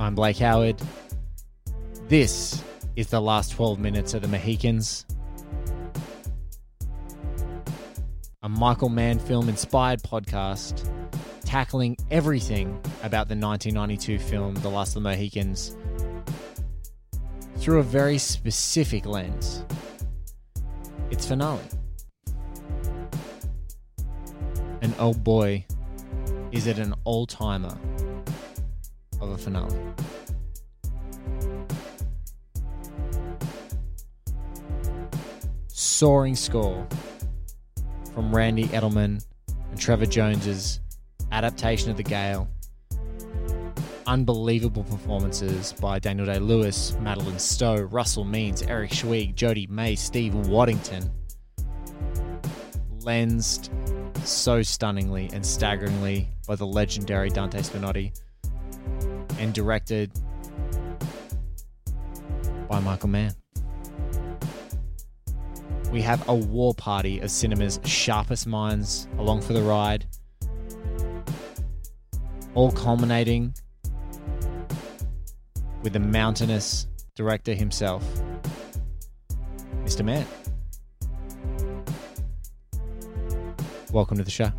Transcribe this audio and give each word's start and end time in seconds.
I'm 0.00 0.14
Blake 0.14 0.38
Howard. 0.38 0.80
This 2.08 2.64
is 2.96 3.08
the 3.08 3.20
last 3.20 3.52
12 3.52 3.78
minutes 3.78 4.14
of 4.14 4.22
the 4.22 4.28
Mohicans. 4.28 5.04
A 8.42 8.48
Michael 8.48 8.88
Mann 8.88 9.18
film 9.18 9.50
inspired 9.50 10.00
podcast 10.02 10.90
tackling 11.44 11.98
everything 12.10 12.80
about 13.02 13.28
the 13.28 13.36
1992 13.36 14.18
film 14.18 14.54
The 14.54 14.70
Last 14.70 14.96
of 14.96 15.02
the 15.02 15.10
Mohicans 15.10 15.76
through 17.58 17.80
a 17.80 17.82
very 17.82 18.16
specific 18.16 19.04
lens. 19.04 19.66
Its 21.10 21.28
finale. 21.28 21.60
And 24.80 24.94
oh 24.98 25.12
boy, 25.12 25.66
is 26.52 26.66
it 26.66 26.78
an 26.78 26.94
all 27.04 27.26
timer 27.26 27.76
of 29.20 29.30
a 29.30 29.38
finale. 29.38 29.76
Soaring 35.68 36.34
score 36.34 36.86
from 38.14 38.34
Randy 38.34 38.64
Edelman 38.68 39.24
and 39.70 39.80
Trevor 39.80 40.06
Jones's 40.06 40.80
adaptation 41.32 41.90
of 41.90 41.96
The 41.96 42.02
Gael. 42.02 42.48
Unbelievable 44.06 44.82
performances 44.82 45.72
by 45.80 45.98
Daniel 45.98 46.26
Day 46.26 46.38
Lewis, 46.38 46.96
Madeleine 47.00 47.38
Stowe, 47.38 47.76
Russell 47.76 48.24
Means, 48.24 48.62
Eric 48.62 48.90
Schweig, 48.90 49.34
Jodhi 49.36 49.68
May, 49.68 49.94
Steve 49.94 50.34
Waddington. 50.34 51.10
Lensed 53.02 53.70
so 54.24 54.62
stunningly 54.62 55.30
and 55.32 55.44
staggeringly 55.44 56.28
by 56.46 56.56
the 56.56 56.66
legendary 56.66 57.30
Dante 57.30 57.60
Spinotti 57.60 58.12
and 59.40 59.54
directed 59.54 60.12
by 62.68 62.78
Michael 62.78 63.08
Mann. 63.08 63.32
We 65.90 66.02
have 66.02 66.28
a 66.28 66.34
war 66.34 66.74
party 66.74 67.20
of 67.20 67.30
cinema's 67.30 67.80
sharpest 67.84 68.46
minds 68.46 69.08
along 69.18 69.40
for 69.40 69.54
the 69.54 69.62
ride, 69.62 70.06
all 72.54 72.70
culminating 72.70 73.54
with 75.82 75.94
the 75.94 76.00
mountainous 76.00 76.86
director 77.16 77.54
himself, 77.54 78.04
Mr. 79.84 80.04
Mann. 80.04 80.26
Welcome 83.90 84.18
to 84.18 84.22
the 84.22 84.30
show. 84.30 84.52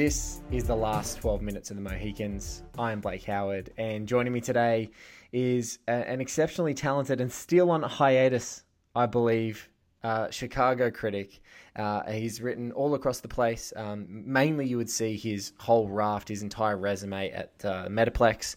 This 0.00 0.40
is 0.50 0.64
the 0.64 0.74
last 0.74 1.18
12 1.18 1.42
minutes 1.42 1.70
of 1.70 1.76
the 1.76 1.82
Mohicans. 1.82 2.62
I 2.78 2.92
am 2.92 3.02
Blake 3.02 3.24
Howard, 3.24 3.70
and 3.76 4.08
joining 4.08 4.32
me 4.32 4.40
today 4.40 4.88
is 5.30 5.78
a, 5.88 5.92
an 5.92 6.22
exceptionally 6.22 6.72
talented 6.72 7.20
and 7.20 7.30
still 7.30 7.70
on 7.70 7.82
hiatus, 7.82 8.64
I 8.94 9.04
believe, 9.04 9.68
uh, 10.02 10.30
Chicago 10.30 10.90
critic. 10.90 11.42
Uh, 11.76 12.10
he's 12.10 12.40
written 12.40 12.72
all 12.72 12.94
across 12.94 13.20
the 13.20 13.28
place. 13.28 13.74
Um, 13.76 14.06
mainly, 14.08 14.66
you 14.66 14.78
would 14.78 14.88
see 14.88 15.18
his 15.18 15.52
whole 15.58 15.86
raft, 15.86 16.30
his 16.30 16.42
entire 16.42 16.78
resume 16.78 17.30
at 17.32 17.52
uh, 17.62 17.88
Metaplex. 17.88 18.56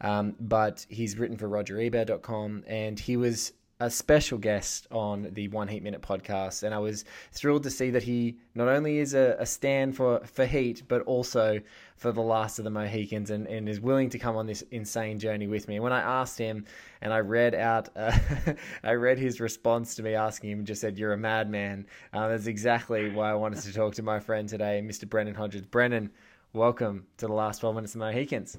Um, 0.00 0.36
but 0.38 0.86
he's 0.88 1.18
written 1.18 1.36
for 1.36 1.48
RogerEbert.com, 1.48 2.66
and 2.68 3.00
he 3.00 3.16
was 3.16 3.52
a 3.80 3.90
special 3.90 4.38
guest 4.38 4.86
on 4.92 5.30
the 5.32 5.48
One 5.48 5.66
Heat 5.66 5.82
Minute 5.82 6.00
podcast, 6.00 6.62
and 6.62 6.72
I 6.72 6.78
was 6.78 7.04
thrilled 7.32 7.64
to 7.64 7.70
see 7.70 7.90
that 7.90 8.04
he 8.04 8.36
not 8.54 8.68
only 8.68 8.98
is 8.98 9.14
a, 9.14 9.36
a, 9.38 9.46
stand 9.46 9.96
for, 9.96 10.20
for 10.20 10.46
Heat, 10.46 10.84
but 10.86 11.02
also 11.02 11.60
for 11.96 12.12
the 12.12 12.20
last 12.20 12.58
of 12.58 12.64
the 12.64 12.70
Mohicans, 12.70 13.30
and, 13.30 13.48
and 13.48 13.68
is 13.68 13.80
willing 13.80 14.10
to 14.10 14.18
come 14.18 14.36
on 14.36 14.46
this 14.46 14.62
insane 14.70 15.18
journey 15.18 15.48
with 15.48 15.66
me. 15.66 15.80
When 15.80 15.92
I 15.92 16.00
asked 16.00 16.38
him, 16.38 16.66
and 17.00 17.12
I 17.12 17.18
read 17.18 17.54
out, 17.54 17.88
uh, 17.96 18.16
I 18.84 18.92
read 18.92 19.18
his 19.18 19.40
response 19.40 19.96
to 19.96 20.04
me 20.04 20.14
asking 20.14 20.50
him, 20.50 20.64
just 20.64 20.80
said, 20.80 20.96
"You're 20.96 21.12
a 21.12 21.18
madman." 21.18 21.86
Uh, 22.12 22.28
that's 22.28 22.46
exactly 22.46 23.10
why 23.10 23.30
I 23.30 23.34
wanted 23.34 23.60
to 23.62 23.72
talk 23.72 23.94
to 23.94 24.02
my 24.02 24.20
friend 24.20 24.48
today, 24.48 24.82
Mr. 24.84 25.08
Brennan 25.08 25.34
Hodges. 25.34 25.62
Brennan, 25.62 26.10
welcome 26.52 27.06
to 27.16 27.26
the 27.26 27.32
last 27.32 27.58
12 27.58 27.74
minutes 27.74 27.94
of 27.94 28.00
Mohicans. 28.00 28.56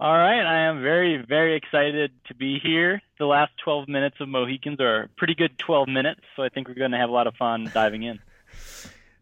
All 0.00 0.16
right, 0.16 0.44
I 0.44 0.68
am 0.68 0.80
very, 0.80 1.16
very 1.28 1.56
excited 1.56 2.12
to 2.28 2.34
be 2.34 2.60
here. 2.62 3.02
The 3.18 3.24
last 3.24 3.50
12 3.64 3.88
minutes 3.88 4.14
of 4.20 4.28
Mohicans 4.28 4.78
are 4.78 5.02
a 5.02 5.08
pretty 5.16 5.34
good 5.34 5.58
12 5.58 5.88
minutes, 5.88 6.20
so 6.36 6.44
I 6.44 6.50
think 6.50 6.68
we're 6.68 6.74
going 6.74 6.92
to 6.92 6.98
have 6.98 7.10
a 7.10 7.12
lot 7.12 7.26
of 7.26 7.34
fun 7.34 7.68
diving 7.74 8.04
in. 8.04 8.20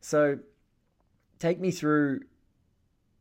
So, 0.03 0.39
take 1.39 1.59
me 1.59 1.71
through. 1.71 2.25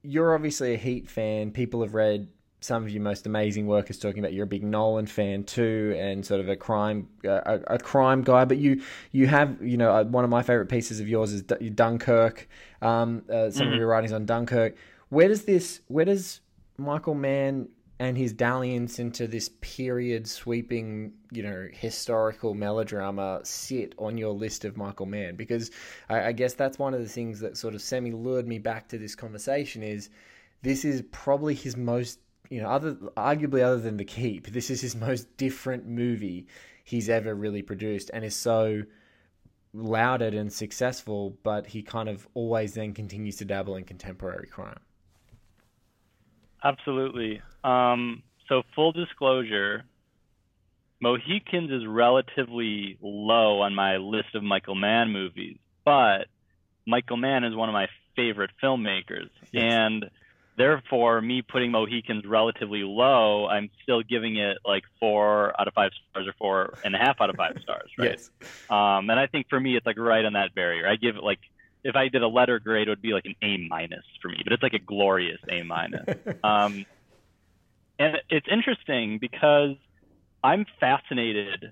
You're 0.03 0.35
obviously 0.35 0.73
a 0.73 0.77
Heat 0.77 1.09
fan. 1.09 1.51
People 1.51 1.81
have 1.81 1.93
read 1.93 2.27
some 2.59 2.83
of 2.83 2.89
your 2.89 3.01
most 3.01 3.25
amazing 3.25 3.67
work 3.67 3.89
is 3.89 3.99
talking 3.99 4.19
about 4.19 4.33
you're 4.33 4.43
a 4.43 4.47
big 4.47 4.63
Nolan 4.63 5.05
fan 5.05 5.45
too, 5.45 5.95
and 5.97 6.25
sort 6.25 6.41
of 6.41 6.49
a 6.49 6.57
crime 6.57 7.07
a, 7.23 7.61
a 7.67 7.79
crime 7.79 8.22
guy. 8.22 8.43
But 8.43 8.57
you 8.57 8.81
you 9.13 9.27
have 9.27 9.61
you 9.61 9.77
know 9.77 9.91
uh, 9.91 10.03
one 10.03 10.25
of 10.25 10.29
my 10.29 10.43
favorite 10.43 10.67
pieces 10.67 10.99
of 10.99 11.07
yours 11.07 11.31
is 11.31 11.43
Dunkirk. 11.43 12.49
Um, 12.81 13.23
uh, 13.29 13.49
some 13.49 13.67
mm-hmm. 13.67 13.73
of 13.73 13.79
your 13.79 13.87
writings 13.87 14.11
on 14.11 14.25
Dunkirk. 14.25 14.75
Where 15.07 15.29
does 15.29 15.43
this 15.43 15.79
where 15.87 16.05
does 16.05 16.41
Michael 16.78 17.16
Mann 17.16 17.69
and 18.00 18.18
his 18.18 18.34
dalliance 18.34 19.00
into 19.00 19.25
this 19.28 19.50
period 19.62 20.28
sweeping, 20.28 21.13
you 21.31 21.44
know, 21.44 21.68
historical 21.72 22.53
melodrama 22.53 23.40
sit 23.44 23.96
on 23.97 24.18
your 24.18 24.34
list 24.34 24.66
of 24.66 24.75
Michael 24.75 25.06
Mann? 25.06 25.35
Because 25.35 25.72
I, 26.09 26.28
I 26.28 26.31
guess 26.34 26.53
that's 26.53 26.78
one 26.78 26.94
of 26.94 27.02
the 27.02 27.08
things 27.08 27.40
that 27.40 27.58
sort 27.58 27.74
of 27.74 27.81
semi 27.81 28.12
lured 28.12 28.47
me 28.47 28.59
back 28.59 28.90
to 28.90 28.97
this 28.97 29.16
conversation 29.16 29.81
is 29.84 30.09
this 30.62 30.84
is 30.84 31.03
probably 31.12 31.56
his 31.56 31.78
most, 31.78 32.19
you 32.50 32.62
know, 32.62 32.69
other 32.69 32.96
arguably 33.16 33.64
other 33.64 33.80
than 33.80 33.97
The 33.97 34.06
Keep, 34.06 34.47
this 34.47 34.69
is 34.69 34.81
his 34.81 34.96
most 34.96 35.38
different 35.38 35.88
movie 35.88 36.47
he's 36.84 37.09
ever 37.09 37.34
really 37.34 37.62
produced 37.62 38.12
and 38.14 38.24
is 38.24 38.35
so 38.35 38.84
lauded 39.74 40.34
and 40.34 40.52
successful, 40.52 41.38
but 41.44 41.68
he 41.68 41.81
kind 41.81 42.08
of 42.08 42.28
always 42.34 42.74
then 42.74 42.94
continues 42.94 43.38
to 43.38 43.46
dabble 43.46 43.75
in 43.75 43.84
contemporary 43.84 44.47
crime. 44.47 44.80
Absolutely. 46.66 47.42
Um, 47.64 48.24
so 48.50 48.64
full 48.74 48.92
disclosure, 48.92 49.84
Mohicans 51.00 51.72
is 51.72 51.86
relatively 51.86 52.98
low 53.02 53.62
on 53.62 53.76
my 53.76 53.98
list 53.98 54.34
of 54.34 54.44
Michael 54.44 54.74
Mann 54.74 55.12
movies, 55.12 55.58
but 55.86 56.26
Michael 56.88 57.18
Mann 57.18 57.44
is 57.44 57.56
one 57.56 57.70
of 57.70 57.74
my 57.74 57.88
favorite 58.16 58.50
filmmakers, 58.64 59.30
yes. 59.52 59.64
and 59.64 60.09
therefore, 60.58 61.22
me 61.22 61.44
putting 61.44 61.70
Mohicans 61.70 62.26
relatively 62.26 62.82
low, 62.82 63.46
I'm 63.47 63.70
still 63.84 64.02
giving 64.02 64.38
it 64.38 64.58
like 64.66 64.84
four 65.00 65.53
out 65.59 65.68
of 65.68 65.76
five 65.76 65.92
stars 66.09 66.28
or 66.28 66.34
four 66.40 66.74
and 66.84 66.96
a 66.96 66.97
half 66.97 67.22
out 67.22 67.30
of 67.30 67.36
five 67.36 67.59
stars, 67.62 67.92
right? 68.00 68.09
yes. 68.18 68.32
Um, 68.72 69.09
and 69.12 69.20
I 69.20 69.28
think 69.28 69.50
for 69.50 69.59
me, 69.59 69.76
it's 69.76 69.86
like 69.86 70.00
right 70.00 70.26
on 70.26 70.34
that 70.34 70.56
barrier. 70.56 70.88
I 70.88 70.96
give 70.96 71.16
it 71.16 71.24
like 71.24 71.40
if 71.85 71.96
I 71.96 72.07
did 72.07 72.23
a 72.23 72.28
letter 72.28 72.59
grade, 72.59 72.88
it 72.88 72.90
would 72.90 73.01
be 73.01 73.13
like 73.13 73.25
an 73.25 73.35
A 73.44 73.57
minus 73.69 74.03
for 74.19 74.28
me, 74.28 74.41
but 74.44 74.51
it's 74.51 74.63
like 74.63 74.73
a 74.73 74.79
glorious 74.79 75.40
A 75.50 75.62
minus. 75.62 76.18
um, 76.44 76.84
and 78.00 78.18
it's 78.28 78.47
interesting 78.51 79.19
because 79.19 79.75
I'm 80.44 80.66
fascinated 80.79 81.72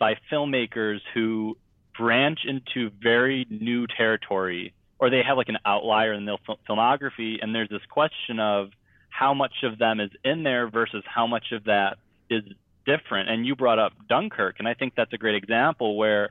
by 0.00 0.16
filmmakers 0.30 0.98
who 1.14 1.56
branch 1.96 2.40
into 2.44 2.90
very 3.00 3.46
new 3.48 3.86
territory, 3.86 4.74
or 4.98 5.08
they 5.08 5.22
have 5.22 5.36
like 5.36 5.48
an 5.48 5.58
outlier 5.64 6.12
in 6.12 6.24
their 6.24 6.36
filmography, 6.68 7.36
and 7.40 7.54
there's 7.54 7.70
this 7.70 7.86
question 7.88 8.40
of 8.40 8.70
how 9.08 9.34
much 9.34 9.62
of 9.62 9.78
them 9.78 10.00
is 10.00 10.10
in 10.24 10.42
there 10.42 10.68
versus 10.68 11.04
how 11.06 11.28
much 11.28 11.52
of 11.52 11.64
that 11.64 11.98
is 12.28 12.42
different. 12.84 13.30
And 13.30 13.46
you 13.46 13.54
brought 13.54 13.78
up 13.78 13.92
Dunkirk, 14.08 14.56
and 14.58 14.66
I 14.66 14.74
think 14.74 14.94
that's 14.96 15.12
a 15.12 15.18
great 15.18 15.36
example 15.36 15.96
where 15.96 16.30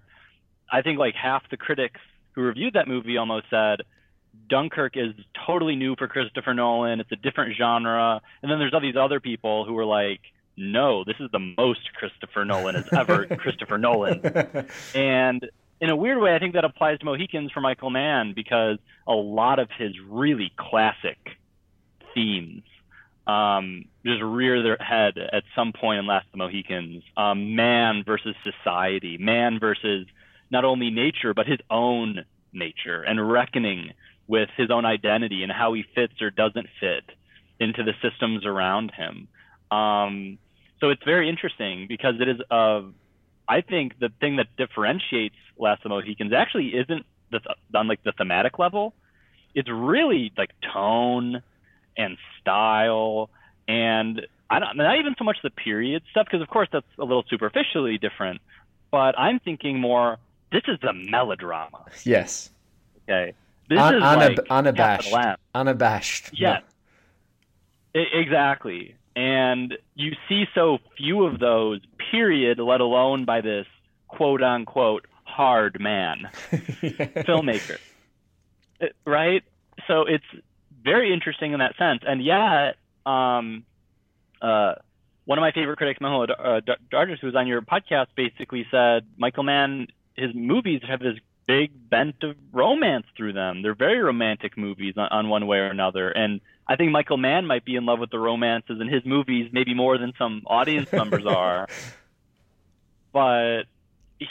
I 0.69 0.81
think 0.81 1.00
like 1.00 1.16
half 1.16 1.44
the 1.50 1.55
critics 1.55 2.02
who 2.34 2.41
reviewed 2.41 2.74
that 2.74 2.88
movie 2.88 3.18
almost 3.18 3.46
said 3.50 3.82
Dunkirk 4.50 4.97
is 4.97 5.14
totally 5.46 5.76
new 5.76 5.96
for 5.96 6.08
Christopher 6.08 6.53
Nolan. 6.53 7.00
It's 7.00 7.12
a 7.12 7.16
different 7.16 7.56
genre. 7.56 8.22
And 8.41 8.52
then 8.52 8.59
there's 8.59 8.74
all 8.74 8.82
these 8.82 8.96
other 8.96 9.20
people 9.20 9.66
who 9.66 9.74
were 9.74 9.85
like, 9.85 10.22
no, 10.56 11.03
this 11.03 11.16
is 11.20 11.32
the 11.32 11.40
most 11.40 11.94
Christopher 11.94 12.46
Nolan 12.46 12.76
has 12.76 12.88
ever 12.91 13.26
Christopher 13.38 13.78
Nolan. 13.78 14.22
And 14.94 15.50
in 15.82 15.90
a 15.90 15.96
weird 15.96 16.20
way, 16.20 16.35
I 16.35 16.40
think 16.40 16.53
that 16.53 16.66
applies 16.66 17.00
to 17.00 17.06
Mohicans 17.06 17.52
for 17.52 17.62
Michael 17.62 17.90
Mann 17.90 18.34
because 18.34 18.78
a 19.08 19.14
lot 19.14 19.59
of 19.59 19.70
his 19.78 19.94
really 20.08 20.52
classic 20.56 21.18
themes 22.14 22.64
um, 23.26 23.85
just 24.06 24.22
rear 24.22 24.62
their 24.62 24.78
head 24.78 25.18
at 25.18 25.44
some 25.56 25.74
point 25.74 26.00
in 26.00 26.06
Last 26.06 26.26
of 26.26 26.32
the 26.34 26.38
Mohicans. 26.38 27.03
Um, 27.18 27.56
man 27.56 28.03
versus 28.06 28.35
society, 28.44 29.18
man 29.18 29.59
versus 29.59 30.08
not 30.53 30.64
only 30.64 30.90
nature 30.90 31.34
but 31.34 31.46
his 31.47 31.59
own 31.70 32.23
nature 32.53 33.02
and 33.02 33.17
reckoning 33.29 33.91
with 34.28 34.50
his 34.55 34.72
own 34.72 34.85
identity 34.85 35.44
and 35.44 35.52
how 35.52 35.73
he 35.73 35.84
fits 35.96 36.22
or 36.22 36.29
doesn't 36.29 36.67
fit 36.79 37.03
into 37.59 37.84
the 37.84 37.94
systems 38.02 38.46
around 38.46 38.91
him. 38.91 39.28
Um, 39.70 40.38
so 40.79 40.90
it's 40.90 41.03
very 41.03 41.28
interesting 41.28 41.88
because 41.88 42.16
it 42.22 42.29
is 42.29 42.38
uh, 42.50 42.82
I 43.47 43.61
think 43.61 44.00
the 44.00 44.09
thing 44.22 44.38
that 44.38 44.47
differentiates 44.58 45.35
Last 45.58 45.79
of 45.79 45.84
the 45.84 45.90
Mohicans 45.90 46.34
actually 46.34 46.70
isn't 46.70 47.06
the, 47.32 47.40
on 47.76 47.88
like 47.88 48.03
the 48.03 48.14
thematic 48.14 48.59
level. 48.59 48.94
It's 49.53 49.70
really 49.70 50.32
like 50.38 50.52
tone 50.73 51.41
and 51.97 52.17
style 52.40 53.29
and 53.67 54.22
I 54.49 54.59
don't 54.59 54.78
not 54.78 54.99
even 54.99 55.16
so 55.17 55.23
much 55.23 55.38
the 55.44 55.49
period 55.49 56.03
stuff 56.11 56.28
because 56.28 56.41
of 56.41 56.47
course 56.47 56.70
that's 56.72 56.85
a 56.97 57.03
little 57.03 57.23
superficially 57.29 57.97
different, 57.97 58.41
but 58.91 59.17
I'm 59.17 59.40
thinking 59.40 59.79
more 59.79 60.17
this 60.53 60.61
is 60.67 60.78
a 60.84 60.94
melodrama. 60.94 61.84
Yes. 62.05 62.50
Okay. 63.09 63.34
This 63.67 63.79
Un- 63.79 63.96
is 63.96 64.02
unab- 64.03 64.38
like 64.38 64.40
unabashed. 64.50 65.14
Unabashed. 65.53 66.29
Yes. 66.40 66.61
I- 67.96 68.00
exactly. 68.14 68.96
And 69.16 69.78
you 69.96 70.14
see 70.29 70.46
so 70.55 70.78
few 70.97 71.26
of 71.26 71.40
those, 71.40 71.82
period, 72.11 72.59
let 72.59 72.79
alone 72.82 73.26
by 73.26 73.41
this 73.41 73.67
quote 74.08 74.41
unquote 74.41 75.05
hard 75.23 75.79
man 75.79 76.29
filmmaker. 76.52 77.78
Right? 79.06 79.44
So 79.88 80.02
it's 80.06 80.23
very 80.84 81.14
interesting 81.14 81.53
in 81.53 81.59
that 81.59 81.76
sense. 81.78 82.02
And 82.06 82.23
yet, 82.23 82.76
um, 83.06 83.64
uh, 84.41 84.76
one 85.26 85.38
of 85.38 85.41
my 85.41 85.52
favorite 85.52 85.78
critics, 85.78 85.99
Manohla 85.99 86.32
uh, 86.32 86.61
Dargis, 86.91 87.20
who 87.20 87.28
was 87.28 87.35
on 87.35 87.47
your 87.47 87.61
podcast, 87.61 88.08
basically 88.16 88.66
said 88.70 89.06
Michael 89.17 89.44
Mann, 89.44 89.88
his 90.15 90.33
movies 90.33 90.81
have 90.87 90.99
this 90.99 91.17
big 91.45 91.71
bent 91.89 92.23
of 92.23 92.35
romance 92.51 93.05
through 93.17 93.33
them. 93.33 93.61
They're 93.61 93.75
very 93.75 93.99
romantic 93.99 94.57
movies 94.57 94.93
on, 94.97 95.07
on 95.11 95.29
one 95.29 95.47
way 95.47 95.57
or 95.57 95.67
another. 95.67 96.09
And 96.09 96.39
I 96.67 96.75
think 96.75 96.91
Michael 96.91 97.17
Mann 97.17 97.45
might 97.45 97.65
be 97.65 97.75
in 97.75 97.85
love 97.85 97.99
with 97.99 98.11
the 98.11 98.19
romances 98.19 98.79
in 98.79 98.87
his 98.87 99.05
movies, 99.05 99.49
maybe 99.51 99.73
more 99.73 99.97
than 99.97 100.13
some 100.17 100.43
audience 100.45 100.91
members 100.93 101.25
are. 101.25 101.67
But 103.11 103.63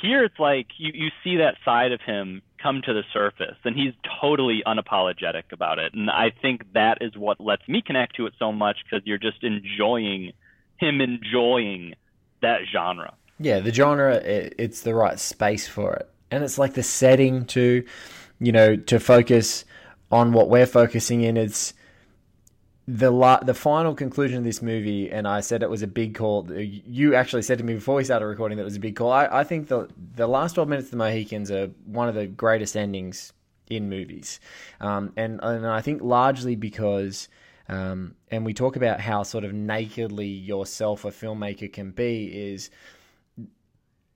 here 0.00 0.24
it's 0.24 0.38
like 0.38 0.68
you, 0.78 0.92
you 0.94 1.10
see 1.22 1.36
that 1.36 1.56
side 1.64 1.92
of 1.92 2.00
him 2.00 2.42
come 2.60 2.82
to 2.82 2.92
the 2.92 3.02
surface 3.12 3.56
and 3.64 3.76
he's 3.76 3.92
totally 4.20 4.62
unapologetic 4.66 5.44
about 5.52 5.78
it 5.78 5.92
and 5.94 6.10
i 6.10 6.30
think 6.30 6.62
that 6.74 6.98
is 7.00 7.16
what 7.16 7.40
lets 7.40 7.66
me 7.68 7.82
connect 7.82 8.16
to 8.16 8.26
it 8.26 8.32
so 8.38 8.52
much 8.52 8.78
because 8.84 9.04
you're 9.06 9.18
just 9.18 9.42
enjoying 9.42 10.32
him 10.76 11.00
enjoying 11.00 11.94
that 12.40 12.60
genre 12.72 13.14
yeah 13.42 13.60
the 13.60 13.72
genre 13.72 14.14
it, 14.14 14.54
it's 14.58 14.82
the 14.82 14.94
right 14.94 15.18
space 15.18 15.68
for 15.68 15.94
it 15.94 16.08
and 16.30 16.42
it's 16.42 16.58
like 16.58 16.74
the 16.74 16.82
setting 16.82 17.44
to 17.44 17.84
you 18.40 18.52
know 18.52 18.76
to 18.76 18.98
focus 18.98 19.64
on 20.10 20.32
what 20.32 20.48
we're 20.48 20.66
focusing 20.66 21.22
in 21.22 21.36
it's 21.36 21.74
the 22.88 23.10
la- 23.10 23.40
the 23.40 23.54
final 23.54 23.94
conclusion 23.94 24.38
of 24.38 24.44
this 24.44 24.60
movie, 24.60 25.10
and 25.10 25.26
I 25.28 25.40
said 25.40 25.62
it 25.62 25.70
was 25.70 25.82
a 25.82 25.86
big 25.86 26.14
call. 26.14 26.50
You 26.52 27.14
actually 27.14 27.42
said 27.42 27.58
to 27.58 27.64
me 27.64 27.74
before 27.74 27.94
we 27.94 28.04
started 28.04 28.26
recording 28.26 28.56
that 28.56 28.62
it 28.62 28.66
was 28.66 28.76
a 28.76 28.80
big 28.80 28.96
call. 28.96 29.12
I, 29.12 29.28
I 29.30 29.44
think 29.44 29.68
the 29.68 29.88
the 30.14 30.26
last 30.26 30.54
twelve 30.54 30.68
minutes 30.68 30.88
of 30.88 30.92
the 30.92 30.96
Mohicans 30.96 31.50
are 31.50 31.68
one 31.86 32.08
of 32.08 32.14
the 32.14 32.26
greatest 32.26 32.76
endings 32.76 33.32
in 33.68 33.88
movies, 33.88 34.40
um, 34.80 35.12
and 35.16 35.40
and 35.42 35.66
I 35.66 35.80
think 35.80 36.02
largely 36.02 36.56
because. 36.56 37.28
Um, 37.68 38.16
and 38.30 38.44
we 38.44 38.52
talk 38.52 38.74
about 38.74 39.00
how 39.00 39.22
sort 39.22 39.44
of 39.44 39.54
nakedly 39.54 40.26
yourself 40.26 41.04
a 41.04 41.10
filmmaker 41.10 41.72
can 41.72 41.92
be 41.92 42.26
is 42.26 42.70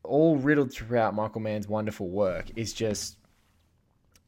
all 0.07 0.37
riddled 0.37 0.73
throughout 0.73 1.15
Michael 1.15 1.41
Mann's 1.41 1.69
wonderful 1.69 2.09
work 2.09 2.47
is 2.57 2.73
just 2.73 3.19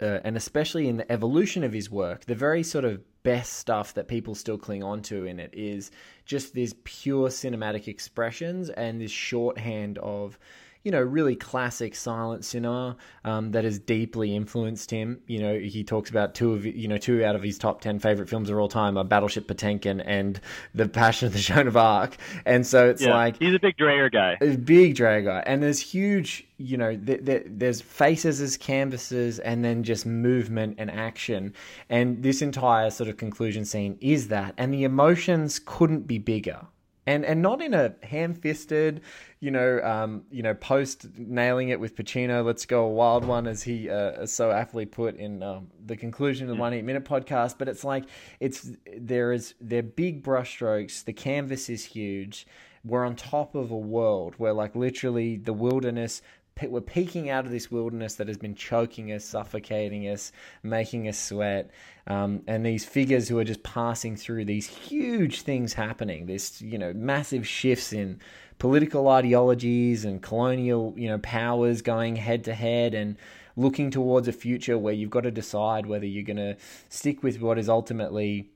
uh, 0.01 0.21
and 0.25 0.37
especially 0.37 0.89
in 0.89 0.97
the 0.97 1.11
evolution 1.11 1.65
of 1.65 1.73
his 1.73 1.91
work, 1.91 2.25
the 2.27 2.35
very 2.35 2.63
sort 2.63 2.85
of 2.85 3.01
best 3.23 3.55
stuff 3.55 3.95
that 3.95 4.07
people 4.07 4.35
still 4.35 4.57
cling 4.57 4.83
on 4.83 5.03
to 5.03 5.25
in 5.25 5.41
it 5.41 5.51
is 5.53 5.91
just 6.25 6.55
these 6.55 6.75
pure 6.85 7.29
cinematic 7.29 7.89
expressions 7.89 8.71
and 8.71 9.01
this 9.01 9.11
shorthand 9.11 9.99
of 9.99 10.39
you 10.88 10.93
know, 10.93 11.02
really 11.02 11.37
classic 11.37 11.94
silent 11.94 12.46
cinema 12.46 12.96
um, 13.23 13.50
that 13.50 13.62
has 13.62 13.79
deeply 13.79 14.35
influenced 14.35 14.90
him. 14.90 15.20
You 15.26 15.40
know, 15.40 15.58
he 15.58 15.85
talks 15.85 16.08
about 16.08 16.35
two 16.35 16.55
of 16.55 16.64
you 16.64 16.88
know 16.88 16.96
two 16.96 17.23
out 17.23 17.37
of 17.37 17.43
his 17.43 17.58
top 17.58 17.82
ten 17.82 17.99
favorite 17.99 18.26
films 18.26 18.49
of 18.49 18.56
all 18.56 18.69
time 18.69 18.96
are 18.96 19.05
Battleship 19.05 19.46
Potemkin 19.46 20.00
and 20.00 20.40
The 20.75 20.88
Passion 20.88 21.26
of 21.26 21.35
the 21.35 21.40
Joan 21.40 21.69
of 21.69 21.76
Arc. 21.76 22.17
And 22.46 22.67
so 22.67 22.88
it's 22.88 23.02
yeah, 23.02 23.12
like 23.14 23.38
he's 23.38 23.55
a 23.55 23.58
big 23.58 23.76
Dreyer 23.76 24.08
guy. 24.08 24.38
A 24.40 24.56
big 24.56 24.94
Dreyer 24.94 25.20
guy, 25.20 25.43
and 25.44 25.62
there's 25.62 25.79
huge. 25.79 26.46
You 26.56 26.79
know, 26.79 26.96
th- 26.96 27.23
th- 27.26 27.44
there's 27.46 27.82
faces 27.82 28.40
as 28.40 28.56
canvases, 28.56 29.40
and 29.40 29.62
then 29.62 29.82
just 29.82 30.06
movement 30.06 30.76
and 30.79 30.90
action. 30.90 31.52
And 31.90 32.23
this 32.23 32.40
entire 32.40 32.88
sort 32.88 33.11
of 33.11 33.19
conclusion 33.19 33.67
scene 33.67 33.99
is 34.00 34.29
that, 34.29 34.55
and 34.56 34.73
the 34.73 34.85
emotions 34.85 35.61
couldn't 35.62 36.06
be 36.06 36.17
bigger 36.17 36.67
and 37.09 37.25
and 37.25 37.41
not 37.43 37.61
in 37.63 37.75
a 37.75 37.95
ham-fisted, 38.03 39.01
you 39.41 39.51
know, 39.51 39.81
um, 39.83 40.23
you 40.31 40.43
know, 40.43 40.55
post 40.55 41.07
nailing 41.17 41.71
it 41.71 41.81
with 41.81 41.97
Pacino. 41.97 42.45
Let's 42.45 42.67
go 42.67 42.85
a 42.85 42.89
wild 42.89 43.25
one, 43.25 43.47
as 43.47 43.63
he 43.63 43.89
uh, 43.89 44.27
so 44.27 44.51
aptly 44.51 44.87
put 44.87 45.17
in 45.17 45.43
um, 45.43 45.69
the 45.85 45.97
conclusion 45.97 46.49
of 46.49 46.55
the 46.55 46.61
One 46.61 46.73
Heat 46.73 46.85
Minute 46.85 47.05
podcast. 47.05 47.57
But 47.59 47.69
it's 47.69 47.85
like 47.85 48.05
it's 48.41 48.71
there 48.97 49.33
is 49.33 49.55
they're 49.61 49.83
big 49.83 50.23
brushstrokes. 50.23 51.05
The 51.05 51.13
canvas 51.13 51.69
is 51.69 51.85
huge. 51.85 52.47
We're 52.85 53.05
on 53.05 53.17
top 53.17 53.55
of 53.55 53.73
a 53.73 53.77
world 53.77 54.35
where, 54.39 54.53
like, 54.53 54.77
literally 54.77 55.37
the 55.37 55.53
wilderness 55.53 56.23
we're 56.63 56.81
peeking 56.81 57.31
out 57.31 57.45
of 57.45 57.51
this 57.51 57.71
wilderness 57.71 58.15
that 58.17 58.29
has 58.29 58.37
been 58.37 58.55
choking 58.55 59.13
us, 59.13 59.25
suffocating 59.25 60.09
us, 60.09 60.33
making 60.63 61.09
us 61.09 61.19
sweat. 61.19 61.71
Um, 62.07 62.43
and 62.47 62.65
these 62.65 62.85
figures 62.85 63.29
who 63.29 63.39
are 63.39 63.45
just 63.45 63.63
passing 63.63 64.17
through 64.17 64.47
these 64.47 64.67
huge 64.67 65.43
things 65.43 65.75
happening, 65.75 66.27
this 66.27 66.61
you 66.61 66.79
know 66.79 66.93
massive 66.93 67.47
shifts 67.47 67.93
in 67.93 68.21
political 68.59 69.09
ideologies 69.09 70.05
and 70.05 70.21
colonial 70.21 70.93
you 70.97 71.09
know 71.09 71.19
powers 71.19 71.81
going 71.81 72.17
head 72.17 72.45
to 72.45 72.55
head 72.55 72.93
and 72.93 73.17
looking 73.57 73.91
towards 73.91 74.29
a 74.29 74.33
future 74.33 74.79
where 74.79 74.95
you've 74.95 75.11
got 75.11 75.23
to 75.23 75.31
decide 75.31 75.87
whether 75.87 76.07
you're 76.07 76.23
going 76.23 76.37
to 76.37 76.57
stick 76.89 77.23
with 77.23 77.41
what 77.41 77.59
is 77.59 77.69
ultimately 77.69 78.49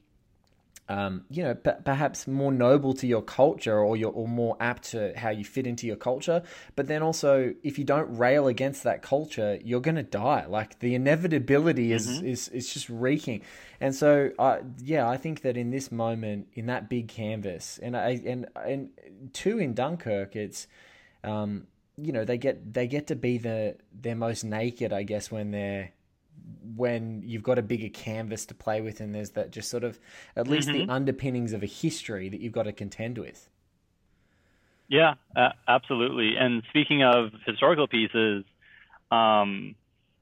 um, 0.92 1.24
you 1.30 1.42
know, 1.42 1.54
p- 1.54 1.70
perhaps 1.86 2.26
more 2.26 2.52
noble 2.52 2.92
to 2.92 3.06
your 3.06 3.22
culture 3.22 3.78
or 3.78 3.96
you're 3.96 4.10
or 4.12 4.28
more 4.28 4.58
apt 4.60 4.90
to 4.90 5.14
how 5.16 5.30
you 5.30 5.42
fit 5.42 5.66
into 5.66 5.86
your 5.86 5.96
culture. 5.96 6.42
But 6.76 6.86
then 6.86 7.02
also, 7.02 7.54
if 7.62 7.78
you 7.78 7.84
don't 7.84 8.14
rail 8.18 8.46
against 8.46 8.82
that 8.82 9.00
culture, 9.00 9.58
you're 9.64 9.80
going 9.80 9.94
to 9.94 10.02
die. 10.02 10.44
Like 10.46 10.80
the 10.80 10.94
inevitability 10.94 11.92
is, 11.92 12.06
mm-hmm. 12.06 12.26
is, 12.26 12.48
is 12.48 12.74
just 12.74 12.90
reeking. 12.90 13.40
And 13.80 13.94
so, 13.94 14.32
uh, 14.38 14.58
yeah, 14.84 15.08
I 15.08 15.16
think 15.16 15.40
that 15.42 15.56
in 15.56 15.70
this 15.70 15.90
moment, 15.90 16.48
in 16.52 16.66
that 16.66 16.90
big 16.90 17.08
canvas, 17.08 17.80
and 17.82 17.96
I, 17.96 18.20
and, 18.26 18.46
and 18.54 18.90
two 19.32 19.58
in 19.58 19.72
Dunkirk, 19.72 20.36
it's, 20.36 20.66
um, 21.24 21.68
you 21.96 22.12
know, 22.12 22.26
they 22.26 22.36
get, 22.36 22.74
they 22.74 22.86
get 22.86 23.06
to 23.06 23.16
be 23.16 23.38
the, 23.38 23.76
their 23.98 24.14
most 24.14 24.44
naked, 24.44 24.92
I 24.92 25.04
guess, 25.04 25.30
when 25.30 25.52
they're, 25.52 25.92
when 26.76 27.22
you've 27.24 27.42
got 27.42 27.58
a 27.58 27.62
bigger 27.62 27.88
canvas 27.88 28.46
to 28.46 28.54
play 28.54 28.80
with 28.80 29.00
and 29.00 29.14
there's 29.14 29.30
that 29.30 29.50
just 29.50 29.68
sort 29.70 29.84
of 29.84 29.98
at 30.36 30.48
least 30.48 30.68
mm-hmm. 30.68 30.86
the 30.86 30.92
underpinnings 30.92 31.52
of 31.52 31.62
a 31.62 31.66
history 31.66 32.28
that 32.28 32.40
you've 32.40 32.52
got 32.52 32.64
to 32.64 32.72
contend 32.72 33.18
with. 33.18 33.48
Yeah, 34.88 35.14
uh, 35.34 35.50
absolutely. 35.66 36.36
And 36.38 36.62
speaking 36.70 37.02
of 37.02 37.30
historical 37.46 37.86
pieces, 37.86 38.44
um, 39.10 39.74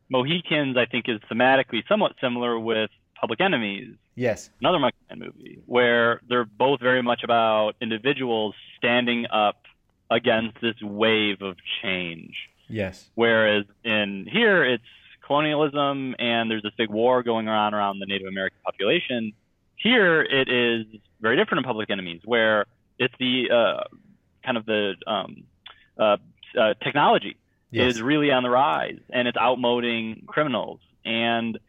Mohicans, 0.09 0.77
I 0.77 0.87
think, 0.87 1.07
is 1.09 1.21
thematically 1.31 1.87
somewhat 1.89 2.13
similar 2.21 2.59
with 2.59 2.91
Public 3.21 3.41
Enemies. 3.41 3.95
Yes. 4.15 4.51
Another 4.61 4.79
Michael 4.79 4.99
Mann 5.09 5.19
movie 5.21 5.61
where 5.67 6.21
they're 6.29 6.45
both 6.45 6.81
very 6.81 7.03
much 7.03 7.23
about 7.25 7.73
individuals 7.81 8.55
standing 8.79 9.27
up 9.33 9.63
against 10.11 10.61
this 10.61 10.75
wave 10.83 11.43
of 11.43 11.57
change. 11.83 12.35
Yes. 12.69 13.11
Whereas 13.15 13.65
in 13.85 14.27
here, 14.31 14.65
it's 14.65 14.83
colonialism 15.31 16.17
and 16.19 16.51
there's 16.51 16.65
this 16.65 16.73
big 16.77 16.91
war 16.91 17.23
going 17.23 17.47
on 17.47 17.73
around 17.73 18.01
the 18.01 18.07
Native 18.07 18.27
American 18.27 18.59
population. 18.65 19.33
Here 19.77 20.23
it 20.23 20.49
is 20.49 20.87
very 21.21 21.37
different 21.37 21.61
in 21.61 21.65
Public 21.65 21.89
Enemies, 21.89 22.21
where 22.25 22.67
it's 22.99 23.15
the 23.21 23.49
uh, 23.49 23.85
kind 24.45 24.57
of 24.57 24.67
the 24.67 24.95
um, 25.07 25.45
uh, 25.97 26.17
uh, 26.61 26.75
technology 26.83 27.37
yes. 27.71 27.95
is 27.95 28.03
really 28.03 28.33
on 28.33 28.43
the 28.43 28.51
rise 28.51 28.99
and 29.11 29.29
it's 29.29 29.39
outmoding 29.39 30.27
criminals. 30.27 30.81
And 31.05 31.61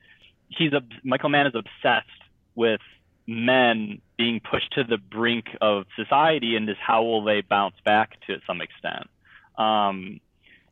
he's 0.50 0.72
Michael 1.04 1.30
Mann 1.30 1.46
is 1.46 1.54
obsessed 1.54 2.08
with 2.56 2.82
men 3.28 4.02
being 4.18 4.40
pushed 4.40 4.72
to 4.74 4.84
the 4.84 4.98
brink 4.98 5.46
of 5.62 5.86
society 5.96 6.56
and 6.56 6.68
just 6.68 6.80
how 6.80 7.04
will 7.04 7.24
they 7.24 7.42
bounce 7.42 7.76
back 7.86 8.18
to 8.26 8.40
some 8.48 8.60
extent. 8.60 9.08
Um, 9.56 10.20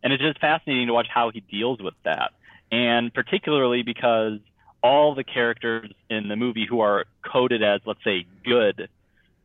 and 0.02 0.12
it's 0.12 0.24
just 0.24 0.40
fascinating 0.40 0.88
to 0.88 0.94
watch 0.94 1.08
how 1.14 1.30
he 1.30 1.42
deals 1.42 1.84
with 1.84 1.94
that 2.04 2.32
and 2.72 3.14
particularly 3.14 3.84
because 3.84 4.40
all 4.84 5.16
the 5.16 5.24
characters 5.24 5.92
in 6.10 6.28
the 6.28 6.36
movie 6.36 6.66
who 6.68 6.80
are 6.80 7.06
coded 7.22 7.62
as, 7.64 7.82
let's 7.86 8.04
say, 8.04 8.26
good, 8.46 8.90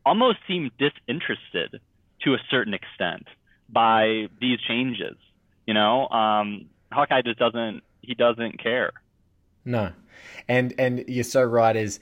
almost 0.05 0.37
seem 0.47 0.71
disinterested 0.77 1.81
to 2.21 2.33
a 2.33 2.37
certain 2.49 2.73
extent 2.73 3.27
by 3.69 4.27
these 4.39 4.59
changes. 4.59 5.17
You 5.65 5.73
know, 5.73 6.07
um, 6.09 6.65
Hawkeye 6.91 7.21
just 7.21 7.39
doesn't 7.39 7.81
he 8.01 8.13
doesn't 8.13 8.61
care. 8.61 8.91
No, 9.65 9.91
and 10.47 10.73
and 10.77 11.03
you're 11.07 11.23
so 11.23 11.43
right. 11.43 11.75
Is 11.75 11.99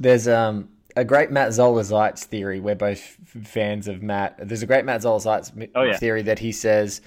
there's 0.00 0.26
um 0.26 0.68
a 0.96 1.04
great 1.04 1.30
Matt 1.30 1.54
Seitz 1.54 2.24
theory. 2.24 2.60
We're 2.60 2.74
both 2.74 3.00
fans 3.00 3.88
of 3.88 4.02
Matt. 4.02 4.36
There's 4.38 4.62
a 4.62 4.66
great 4.66 4.84
Matt 4.84 5.02
Seitz 5.02 5.52
oh, 5.74 5.82
yeah. 5.82 5.96
theory 5.98 6.22
that 6.22 6.38
he 6.38 6.52
says 6.52 7.00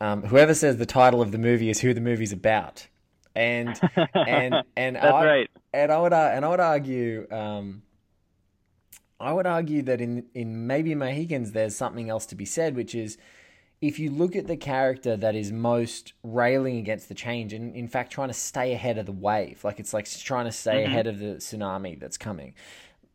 um, 0.00 0.22
whoever 0.22 0.54
says 0.54 0.76
the 0.78 0.86
title 0.86 1.20
of 1.22 1.32
the 1.32 1.38
movie 1.38 1.70
is 1.70 1.80
who 1.80 1.92
the 1.94 2.00
movie's 2.00 2.32
about 2.32 2.86
and 3.34 3.78
and 4.14 4.62
and 4.76 4.96
that's 4.96 5.06
I, 5.06 5.24
right. 5.26 5.50
And 5.72 5.92
I 5.92 6.00
would 6.00 6.12
uh, 6.12 6.30
and 6.32 6.44
I 6.44 6.48
would 6.48 6.60
argue, 6.60 7.26
um, 7.30 7.82
I 9.20 9.32
would 9.32 9.46
argue 9.46 9.82
that 9.82 10.00
in 10.00 10.24
in 10.34 10.66
maybe 10.66 10.94
Mohicans, 10.94 11.52
there's 11.52 11.76
something 11.76 12.08
else 12.10 12.26
to 12.26 12.34
be 12.34 12.44
said, 12.44 12.74
which 12.76 12.94
is 12.94 13.18
if 13.80 13.98
you 13.98 14.10
look 14.10 14.36
at 14.36 14.46
the 14.46 14.56
character 14.56 15.16
that 15.16 15.34
is 15.34 15.52
most 15.52 16.12
railing 16.22 16.76
against 16.76 17.08
the 17.08 17.14
change 17.14 17.52
and 17.52 17.74
in 17.74 17.88
fact 17.88 18.12
trying 18.12 18.28
to 18.28 18.34
stay 18.34 18.72
ahead 18.72 18.98
of 18.98 19.06
the 19.06 19.12
wave, 19.12 19.62
like 19.64 19.78
it's 19.80 19.94
like 19.94 20.06
trying 20.10 20.44
to 20.46 20.52
stay 20.52 20.82
Mhm. 20.82 20.86
ahead 20.86 21.06
of 21.06 21.18
the 21.18 21.36
tsunami 21.36 21.98
that's 21.98 22.18
coming, 22.18 22.54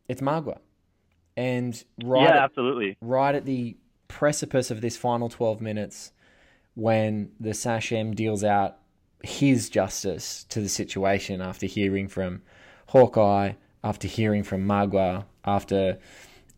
it's 0.08 0.20
Magua. 0.20 0.58
And 1.36 1.84
right 2.02 2.22
yeah, 2.22 2.30
at, 2.30 2.36
absolutely. 2.38 2.96
right 3.02 3.34
at 3.34 3.44
the 3.44 3.76
precipice 4.08 4.70
of 4.70 4.80
this 4.80 4.96
final 4.96 5.28
12 5.28 5.60
minutes, 5.60 6.12
when 6.76 7.30
the 7.40 7.54
Sachem 7.54 8.14
deals 8.14 8.44
out 8.44 8.76
his 9.22 9.68
justice 9.70 10.44
to 10.44 10.60
the 10.60 10.68
situation 10.68 11.40
after 11.40 11.66
hearing 11.66 12.06
from 12.06 12.42
Hawkeye, 12.88 13.52
after 13.82 14.06
hearing 14.06 14.44
from 14.44 14.66
Magua, 14.66 15.24
after 15.44 15.98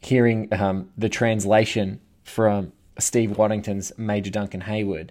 hearing 0.01 0.53
um, 0.53 0.91
the 0.99 1.09
translation 1.09 2.01
from 2.25 2.73
Steve 2.99 3.39
Waddington's 3.39 3.93
Major 3.97 4.31
Duncan 4.31 4.63
Heyward, 4.63 5.11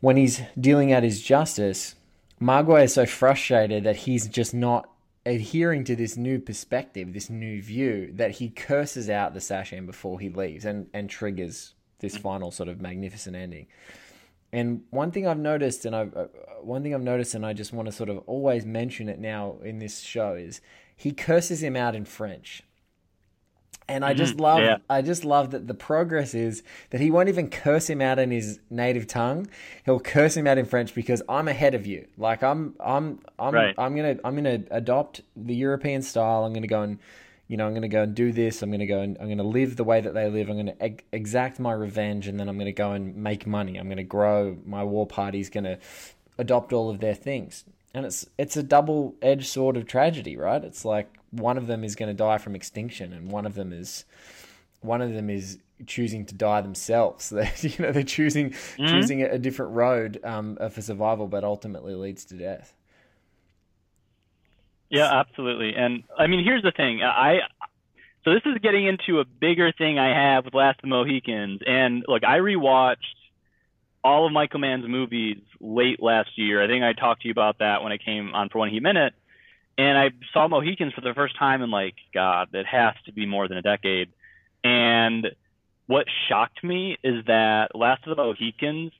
when 0.00 0.16
he's 0.16 0.42
dealing 0.58 0.92
out 0.92 1.02
his 1.02 1.20
justice, 1.20 1.96
Magua 2.40 2.84
is 2.84 2.94
so 2.94 3.04
frustrated 3.04 3.82
that 3.82 3.96
he's 3.96 4.28
just 4.28 4.54
not 4.54 4.88
adhering 5.24 5.82
to 5.84 5.96
this 5.96 6.16
new 6.16 6.38
perspective, 6.38 7.12
this 7.12 7.28
new 7.28 7.60
view, 7.60 8.12
that 8.14 8.32
he 8.32 8.48
curses 8.48 9.10
out 9.10 9.34
the 9.34 9.40
Sachem 9.40 9.86
before 9.86 10.20
he 10.20 10.28
leaves 10.28 10.64
and, 10.64 10.86
and 10.94 11.10
triggers 11.10 11.74
this 12.00 12.16
final 12.16 12.50
sort 12.50 12.68
of 12.68 12.80
magnificent 12.80 13.36
ending. 13.36 13.66
And 14.52 14.82
one 14.90 15.10
thing 15.10 15.26
I've 15.26 15.38
noticed, 15.38 15.84
and 15.84 15.94
I've 15.94 16.16
uh, 16.16 16.26
one 16.62 16.82
thing 16.82 16.94
I've 16.94 17.02
noticed, 17.02 17.34
and 17.34 17.44
I 17.44 17.52
just 17.52 17.72
want 17.72 17.86
to 17.86 17.92
sort 17.92 18.08
of 18.08 18.18
always 18.26 18.64
mention 18.64 19.08
it 19.08 19.18
now 19.18 19.56
in 19.62 19.78
this 19.78 20.00
show 20.00 20.34
is 20.34 20.60
he 20.96 21.12
curses 21.12 21.62
him 21.62 21.76
out 21.76 21.94
in 21.94 22.04
French. 22.04 22.62
And 23.88 24.04
I 24.04 24.14
just 24.14 24.36
Mhm, 24.36 24.40
love, 24.40 24.62
yeah. 24.64 24.78
I 24.90 25.00
just 25.00 25.24
love 25.24 25.50
that 25.52 25.68
the 25.68 25.74
progress 25.74 26.34
is 26.34 26.64
that 26.90 27.00
he 27.00 27.08
won't 27.10 27.28
even 27.28 27.48
curse 27.48 27.88
him 27.88 28.00
out 28.00 28.18
in 28.18 28.32
his 28.32 28.58
native 28.68 29.06
tongue. 29.06 29.48
He'll 29.84 30.00
curse 30.00 30.36
him 30.36 30.46
out 30.48 30.58
in 30.58 30.64
French 30.64 30.92
because 30.92 31.22
I'm 31.28 31.46
ahead 31.46 31.74
of 31.74 31.86
you. 31.86 32.06
Like 32.16 32.42
I'm, 32.42 32.74
I'm, 32.80 33.20
I'm, 33.38 33.54
Right. 33.54 33.74
I'm 33.78 33.94
gonna, 33.94 34.16
I'm 34.24 34.34
gonna 34.34 34.64
adopt 34.72 35.20
the 35.36 35.54
European 35.54 36.02
style. 36.02 36.44
I'm 36.44 36.52
gonna 36.52 36.66
go 36.66 36.82
and, 36.82 36.98
you 37.48 37.56
know, 37.56 37.66
I'm 37.66 37.74
gonna 37.74 37.88
go 37.88 38.02
and 38.02 38.14
do 38.14 38.32
this. 38.32 38.62
I'm 38.62 38.70
gonna 38.70 38.86
go 38.86 39.00
and 39.00 39.16
I'm 39.20 39.28
gonna 39.28 39.42
live 39.42 39.76
the 39.76 39.84
way 39.84 40.00
that 40.00 40.14
they 40.14 40.28
live. 40.28 40.48
I'm 40.50 40.56
gonna 40.56 40.74
ex- 40.80 41.04
exact 41.12 41.58
my 41.60 41.72
revenge, 41.72 42.26
and 42.28 42.38
then 42.40 42.48
I'm 42.48 42.58
gonna 42.58 42.72
go 42.72 42.92
and 42.92 43.16
make 43.16 43.46
money. 43.46 43.76
I'm 43.76 43.88
gonna 43.88 44.02
grow. 44.04 44.56
My 44.64 44.82
war 44.84 45.06
party's 45.06 45.48
gonna 45.50 45.78
adopt 46.38 46.72
all 46.72 46.90
of 46.90 47.00
their 47.00 47.14
things, 47.14 47.64
and 47.94 48.04
it's 48.04 48.26
it's 48.38 48.56
a 48.56 48.62
double 48.62 49.14
edged 49.22 49.46
sword 49.46 49.76
of 49.76 49.86
tragedy, 49.86 50.36
right? 50.36 50.62
It's 50.64 50.84
like 50.84 51.08
one 51.30 51.58
of 51.58 51.66
them 51.66 51.84
is 51.84 51.96
going 51.96 52.08
to 52.08 52.14
die 52.14 52.38
from 52.38 52.54
extinction, 52.54 53.12
and 53.12 53.30
one 53.30 53.46
of 53.46 53.54
them 53.54 53.72
is 53.72 54.04
one 54.80 55.02
of 55.02 55.12
them 55.12 55.28
is 55.28 55.58
choosing 55.86 56.24
to 56.26 56.34
die 56.34 56.60
themselves. 56.60 57.30
They, 57.34 57.50
you 57.62 57.74
know, 57.80 57.92
they're 57.92 58.02
choosing 58.02 58.50
Mhm. 58.50 58.88
choosing 58.90 59.22
a, 59.22 59.38
different 59.38 59.72
road 59.72 60.20
um, 60.24 60.56
for 60.70 60.80
survival, 60.80 61.26
but 61.26 61.44
ultimately 61.44 61.94
leads 61.94 62.24
to 62.26 62.36
death. 62.36 62.74
Yeah, 64.90 65.12
absolutely. 65.12 65.74
And 65.74 66.04
I 66.16 66.26
mean, 66.26 66.44
here's 66.44 66.62
the 66.62 66.72
thing. 66.72 67.02
I 67.02 67.40
so 68.24 68.32
this 68.34 68.42
is 68.44 68.58
getting 68.60 68.86
into 68.86 69.20
a 69.20 69.24
bigger 69.24 69.72
thing 69.72 69.98
I 69.98 70.08
have 70.08 70.44
with 70.44 70.54
Last 70.54 70.78
of 70.78 70.82
the 70.82 70.88
Mohicans. 70.88 71.60
And 71.64 72.04
look, 72.08 72.24
I 72.24 72.38
rewatched 72.38 72.96
all 74.02 74.26
of 74.26 74.32
Michael 74.32 74.58
Mann's 74.58 74.86
movies 74.88 75.38
late 75.60 76.02
last 76.02 76.30
year. 76.36 76.62
I 76.62 76.66
think 76.66 76.82
I 76.82 76.92
talked 76.92 77.22
to 77.22 77.28
you 77.28 77.32
about 77.32 77.58
that 77.58 77.82
when 77.82 77.92
I 77.92 77.98
came 77.98 78.34
on 78.34 78.48
for 78.48 78.58
One 78.58 78.70
Heat 78.70 78.82
Minute. 78.82 79.14
And 79.78 79.96
I 79.96 80.10
saw 80.32 80.48
Mohicans 80.48 80.92
for 80.94 81.02
the 81.02 81.12
first 81.14 81.38
time 81.38 81.62
in 81.62 81.70
like 81.70 81.94
God, 82.12 82.48
it 82.52 82.66
has 82.66 82.94
to 83.04 83.12
be 83.12 83.26
more 83.26 83.46
than 83.46 83.58
a 83.58 83.62
decade. 83.62 84.08
And 84.64 85.28
what 85.86 86.06
shocked 86.28 86.64
me 86.64 86.96
is 87.04 87.24
that 87.26 87.76
Last 87.76 88.06
of 88.06 88.16
the 88.16 88.22
Mohicans 88.22 88.92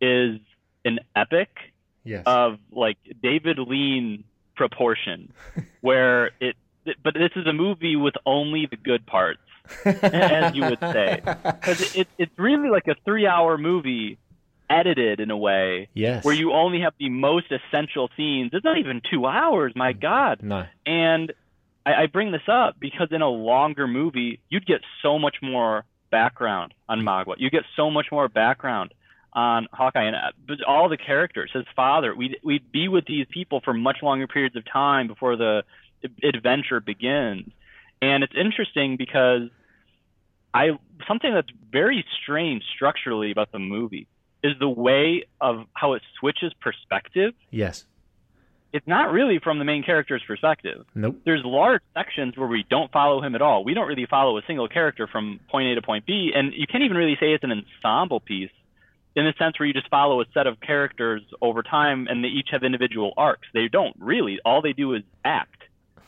is 0.00 0.40
an 0.84 1.00
epic 1.14 1.50
Yes. 2.02 2.22
of 2.24 2.58
like 2.72 2.96
David 3.22 3.58
Lean 3.58 4.24
proportion, 4.60 5.32
where 5.80 6.32
it. 6.38 6.54
But 7.02 7.14
this 7.14 7.30
is 7.36 7.46
a 7.46 7.52
movie 7.52 7.96
with 7.96 8.14
only 8.26 8.66
the 8.66 8.76
good 8.76 9.06
parts, 9.06 9.40
as 9.84 10.54
you 10.54 10.64
would 10.64 10.80
say. 10.80 11.20
because 11.24 11.80
it, 11.80 11.96
it, 11.96 12.08
it's 12.18 12.38
really 12.38 12.68
like 12.68 12.88
a 12.88 12.96
three-hour 13.04 13.58
movie, 13.58 14.18
edited 14.68 15.20
in 15.20 15.30
a 15.30 15.36
way 15.36 15.88
yes. 15.94 16.24
where 16.24 16.34
you 16.34 16.52
only 16.52 16.80
have 16.80 16.94
the 16.98 17.08
most 17.08 17.46
essential 17.50 18.08
scenes. 18.16 18.50
It's 18.52 18.64
not 18.64 18.78
even 18.78 19.02
two 19.10 19.26
hours, 19.26 19.72
my 19.74 19.92
mm. 19.92 20.00
God. 20.00 20.42
No. 20.42 20.66
And 20.86 21.32
I, 21.84 22.02
I 22.02 22.06
bring 22.06 22.32
this 22.32 22.48
up 22.48 22.76
because 22.78 23.08
in 23.10 23.22
a 23.22 23.28
longer 23.28 23.86
movie, 23.86 24.40
you'd 24.48 24.66
get 24.66 24.80
so 25.02 25.18
much 25.18 25.36
more 25.42 25.84
background 26.10 26.74
on 26.88 27.00
Magua. 27.00 27.34
You 27.38 27.50
get 27.50 27.64
so 27.76 27.90
much 27.90 28.06
more 28.12 28.28
background 28.28 28.92
on 29.32 29.68
Hawkeye 29.72 30.04
and 30.04 30.16
uh, 30.16 30.32
but 30.46 30.62
all 30.66 30.88
the 30.88 30.96
characters. 30.96 31.50
His 31.52 31.64
father. 31.76 32.14
We'd 32.14 32.38
we'd 32.42 32.70
be 32.72 32.88
with 32.88 33.06
these 33.06 33.26
people 33.30 33.60
for 33.64 33.72
much 33.72 33.98
longer 34.02 34.26
periods 34.26 34.56
of 34.56 34.64
time 34.70 35.06
before 35.06 35.36
the 35.36 35.62
adventure 36.22 36.80
begins. 36.80 37.50
And 38.02 38.24
it's 38.24 38.32
interesting 38.34 38.96
because 38.96 39.42
I 40.54 40.70
something 41.06 41.32
that's 41.32 41.50
very 41.70 42.04
strange 42.22 42.64
structurally 42.74 43.30
about 43.30 43.52
the 43.52 43.58
movie 43.58 44.06
is 44.42 44.52
the 44.58 44.68
way 44.68 45.24
of 45.40 45.66
how 45.74 45.92
it 45.92 46.02
switches 46.18 46.52
perspective. 46.60 47.34
Yes. 47.50 47.84
It's 48.72 48.86
not 48.86 49.10
really 49.10 49.40
from 49.40 49.58
the 49.58 49.64
main 49.64 49.82
character's 49.82 50.22
perspective 50.24 50.86
Nope. 50.94 51.16
there's 51.24 51.42
large 51.44 51.82
sections 51.92 52.36
where 52.36 52.46
we 52.46 52.64
don't 52.70 52.90
follow 52.92 53.20
him 53.20 53.34
at 53.34 53.42
all. 53.42 53.64
We 53.64 53.74
don't 53.74 53.88
really 53.88 54.06
follow 54.06 54.38
a 54.38 54.42
single 54.46 54.68
character 54.68 55.08
from 55.08 55.40
point 55.50 55.68
A 55.72 55.74
to 55.74 55.82
point 55.82 56.06
B, 56.06 56.30
and 56.34 56.52
you 56.54 56.66
can't 56.68 56.84
even 56.84 56.96
really 56.96 57.16
say 57.18 57.32
it's 57.32 57.42
an 57.42 57.50
ensemble 57.50 58.20
piece 58.20 58.50
in 59.16 59.24
the 59.24 59.34
sense 59.38 59.58
where 59.58 59.66
you 59.66 59.72
just 59.72 59.88
follow 59.88 60.20
a 60.20 60.24
set 60.32 60.46
of 60.46 60.60
characters 60.60 61.22
over 61.42 61.62
time 61.62 62.06
and 62.08 62.22
they 62.22 62.28
each 62.28 62.48
have 62.52 62.62
individual 62.62 63.12
arcs. 63.16 63.48
They 63.52 63.68
don't 63.68 63.96
really. 63.98 64.38
All 64.44 64.62
they 64.62 64.72
do 64.72 64.94
is 64.94 65.02
act, 65.24 65.62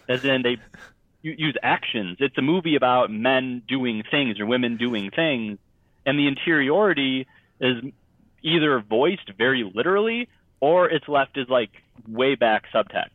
as 0.09 0.25
in 0.25 0.43
they 0.43 0.59
use 1.23 1.57
actions. 1.63 2.19
It's 2.21 2.37
a 2.39 2.43
movie 2.43 2.77
about 2.77 3.11
men 3.11 3.63
doing 3.67 4.03
things 4.11 4.41
or 4.41 4.47
women 4.47 4.77
doing 4.77 5.11
things, 5.11 5.59
and 6.07 6.19
the 6.19 6.27
interiority 6.27 7.27
is 7.61 7.83
either 8.43 8.81
voiced 8.81 9.31
very 9.39 9.71
literally 9.75 10.29
or 10.61 10.89
it's 10.89 11.09
left 11.09 11.37
as 11.39 11.49
like 11.49 11.71
way 12.09 12.35
back 12.35 12.65
subtext. 12.75 13.11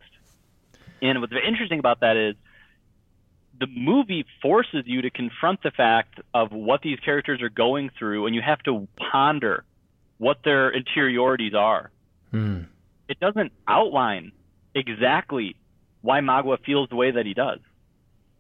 And 1.02 1.22
what's 1.22 1.34
interesting 1.34 1.80
about 1.80 2.00
that 2.02 2.18
is 2.18 2.36
the 3.60 3.68
movie 3.68 4.26
forces 4.42 4.84
you 4.86 5.02
to 5.02 5.10
confront 5.10 5.64
the 5.64 5.72
fact 5.72 6.20
of 6.34 6.52
what 6.52 6.82
these 6.82 7.00
characters 7.00 7.42
are 7.42 7.50
going 7.50 7.90
through, 7.98 8.26
and 8.26 8.36
you 8.36 8.42
have 8.42 8.62
to 8.64 8.88
ponder 9.12 9.64
what 10.18 10.38
their 10.44 10.72
interiorities 10.72 11.54
are. 11.54 11.92
Hmm. 12.32 12.62
It 13.08 13.20
doesn't 13.20 13.52
outline 13.68 14.32
exactly 14.76 15.56
why 16.02 16.20
Magua 16.22 16.58
feels 16.64 16.90
the 16.90 16.96
way 16.96 17.12
that 17.12 17.26
he 17.26 17.34
does. 17.34 17.60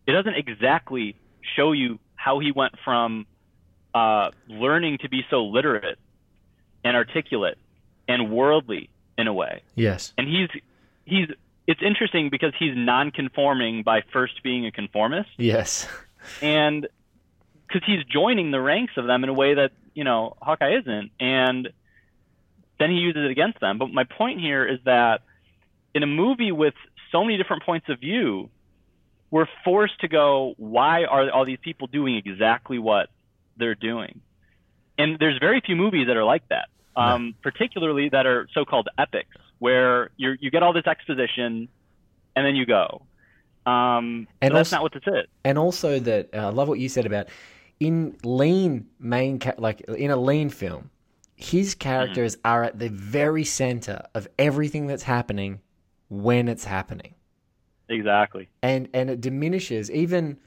It 0.05 0.11
doesn't 0.13 0.35
exactly 0.35 1.15
show 1.55 1.71
you 1.71 1.99
how 2.15 2.39
he 2.39 2.51
went 2.51 2.73
from 2.83 3.25
uh, 3.93 4.31
learning 4.47 4.99
to 4.99 5.09
be 5.09 5.21
so 5.29 5.45
literate 5.45 5.97
and 6.83 6.95
articulate 6.95 7.57
and 8.07 8.31
worldly 8.31 8.89
in 9.17 9.27
a 9.27 9.33
way 9.33 9.61
Yes. 9.75 10.13
and 10.17 10.27
he's 10.27 10.47
he's 11.05 11.27
it's 11.65 11.81
interesting 11.81 12.29
because 12.29 12.53
he's 12.59 12.73
non-conforming 12.75 13.81
by 13.83 14.01
first 14.13 14.43
being 14.43 14.65
a 14.65 14.71
conformist 14.71 15.29
Yes. 15.37 15.87
and 16.41 16.87
because 17.67 17.81
he's 17.85 18.03
joining 18.05 18.51
the 18.51 18.61
ranks 18.61 18.93
of 18.97 19.07
them 19.07 19.23
in 19.23 19.29
a 19.29 19.33
way 19.33 19.55
that 19.55 19.71
you 19.97 20.03
know 20.03 20.21
Hawkeye 20.47 20.73
isn't 20.79 21.09
and 21.19 21.69
then 22.79 22.89
he 22.91 22.97
uses 22.97 23.23
it 23.25 23.31
against 23.31 23.59
them. 23.59 23.73
But 23.81 23.87
my 23.91 24.03
point 24.03 24.39
here 24.39 24.63
is 24.73 24.79
that 24.85 25.21
in 25.95 26.03
a 26.03 26.07
movie 26.23 26.51
with 26.51 26.75
so 27.11 27.23
many 27.23 27.35
different 27.37 27.63
points 27.63 27.87
of 27.89 27.99
view 27.99 28.49
we're 29.31 29.47
forced 29.65 29.99
to 30.01 30.07
go 30.07 30.53
why 30.57 31.03
are 31.13 31.29
all 31.31 31.45
these 31.45 31.57
people 31.69 31.87
doing 31.87 32.15
exactly 32.23 32.79
what 32.89 33.09
they're 33.57 33.75
doing? 33.91 34.21
And 34.99 35.17
there's 35.19 35.39
very 35.39 35.59
few 35.67 35.75
movies 35.75 36.05
that 36.07 36.15
are 36.15 36.23
like 36.35 36.47
that 36.49 36.67
um, 36.95 37.35
particularly 37.41 38.09
that 38.09 38.25
are 38.25 38.47
so-called 38.53 38.87
epics 38.97 39.35
where 39.59 40.11
you 40.17 40.29
you 40.39 40.49
get 40.51 40.61
all 40.63 40.73
this 40.73 40.87
exposition 40.87 41.67
and 42.35 42.45
then 42.45 42.55
you 42.55 42.65
go. 42.67 43.01
Um, 43.65 44.27
And 44.41 44.51
but 44.51 44.57
that's 44.59 44.73
also- 44.73 44.75
not 44.77 44.83
what 44.83 44.93
this 44.93 45.03
is. 45.07 45.25
and 45.43 45.57
also 45.57 45.99
that 45.99 46.29
uh, 46.33 46.47
I 46.47 46.49
love 46.59 46.67
what 46.71 46.79
you 46.79 46.89
said 46.89 47.05
about 47.11 47.25
in 47.79 48.17
lean 48.23 48.87
main 48.99 49.39
ca- 49.39 49.55
like 49.57 49.81
in 49.81 50.11
a 50.11 50.17
lean 50.17 50.49
film, 50.49 50.89
his 51.35 51.75
characters 51.75 52.35
mm. 52.35 52.41
are 52.45 52.63
at 52.63 52.79
the 52.79 52.89
very 52.89 53.43
center 53.43 54.03
of 54.13 54.27
everything 54.39 54.87
that's 54.87 55.03
happening 55.03 55.61
when 56.09 56.47
it's 56.47 56.63
happening, 56.65 57.13
exactly 57.89 58.49
and 58.61 58.89
and 58.93 59.09
it 59.09 59.21
diminishes 59.21 59.89
even 59.91 60.37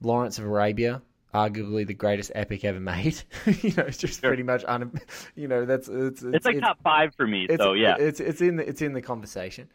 Lawrence 0.00 0.38
of 0.38 0.44
Arabia. 0.44 1.02
Arguably 1.34 1.86
the 1.86 1.92
greatest 1.92 2.32
epic 2.34 2.64
ever 2.64 2.80
made. 2.80 3.22
you 3.46 3.72
know, 3.76 3.82
it's 3.84 3.98
just 3.98 4.20
Sure. 4.20 4.30
pretty 4.30 4.42
much 4.42 4.64
un. 4.66 4.98
You 5.34 5.48
know, 5.48 5.66
that's 5.66 5.86
it's 5.88 6.22
It's 6.22 6.46
like 6.46 6.60
top 6.60 6.78
five 6.82 7.14
for 7.14 7.26
me. 7.26 7.46
it's, 7.50 7.60
So 7.62 7.74
yeah, 7.74 7.96
it's 7.98 8.20
it's 8.20 8.40
in 8.40 8.56
the, 8.56 8.66
it's 8.66 8.80
in 8.80 8.94
the 8.94 9.02
conversation. 9.02 9.68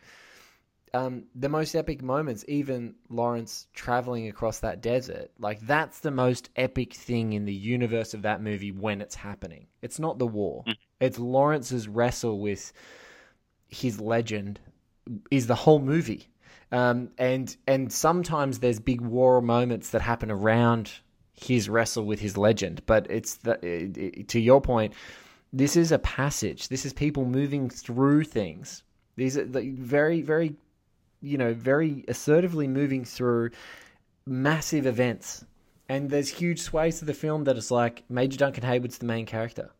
Um, 0.94 1.24
the 1.36 1.50
most 1.50 1.76
epic 1.76 2.02
moments, 2.02 2.44
even 2.48 2.96
Lawrence 3.10 3.68
traveling 3.74 4.28
across 4.28 4.60
that 4.60 4.82
desert, 4.82 5.32
like 5.40 5.60
that's 5.62 6.00
the 6.00 6.12
most 6.12 6.50
epic 6.56 6.94
thing 6.94 7.34
in 7.34 7.46
the 7.46 7.54
universe 7.54 8.14
of 8.14 8.24
that 8.24 8.42
movie 8.42 8.72
when 8.72 9.02
it's 9.02 9.16
happening. 9.16 9.68
It's 9.82 10.00
not 10.00 10.20
the 10.20 10.28
war. 10.28 10.64
Mm. 10.68 10.76
It's 11.00 11.20
Lawrence's 11.20 11.88
wrestle 11.88 12.40
with 12.40 12.74
his 13.70 14.00
legend 14.00 14.60
is 15.30 15.48
the 15.48 15.56
whole 15.56 15.80
movie. 15.80 16.28
Um, 16.72 17.10
and 17.18 17.56
and 17.68 17.92
sometimes 17.92 18.60
there's 18.60 18.80
big 18.80 19.02
war 19.02 19.42
moments 19.42 19.90
that 19.90 20.02
happen 20.02 20.32
around 20.32 20.92
his 21.34 21.70
wrestle 21.70 22.06
with 22.06 22.20
his 22.20 22.38
legend, 22.38 22.82
but 22.86 23.08
it's 23.10 23.38
the 23.38 23.54
it, 23.66 23.98
it, 23.98 24.28
to 24.30 24.40
your 24.40 24.62
point. 24.62 24.94
This 25.54 25.76
is 25.76 25.92
a 25.92 26.00
passage. 26.00 26.70
This 26.70 26.86
is 26.86 26.94
people 26.94 27.26
moving 27.26 27.70
through 27.70 28.24
things. 28.24 28.84
These 29.18 29.38
are 29.38 29.46
like 29.46 29.74
very, 29.74 30.22
very, 30.22 30.56
you 31.22 31.38
know, 31.38 31.54
very 31.54 32.06
assertively 32.08 32.68
moving 32.68 33.06
through 33.06 33.52
massive 34.26 34.86
events. 34.88 35.46
And 35.90 36.10
there's 36.10 36.30
huge 36.30 36.62
sways 36.62 37.00
to 37.00 37.06
the 37.06 37.14
film 37.14 37.46
that 37.46 37.58
is 37.58 37.72
like 37.72 38.04
Major 38.10 38.38
Duncan 38.38 38.64
Haywood's 38.64 39.00
the 39.00 39.06
main 39.06 39.26
character, 39.26 39.72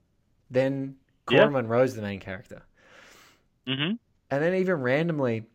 then 0.52 0.98
Cora 1.26 1.50
Yeah. 1.50 1.52
Munro's 1.52 1.96
the 1.96 2.02
main 2.04 2.20
character, 2.20 2.64
hmm 3.68 3.94
and 4.30 4.42
then 4.44 4.54
even 4.56 4.82
randomly, 4.82 5.46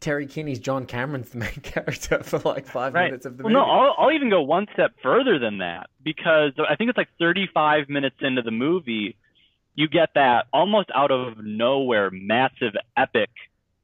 Terry 0.00 0.26
Kinney's 0.26 0.58
John 0.58 0.84
Cameron's 0.84 1.30
the 1.30 1.38
main 1.38 1.50
character 1.62 2.22
for 2.22 2.38
like 2.40 2.66
five 2.66 2.94
Right. 2.94 2.98
minutes 2.98 3.24
of 3.24 3.38
the 3.38 3.42
Well, 3.42 3.52
movie. 3.52 3.52
no, 3.52 3.60
I'll, 3.64 3.94
I'll 3.98 4.12
even 4.12 4.30
go 4.30 4.42
one 4.42 4.66
step 4.72 4.92
further 5.02 5.38
than 5.38 5.58
that 5.58 5.88
because 6.02 6.52
I 6.58 6.76
think 6.76 6.90
it's 6.90 6.96
like 6.96 7.08
35 7.18 7.88
minutes 7.88 8.16
into 8.20 8.42
the 8.42 8.50
movie, 8.50 9.16
you 9.74 9.88
get 9.88 10.10
that 10.14 10.46
almost 10.52 10.90
out 10.94 11.10
of 11.10 11.38
nowhere 11.38 12.10
massive 12.12 12.74
epic 12.96 13.30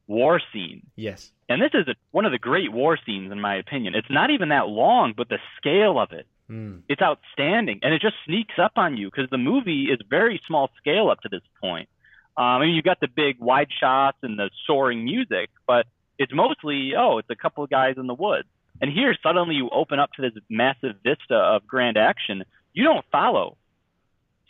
war 0.08 0.40
scene. 0.52 0.82
yes, 0.96 1.30
And 1.48 1.62
this 1.62 1.70
is 1.74 1.86
a, 1.86 1.94
one 2.10 2.24
of 2.24 2.32
the 2.32 2.38
great 2.38 2.72
war 2.72 2.98
scenes, 3.06 3.30
in 3.30 3.40
my 3.40 3.56
opinion. 3.56 3.94
It's 3.94 4.10
not 4.10 4.30
even 4.30 4.48
that 4.48 4.66
long, 4.66 5.14
but 5.16 5.28
the 5.28 5.38
scale 5.58 6.00
of 6.00 6.12
it, 6.12 6.26
mm. 6.50 6.80
it's 6.88 7.02
outstanding. 7.02 7.80
And 7.82 7.94
it 7.94 8.02
just 8.02 8.16
sneaks 8.26 8.54
up 8.60 8.72
on 8.76 8.96
you 8.96 9.10
because 9.10 9.30
the 9.30 9.38
movie 9.38 9.84
is 9.84 10.00
very 10.08 10.40
small 10.46 10.70
scale 10.78 11.10
up 11.10 11.20
to 11.20 11.28
this 11.28 11.42
point. 11.60 11.88
Um, 12.36 12.44
I 12.44 12.60
mean, 12.60 12.74
you've 12.74 12.84
got 12.84 13.00
the 13.00 13.08
big 13.08 13.38
wide 13.38 13.68
shots 13.78 14.18
and 14.22 14.38
the 14.38 14.50
soaring 14.66 15.04
music, 15.04 15.50
but 15.66 15.86
it's 16.18 16.32
mostly, 16.34 16.94
oh, 16.96 17.18
it's 17.18 17.30
a 17.30 17.36
couple 17.36 17.62
of 17.62 17.70
guys 17.70 17.94
in 17.98 18.06
the 18.06 18.14
woods. 18.14 18.48
And 18.80 18.90
here, 18.90 19.14
suddenly 19.22 19.56
you 19.56 19.68
open 19.70 19.98
up 19.98 20.12
to 20.14 20.22
this 20.22 20.32
massive 20.48 20.96
vista 21.02 21.34
of 21.34 21.66
grand 21.66 21.96
action. 21.96 22.44
You 22.72 22.84
don't 22.84 23.04
follow 23.10 23.56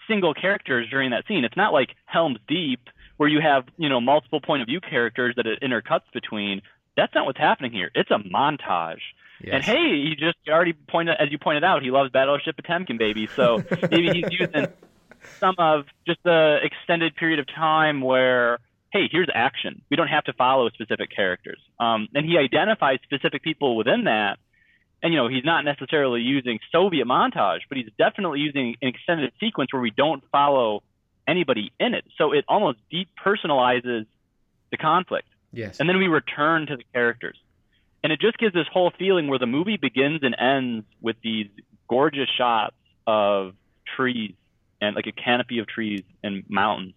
single 0.06 0.34
characters 0.34 0.88
during 0.90 1.10
that 1.10 1.26
scene. 1.26 1.44
It's 1.44 1.56
not 1.56 1.72
like 1.72 1.90
Helm's 2.04 2.38
Deep, 2.48 2.80
where 3.18 3.28
you 3.28 3.40
have, 3.40 3.64
you 3.76 3.90
know, 3.90 4.00
multiple 4.00 4.40
point 4.40 4.62
of 4.62 4.66
view 4.66 4.80
characters 4.80 5.34
that 5.36 5.46
it 5.46 5.60
intercuts 5.60 6.10
between. 6.14 6.62
That's 6.96 7.14
not 7.14 7.26
what's 7.26 7.38
happening 7.38 7.72
here. 7.72 7.90
It's 7.94 8.10
a 8.10 8.18
montage. 8.18 9.02
yes. 9.40 9.52
And 9.52 9.64
hey, 9.64 9.88
you 9.94 10.16
just 10.16 10.36
you 10.44 10.52
already 10.52 10.72
pointed, 10.72 11.16
as 11.18 11.30
you 11.30 11.38
pointed 11.38 11.64
out, 11.64 11.82
he 11.82 11.90
loves 11.90 12.10
Battleship 12.10 12.56
Potemkin, 12.56 12.96
baby. 12.96 13.28
So 13.36 13.62
maybe 13.90 14.10
he's 14.10 14.32
using 14.32 14.66
some 15.38 15.56
of 15.58 15.84
just 16.06 16.20
the 16.24 16.58
extended 16.62 17.14
period 17.16 17.40
of 17.40 17.46
time 17.48 18.00
where, 18.00 18.58
hey, 18.92 19.08
here's 19.10 19.28
action. 19.34 19.82
We 19.90 19.96
don't 19.96 20.08
have 20.08 20.24
to 20.24 20.32
follow 20.32 20.68
specific 20.70 21.10
characters. 21.14 21.60
Um, 21.78 22.08
and 22.14 22.24
he 22.24 22.38
identifies 22.38 22.98
specific 23.02 23.42
people 23.42 23.76
within 23.76 24.04
that. 24.04 24.38
And 25.02 25.12
you 25.12 25.18
know, 25.18 25.28
he's 25.28 25.44
not 25.44 25.64
necessarily 25.64 26.20
using 26.20 26.58
Soviet 26.72 27.06
montage, 27.06 27.60
but 27.68 27.78
he's 27.78 27.90
definitely 27.98 28.40
using 28.40 28.76
an 28.82 28.88
extended 28.88 29.32
sequence 29.38 29.72
where 29.72 29.82
we 29.82 29.92
don't 29.92 30.22
follow 30.32 30.82
anybody 31.28 31.72
in 31.78 31.94
it. 31.94 32.04
So 32.16 32.32
it 32.32 32.44
almost 32.48 32.78
depersonalizes 32.92 34.06
the 34.70 34.76
conflict 34.76 35.28
yes, 35.52 35.78
and 35.78 35.88
then 35.88 35.98
we 35.98 36.08
return 36.08 36.66
to 36.66 36.76
the 36.76 36.84
characters. 36.92 37.36
And 38.02 38.12
it 38.12 38.20
just 38.20 38.38
gives 38.38 38.54
this 38.54 38.66
whole 38.72 38.92
feeling 38.98 39.28
where 39.28 39.38
the 39.38 39.46
movie 39.46 39.76
begins 39.76 40.20
and 40.22 40.34
ends 40.38 40.86
with 41.00 41.16
these 41.22 41.48
gorgeous 41.88 42.28
shots 42.36 42.76
of 43.06 43.54
trees 43.96 44.34
and 44.80 44.94
like 44.94 45.06
a 45.06 45.12
canopy 45.12 45.58
of 45.58 45.66
trees 45.66 46.02
and 46.22 46.44
mountains. 46.48 46.94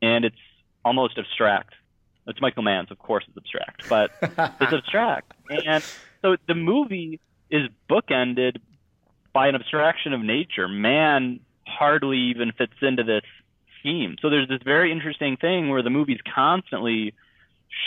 And 0.00 0.24
it's 0.24 0.36
almost 0.84 1.18
abstract. 1.18 1.74
It's 2.26 2.40
Michael 2.40 2.62
Mann's, 2.62 2.90
of 2.92 2.98
course 2.98 3.24
it's 3.28 3.36
abstract, 3.36 3.88
but 3.88 4.12
it's 4.60 4.72
abstract. 4.72 5.32
And 5.50 5.82
so 6.20 6.36
the 6.46 6.54
movie 6.54 7.18
is 7.50 7.68
bookended 7.90 8.58
by 9.32 9.48
an 9.48 9.56
abstraction 9.56 10.12
of 10.12 10.20
nature. 10.20 10.68
Man 10.68 11.40
hardly 11.66 12.18
even 12.30 12.52
fits 12.52 12.74
into 12.80 13.02
this 13.02 13.24
scheme. 13.82 14.16
So 14.22 14.30
there's 14.30 14.48
this 14.48 14.62
very 14.64 14.92
interesting 14.92 15.36
thing 15.36 15.68
where 15.68 15.82
the 15.82 15.90
movie's 15.90 16.20
constantly 16.34 17.14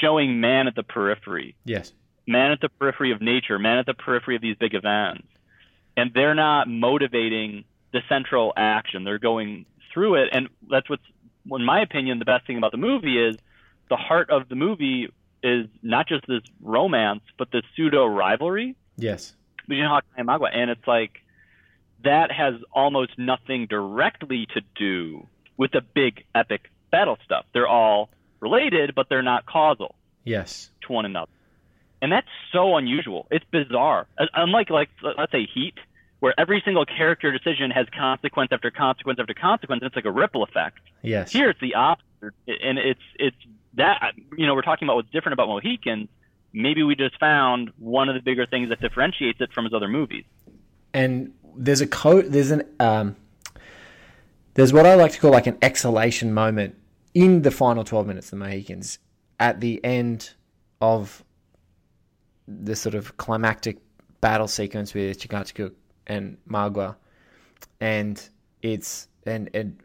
showing 0.02 0.42
man 0.42 0.68
at 0.68 0.76
the 0.76 0.84
periphery, 0.84 1.56
yes, 1.64 1.94
man 2.28 2.52
at 2.52 2.60
the 2.62 2.70
periphery 2.70 3.12
of 3.12 3.22
nature, 3.22 3.58
man 3.58 3.78
at 3.78 3.86
the 3.86 3.94
periphery 3.94 4.36
of 4.36 4.42
these 4.42 4.58
big 4.58 4.74
events. 4.74 5.28
And 5.98 6.12
they're 6.14 6.36
not 6.36 6.68
motivating 6.68 7.64
the 7.94 8.02
central 8.10 8.52
action. 8.58 9.06
They're 9.06 9.20
going 9.20 9.66
through 9.94 10.16
it. 10.16 10.30
And 10.34 10.50
that's 10.70 10.90
what's, 10.90 11.06
in 11.50 11.64
my 11.64 11.82
opinion, 11.82 12.20
the 12.20 12.26
best 12.26 12.46
thing 12.46 12.58
about 12.58 12.72
the 12.72 12.78
movie 12.78 13.18
is 13.18 13.38
the 13.90 13.96
heart 13.96 14.30
of 14.30 14.50
the 14.50 14.56
movie 14.56 15.08
is 15.42 15.68
not 15.82 16.08
just 16.08 16.28
this 16.28 16.42
romance, 16.62 17.22
but 17.38 17.52
this 17.52 17.64
pseudo 17.76 18.06
rivalry 18.06 18.76
yes, 18.98 19.34
between 19.68 19.86
Hawkeye 19.86 20.08
and 20.18 20.28
Magua. 20.28 20.50
And 20.54 20.70
it's 20.70 20.86
like 20.86 21.22
that 22.04 22.32
has 22.32 22.56
almost 22.74 23.18
nothing 23.18 23.68
directly 23.68 24.48
to 24.54 24.62
do 24.76 25.28
with 25.58 25.72
the 25.72 25.82
big 25.82 26.26
epic 26.34 26.70
battle 26.92 27.18
stuff. 27.26 27.46
They're 27.54 27.68
all 27.68 28.10
related, 28.40 28.94
but 28.96 29.08
they're 29.10 29.22
not 29.24 29.46
causal 29.46 29.96
yes, 30.24 30.70
to 30.88 30.94
one 30.94 31.06
another. 31.06 31.32
And 32.02 32.12
that's 32.12 32.28
so 32.52 32.76
unusual. 32.78 33.28
It's 33.32 33.46
bizarre. 33.52 34.08
Uh, 34.18 34.26
Unlike 34.34 34.70
like 34.70 34.90
let's 35.18 35.32
say 35.32 35.48
Heat, 35.52 35.76
where 36.20 36.34
every 36.38 36.62
single 36.64 36.86
character 36.86 37.32
decision 37.32 37.72
has 37.72 37.88
consequence 37.98 38.50
after 38.52 38.70
consequence 38.72 39.20
after 39.20 39.34
consequence, 39.34 39.82
and 39.82 39.88
it's 39.88 39.96
like 39.96 40.06
a 40.06 40.12
ripple 40.12 40.44
effect. 40.44 40.80
yes. 41.02 41.32
Here 41.32 41.50
it's 41.50 41.60
the 41.60 41.76
opposite, 41.76 42.34
and 42.48 42.78
it's 42.78 43.00
it's 43.18 43.38
that 43.76 44.14
you 44.38 44.46
know 44.46 44.54
we're 44.56 44.62
talking 44.62 44.86
about 44.88 44.96
what's 44.98 45.10
different 45.12 45.34
about 45.34 45.48
Mohicans. 45.48 46.10
Maybe 46.54 46.84
we 46.84 46.96
just 46.96 47.20
found 47.20 47.72
one 47.80 48.08
of 48.08 48.16
the 48.16 48.22
bigger 48.22 48.46
things 48.46 48.70
that 48.70 48.80
differentiates 48.80 49.42
it 49.42 49.52
from 49.52 49.66
his 49.66 49.74
other 49.74 49.88
movies. 49.90 50.24
and 50.94 51.34
there's 51.58 51.82
a 51.82 51.88
code 51.88 52.32
there's 52.34 52.52
an 52.52 52.64
um 52.80 53.16
there's 54.56 54.74
what 54.74 54.86
I 54.86 54.96
like 54.96 55.12
to 55.12 55.20
call 55.20 55.32
like 55.32 55.48
an 55.48 55.58
exhalation 55.62 56.34
moment 56.34 56.76
in 57.14 57.44
the 57.44 57.52
final 57.52 57.84
12 57.84 58.08
minutes 58.08 58.28
of 58.28 58.40
the 58.40 58.46
Mohicans 58.46 59.00
at 59.40 59.60
the 59.62 59.84
end 59.84 60.34
of 60.82 61.24
the 62.48 62.76
sort 62.76 62.96
of 62.96 63.16
climactic 63.18 63.78
battle 64.22 64.48
sequence 64.48 64.94
with 64.94 65.20
Chingachgook 65.20 65.74
and 66.08 66.38
Magua 66.50 66.96
and 67.80 68.30
it's 68.62 69.08
and 69.26 69.50
and 69.54 69.78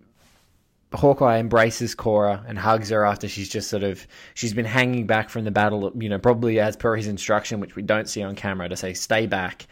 Hawkeye 0.93 1.39
embraces 1.39 1.95
Cora 1.95 2.45
and 2.49 2.59
hugs 2.59 2.91
her 2.91 3.05
after 3.05 3.29
she's 3.29 3.49
just 3.49 3.71
sort 3.71 3.83
of 3.83 4.07
she's 4.35 4.53
been 4.53 4.65
hanging 4.65 5.07
back 5.07 5.31
from 5.31 5.45
the 5.45 5.51
battle, 5.51 5.93
you 5.99 6.09
know, 6.09 6.19
probably 6.19 6.59
as 6.59 6.77
per 6.77 6.97
his 6.97 7.07
instruction, 7.07 7.61
which 7.61 7.77
we 7.77 7.83
don't 7.83 8.09
see 8.09 8.23
on 8.23 8.35
camera 8.35 8.69
to 8.69 8.77
say 8.77 8.93
stay 8.93 9.27
back. 9.27 9.67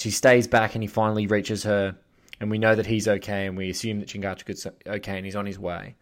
She 0.00 0.10
stays 0.10 0.48
back 0.48 0.74
and 0.74 0.82
he 0.82 0.88
finally 0.88 1.26
reaches 1.26 1.62
her, 1.62 1.96
and 2.40 2.50
we 2.50 2.58
know 2.58 2.74
that 2.74 2.86
he's 2.86 3.08
okay, 3.08 3.46
and 3.46 3.56
we 3.56 3.70
assume 3.70 4.00
that 4.00 4.08
Chingachgook's 4.08 4.66
okay 4.86 5.16
and 5.16 5.24
he's 5.24 5.36
on 5.36 5.46
his 5.46 5.58
way. 5.58 5.94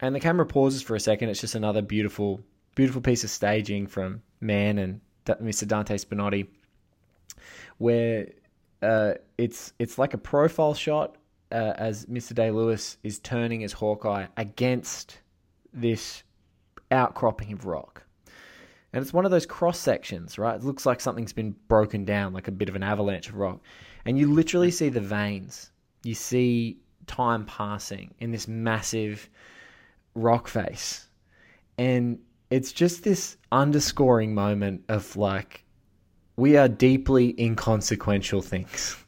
And 0.00 0.14
the 0.14 0.20
camera 0.20 0.46
pauses 0.46 0.82
for 0.82 0.94
a 0.94 1.00
second. 1.00 1.28
It's 1.28 1.40
just 1.40 1.54
another 1.54 1.82
beautiful, 1.82 2.40
beautiful 2.74 3.00
piece 3.00 3.24
of 3.24 3.30
staging 3.30 3.86
from 3.86 4.22
Mann 4.40 4.78
and 4.78 5.00
Mr. 5.26 5.66
Dante 5.66 5.96
Spinotti, 5.96 6.46
where 7.78 8.28
uh, 8.82 9.14
it's 9.36 9.72
it's 9.78 9.98
like 9.98 10.14
a 10.14 10.18
profile 10.18 10.74
shot 10.74 11.16
uh, 11.50 11.74
as 11.76 12.06
Mr. 12.06 12.34
Day 12.34 12.50
Lewis 12.50 12.96
is 13.02 13.18
turning 13.18 13.64
as 13.64 13.72
Hawkeye 13.72 14.26
against 14.36 15.18
this 15.72 16.22
outcropping 16.90 17.52
of 17.52 17.66
rock. 17.66 18.04
And 18.92 19.02
it's 19.02 19.12
one 19.12 19.24
of 19.24 19.30
those 19.30 19.46
cross 19.46 19.78
sections, 19.78 20.38
right? 20.38 20.56
It 20.56 20.64
looks 20.64 20.86
like 20.86 21.00
something's 21.00 21.32
been 21.32 21.54
broken 21.68 22.04
down, 22.04 22.32
like 22.32 22.48
a 22.48 22.52
bit 22.52 22.68
of 22.68 22.76
an 22.76 22.82
avalanche 22.82 23.28
of 23.28 23.34
rock. 23.34 23.60
And 24.08 24.18
you 24.18 24.32
literally 24.32 24.70
see 24.70 24.88
the 24.88 25.02
veins. 25.02 25.70
You 26.02 26.14
see 26.14 26.78
time 27.06 27.44
passing 27.44 28.14
in 28.20 28.30
this 28.30 28.48
massive 28.48 29.28
rock 30.14 30.48
face. 30.48 31.08
And 31.76 32.18
it's 32.48 32.72
just 32.72 33.04
this 33.04 33.36
underscoring 33.52 34.34
moment 34.34 34.84
of 34.88 35.14
like, 35.16 35.62
we 36.36 36.56
are 36.56 36.68
deeply 36.68 37.34
inconsequential 37.38 38.40
things. 38.40 38.96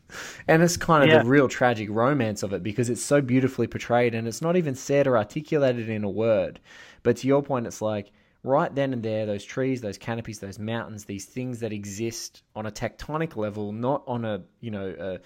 And 0.48 0.60
it's 0.60 0.76
kind 0.76 1.04
of 1.04 1.08
Yeah. 1.08 1.22
the 1.22 1.28
real 1.28 1.46
tragic 1.46 1.88
romance 1.88 2.42
of 2.42 2.52
it 2.52 2.64
because 2.64 2.90
it's 2.90 3.00
so 3.00 3.20
beautifully 3.22 3.68
portrayed 3.68 4.12
and 4.12 4.26
it's 4.26 4.42
not 4.42 4.56
even 4.56 4.74
said 4.74 5.06
or 5.06 5.16
articulated 5.16 5.88
in 5.88 6.02
a 6.02 6.10
word. 6.10 6.58
But 7.04 7.18
to 7.18 7.28
your 7.28 7.44
point, 7.44 7.68
it's 7.68 7.80
like 7.80 8.10
right 8.42 8.74
then 8.74 8.92
and 8.92 9.02
there, 9.02 9.26
those 9.26 9.44
trees, 9.44 9.80
those 9.80 9.98
canopies, 9.98 10.38
those 10.38 10.58
mountains, 10.58 11.04
these 11.04 11.26
things 11.26 11.60
that 11.60 11.72
exist 11.72 12.42
on 12.54 12.66
a 12.66 12.70
tectonic 12.70 13.36
level, 13.36 13.72
not 13.72 14.02
on 14.06 14.24
a, 14.24 14.42
you 14.60 14.70
know, 14.70 14.90
uh, 14.90 15.18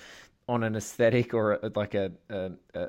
on 0.48 0.62
an 0.62 0.77
aesthetic 0.77 1.33
or 1.33 1.55
a, 1.55 1.70
like 1.74 1.94
a, 1.94 2.12
a, 2.29 2.50
a 2.74 2.88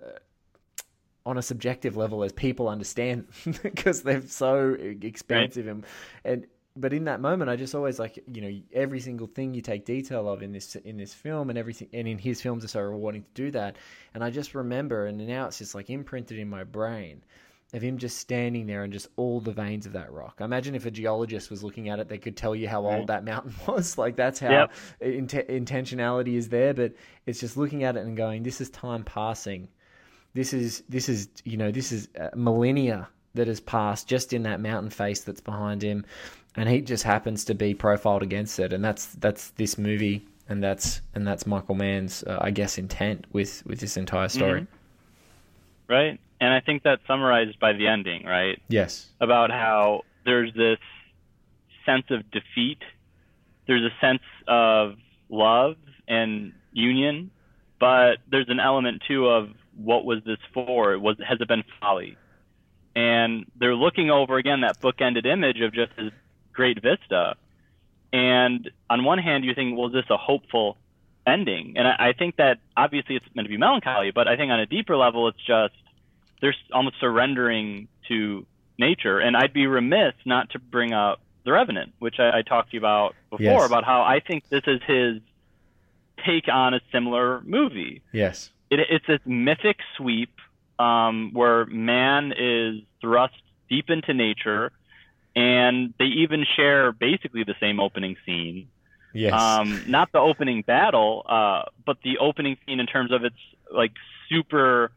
on 1.25 1.37
a 1.37 1.41
subjective 1.41 1.97
level 1.97 2.23
as 2.23 2.31
people 2.31 2.67
understand 2.67 3.27
because 3.63 4.03
they're 4.03 4.21
so 4.21 4.75
expansive 4.79 5.67
and 5.67 5.85
and 6.23 6.45
but 6.77 6.93
in 6.93 7.05
that 7.05 7.19
moment 7.19 7.49
I 7.49 7.55
just 7.55 7.73
always 7.73 7.99
like 7.99 8.23
you 8.31 8.41
know 8.41 8.61
every 8.73 8.99
single 8.99 9.27
thing 9.27 9.53
you 9.53 9.61
take 9.61 9.85
detail 9.85 10.29
of 10.29 10.43
in 10.43 10.51
this 10.51 10.75
in 10.75 10.97
this 10.97 11.13
film 11.13 11.49
and 11.49 11.57
everything 11.57 11.87
and 11.93 12.07
in 12.07 12.17
his 12.17 12.41
films 12.41 12.63
are 12.63 12.69
so 12.69 12.81
rewarding 12.81 13.23
to 13.23 13.29
do 13.33 13.51
that. 13.51 13.77
And 14.13 14.23
I 14.23 14.29
just 14.29 14.53
remember 14.53 15.07
and 15.07 15.17
now 15.17 15.47
it's 15.47 15.57
just 15.57 15.73
like 15.73 15.89
imprinted 15.89 16.37
in 16.37 16.49
my 16.49 16.63
brain 16.63 17.23
of 17.73 17.81
him 17.81 17.97
just 17.97 18.17
standing 18.19 18.67
there 18.67 18.83
and 18.83 18.93
just 18.93 19.07
all 19.17 19.39
the 19.41 19.51
veins 19.51 19.85
of 19.85 19.93
that 19.93 20.11
rock. 20.11 20.37
I 20.39 20.45
imagine 20.45 20.75
if 20.75 20.85
a 20.85 20.91
geologist 20.91 21.49
was 21.49 21.63
looking 21.63 21.89
at 21.89 21.99
it, 21.99 22.07
they 22.07 22.17
could 22.17 22.37
tell 22.37 22.55
you 22.55 22.69
how 22.69 22.85
old 22.85 23.07
that 23.07 23.25
mountain 23.25 23.53
was. 23.67 23.97
Like 23.97 24.15
that's 24.15 24.39
how 24.39 24.49
Yep. 24.51 24.71
int- 25.01 25.47
intentionality 25.49 26.35
is 26.35 26.47
there. 26.49 26.73
But 26.73 26.93
it's 27.25 27.39
just 27.39 27.57
looking 27.57 27.83
at 27.83 27.97
it 27.97 28.05
and 28.05 28.15
going, 28.15 28.43
"This 28.43 28.61
is 28.61 28.69
time 28.69 29.03
passing. 29.03 29.67
This 30.33 30.53
is 30.53 30.83
this 30.89 31.09
is 31.09 31.27
you 31.43 31.57
know 31.57 31.71
this 31.71 31.91
is 31.91 32.07
uh, 32.19 32.29
millennia 32.35 33.07
that 33.33 33.47
has 33.47 33.59
passed 33.59 34.07
just 34.07 34.31
in 34.31 34.43
that 34.43 34.61
mountain 34.61 34.89
face 34.89 35.21
that's 35.21 35.41
behind 35.41 35.81
him, 35.81 36.05
and 36.55 36.69
he 36.69 36.79
just 36.81 37.03
happens 37.03 37.43
to 37.45 37.55
be 37.55 37.73
profiled 37.73 38.23
against 38.23 38.57
it. 38.59 38.71
And 38.73 38.83
that's 38.85 39.07
that's 39.15 39.49
this 39.51 39.77
movie." 39.77 40.25
And 40.47 40.63
that's 40.63 41.01
and 41.15 41.25
that's 41.27 41.47
Michael 41.47 41.73
Mann's, 41.73 42.23
uh, 42.23 42.37
I 42.39 42.51
guess, 42.51 42.77
intent 42.77 43.25
with 43.33 43.65
with 43.65 43.79
this 43.79 43.97
entire 43.97 44.29
story. 44.29 44.61
Mhm. 44.61 44.67
right? 45.87 46.19
And 46.39 46.53
I 46.53 46.59
think 46.59 46.83
that's 46.83 47.01
summarized 47.07 47.59
by 47.59 47.73
the 47.73 47.87
ending, 47.87 48.25
right? 48.25 48.61
Yes. 48.67 49.09
About 49.21 49.51
how 49.51 50.01
there's 50.25 50.53
this 50.53 50.79
sense 51.85 52.05
of 52.09 52.29
defeat, 52.31 52.79
there's 53.67 53.83
a 53.83 53.95
sense 54.01 54.23
of 54.47 54.95
love 55.29 55.75
and 56.07 56.53
union, 56.71 57.31
but 57.79 58.17
there's 58.29 58.49
an 58.49 58.59
element 58.59 59.03
too 59.07 59.27
of 59.27 59.49
what 59.75 60.05
was 60.05 60.23
this 60.25 60.37
for? 60.53 60.97
Was 60.99 61.17
has 61.27 61.39
it 61.41 61.47
been 61.47 61.63
folly? 61.79 62.17
And 62.95 63.45
they're 63.59 63.75
looking 63.75 64.09
over 64.09 64.37
again 64.37 64.61
that 64.61 64.79
bookended 64.79 65.25
image 65.25 65.59
of 65.61 65.73
just 65.73 65.91
this 65.97 66.11
great 66.53 66.81
vista. 66.81 67.35
And 68.13 68.69
on 68.89 69.03
one 69.03 69.17
hand, 69.17 69.43
you're 69.43 69.55
thinking, 69.55 69.75
well, 69.75 69.87
is 69.87 69.93
this 69.93 70.05
a 70.09 70.17
hopeful 70.17 70.77
ending? 71.27 71.73
And 71.75 71.87
I, 71.87 72.09
I 72.09 72.13
think 72.13 72.37
that 72.37 72.59
obviously 72.77 73.15
it's 73.15 73.25
meant 73.35 73.45
to 73.45 73.49
be 73.49 73.57
melancholy, 73.57 74.11
but 74.11 74.27
I 74.27 74.37
think 74.37 74.51
on 74.51 74.59
a 74.59 74.65
deeper 74.65 74.95
level, 74.95 75.27
it's 75.27 75.45
just 75.45 75.73
they're 76.41 76.55
almost 76.73 76.97
surrendering 76.99 77.87
to 78.07 78.45
nature. 78.77 79.19
And 79.19 79.35
I'd 79.37 79.53
be 79.53 79.67
remiss 79.67 80.13
not 80.25 80.49
to 80.51 80.59
bring 80.59 80.93
up 80.93 81.19
The 81.45 81.51
Revenant, 81.51 81.93
which 81.99 82.19
I, 82.19 82.39
I 82.39 82.41
talked 82.41 82.71
to 82.71 82.73
you 82.75 82.79
about 82.79 83.15
before, 83.29 83.43
Yes. 83.45 83.65
about 83.65 83.83
how 83.83 84.01
I 84.01 84.19
think 84.19 84.43
this 84.49 84.63
is 84.67 84.81
his 84.85 85.21
take 86.25 86.47
on 86.47 86.73
a 86.73 86.81
similar 86.91 87.41
movie 87.41 88.01
Yes. 88.11 88.49
it, 88.69 88.79
it's 88.89 89.05
this 89.05 89.19
mythic 89.25 89.77
sweep 89.97 90.31
um, 90.79 91.31
where 91.33 91.65
man 91.67 92.33
is 92.37 92.81
thrust 93.01 93.35
deep 93.69 93.89
into 93.89 94.13
nature, 94.13 94.71
and 95.35 95.93
they 95.99 96.05
even 96.05 96.45
share 96.55 96.91
basically 96.91 97.43
the 97.43 97.55
same 97.59 97.79
opening 97.79 98.15
scene. 98.25 98.67
Yes. 99.13 99.33
Um, 99.33 99.83
not 99.87 100.11
the 100.11 100.19
opening 100.19 100.61
battle, 100.61 101.23
uh, 101.27 101.63
but 101.85 101.97
the 102.03 102.17
opening 102.17 102.57
scene 102.65 102.79
in 102.79 102.87
terms 102.87 103.11
of 103.11 103.23
its 103.23 103.37
like 103.73 103.93
super 104.29 104.91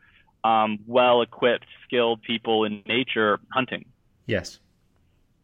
um, 0.49 0.71
well-equipped, 0.87 1.67
skilled 1.85 2.21
people 2.23 2.65
in 2.65 2.83
nature 2.87 3.39
hunting, 3.57 3.85
yes. 4.27 4.59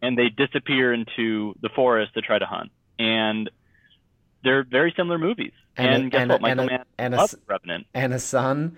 and 0.03 0.17
they 0.19 0.29
disappear 0.29 0.93
into 0.93 1.55
the 1.65 1.69
forest 1.79 2.15
to 2.15 2.21
try 2.29 2.39
to 2.39 2.47
hunt, 2.47 2.71
and 2.99 3.51
they're 4.43 4.65
very 4.65 4.93
similar 4.97 5.19
movies. 5.19 5.53
And 5.77 5.89
And, 6.05 6.11
guess 6.13 6.21
and 6.23 6.31
what? 6.31 6.43
a- 6.43 6.47
and 6.51 6.57
Michael 6.59 6.71
Mann 6.79 6.85
and 6.99 7.15
a 7.15 7.17
loves 7.19 7.35
Revenant. 7.49 7.87
and 7.95 8.13
a 8.15 8.19
son 8.19 8.77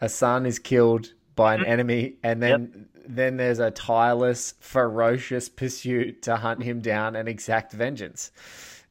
a 0.00 0.08
son 0.08 0.44
is 0.46 0.58
killed 0.58 1.04
by 1.34 1.54
Mm-hmm. 1.56 1.64
an 1.64 1.70
enemy 1.70 2.02
and 2.22 2.42
then 2.42 2.88
then 3.08 3.36
there's 3.38 3.58
a 3.60 3.70
tireless 3.70 4.54
ferocious 4.60 5.48
pursuit 5.48 6.22
to 6.22 6.36
hunt 6.36 6.62
him 6.62 6.80
down 6.80 7.16
and 7.16 7.28
exact 7.28 7.72
vengeance 7.72 8.30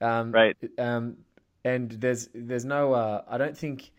um, 0.02 0.32
Right. 0.32 0.56
um, 0.80 1.18
and 1.64 1.92
there's 1.92 2.30
there's 2.34 2.66
no 2.66 2.94
uh, 2.94 3.24
i 3.34 3.38
don't 3.38 3.58
think 3.58 3.92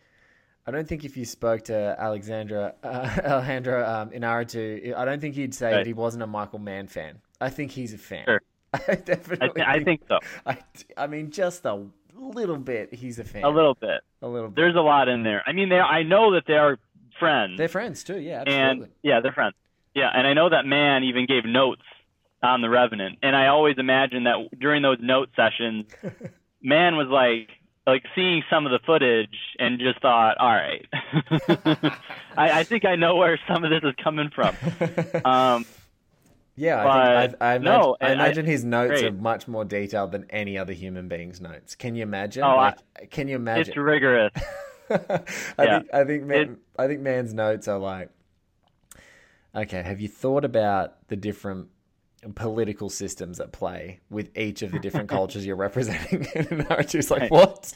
I 0.67 0.71
don't 0.71 0.87
think 0.87 1.05
if 1.05 1.15
you 1.15 1.23
spoke 1.25 1.63
to 1.65 1.95
Alexandra 1.97 2.73
uh, 2.83 3.09
Alejandro 3.25 3.87
um, 3.87 4.09
Inarritu, 4.11 4.93
I 4.95 5.05
don't 5.05 5.19
think 5.21 5.35
he'd 5.35 5.53
say 5.55 5.67
Right. 5.67 5.77
that 5.77 5.87
he 5.87 5.93
wasn't 5.93 6.23
a 6.23 6.27
Michael 6.27 6.59
Mann 6.59 6.87
fan. 6.87 7.19
I 7.39 7.49
think 7.49 7.71
he's 7.71 7.93
a 7.93 7.97
fan. 7.97 8.25
Sure. 8.25 8.41
I 8.73 8.79
I, 8.89 8.95
definitely. 8.95 9.49
th- 9.55 9.67
I 9.67 9.83
think 9.83 10.01
so. 10.09 10.19
I, 10.45 10.57
I 10.97 11.07
mean, 11.07 11.31
just 11.31 11.63
a 11.65 11.85
little 12.15 12.57
bit. 12.57 12.93
He's 12.93 13.17
a 13.17 13.23
fan. 13.23 13.43
A 13.45 13.49
little 13.49 13.75
bit. 13.75 14.01
A 14.21 14.27
little 14.27 14.49
bit. 14.49 14.55
There's 14.57 14.75
a 14.75 14.81
lot 14.81 15.07
in 15.07 15.23
there. 15.23 15.41
I 15.47 15.53
mean, 15.53 15.69
they 15.69 15.79
I 15.79 16.03
know 16.03 16.33
that 16.33 16.43
they 16.47 16.55
are 16.57 16.77
friends, 17.19 17.57
They're 17.57 17.67
friends 17.69 18.03
too. 18.03 18.19
Yeah, 18.19 18.41
and 18.41 18.49
absolutely. 18.49 18.89
yeah, 19.03 19.19
they're 19.21 19.31
friends. 19.31 19.55
Yeah, 19.95 20.09
and 20.13 20.27
I 20.27 20.33
know 20.33 20.49
that 20.49 20.65
Mann 20.65 21.03
even 21.05 21.25
gave 21.27 21.45
notes 21.45 21.81
on 22.43 22.61
the 22.61 22.69
Revenant, 22.69 23.17
and 23.23 23.35
I 23.35 23.47
always 23.47 23.75
imagine 23.79 24.25
that 24.25 24.35
during 24.59 24.81
those 24.83 24.97
note 25.01 25.29
sessions, 25.35 25.85
Mann 26.61 26.95
was 26.97 27.07
like 27.07 27.49
like 27.87 28.03
seeing 28.13 28.43
some 28.49 28.65
of 28.67 28.71
the 28.71 28.79
footage 28.85 29.33
and 29.59 29.79
just 29.79 29.99
thought, 30.01 30.37
all 30.37 30.53
right, 30.53 30.85
I, 32.37 32.59
I 32.59 32.63
think 32.63 32.85
I 32.85 32.95
know 32.95 33.15
where 33.15 33.39
some 33.47 33.63
of 33.63 33.69
this 33.71 33.81
is 33.83 33.95
coming 34.03 34.29
from. 34.35 34.55
Um, 35.25 35.65
Yeah, 36.55 36.79
I, 36.87 37.27
think, 37.27 37.37
I, 37.41 37.45
I 37.51 37.55
imagine, 37.55 37.63
no, 37.63 37.97
I 38.01 38.07
and 38.09 38.21
I- 38.21 38.25
imagine 38.25 38.45
his 38.45 38.63
notes 38.65 39.01
are 39.03 39.11
much 39.11 39.47
more 39.47 39.63
detailed 39.63 40.11
than 40.11 40.25
any 40.31 40.57
other 40.57 40.73
human 40.73 41.07
being's 41.07 41.39
notes. 41.39 41.75
Can 41.75 41.95
you 41.95 42.03
imagine? 42.03 42.43
Oh, 42.43 42.55
like, 42.57 43.09
can 43.11 43.27
you 43.27 43.35
imagine? 43.35 43.69
it's 43.69 43.77
rigorous. 43.77 44.33
I 44.89 44.93
Yeah. 45.59 45.79
think 45.79 45.93
I 45.93 46.03
think 46.03 46.23
Mann, 46.25 46.39
It- 46.41 46.57
I 46.79 46.87
think 46.87 47.01
Mann's 47.01 47.33
notes 47.33 47.67
are 47.67 47.77
like, 47.77 48.09
okay, 49.55 49.81
have 49.83 50.01
you 50.01 50.07
thought 50.07 50.43
about 50.45 51.07
the 51.09 51.15
different 51.15 51.67
political 52.35 52.89
systems 52.89 53.39
at 53.39 53.51
play 53.51 53.99
with 54.09 54.35
each 54.37 54.61
of 54.61 54.71
the 54.71 54.79
different 54.79 55.09
cultures 55.17 55.45
you're 55.45 55.55
representing? 55.55 56.27
and 56.35 56.47
Inarritu's 56.47 57.11
like, 57.11 57.21
Right. 57.21 57.31
what? 57.31 57.73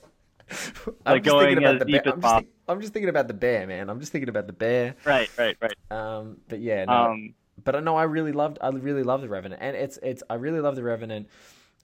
I'm 1.06 1.14
Like 1.14 1.24
just 1.24 1.38
thinking 1.38 1.56
going 1.56 1.58
about 1.60 1.76
as 1.76 1.80
the 1.80 1.86
deep 1.86 2.04
bear. 2.04 2.14
as 2.14 2.14
I'm 2.16 2.22
just, 2.22 2.36
think- 2.36 2.48
I'm 2.68 2.82
just 2.82 2.94
thinking 2.94 3.10
about 3.10 3.28
the 3.28 3.34
bear, 3.34 3.68
man. 3.68 3.90
I'm 3.90 4.00
just 4.00 4.12
thinking 4.12 4.30
about 4.30 4.48
the 4.48 4.54
bear. 4.54 4.96
Right, 5.06 5.30
right, 5.38 5.58
right. 5.62 5.76
Um, 5.92 6.38
but 6.50 6.60
yeah, 6.60 6.86
no, 6.86 6.94
Um, 6.94 7.34
but 7.64 7.76
I 7.76 7.80
know 7.80 7.96
I 7.96 8.04
really 8.04 8.32
loved 8.32 8.58
I 8.62 8.70
really 8.70 9.04
love 9.04 9.22
the 9.22 9.30
Revenant, 9.30 9.62
and 9.62 9.76
it's 9.78 9.98
it's 10.04 10.24
I 10.30 10.34
really 10.36 10.60
love 10.60 10.76
the 10.76 10.84
Revenant. 10.84 11.28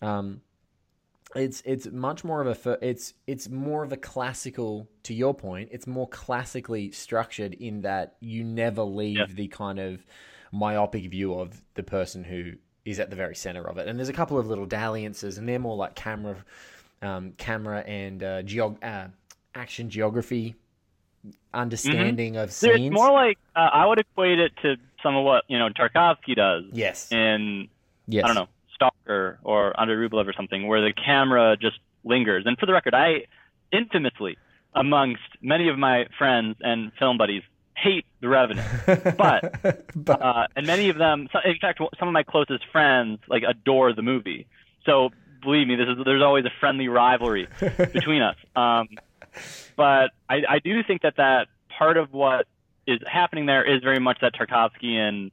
Um, 0.02 0.42
it's 1.36 1.62
it's 1.66 1.86
much 1.92 2.24
more 2.24 2.42
of 2.42 2.66
a 2.66 2.78
it's 2.82 3.14
it's 3.28 3.48
more 3.50 3.84
of 3.84 3.92
a 3.94 3.98
classical 3.98 4.90
to 5.04 5.14
your 5.14 5.34
point. 5.34 5.70
It's 5.72 5.86
more 5.88 6.08
classically 6.10 6.92
structured 6.92 7.54
in 7.54 7.82
that 7.82 8.16
you 8.22 8.44
never 8.44 8.82
leave 8.84 9.18
Yeah. 9.18 9.26
the 9.30 9.48
kind 9.50 9.80
of 9.80 10.06
myopic 10.52 11.10
view 11.10 11.34
of 11.34 11.62
the 11.76 11.84
person 11.84 12.24
who 12.24 12.54
is 12.86 13.00
at 13.00 13.10
the 13.10 13.16
very 13.16 13.36
center 13.36 13.68
of 13.68 13.78
it. 13.78 13.88
And 13.88 14.00
there's 14.00 14.10
a 14.10 14.14
couple 14.14 14.38
of 14.38 14.48
little 14.48 14.66
dalliances, 14.66 15.38
and 15.38 15.48
they're 15.48 15.60
more 15.60 15.76
like 15.76 15.96
camera, 15.96 16.38
um, 17.02 17.34
camera 17.38 17.82
and 17.82 18.24
uh, 18.24 18.44
geog- 18.44 18.84
uh, 18.84 19.08
action 19.56 19.90
geography 19.90 20.56
understanding 21.54 22.38
of 22.38 22.50
It's 22.50 22.56
scenes. 22.56 22.94
more 22.94 23.12
like 23.12 23.38
uh, 23.56 23.60
I 23.60 23.86
would 23.86 24.00
equate 24.00 24.40
it 24.40 24.52
to 24.62 24.76
some 25.04 25.16
of 25.16 25.24
what 25.26 25.44
you 25.48 25.58
know 25.60 25.70
Tarkovsky 25.70 26.36
does 26.36 26.66
yes, 26.72 27.12
in 27.12 27.68
yes, 28.08 28.24
I 28.24 28.28
don't 28.28 28.36
know 28.36 28.48
Stalker 28.74 29.40
or 29.44 29.78
Andrei 29.80 30.08
Rublev 30.08 30.28
or 30.28 30.34
something, 30.34 30.68
where 30.68 30.82
the 30.82 30.94
camera 30.94 31.58
just 31.60 31.80
lingers. 32.04 32.44
And 32.46 32.58
for 32.58 32.66
the 32.66 32.74
record, 32.74 32.94
I 32.94 33.26
infamously, 33.72 34.38
amongst 34.74 35.24
many 35.42 35.68
of 35.70 35.78
my 35.78 36.06
friends 36.18 36.58
and 36.62 36.92
film 37.00 37.18
buddies, 37.18 37.44
hate 37.78 38.06
The 38.22 38.28
Revenant. 38.28 38.68
But- 39.18 39.62
but 39.96 40.22
Uh, 40.22 40.48
and 40.56 40.66
many 40.66 40.90
of 40.90 40.98
them, 40.98 41.28
in 41.46 41.58
fact, 41.60 41.80
some 42.00 42.08
of 42.08 42.14
my 42.14 42.24
closest 42.24 42.66
friends 42.72 43.20
like 43.28 43.44
adore 43.48 43.94
the 43.94 44.02
movie. 44.02 44.48
So 44.86 45.10
believe 45.42 45.68
me, 45.68 45.76
this 45.76 45.88
is 45.88 45.98
there's 46.04 46.24
always 46.24 46.46
a 46.46 46.52
friendly 46.60 46.88
rivalry 46.88 47.48
between 47.60 48.22
us. 48.22 48.36
Um, 48.56 48.88
but 49.76 50.12
I, 50.30 50.42
I 50.50 50.60
do 50.64 50.82
think 50.84 51.04
that 51.04 51.18
that 51.18 51.48
part 51.78 51.98
of 51.98 52.12
what 52.14 52.48
is 52.88 53.00
happening 53.06 53.46
there 53.46 53.64
is 53.64 53.84
very 53.84 54.00
much 54.00 54.18
that 54.22 54.34
Tarkovskian 54.34 55.32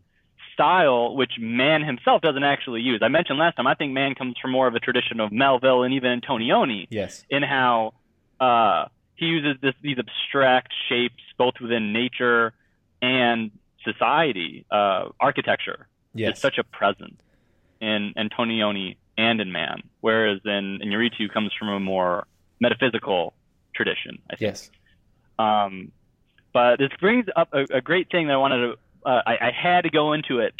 style, 0.53 1.17
which 1.17 1.33
Mann 1.39 1.83
himself 1.83 2.21
doesn't 2.23 2.45
actually 2.45 2.81
use. 2.83 3.01
I 3.03 3.09
mentioned 3.09 3.39
last 3.39 3.57
time, 3.57 3.67
I 3.67 3.75
think 3.75 3.93
Mann 3.93 4.15
comes 4.15 4.37
from 4.41 4.51
more 4.51 4.67
of 4.67 4.75
a 4.75 4.81
tradition 4.81 5.21
of 5.21 5.33
Melville 5.33 5.83
and 5.85 5.95
even 5.95 6.21
Antonioni 6.21 6.87
yes, 6.91 7.25
in 7.31 7.43
how 7.43 7.95
uh, 8.41 8.87
he 9.17 9.27
uses 9.27 9.61
this, 9.61 9.75
these 9.83 9.99
abstract 9.99 10.73
shapes 10.89 11.23
both 11.39 11.55
within 11.61 11.93
nature 11.93 12.53
and 13.01 13.51
society, 13.85 14.65
uh, 14.71 15.09
architecture. 15.21 15.87
Yes, 16.15 16.37
is 16.37 16.43
such 16.43 16.59
a 16.59 16.65
presence 16.65 17.21
in 17.81 18.15
Antonioni 18.17 18.97
and 19.19 19.41
in 19.41 19.51
Mann, 19.51 19.83
whereas 20.01 20.41
in, 20.45 20.79
Inarritu 20.81 21.33
comes 21.33 21.53
from 21.59 21.69
a 21.69 21.81
more 21.81 22.27
metaphysical 22.61 23.35
tradition, 23.75 24.19
I 24.31 24.37
think. 24.37 24.41
yes, 24.41 24.71
Um, 25.39 25.91
but 26.53 26.79
this 26.79 26.91
brings 27.01 27.27
up 27.35 27.49
a, 27.53 27.67
a 27.79 27.81
great 27.81 28.11
thing 28.11 28.29
that 28.29 28.35
I 28.35 28.37
wanted 28.37 28.59
to, 28.59 28.73
uh, 29.05 29.23
I, 29.27 29.49
I 29.49 29.51
had 29.51 29.83
to 29.83 29.91
go 29.91 30.13
into 30.13 30.39
it 30.39 30.55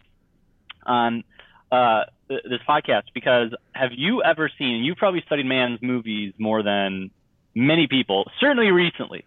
on 0.85 1.23
uh, 1.71 2.05
this 2.29 2.61
podcast 2.69 3.05
because 3.15 3.55
have 3.73 3.93
you 3.93 4.23
ever 4.23 4.51
seen, 4.59 4.83
you've 4.83 4.99
probably 4.99 5.23
studied 5.25 5.47
Mann's 5.47 5.81
movies 5.83 6.35
more 6.39 6.63
than 6.63 7.11
many 7.55 7.87
people, 7.87 8.31
certainly 8.41 8.71
recently. 8.71 9.25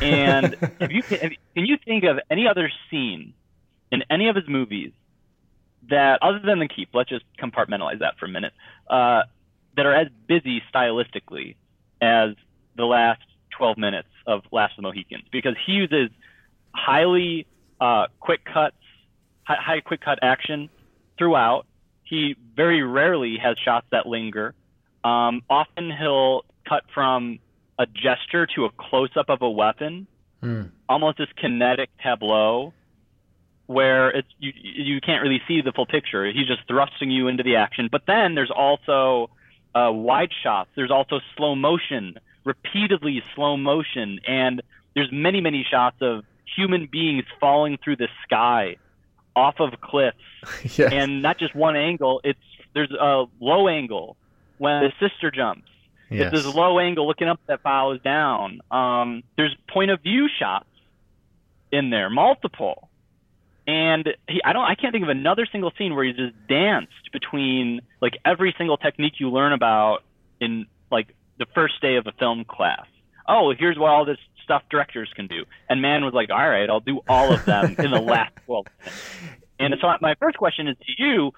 And 0.00 0.56
if 0.80 0.90
you 0.90 1.02
can, 1.02 1.36
can 1.54 1.66
you 1.66 1.76
think 1.84 2.04
of 2.04 2.18
any 2.30 2.46
other 2.46 2.70
scene 2.90 3.34
in 3.90 4.02
any 4.10 4.28
of 4.28 4.36
his 4.36 4.48
movies 4.48 4.92
that, 5.88 6.22
other 6.22 6.40
than 6.40 6.58
the 6.58 6.68
keep, 6.68 6.90
let's 6.92 7.10
just 7.10 7.24
compartmentalize 7.38 8.00
that 8.00 8.18
for 8.18 8.26
a 8.26 8.28
minute, 8.28 8.52
uh, 8.88 9.22
that 9.76 9.86
are 9.86 9.94
as 9.94 10.08
busy 10.26 10.62
stylistically 10.72 11.56
as 12.00 12.30
the 12.76 12.84
last 12.84 13.22
12 13.56 13.78
minutes 13.78 14.08
of 14.26 14.42
Last 14.50 14.72
of 14.72 14.76
the 14.76 14.82
Mohicans? 14.82 15.24
Because 15.30 15.54
he 15.66 15.72
uses 15.72 16.10
highly 16.74 17.46
uh, 17.80 18.06
quick 18.20 18.44
cuts, 18.44 18.76
high, 19.44 19.56
high 19.60 19.80
quick 19.80 20.00
cut 20.00 20.18
action 20.22 20.68
throughout. 21.18 21.66
He 22.04 22.36
very 22.54 22.82
rarely 22.82 23.36
has 23.38 23.56
shots 23.58 23.86
that 23.90 24.06
linger. 24.06 24.54
Um, 25.04 25.42
often 25.48 25.90
he'll 25.90 26.44
cut 26.68 26.84
from 26.92 27.38
a 27.78 27.86
gesture 27.86 28.46
to 28.54 28.64
a 28.64 28.70
close 28.70 29.10
up 29.16 29.28
of 29.28 29.42
a 29.42 29.50
weapon, 29.50 30.06
Mm. 30.42 30.70
almost 30.88 31.16
this 31.18 31.28
kinetic 31.36 31.88
tableau 32.02 32.74
where 33.66 34.10
it's 34.10 34.28
you 34.38 34.52
you 34.54 35.00
can't 35.00 35.22
really 35.22 35.40
see 35.48 35.60
the 35.60 35.72
full 35.72 35.86
picture. 35.86 36.24
He's 36.26 36.46
just 36.46 36.60
thrusting 36.68 37.10
you 37.10 37.26
into 37.28 37.42
the 37.42 37.56
action. 37.56 37.88
But 37.90 38.02
then 38.06 38.34
there's 38.34 38.50
also 38.50 39.30
uh, 39.74 39.90
wide 39.92 40.30
shots. 40.42 40.70
There's 40.76 40.90
also 40.90 41.20
slow 41.36 41.54
motion, 41.54 42.18
repeatedly 42.44 43.22
slow 43.34 43.56
motion, 43.56 44.20
and 44.26 44.62
there's 44.94 45.10
many 45.10 45.40
many 45.40 45.66
shots 45.68 45.96
of 46.00 46.24
human 46.54 46.86
beings 46.86 47.24
falling 47.40 47.78
through 47.82 47.96
the 47.96 48.08
sky 48.22 48.76
off 49.34 49.58
of 49.58 49.80
cliffs 49.80 50.16
yes. 50.78 50.92
and 50.92 51.22
not 51.22 51.38
just 51.38 51.54
one 51.54 51.76
angle. 51.76 52.20
It's 52.24 52.38
there's 52.74 52.90
a 52.92 53.24
low 53.40 53.68
angle 53.68 54.16
when 54.58 54.82
the 54.82 54.92
sister 55.08 55.30
jumps. 55.30 55.68
Yes. 56.10 56.32
There's 56.32 56.44
a 56.46 56.50
low 56.50 56.78
angle 56.78 57.06
looking 57.06 57.28
up 57.28 57.40
that 57.46 57.62
follows 57.62 58.00
down. 58.02 58.60
Um, 58.70 59.22
there's 59.36 59.54
point 59.68 59.90
of 59.90 60.02
view 60.02 60.28
shots 60.38 60.68
in 61.72 61.90
there, 61.90 62.08
multiple. 62.10 62.88
And 63.66 64.08
he, 64.28 64.40
I 64.44 64.52
don't, 64.52 64.64
I 64.64 64.76
can't 64.76 64.92
think 64.92 65.02
of 65.02 65.08
another 65.08 65.46
single 65.50 65.72
scene 65.76 65.94
where 65.94 66.04
he 66.04 66.12
just 66.12 66.34
danced 66.48 67.12
between 67.12 67.80
like 68.00 68.18
every 68.24 68.54
single 68.56 68.76
technique 68.76 69.14
you 69.18 69.30
learn 69.30 69.52
about 69.52 70.04
in 70.40 70.66
like 70.90 71.08
the 71.38 71.46
first 71.54 71.80
day 71.80 71.96
of 71.96 72.06
a 72.06 72.12
film 72.12 72.44
class. 72.44 72.86
Oh, 73.28 73.52
here's 73.58 73.76
what 73.76 73.90
all 73.90 74.04
this 74.04 74.18
stuff 74.44 74.62
directors 74.70 75.10
can 75.16 75.26
do. 75.26 75.44
And 75.68 75.82
Mann 75.82 76.04
was 76.04 76.14
like, 76.14 76.30
all 76.30 76.48
right, 76.48 76.70
I'll 76.70 76.78
do 76.78 77.00
all 77.08 77.32
of 77.32 77.44
them 77.44 77.74
in 77.78 77.90
the 77.90 78.00
last 78.00 78.32
12 78.46 78.66
minutes. 78.78 78.96
And 79.58 79.74
so 79.80 79.92
my 80.00 80.14
first 80.20 80.36
question 80.36 80.68
is 80.68 80.76
to 80.86 81.02
you: 81.02 81.32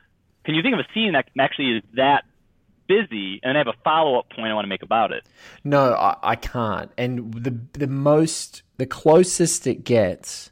Can 0.44 0.54
you 0.54 0.62
think 0.62 0.74
of 0.74 0.81
a 0.81 0.87
scene 0.92 1.12
that 1.12 1.28
actually 1.38 1.78
is 1.78 1.83
that 1.94 2.24
busy? 2.88 3.38
And 3.42 3.57
I 3.57 3.61
have 3.61 3.68
a 3.68 3.79
follow-up 3.85 4.31
point 4.31 4.48
I 4.48 4.55
want 4.55 4.64
to 4.64 4.68
make 4.68 4.83
about 4.83 5.12
it. 5.12 5.24
No, 5.62 5.92
I, 5.92 6.16
I 6.22 6.37
can't. 6.37 6.90
And 6.98 7.33
the 7.33 7.57
the 7.79 7.87
most 7.87 8.62
the 8.79 8.87
closest 8.87 9.66
it 9.66 9.85
gets 9.85 10.51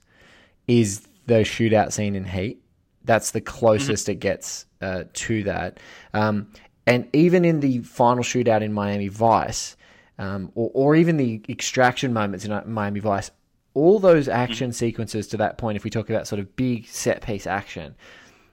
is 0.68 1.06
the 1.26 1.40
shootout 1.40 1.92
scene 1.92 2.14
in 2.14 2.24
Heat. 2.24 2.62
That's 3.04 3.30
the 3.32 3.40
closest 3.40 4.08
it 4.08 4.16
gets 4.16 4.66
uh, 4.80 5.04
to 5.12 5.42
that. 5.44 5.78
Um, 6.12 6.52
and 6.86 7.08
even 7.12 7.44
in 7.44 7.60
the 7.60 7.80
final 7.80 8.22
shootout 8.22 8.62
in 8.62 8.72
Miami 8.72 9.08
Vice, 9.08 9.76
um, 10.18 10.50
or, 10.54 10.70
or 10.74 10.96
even 10.96 11.16
the 11.16 11.42
extraction 11.48 12.12
moments 12.12 12.44
in 12.44 12.52
uh, 12.52 12.62
Miami 12.66 13.00
Vice, 13.00 13.30
all 13.74 13.98
those 13.98 14.28
action 14.28 14.72
sequences 14.72 15.26
to 15.28 15.36
that 15.36 15.58
point, 15.58 15.76
if 15.76 15.84
we 15.84 15.90
talk 15.90 16.08
about 16.10 16.26
sort 16.26 16.40
of 16.40 16.56
big 16.56 16.86
set 16.86 17.22
piece 17.22 17.46
action, 17.46 17.94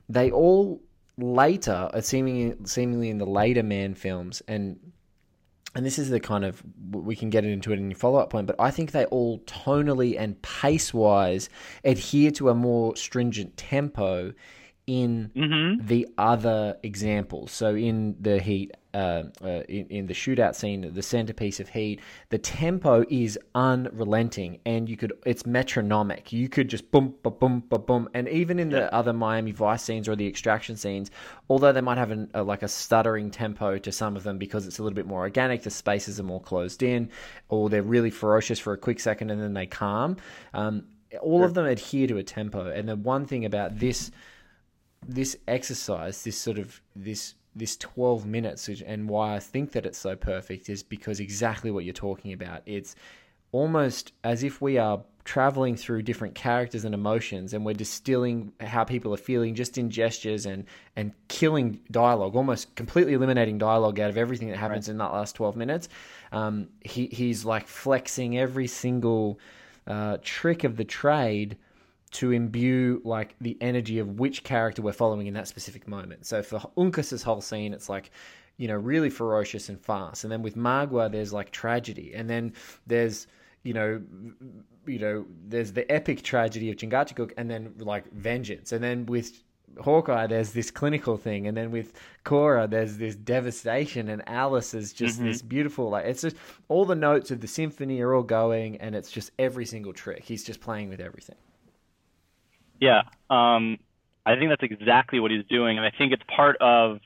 they 0.10 0.30
all 0.30 0.82
later, 1.18 1.90
uh, 1.94 2.02
seemingly 2.02 2.56
seemingly 2.66 3.10
in 3.10 3.18
the 3.18 3.26
later 3.26 3.64
Mann 3.64 3.96
films, 3.96 4.42
and 4.48 4.80
and 5.76 5.86
this 5.86 5.98
is 5.98 6.10
the 6.10 6.20
kind 6.20 6.46
of 6.46 6.62
we 6.92 7.16
can 7.16 7.30
get 7.30 7.46
into 7.46 7.72
it 7.72 7.80
in 7.80 7.90
your 7.90 7.98
follow 7.98 8.20
up 8.20 8.30
point, 8.30 8.48
but 8.48 8.56
I 8.60 8.72
think 8.72 8.92
they 8.92 9.06
all 9.06 9.40
tonally 9.40 10.16
and 10.20 10.42
pace 10.42 10.94
wise 10.94 11.50
adhere 11.84 12.32
to 12.32 12.50
a 12.50 12.56
more 12.56 12.96
stringent 12.96 13.58
tempo 13.58 14.34
in 14.86 15.32
Mm-hmm. 15.36 15.88
the 15.88 16.08
other 16.18 16.78
examples. 16.84 17.52
So 17.52 17.74
in 17.76 18.16
the 18.20 18.40
Heat, 18.40 18.72
uh, 18.94 19.24
uh, 19.44 19.64
in, 19.68 19.88
in 19.88 20.08
the 20.08 20.14
shootout 20.14 20.56
scene, 20.56 20.94
the 20.94 21.02
centerpiece 21.02 21.60
of 21.60 21.70
Heat, 21.70 22.00
the 22.30 22.38
tempo 22.38 23.04
is 23.10 23.40
unrelenting, 23.56 24.60
and 24.66 24.88
you 24.88 24.98
could 24.98 25.14
it's 25.26 25.46
metronomic. 25.46 26.32
You 26.32 26.48
could 26.50 26.70
just 26.70 26.92
boom, 26.92 27.16
ba 27.24 27.32
boom, 27.32 27.64
ba 27.70 27.80
boom, 27.80 28.10
and 28.14 28.30
even 28.30 28.60
in 28.60 28.70
the 28.70 28.94
other 28.94 29.14
Miami 29.14 29.52
Vice 29.52 29.84
scenes 29.84 30.08
or 30.08 30.16
the 30.16 30.28
extraction 30.28 30.76
scenes, 30.76 31.10
although 31.50 31.72
they 31.72 31.82
might 31.82 31.98
have 31.98 32.12
an, 32.12 32.30
a, 32.34 32.44
like 32.44 32.64
a 32.64 32.68
stuttering 32.68 33.32
tempo 33.32 33.78
to 33.78 33.92
some 33.92 34.16
of 34.16 34.24
them 34.24 34.38
because 34.38 34.68
it's 34.68 34.80
a 34.80 34.84
little 34.84 34.96
bit 34.96 35.08
more 35.08 35.22
organic, 35.22 35.64
the 35.64 35.70
spaces 35.70 36.20
are 36.20 36.24
more 36.24 36.42
closed 36.42 36.84
in, 36.84 37.10
or 37.50 37.70
they're 37.70 37.82
really 37.82 38.12
ferocious 38.12 38.60
for 38.60 38.74
a 38.74 38.78
quick 38.78 39.00
second 39.00 39.30
and 39.30 39.42
then 39.42 39.54
they 39.54 39.66
calm. 39.66 40.18
Um, 40.54 40.86
all 41.22 41.44
of 41.44 41.54
them 41.54 41.66
adhere 41.66 42.08
to 42.08 42.18
a 42.18 42.24
tempo, 42.24 42.70
and 42.70 42.90
the 42.90 42.96
one 42.96 43.26
thing 43.26 43.46
about 43.46 43.80
this 43.80 44.12
this 45.08 45.36
exercise, 45.48 46.24
this 46.24 46.38
sort 46.38 46.58
of 46.58 46.82
this 46.96 47.36
this 47.56 47.78
12 47.78 48.26
minutes 48.26 48.70
and 48.86 49.08
why 49.10 49.36
I 49.36 49.40
think 49.40 49.72
that 49.74 49.86
it's 49.86 49.98
so 49.98 50.16
perfect 50.16 50.70
is 50.70 50.84
because 50.84 51.20
exactly 51.20 51.72
what 51.72 51.86
you're 51.86 51.94
talking 51.94 52.34
about. 52.34 52.64
It's 52.66 52.96
almost 53.52 54.14
as 54.24 54.44
if 54.44 54.62
we 54.62 54.78
are 54.78 55.04
traveling 55.24 55.76
through 55.76 56.02
different 56.02 56.36
characters 56.36 56.84
and 56.84 56.94
emotions 56.94 57.54
and 57.54 57.66
we're 57.66 57.74
distilling 57.74 58.52
how 58.60 58.84
people 58.84 59.14
are 59.14 59.18
feeling 59.18 59.56
just 59.56 59.78
in 59.78 59.90
gestures 59.90 60.46
and 60.46 60.66
and 60.98 61.14
killing 61.30 61.80
dialogue 61.92 62.36
almost 62.36 62.76
completely 62.76 63.14
eliminating 63.14 63.58
dialogue 63.58 64.00
out 64.02 64.10
of 64.10 64.18
everything 64.18 64.50
that 64.50 64.58
happens 64.58 64.90
in 64.90 64.98
that 64.98 65.14
last 65.14 65.34
12 65.36 65.56
minutes 65.56 65.88
um, 66.34 66.68
he, 66.82 67.08
he's 67.08 67.46
like 67.46 67.68
flexing 67.68 68.38
every 68.38 68.68
single 68.68 69.40
uh, 69.88 70.18
trick 70.22 70.66
of 70.66 70.76
the 70.76 70.84
trade 70.84 71.58
to 72.14 72.32
imbue 72.32 73.02
like 73.04 73.36
the 73.42 73.58
energy 73.62 74.00
of 74.00 74.20
which 74.20 74.44
character 74.44 74.82
we're 74.82 74.94
following 74.94 75.28
in 75.28 75.34
that 75.34 75.48
specific 75.48 75.88
moment. 75.88 76.26
So 76.26 76.42
for 76.42 76.62
Uncas's 76.78 77.24
whole 77.24 77.42
scene, 77.42 77.74
it's 77.74 77.90
like 77.90 78.12
you 78.58 78.68
know 78.68 78.76
really 78.76 79.10
ferocious 79.10 79.70
and 79.70 79.80
fast, 79.80 80.24
and 80.24 80.32
then 80.32 80.42
with 80.42 80.56
Magua, 80.56 81.12
there's 81.12 81.34
like 81.34 81.52
tragedy, 81.52 82.14
and 82.16 82.30
then 82.30 82.54
there's 82.88 83.28
you 83.64 83.74
know 83.74 84.02
you 84.86 85.00
know 85.00 85.26
there's 85.48 85.74
the 85.74 85.90
epic 85.92 86.22
tragedy 86.24 86.70
of 86.70 86.78
Chingachgook, 86.78 87.32
and 87.38 87.50
then 87.50 87.74
like 87.80 88.12
vengeance, 88.14 88.72
and 88.72 88.84
then 88.84 89.06
with 89.06 89.44
Hawkeye, 89.82 90.28
there's 90.28 90.52
this 90.52 90.70
clinical 90.70 91.18
thing, 91.18 91.48
and 91.48 91.58
then 91.58 91.72
with 91.72 91.94
Cora, 92.26 92.68
there's 92.68 92.98
this 92.98 93.16
devastation, 93.16 94.08
and 94.08 94.22
Alice 94.30 94.76
is 94.76 94.94
just 94.94 95.20
Mhm. 95.20 95.24
this 95.24 95.42
beautiful. 95.42 95.90
Like 95.90 96.06
it's 96.06 96.22
just 96.22 96.36
all 96.68 96.86
the 96.86 96.94
notes 96.96 97.32
of 97.32 97.42
the 97.42 97.48
symphony 97.48 98.00
are 98.02 98.14
all 98.14 98.22
going, 98.22 98.78
and 98.78 98.94
it's 98.94 99.10
just 99.10 99.32
every 99.40 99.66
single 99.66 99.94
trick. 99.94 100.24
He's 100.24 100.44
just 100.44 100.62
playing 100.62 100.90
with 100.90 101.00
everything. 101.00 101.38
Yeah, 102.80 103.04
um, 103.30 103.78
I 104.26 104.36
think 104.36 104.50
that's 104.50 104.64
exactly 104.64 105.20
what 105.20 105.32
he's 105.32 105.46
doing, 105.50 105.78
and 105.78 105.86
I 105.86 105.92
think 105.98 106.14
it's 106.14 106.24
part 106.36 106.58
of 106.58 107.00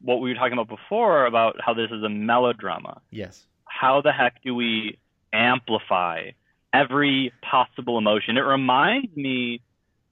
what 0.00 0.20
we 0.20 0.30
were 0.30 0.34
talking 0.34 0.52
about 0.52 0.68
before 0.68 1.26
about 1.26 1.56
how 1.64 1.74
this 1.74 1.90
is 1.90 2.02
a 2.02 2.08
melodrama. 2.08 3.00
Yes. 3.10 3.46
How 3.64 4.02
the 4.02 4.12
heck 4.12 4.42
do 4.42 4.54
we 4.54 4.98
amplify 5.32 6.30
every 6.72 7.32
possible 7.42 7.98
emotion? 7.98 8.36
It 8.36 8.42
reminds 8.42 9.14
me 9.16 9.60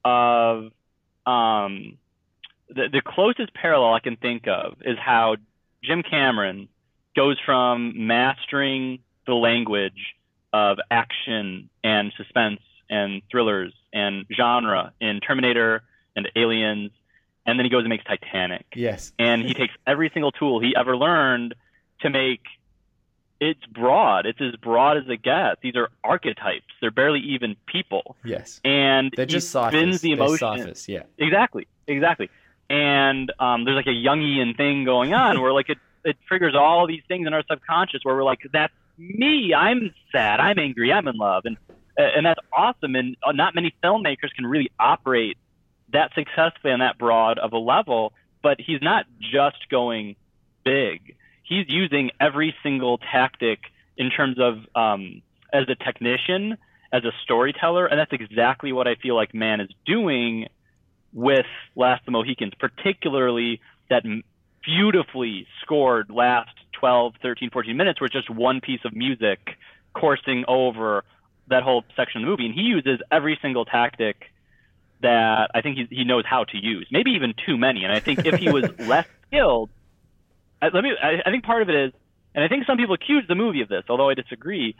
of 0.04 0.72
um, 1.26 1.98
the 2.68 2.88
the 2.90 3.02
closest 3.04 3.54
parallel 3.54 3.94
I 3.94 4.00
can 4.00 4.16
think 4.16 4.48
of 4.48 4.78
is 4.82 4.96
how 4.98 5.36
Jim 5.84 6.02
Cameron 6.02 6.68
goes 7.14 7.38
from 7.44 8.06
mastering 8.06 9.00
the 9.26 9.34
language 9.34 10.14
of 10.52 10.78
action 10.90 11.68
and 11.84 12.12
suspense 12.16 12.60
and 12.92 13.22
thrillers 13.30 13.72
and 13.92 14.26
genre 14.36 14.92
in 15.00 15.20
Terminator 15.20 15.82
and 16.14 16.28
Aliens, 16.36 16.90
and 17.46 17.58
then 17.58 17.64
he 17.64 17.70
goes 17.70 17.80
and 17.80 17.88
makes 17.88 18.04
Titanic. 18.04 18.66
Yes. 18.74 19.12
And 19.18 19.42
he 19.42 19.54
takes 19.54 19.72
every 19.86 20.10
single 20.12 20.30
tool 20.30 20.60
he 20.60 20.76
ever 20.76 20.96
learned 20.96 21.54
to 22.02 22.10
make 22.10 22.42
it's 23.40 23.64
broad. 23.66 24.26
It's 24.26 24.40
as 24.40 24.54
broad 24.56 24.98
as 24.98 25.04
it 25.08 25.22
gets. 25.22 25.60
These 25.62 25.74
are 25.74 25.88
archetypes. 26.04 26.66
They're 26.80 26.92
barely 26.92 27.18
even 27.20 27.56
people. 27.66 28.14
Yes. 28.24 28.60
And 28.64 29.12
They're 29.16 29.26
he 29.26 29.32
just 29.32 29.50
spins 29.50 30.00
the 30.00 30.12
emotion. 30.12 30.72
Yeah. 30.86 31.02
Exactly, 31.18 31.66
exactly. 31.88 32.30
And 32.70 33.32
um, 33.40 33.64
there's 33.64 33.74
like 33.74 33.88
a 33.88 33.90
Jungian 33.90 34.56
thing 34.56 34.84
going 34.84 35.12
on 35.12 35.40
where 35.40 35.52
like 35.52 35.70
it 35.70 35.78
it 36.04 36.16
triggers 36.28 36.54
all 36.54 36.86
these 36.86 37.02
things 37.08 37.26
in 37.26 37.34
our 37.34 37.42
subconscious 37.50 38.00
where 38.04 38.14
we're 38.14 38.24
like, 38.24 38.40
that's 38.52 38.72
me. 38.98 39.54
I'm 39.54 39.92
sad. 40.12 40.38
I'm 40.38 40.58
angry. 40.58 40.92
I'm 40.92 41.08
in 41.08 41.16
love, 41.16 41.44
and 41.44 41.56
and 41.96 42.26
that's 42.26 42.40
awesome. 42.52 42.94
And 42.94 43.16
uh, 43.22 43.32
not 43.32 43.54
many 43.54 43.74
filmmakers 43.82 44.32
can 44.34 44.46
really 44.46 44.70
operate 44.78 45.36
that 45.92 46.12
successfully 46.14 46.72
on 46.72 46.80
that 46.80 46.98
broad 46.98 47.38
of 47.38 47.52
a 47.52 47.58
level. 47.58 48.12
But 48.42 48.60
he's 48.60 48.82
not 48.82 49.06
just 49.20 49.68
going 49.70 50.16
big. 50.64 51.16
He's 51.42 51.66
using 51.68 52.10
every 52.18 52.54
single 52.62 52.98
tactic 52.98 53.60
in 53.96 54.10
terms 54.10 54.38
of 54.40 54.58
um, 54.74 55.22
as 55.52 55.64
a 55.68 55.74
technician, 55.74 56.56
as 56.92 57.04
a 57.04 57.12
storyteller, 57.22 57.86
and 57.86 57.98
that's 57.98 58.12
exactly 58.12 58.72
what 58.72 58.88
I 58.88 58.94
feel 58.96 59.14
like 59.14 59.34
Mann 59.34 59.60
is 59.60 59.70
doing 59.86 60.48
with 61.12 61.46
Last 61.76 62.00
of 62.00 62.06
the 62.06 62.10
Mohicans, 62.12 62.52
particularly 62.58 63.60
that 63.90 64.02
beautifully 64.64 65.46
scored 65.62 66.10
last 66.10 66.50
12, 66.72 67.14
13, 67.22 67.50
14 67.50 67.76
minutes 67.76 68.00
where 68.00 68.06
it's 68.06 68.14
just 68.14 68.30
one 68.30 68.60
piece 68.60 68.80
of 68.84 68.94
music 68.94 69.56
coursing 69.94 70.44
over 70.48 71.04
that 71.52 71.62
whole 71.62 71.84
section 71.96 72.20
of 72.20 72.26
the 72.26 72.30
movie, 72.30 72.46
and 72.46 72.54
he 72.54 72.62
uses 72.62 73.00
every 73.10 73.38
single 73.40 73.64
tactic 73.64 74.30
that 75.00 75.50
I 75.54 75.60
think 75.62 75.76
he, 75.78 75.86
he 75.96 76.04
knows 76.04 76.24
how 76.26 76.44
to 76.44 76.56
use, 76.56 76.86
maybe 76.90 77.12
even 77.12 77.34
too 77.46 77.56
many. 77.56 77.84
And 77.84 77.92
I 77.92 78.00
think 78.00 78.24
if 78.26 78.34
he 78.38 78.50
was 78.50 78.64
less 78.80 79.06
skilled, 79.26 79.70
I, 80.60 80.68
let 80.68 80.82
me. 80.84 80.92
I, 81.02 81.22
I 81.26 81.30
think 81.30 81.44
part 81.44 81.62
of 81.62 81.68
it 81.68 81.74
is, 81.74 81.92
and 82.34 82.44
I 82.44 82.48
think 82.48 82.66
some 82.66 82.76
people 82.76 82.94
accuse 82.94 83.24
the 83.28 83.34
movie 83.34 83.62
of 83.62 83.68
this, 83.68 83.84
although 83.88 84.10
I 84.10 84.14
disagree. 84.14 84.76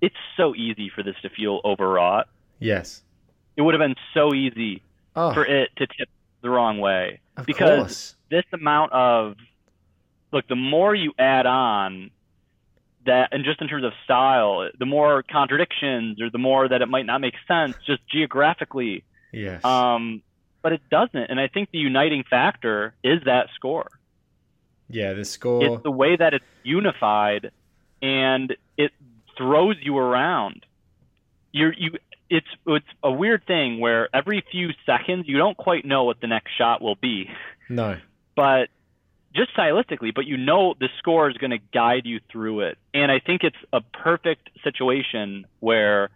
It's 0.00 0.16
so 0.36 0.54
easy 0.54 0.90
for 0.94 1.02
this 1.02 1.14
to 1.22 1.28
feel 1.28 1.60
overwrought. 1.62 2.26
Yes. 2.58 3.02
It 3.56 3.62
would 3.62 3.74
have 3.74 3.80
been 3.80 3.96
so 4.14 4.32
easy 4.34 4.82
Oh, 5.14 5.34
for 5.34 5.44
it 5.44 5.68
to 5.76 5.86
tip 5.86 6.08
the 6.40 6.48
wrong 6.48 6.78
way 6.78 7.20
of 7.36 7.44
because 7.44 7.78
course. 7.80 8.14
this 8.30 8.44
amount 8.54 8.92
of 8.92 9.34
look, 10.32 10.48
the 10.48 10.56
more 10.56 10.94
you 10.94 11.12
add 11.18 11.44
on 11.44 12.10
that, 13.06 13.30
and 13.32 13.44
just 13.44 13.60
in 13.60 13.68
terms 13.68 13.84
of 13.84 13.92
style, 14.04 14.68
the 14.78 14.86
more 14.86 15.22
contradictions 15.22 16.20
or 16.20 16.30
the 16.30 16.38
more 16.38 16.68
that 16.68 16.82
it 16.82 16.86
might 16.88 17.06
not 17.06 17.20
make 17.20 17.34
sense 17.48 17.76
just 17.86 18.06
geographically. 18.08 19.04
Yes. 19.32 19.64
Um, 19.64 20.22
but 20.62 20.72
it 20.72 20.82
doesn't, 20.90 21.30
and 21.30 21.40
I 21.40 21.48
think 21.48 21.70
the 21.70 21.78
uniting 21.78 22.24
factor 22.28 22.94
is 23.02 23.22
that 23.24 23.48
score. 23.54 23.88
yeah, 24.90 25.14
the 25.14 25.24
score. 25.24 25.64
It's 25.64 25.82
the 25.82 25.90
way 25.90 26.16
that 26.16 26.34
it's 26.34 26.44
unified, 26.62 27.50
and 28.02 28.54
it 28.76 28.92
throws 29.38 29.76
you 29.80 29.96
around. 29.96 30.66
You're 31.52 31.72
you. 31.72 31.92
It's 32.28 32.46
it's 32.66 32.86
a 33.02 33.10
weird 33.10 33.46
thing 33.46 33.80
where 33.80 34.14
every 34.14 34.44
few 34.52 34.68
seconds 34.84 35.24
you 35.26 35.38
don't 35.38 35.56
quite 35.56 35.84
know 35.84 36.04
what 36.04 36.20
the 36.20 36.26
next 36.26 36.52
shot 36.56 36.80
will 36.82 36.94
be 36.94 37.28
no. 37.68 37.96
but 38.36 38.68
just 39.34 39.54
stylistically, 39.56 40.14
but 40.14 40.26
you 40.26 40.36
know 40.36 40.74
the 40.78 40.88
score 40.98 41.30
is 41.30 41.36
going 41.36 41.50
to 41.50 41.60
guide 41.72 42.04
you 42.04 42.20
through 42.30 42.60
it. 42.60 42.78
And 42.92 43.12
I 43.12 43.20
think 43.20 43.44
it's 43.44 43.56
a 43.72 43.80
perfect 43.80 44.50
situation 44.64 45.46
where 45.60 46.10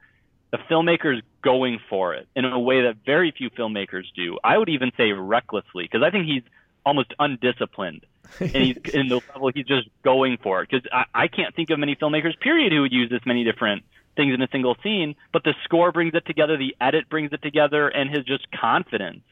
the 0.50 0.58
filmmaker 0.70 1.16
is 1.16 1.22
going 1.42 1.80
for 1.88 2.14
it 2.14 2.28
in 2.34 2.44
a 2.44 2.58
way 2.58 2.82
that 2.82 2.96
very 3.04 3.32
few 3.36 3.50
filmmakers 3.50 4.04
do. 4.14 4.38
I 4.42 4.58
would 4.58 4.68
even 4.68 4.92
say 4.96 5.12
recklessly, 5.12 5.84
because 5.84 6.02
I 6.02 6.10
think 6.10 6.26
he's 6.26 6.42
almost 6.84 7.12
undisciplined. 7.18 8.06
and 8.40 8.50
he's 8.50 8.76
in 8.94 9.08
the 9.08 9.20
level 9.34 9.50
he's 9.54 9.66
just 9.66 9.88
going 10.02 10.38
for 10.42 10.62
it. 10.62 10.70
Because 10.70 10.88
I, 10.92 11.04
I 11.24 11.28
can't 11.28 11.54
think 11.54 11.70
of 11.70 11.78
many 11.78 11.96
filmmakers, 11.96 12.38
period, 12.38 12.72
who 12.72 12.82
would 12.82 12.92
use 12.92 13.10
this 13.10 13.22
many 13.26 13.44
different 13.44 13.84
things 14.16 14.34
in 14.34 14.42
a 14.42 14.48
single 14.50 14.76
scene. 14.82 15.14
But 15.32 15.44
the 15.44 15.54
score 15.64 15.92
brings 15.92 16.14
it 16.14 16.26
together, 16.26 16.56
the 16.56 16.76
edit 16.80 17.08
brings 17.08 17.32
it 17.32 17.42
together, 17.42 17.88
and 17.88 18.10
his 18.10 18.24
just 18.24 18.46
confidence 18.50 19.22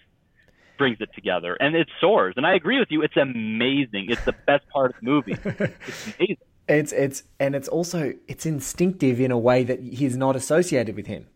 brings 0.82 0.98
it 1.00 1.10
together, 1.14 1.52
and 1.64 1.70
it 1.82 1.88
soars. 2.00 2.34
And 2.38 2.44
I 2.50 2.54
agree 2.60 2.78
with 2.82 2.90
you; 2.90 2.98
it's 3.06 3.16
amazing. 3.16 4.04
It's 4.12 4.24
the 4.32 4.36
best 4.50 4.64
part 4.74 4.88
of 4.92 4.96
the 5.00 5.06
movie. 5.12 5.36
It's 5.88 6.02
amazing. 6.18 6.36
It's 6.68 6.92
it's 6.92 7.18
and 7.42 7.50
it's 7.58 7.68
also 7.76 8.00
it's 8.32 8.46
instinctive 8.46 9.16
in 9.26 9.30
a 9.38 9.38
way 9.48 9.64
that 9.70 9.80
he's 10.00 10.16
not 10.16 10.34
associated 10.42 10.94
with 10.96 11.08
him. 11.14 11.26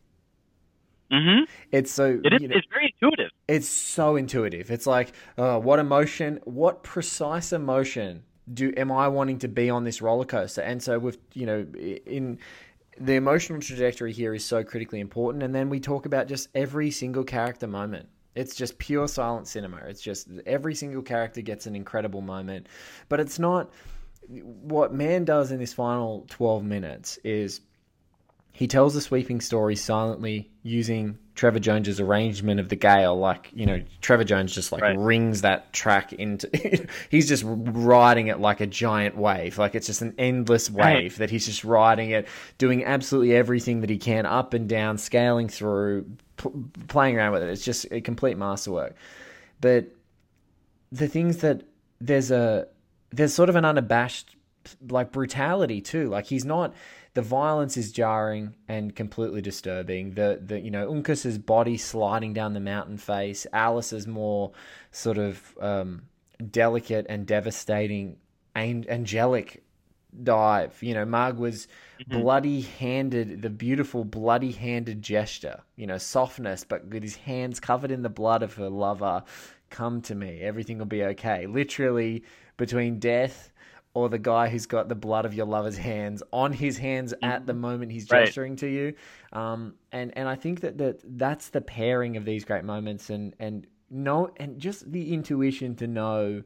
Mm-hmm. 1.12 1.44
It's 1.72 1.90
so 1.90 2.20
It 2.24 2.32
is. 2.34 2.42
you 2.42 2.48
know, 2.48 2.56
It's 2.56 2.66
very 2.76 2.94
intuitive. 3.00 3.30
it's 3.48 3.68
so 3.68 4.16
intuitive. 4.16 4.70
It's 4.70 4.86
like, 4.86 5.08
uh, 5.38 5.58
what 5.60 5.78
emotion, 5.78 6.40
what 6.44 6.82
precise 6.82 7.52
emotion 7.52 8.22
do 8.52 8.72
am 8.76 8.90
I 8.90 9.06
wanting 9.08 9.38
to 9.40 9.48
be 9.48 9.70
on 9.70 9.84
this 9.84 10.00
roller 10.02 10.24
coaster? 10.24 10.62
And 10.62 10.82
so 10.82 10.98
with 10.98 11.18
you 11.34 11.46
know 11.46 11.60
in 12.06 12.38
the 12.98 13.14
emotional 13.14 13.60
trajectory 13.60 14.12
here 14.12 14.32
is 14.34 14.44
so 14.44 14.64
critically 14.64 15.00
important. 15.00 15.42
And 15.44 15.54
then 15.54 15.68
we 15.68 15.80
talk 15.80 16.06
about 16.06 16.28
just 16.28 16.48
every 16.54 16.90
single 16.90 17.24
character 17.24 17.66
moment. 17.66 18.08
It's 18.36 18.54
just 18.54 18.78
pure 18.78 19.08
silent 19.08 19.48
cinema. 19.48 19.78
It's 19.86 20.00
just 20.02 20.28
every 20.46 20.74
single 20.76 21.02
character 21.02 21.40
gets 21.40 21.66
an 21.66 21.74
incredible 21.74 22.20
moment, 22.20 22.68
but 23.08 23.18
it's 23.18 23.38
not. 23.38 23.70
What 24.28 24.92
Mann 24.92 25.24
does 25.24 25.52
in 25.52 25.58
this 25.58 25.72
final 25.72 26.26
twelve 26.28 26.64
minutes 26.64 27.16
is 27.24 27.60
he 28.52 28.66
tells 28.66 28.96
a 28.96 29.00
sweeping 29.00 29.40
story 29.40 29.76
silently 29.76 30.50
using 30.62 31.18
Trevor 31.34 31.58
Jones's 31.60 32.00
arrangement 32.00 32.58
of 32.58 32.70
The 32.70 32.76
Gael. 32.76 33.16
Like, 33.18 33.50
you 33.54 33.66
know, 33.66 33.82
Trevor 34.00 34.24
Jones 34.24 34.54
just 34.54 34.72
like 34.72 34.80
Right. 34.82 34.98
rings 34.98 35.42
that 35.42 35.72
track 35.74 36.14
into. 36.14 36.48
he's 37.10 37.28
just 37.28 37.44
riding 37.46 38.28
it 38.28 38.40
like 38.40 38.60
a 38.62 38.66
giant 38.66 39.14
wave. 39.16 39.58
Like, 39.58 39.74
it's 39.74 39.86
just 39.86 40.00
an 40.00 40.14
endless 40.16 40.70
wave 40.70 40.76
Right. 41.12 41.12
that 41.18 41.30
he's 41.30 41.44
just 41.44 41.64
riding 41.64 42.10
it, 42.10 42.26
doing 42.56 42.84
absolutely 42.84 43.34
everything 43.36 43.82
that 43.82 43.90
he 43.90 43.98
can, 43.98 44.24
up 44.24 44.54
and 44.54 44.66
down, 44.68 44.96
scaling 44.96 45.48
through, 45.48 46.06
playing 46.88 47.16
around 47.16 47.32
with 47.32 47.42
it. 47.42 47.48
It's 47.50 47.64
just 47.64 47.86
a 47.90 48.00
complete 48.00 48.36
masterwork. 48.36 48.94
But 49.60 49.86
the 50.92 51.08
things 51.08 51.38
that 51.38 51.62
there's 52.00 52.30
a 52.30 52.68
there's 53.10 53.34
sort 53.34 53.48
of 53.48 53.56
an 53.56 53.64
unabashed 53.64 54.36
like 54.88 55.12
brutality 55.12 55.80
too. 55.80 56.08
Like 56.08 56.26
he's 56.26 56.44
not 56.44 56.74
the 57.14 57.22
violence 57.22 57.76
is 57.76 57.92
jarring 57.92 58.54
and 58.68 58.94
completely 58.94 59.40
disturbing. 59.40 60.14
The 60.14 60.40
the 60.44 60.60
you 60.60 60.70
know 60.70 60.90
Uncas's 60.90 61.38
body 61.38 61.76
sliding 61.76 62.34
down 62.34 62.52
the 62.52 62.60
mountain 62.60 62.98
face. 62.98 63.46
Alice 63.52 63.92
is 63.92 64.06
more 64.06 64.52
sort 64.92 65.18
of 65.18 65.56
um, 65.60 66.02
delicate 66.50 67.06
and 67.08 67.26
devastating, 67.26 68.18
angelic 68.54 69.62
dive. 70.22 70.82
You 70.82 70.94
know, 70.94 71.04
Magua 71.04 71.36
was 71.38 71.68
bloody 72.06 72.60
handed, 72.62 73.42
the 73.42 73.50
beautiful 73.50 74.04
bloody 74.04 74.52
handed 74.52 75.02
gesture, 75.02 75.62
you 75.76 75.86
know, 75.86 75.98
softness, 75.98 76.64
but 76.64 76.86
with 76.86 77.02
his 77.02 77.16
hands 77.16 77.60
covered 77.60 77.90
in 77.90 78.02
the 78.02 78.08
blood 78.08 78.42
of 78.42 78.54
her 78.54 78.68
lover. 78.68 79.24
Come 79.70 80.00
to 80.02 80.14
me, 80.14 80.40
everything 80.42 80.78
will 80.78 80.86
be 80.86 81.02
okay. 81.04 81.46
Literally, 81.46 82.22
between 82.56 82.98
death 82.98 83.52
or 83.94 84.08
the 84.08 84.18
guy 84.18 84.48
who's 84.48 84.66
got 84.66 84.88
the 84.88 84.94
blood 84.94 85.24
of 85.24 85.34
your 85.34 85.46
lover's 85.46 85.78
hands 85.78 86.22
on 86.32 86.52
his 86.52 86.76
hands 86.78 87.14
at 87.22 87.46
the 87.46 87.54
moment 87.54 87.90
he's 87.90 88.06
Right. 88.10 88.20
gesturing 88.20 88.54
to 88.56 88.66
you. 88.66 88.94
Um, 89.32 89.74
and, 89.90 90.12
and 90.16 90.28
I 90.28 90.34
think 90.34 90.60
that, 90.60 90.78
that 90.78 91.00
that's 91.18 91.48
the 91.48 91.60
pairing 91.62 92.16
of 92.16 92.24
these 92.24 92.44
great 92.44 92.64
moments 92.64 93.10
and, 93.10 93.34
and 93.38 93.66
no, 93.90 94.30
and 94.36 94.58
just 94.60 94.90
the 94.92 95.12
intuition 95.14 95.74
to 95.76 95.86
know 95.86 96.42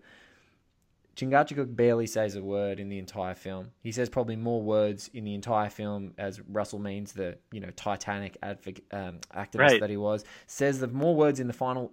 Chingachgook 1.16 1.75
barely 1.77 2.07
says 2.07 2.37
a 2.37 2.42
word 2.42 2.81
in 2.81 2.88
the 2.88 2.99
entire 2.99 3.35
film. 3.35 3.73
He 3.83 3.92
says 3.92 4.09
probably 4.09 4.37
more 4.37 4.62
words 4.62 5.11
in 5.12 5.25
the 5.25 5.35
entire 5.35 5.68
film 5.68 6.14
as 6.18 6.40
Russell 6.49 6.79
Means, 6.79 7.12
the 7.12 7.37
you 7.53 7.61
know 7.61 7.70
Titanic 7.77 8.37
advocate, 8.42 8.85
um, 8.92 9.18
activist 9.35 9.59
Right. 9.59 9.81
that 9.81 9.90
he 9.90 9.96
was, 9.96 10.25
says 10.46 10.79
the 10.81 10.88
more 10.88 11.14
words 11.14 11.40
in 11.40 11.46
the 11.46 11.53
final 11.53 11.92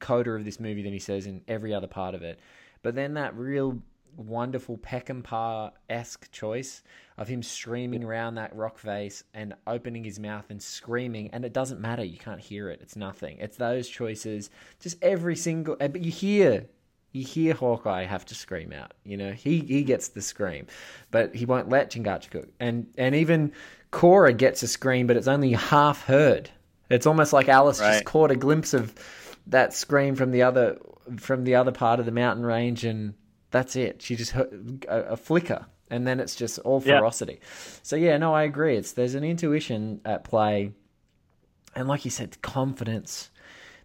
coda 0.00 0.32
of 0.32 0.44
this 0.44 0.58
movie 0.60 0.82
than 0.82 0.92
he 0.92 0.98
says 0.98 1.26
in 1.26 1.42
every 1.48 1.72
other 1.74 1.86
part 1.86 2.14
of 2.14 2.22
it. 2.22 2.40
But 2.82 2.94
then 2.94 3.14
that 3.14 3.34
real 3.36 3.78
wonderful 4.16 4.76
Peckinpah 4.78 5.70
esque 5.88 6.30
choice 6.32 6.82
of 7.18 7.28
him 7.28 7.42
streaming 7.42 8.02
around 8.02 8.34
that 8.34 8.54
rock 8.56 8.78
face 8.78 9.22
and 9.34 9.54
opening 9.66 10.02
his 10.02 10.18
mouth 10.18 10.46
and 10.50 10.60
screaming, 10.60 11.30
and 11.32 11.44
it 11.44 11.52
doesn't 11.52 11.80
matter. 11.80 12.02
You 12.02 12.18
can't 12.18 12.40
hear 12.40 12.68
it. 12.70 12.80
It's 12.82 12.96
nothing. 12.96 13.38
It's 13.38 13.56
those 13.56 13.88
choices. 13.88 14.50
Just 14.80 14.96
every 15.02 15.36
single. 15.36 15.76
eh, 15.80 15.88
But 15.88 16.02
you 16.02 16.10
hear 16.10 16.66
you 17.12 17.24
hear 17.24 17.54
Hawkeye 17.54 18.04
have 18.04 18.24
to 18.26 18.34
scream 18.34 18.72
out. 18.72 18.92
You 19.04 19.16
know, 19.16 19.32
he 19.32 19.60
he 19.60 19.82
gets 19.82 20.08
the 20.08 20.22
scream, 20.22 20.66
but 21.10 21.34
he 21.34 21.44
won't 21.46 21.68
let 21.68 21.90
Chingachgook. 21.90 22.48
And 22.60 22.86
and 22.98 23.14
even 23.14 23.52
Cora 23.90 24.32
gets 24.32 24.62
a 24.62 24.68
scream, 24.68 25.06
but 25.06 25.16
it's 25.16 25.28
only 25.28 25.52
half 25.52 26.04
heard. 26.04 26.50
It's 26.90 27.06
almost 27.06 27.32
like 27.32 27.48
Alice 27.48 27.78
just 27.78 28.04
caught 28.04 28.30
a 28.30 28.36
glimpse 28.36 28.74
of 28.74 28.94
that 29.48 29.72
scream 29.74 30.14
from 30.14 30.30
the 30.30 30.42
other 30.42 30.78
from 31.16 31.44
the 31.44 31.54
other 31.54 31.72
part 31.72 32.00
of 32.00 32.06
the 32.06 32.12
mountain 32.12 32.44
range, 32.44 32.84
and 32.84 33.14
that's 33.50 33.76
it. 33.76 34.02
She 34.02 34.14
just 34.16 34.32
heard 34.32 34.84
a, 34.88 35.12
a 35.12 35.16
flicker, 35.16 35.66
and 35.90 36.06
then 36.06 36.20
it's 36.20 36.34
just 36.36 36.58
all 36.60 36.82
Yeah. 36.84 36.98
ferocity. 36.98 37.40
So 37.82 37.96
yeah, 37.96 38.16
no, 38.18 38.34
I 38.34 38.42
agree. 38.44 38.76
It's 38.76 38.92
there's 38.92 39.14
an 39.14 39.24
intuition 39.24 40.00
at 40.04 40.24
play, 40.24 40.72
and 41.74 41.88
like 41.88 42.04
you 42.04 42.10
said, 42.10 42.40
confidence 42.42 43.30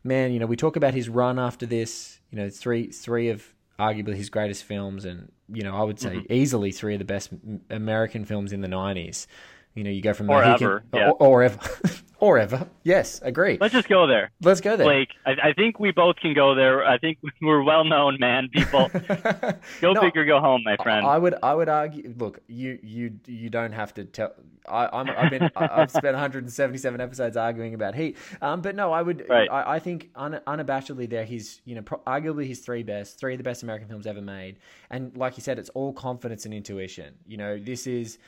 man, 0.04 0.32
you 0.32 0.40
know, 0.40 0.46
we 0.46 0.56
talk 0.56 0.76
about 0.76 0.94
his 0.94 1.10
run 1.10 1.40
after 1.40 1.66
this. 1.66 2.20
You 2.32 2.38
know, 2.38 2.50
three 2.50 2.88
three 2.88 3.30
of 3.30 3.54
arguably 3.80 4.16
his 4.16 4.30
greatest 4.30 4.64
films, 4.64 5.06
and 5.06 5.32
you 5.52 5.64
know, 5.64 5.76
I 5.76 5.84
would 5.84 6.00
say 6.00 6.18
mm-hmm. 6.18 6.34
easily 6.34 6.72
three 6.72 6.94
of 6.94 7.00
the 7.00 7.06
best 7.06 7.30
American 7.70 8.26
films 8.26 8.52
in 8.54 8.62
the 8.62 8.68
'90s. 8.68 9.28
You 9.76 9.84
know, 9.84 9.90
you 9.90 10.02
go 10.02 10.14
from 10.14 10.30
Or 10.30 10.42
Mohican- 10.44 10.64
ever, 10.68 10.84
yeah. 10.94 11.10
or, 11.20 11.40
or 11.40 11.44
ever, 11.44 11.60
or 12.20 12.38
ever. 12.38 12.68
Yes, 12.84 13.20
agree. 13.24 13.58
Let's 13.60 13.74
just 13.74 13.90
go 13.90 14.06
there. 14.06 14.32
Let's 14.42 14.62
go 14.62 14.78
there. 14.78 14.86
Like, 14.86 15.10
I, 15.26 15.50
I 15.50 15.54
think 15.54 15.80
we 15.80 15.92
both 15.92 16.18
can 16.18 16.36
go 16.36 16.54
there. 16.54 16.86
I 16.86 16.98
think 17.00 17.18
we're 17.42 17.64
well 17.64 17.84
known, 17.84 18.18
man. 18.20 18.50
People, 18.54 18.90
go 19.82 19.94
No, 19.94 20.02
big 20.02 20.16
or 20.16 20.26
go 20.26 20.40
home, 20.40 20.62
my 20.64 20.78
friend. 20.78 21.06
I 21.08 21.18
would 21.18 21.36
I 21.42 21.54
would 21.56 21.70
argue. 21.70 22.14
Look, 22.18 22.40
you 22.48 22.78
you 22.84 23.20
you 23.26 23.50
don't 23.50 23.72
have 23.74 23.94
to 23.96 24.06
tell. 24.06 24.34
I, 24.68 24.88
I'm 24.94 25.10
I've 25.10 25.30
been 25.32 25.50
I've 25.56 25.90
spent 25.92 26.14
177 26.14 27.02
episodes 27.02 27.36
arguing 27.36 27.74
about 27.74 27.96
Heat. 27.96 28.16
Um, 28.42 28.62
but 28.62 28.76
no, 28.76 28.94
I 28.94 29.02
would. 29.02 29.26
Right. 29.28 29.50
I, 29.52 29.76
I 29.76 29.80
think 29.80 30.10
un, 30.16 30.40
unabashedly 30.48 31.10
there 31.10 31.26
he's 31.26 31.62
you 31.66 31.76
know 31.76 31.82
pro, 31.82 31.98
arguably 32.00 32.48
his 32.48 32.60
three 32.60 32.84
best, 32.84 33.20
three 33.20 33.34
of 33.34 33.40
the 33.40 33.44
best 33.44 33.64
American 33.64 33.88
films 33.90 34.06
ever 34.08 34.22
made. 34.22 34.58
And 34.92 35.18
like 35.18 35.36
you 35.36 35.42
said, 35.42 35.58
it's 35.60 35.70
all 35.70 35.92
confidence 35.94 36.46
and 36.46 36.54
intuition. 36.54 37.16
You 37.28 37.38
know, 37.38 37.58
this 37.58 37.88
is 37.88 38.20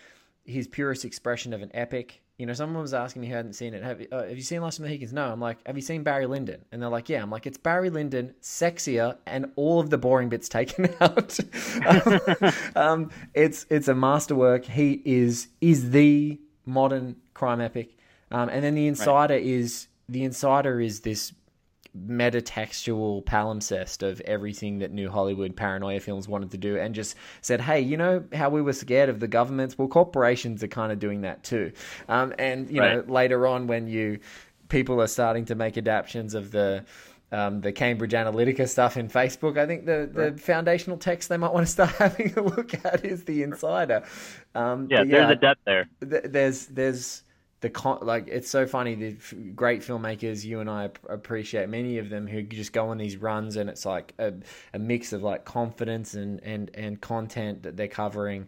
his 0.45 0.67
purest 0.67 1.03
expression 1.05 1.53
of 1.53 1.61
an 1.61 1.71
epic. 1.73 2.21
You 2.37 2.45
know, 2.45 2.53
someone 2.53 2.81
was 2.81 2.93
asking 2.93 3.21
me 3.21 3.29
who 3.29 3.33
hadn't 3.35 3.53
seen 3.53 3.73
it. 3.73 3.81
Have, 3.81 4.01
you- 4.01 4.07
uh, 4.11 4.23
have 4.23 4.35
you 4.35 4.41
seen 4.43 4.61
Last 4.61 4.77
of 4.77 4.83
the 4.83 4.89
Mohicans? 4.89 5.13
No. 5.13 5.31
I'm 5.31 5.39
like, 5.39 5.65
have 5.65 5.77
you 5.77 5.81
seen 5.81 6.03
Barry 6.03 6.25
Lyndon? 6.25 6.65
And 6.71 6.81
they're 6.81 6.89
like, 6.89 7.07
yeah. 7.07 7.21
I'm 7.21 7.29
like, 7.31 7.47
it's 7.47 7.57
Barry 7.57 7.89
Lyndon, 7.89 8.33
sexier, 8.41 9.17
and 9.25 9.51
all 9.55 9.79
of 9.79 9.89
the 9.89 9.97
boring 9.97 10.27
bits 10.29 10.49
taken 10.49 10.93
out. 10.99 11.39
um, 12.75 13.09
it's 13.33 13.65
it's 13.69 13.87
a 13.87 13.95
masterwork. 13.95 14.65
He 14.65 15.01
is 15.05 15.47
is 15.61 15.91
the 15.91 16.39
modern 16.65 17.15
crime 17.33 17.61
epic. 17.61 17.97
Um, 18.31 18.49
and 18.49 18.63
then 18.63 18.75
the 18.75 18.87
Insider 18.87 19.35
is 19.35 19.87
the 20.09 20.23
Insider 20.23 20.81
is 20.81 21.01
this 21.01 21.31
metatextual 21.95 23.23
palimpsest 23.25 24.03
of 24.03 24.21
everything 24.21 24.79
that 24.79 24.91
New 24.91 25.09
Hollywood 25.09 25.55
paranoia 25.55 25.99
films 25.99 26.27
wanted 26.27 26.51
to 26.51 26.57
do, 26.57 26.77
and 26.77 26.93
just 26.95 27.15
said, 27.41 27.61
"Hey, 27.61 27.79
you 27.81 27.97
know 27.97 28.23
how 28.33 28.49
we 28.49 28.61
were 28.61 28.73
scared 28.73 29.09
of 29.09 29.19
the 29.19 29.27
governments? 29.27 29.77
Well, 29.77 29.87
corporations 29.87 30.63
are 30.63 30.67
kind 30.67 30.91
of 30.91 30.99
doing 30.99 31.21
that 31.21 31.43
too." 31.43 31.71
Um, 32.09 32.33
and 32.37 32.69
you 32.69 32.81
know, 32.81 33.03
later 33.07 33.47
on, 33.47 33.67
when 33.67 33.87
you 33.87 34.19
people 34.69 35.01
are 35.01 35.07
starting 35.07 35.45
to 35.45 35.55
make 35.55 35.77
adaptations 35.77 36.33
of 36.33 36.51
the 36.51 36.83
um, 37.31 37.59
the 37.61 37.71
Cambridge 37.71 38.11
Analytica 38.11 38.67
stuff 38.69 38.97
in 38.97 39.09
Facebook. 39.09 39.57
I 39.57 39.65
think 39.65 39.85
the, 39.85 40.09
the 40.11 40.37
foundational 40.37 40.97
text 40.97 41.27
they 41.27 41.37
might 41.37 41.51
want 41.53 41.65
to 41.65 41.71
start 41.71 41.89
having 41.97 42.33
a 42.37 42.41
look 42.41 42.73
at 42.85 43.03
is 43.03 43.23
the 43.25 43.43
Insider. 43.43 44.03
Um, 44.53 44.87
Yeah, 44.89 45.03
there's 45.03 45.31
a 45.31 45.35
depth 45.35 45.61
there. 45.65 45.89
th- 46.07 46.23
there's 46.25 46.67
there's 46.67 47.23
the 47.65 47.69
con- 47.71 47.97
like 48.03 48.27
it's 48.27 48.47
so 48.47 48.67
funny 48.67 48.93
the 48.93 49.15
f- 49.17 49.33
great 49.55 49.81
filmmakers 49.81 50.45
you 50.45 50.59
and 50.59 50.69
I 50.69 50.91
appreciate 51.09 51.67
many 51.67 51.97
of 51.97 52.11
them 52.11 52.27
who 52.27 52.43
just 52.43 52.73
go 52.73 52.89
on 52.89 52.99
these 52.99 53.17
runs 53.17 53.55
and 53.55 53.71
it's 53.71 53.87
like 53.87 54.13
a, 54.19 54.33
a 54.75 54.77
mix 54.77 55.13
of 55.13 55.23
like 55.23 55.45
confidence 55.45 56.13
and 56.13 56.39
and 56.43 56.69
and 56.75 57.01
content 57.01 57.63
that 57.63 57.75
they're 57.75 57.87
covering. 57.87 58.45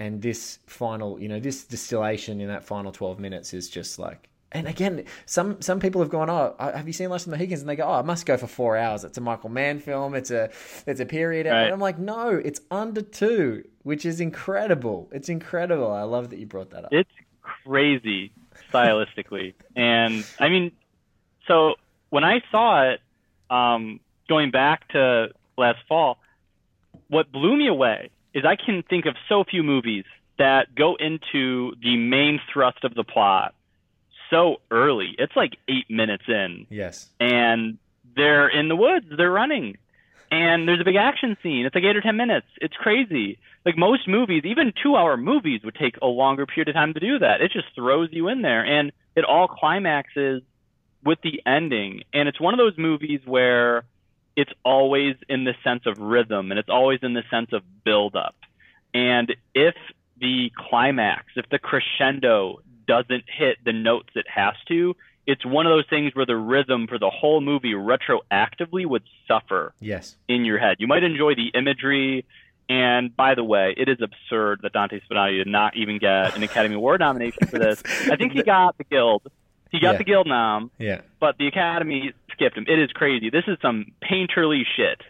And 0.00 0.20
this 0.20 0.58
final 0.66 1.20
you 1.20 1.28
know 1.28 1.38
this 1.38 1.62
distillation 1.62 2.40
in 2.40 2.48
that 2.48 2.64
final 2.64 2.90
12 2.90 3.20
minutes 3.20 3.54
is 3.54 3.70
just 3.70 3.96
like 4.00 4.28
and 4.50 4.66
again 4.66 5.04
some 5.24 5.62
some 5.62 5.78
people 5.78 6.00
have 6.00 6.10
gone 6.10 6.28
oh 6.28 6.56
have 6.58 6.88
you 6.88 6.92
seen 6.92 7.10
Last 7.10 7.26
of 7.26 7.30
the 7.30 7.36
Mohicans? 7.36 7.60
And 7.60 7.68
they 7.70 7.76
go 7.76 7.84
oh 7.84 8.00
it 8.00 8.06
must 8.06 8.26
go 8.26 8.36
for 8.36 8.48
four 8.48 8.76
hours. 8.76 9.04
It's 9.04 9.18
a 9.18 9.20
Michael 9.20 9.50
Mann 9.50 9.78
film. 9.78 10.16
It's 10.16 10.32
a 10.32 10.50
it's 10.84 10.98
a 10.98 11.06
period 11.06 11.46
Right. 11.46 11.62
and 11.62 11.72
I'm 11.72 11.78
like 11.78 12.00
no 12.00 12.30
it's 12.30 12.60
under 12.72 13.02
two 13.02 13.68
which 13.84 14.04
is 14.04 14.20
incredible. 14.20 15.08
It's 15.12 15.28
incredible. 15.28 15.92
I 15.92 16.02
love 16.02 16.30
that 16.30 16.40
you 16.40 16.46
brought 16.46 16.70
that 16.70 16.86
up. 16.86 16.90
It's 16.92 17.08
crazy 17.64 18.32
stylistically. 18.72 19.54
and 19.76 20.24
I 20.38 20.48
mean, 20.48 20.72
so 21.46 21.74
when 22.10 22.24
I 22.24 22.42
saw 22.50 22.90
it, 22.90 23.00
um, 23.50 24.00
going 24.28 24.50
back 24.50 24.88
to 24.88 25.28
last 25.56 25.78
fall, 25.88 26.18
what 27.08 27.32
blew 27.32 27.56
me 27.56 27.68
away 27.68 28.10
is 28.34 28.44
I 28.44 28.56
can 28.56 28.82
think 28.82 29.06
of 29.06 29.14
so 29.28 29.44
few 29.44 29.62
movies 29.62 30.04
that 30.38 30.74
go 30.74 30.96
into 30.96 31.74
the 31.82 31.96
main 31.96 32.40
thrust 32.52 32.84
of 32.84 32.94
the 32.94 33.04
plot 33.04 33.54
so 34.30 34.60
early. 34.70 35.14
It's 35.18 35.34
like 35.34 35.56
eight 35.68 35.90
minutes 35.90 36.24
in 36.28 36.66
yes 36.70 37.08
and 37.18 37.78
they're 38.14 38.48
in 38.48 38.68
the 38.68 38.76
woods, 38.76 39.06
they're 39.16 39.30
running, 39.30 39.78
and 40.30 40.68
there's 40.68 40.80
a 40.80 40.84
big 40.84 40.96
action 40.96 41.36
scene. 41.42 41.66
It's 41.66 41.74
like 41.74 41.84
eight 41.84 41.96
or 41.96 42.00
ten 42.00 42.16
minutes. 42.16 42.46
It's 42.60 42.74
crazy. 42.74 43.38
Like 43.64 43.76
most 43.76 44.06
movies, 44.08 44.42
even 44.44 44.72
two-hour 44.82 45.16
movies 45.16 45.62
would 45.64 45.74
take 45.74 45.96
a 46.02 46.06
longer 46.06 46.46
period 46.46 46.68
of 46.68 46.74
time 46.74 46.94
to 46.94 47.00
do 47.00 47.18
that. 47.18 47.40
It 47.40 47.52
just 47.52 47.66
throws 47.74 48.08
you 48.12 48.28
in 48.28 48.42
there, 48.42 48.64
and 48.64 48.92
it 49.16 49.24
all 49.24 49.48
climaxes 49.48 50.42
with 51.04 51.18
the 51.22 51.42
ending. 51.46 52.02
And 52.12 52.28
it's 52.28 52.40
one 52.40 52.54
of 52.54 52.58
those 52.58 52.76
movies 52.76 53.20
where 53.24 53.84
it's 54.36 54.52
always 54.64 55.16
in 55.28 55.44
the 55.44 55.54
sense 55.64 55.82
of 55.86 55.98
rhythm, 55.98 56.50
and 56.50 56.58
it's 56.58 56.68
always 56.68 57.00
in 57.02 57.14
the 57.14 57.24
sense 57.30 57.52
of 57.52 57.62
build-up. 57.84 58.36
And 58.94 59.34
if 59.54 59.74
the 60.20 60.50
climax, 60.56 61.24
if 61.36 61.48
the 61.50 61.58
crescendo 61.58 62.60
doesn't 62.86 63.24
hit 63.26 63.58
the 63.64 63.72
notes 63.72 64.10
it 64.14 64.26
has 64.28 64.54
to, 64.68 64.96
it's 65.28 65.44
one 65.46 65.66
of 65.66 65.70
those 65.70 65.86
things 65.88 66.14
where 66.16 66.26
the 66.26 66.34
rhythm 66.36 66.86
for 66.88 66.98
the 66.98 67.10
whole 67.10 67.40
movie 67.40 67.74
retroactively 67.74 68.84
would 68.86 69.02
suffer 69.28 69.72
yes 69.78 70.16
in 70.26 70.44
your 70.44 70.58
head. 70.58 70.76
You 70.80 70.86
might 70.88 71.04
enjoy 71.04 71.34
the 71.36 71.48
imagery. 71.54 72.24
And 72.70 73.16
by 73.16 73.34
the 73.34 73.44
way, 73.44 73.72
it 73.78 73.88
is 73.88 73.98
absurd 74.02 74.60
that 74.62 74.72
Dante 74.74 75.00
Spinotti 75.00 75.38
did 75.38 75.46
not 75.46 75.74
even 75.76 75.98
get 75.98 76.36
an 76.36 76.42
Academy 76.42 76.74
Award 76.74 77.00
nomination 77.00 77.46
for 77.46 77.58
this. 77.58 77.82
I 78.10 78.16
think 78.16 78.32
he 78.32 78.42
got 78.56 78.76
the 78.76 78.84
Guild. 78.84 79.22
He 79.70 79.80
got 79.80 79.92
Yeah. 79.92 79.98
the 79.98 80.04
Guild 80.04 80.26
nom, 80.26 80.70
yeah 80.78 81.00
but 81.20 81.36
the 81.38 81.46
Academy 81.46 82.12
skipped 82.32 82.56
him. 82.58 82.66
It 82.68 82.78
is 82.78 82.90
crazy. 82.92 83.30
This 83.30 83.44
is 83.48 83.56
some 83.62 83.92
painterly 84.02 84.62
shit. 84.76 85.00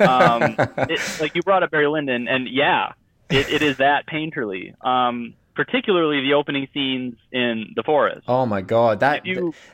Um, 0.00 0.54
it, 0.90 1.00
like 1.20 1.34
you 1.34 1.42
brought 1.42 1.62
up 1.62 1.70
Barry 1.70 1.88
Lyndon, 1.88 2.28
and 2.28 2.46
yeah, 2.48 2.92
it, 3.30 3.48
it 3.50 3.62
is 3.62 3.78
that 3.78 4.06
painterly. 4.06 4.72
Um, 4.84 5.34
particularly 5.58 6.20
the 6.20 6.34
opening 6.34 6.68
scenes 6.72 7.16
in 7.32 7.72
the 7.74 7.82
forest. 7.82 8.22
oh 8.28 8.46
my 8.46 8.62
god 8.62 9.00
that 9.00 9.24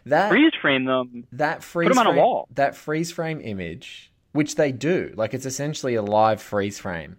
that 0.06 0.30
freeze 0.30 0.52
frame 0.62 0.86
them, 0.86 1.26
that 1.32 1.62
freeze 1.62 1.88
put 1.88 1.94
them 1.94 1.98
on 1.98 2.06
a 2.06 2.10
frame, 2.14 2.22
wall. 2.24 2.48
that 2.54 2.74
freeze 2.74 3.12
frame 3.12 3.38
image 3.42 4.10
which 4.32 4.54
they 4.54 4.72
do 4.72 5.12
like 5.14 5.34
it's 5.34 5.44
essentially 5.44 5.94
a 5.94 6.00
live 6.00 6.40
freeze 6.40 6.78
frame 6.78 7.16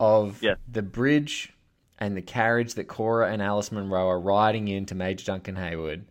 of 0.00 0.42
Yes. 0.42 0.56
the 0.70 0.82
bridge 0.82 1.52
and 1.98 2.16
the 2.16 2.22
carriage 2.22 2.74
that 2.74 2.88
Cora 2.88 3.30
and 3.30 3.40
Alice 3.40 3.70
Munro 3.70 4.08
are 4.08 4.18
riding 4.18 4.66
into 4.66 4.96
Major 4.96 5.26
Duncan 5.26 5.54
Heyward 5.54 6.02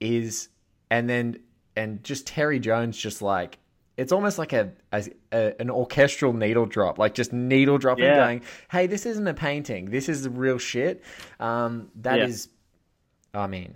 is 0.00 0.50
and 0.88 1.10
then 1.10 1.40
and 1.74 2.04
just 2.04 2.28
Terry 2.28 2.60
Jones 2.60 2.96
just 2.96 3.22
like 3.22 3.58
it's 3.98 4.12
almost 4.12 4.38
like 4.38 4.52
a, 4.54 4.70
a, 4.92 5.04
a 5.32 5.60
an 5.60 5.68
orchestral 5.70 6.32
needle 6.32 6.64
drop, 6.66 6.98
like 6.98 7.12
just 7.14 7.32
needle 7.32 7.76
dropping, 7.78 8.04
Yeah. 8.04 8.16
going, 8.16 8.42
"Hey, 8.70 8.86
this 8.86 9.04
isn't 9.04 9.26
a 9.28 9.34
painting. 9.34 9.90
This 9.90 10.08
is 10.08 10.22
the 10.22 10.30
real 10.30 10.56
shit." 10.58 11.02
Um, 11.40 11.90
that 11.96 12.18
Yeah. 12.18 12.24
is, 12.26 12.48
I 13.34 13.46
mean, 13.46 13.74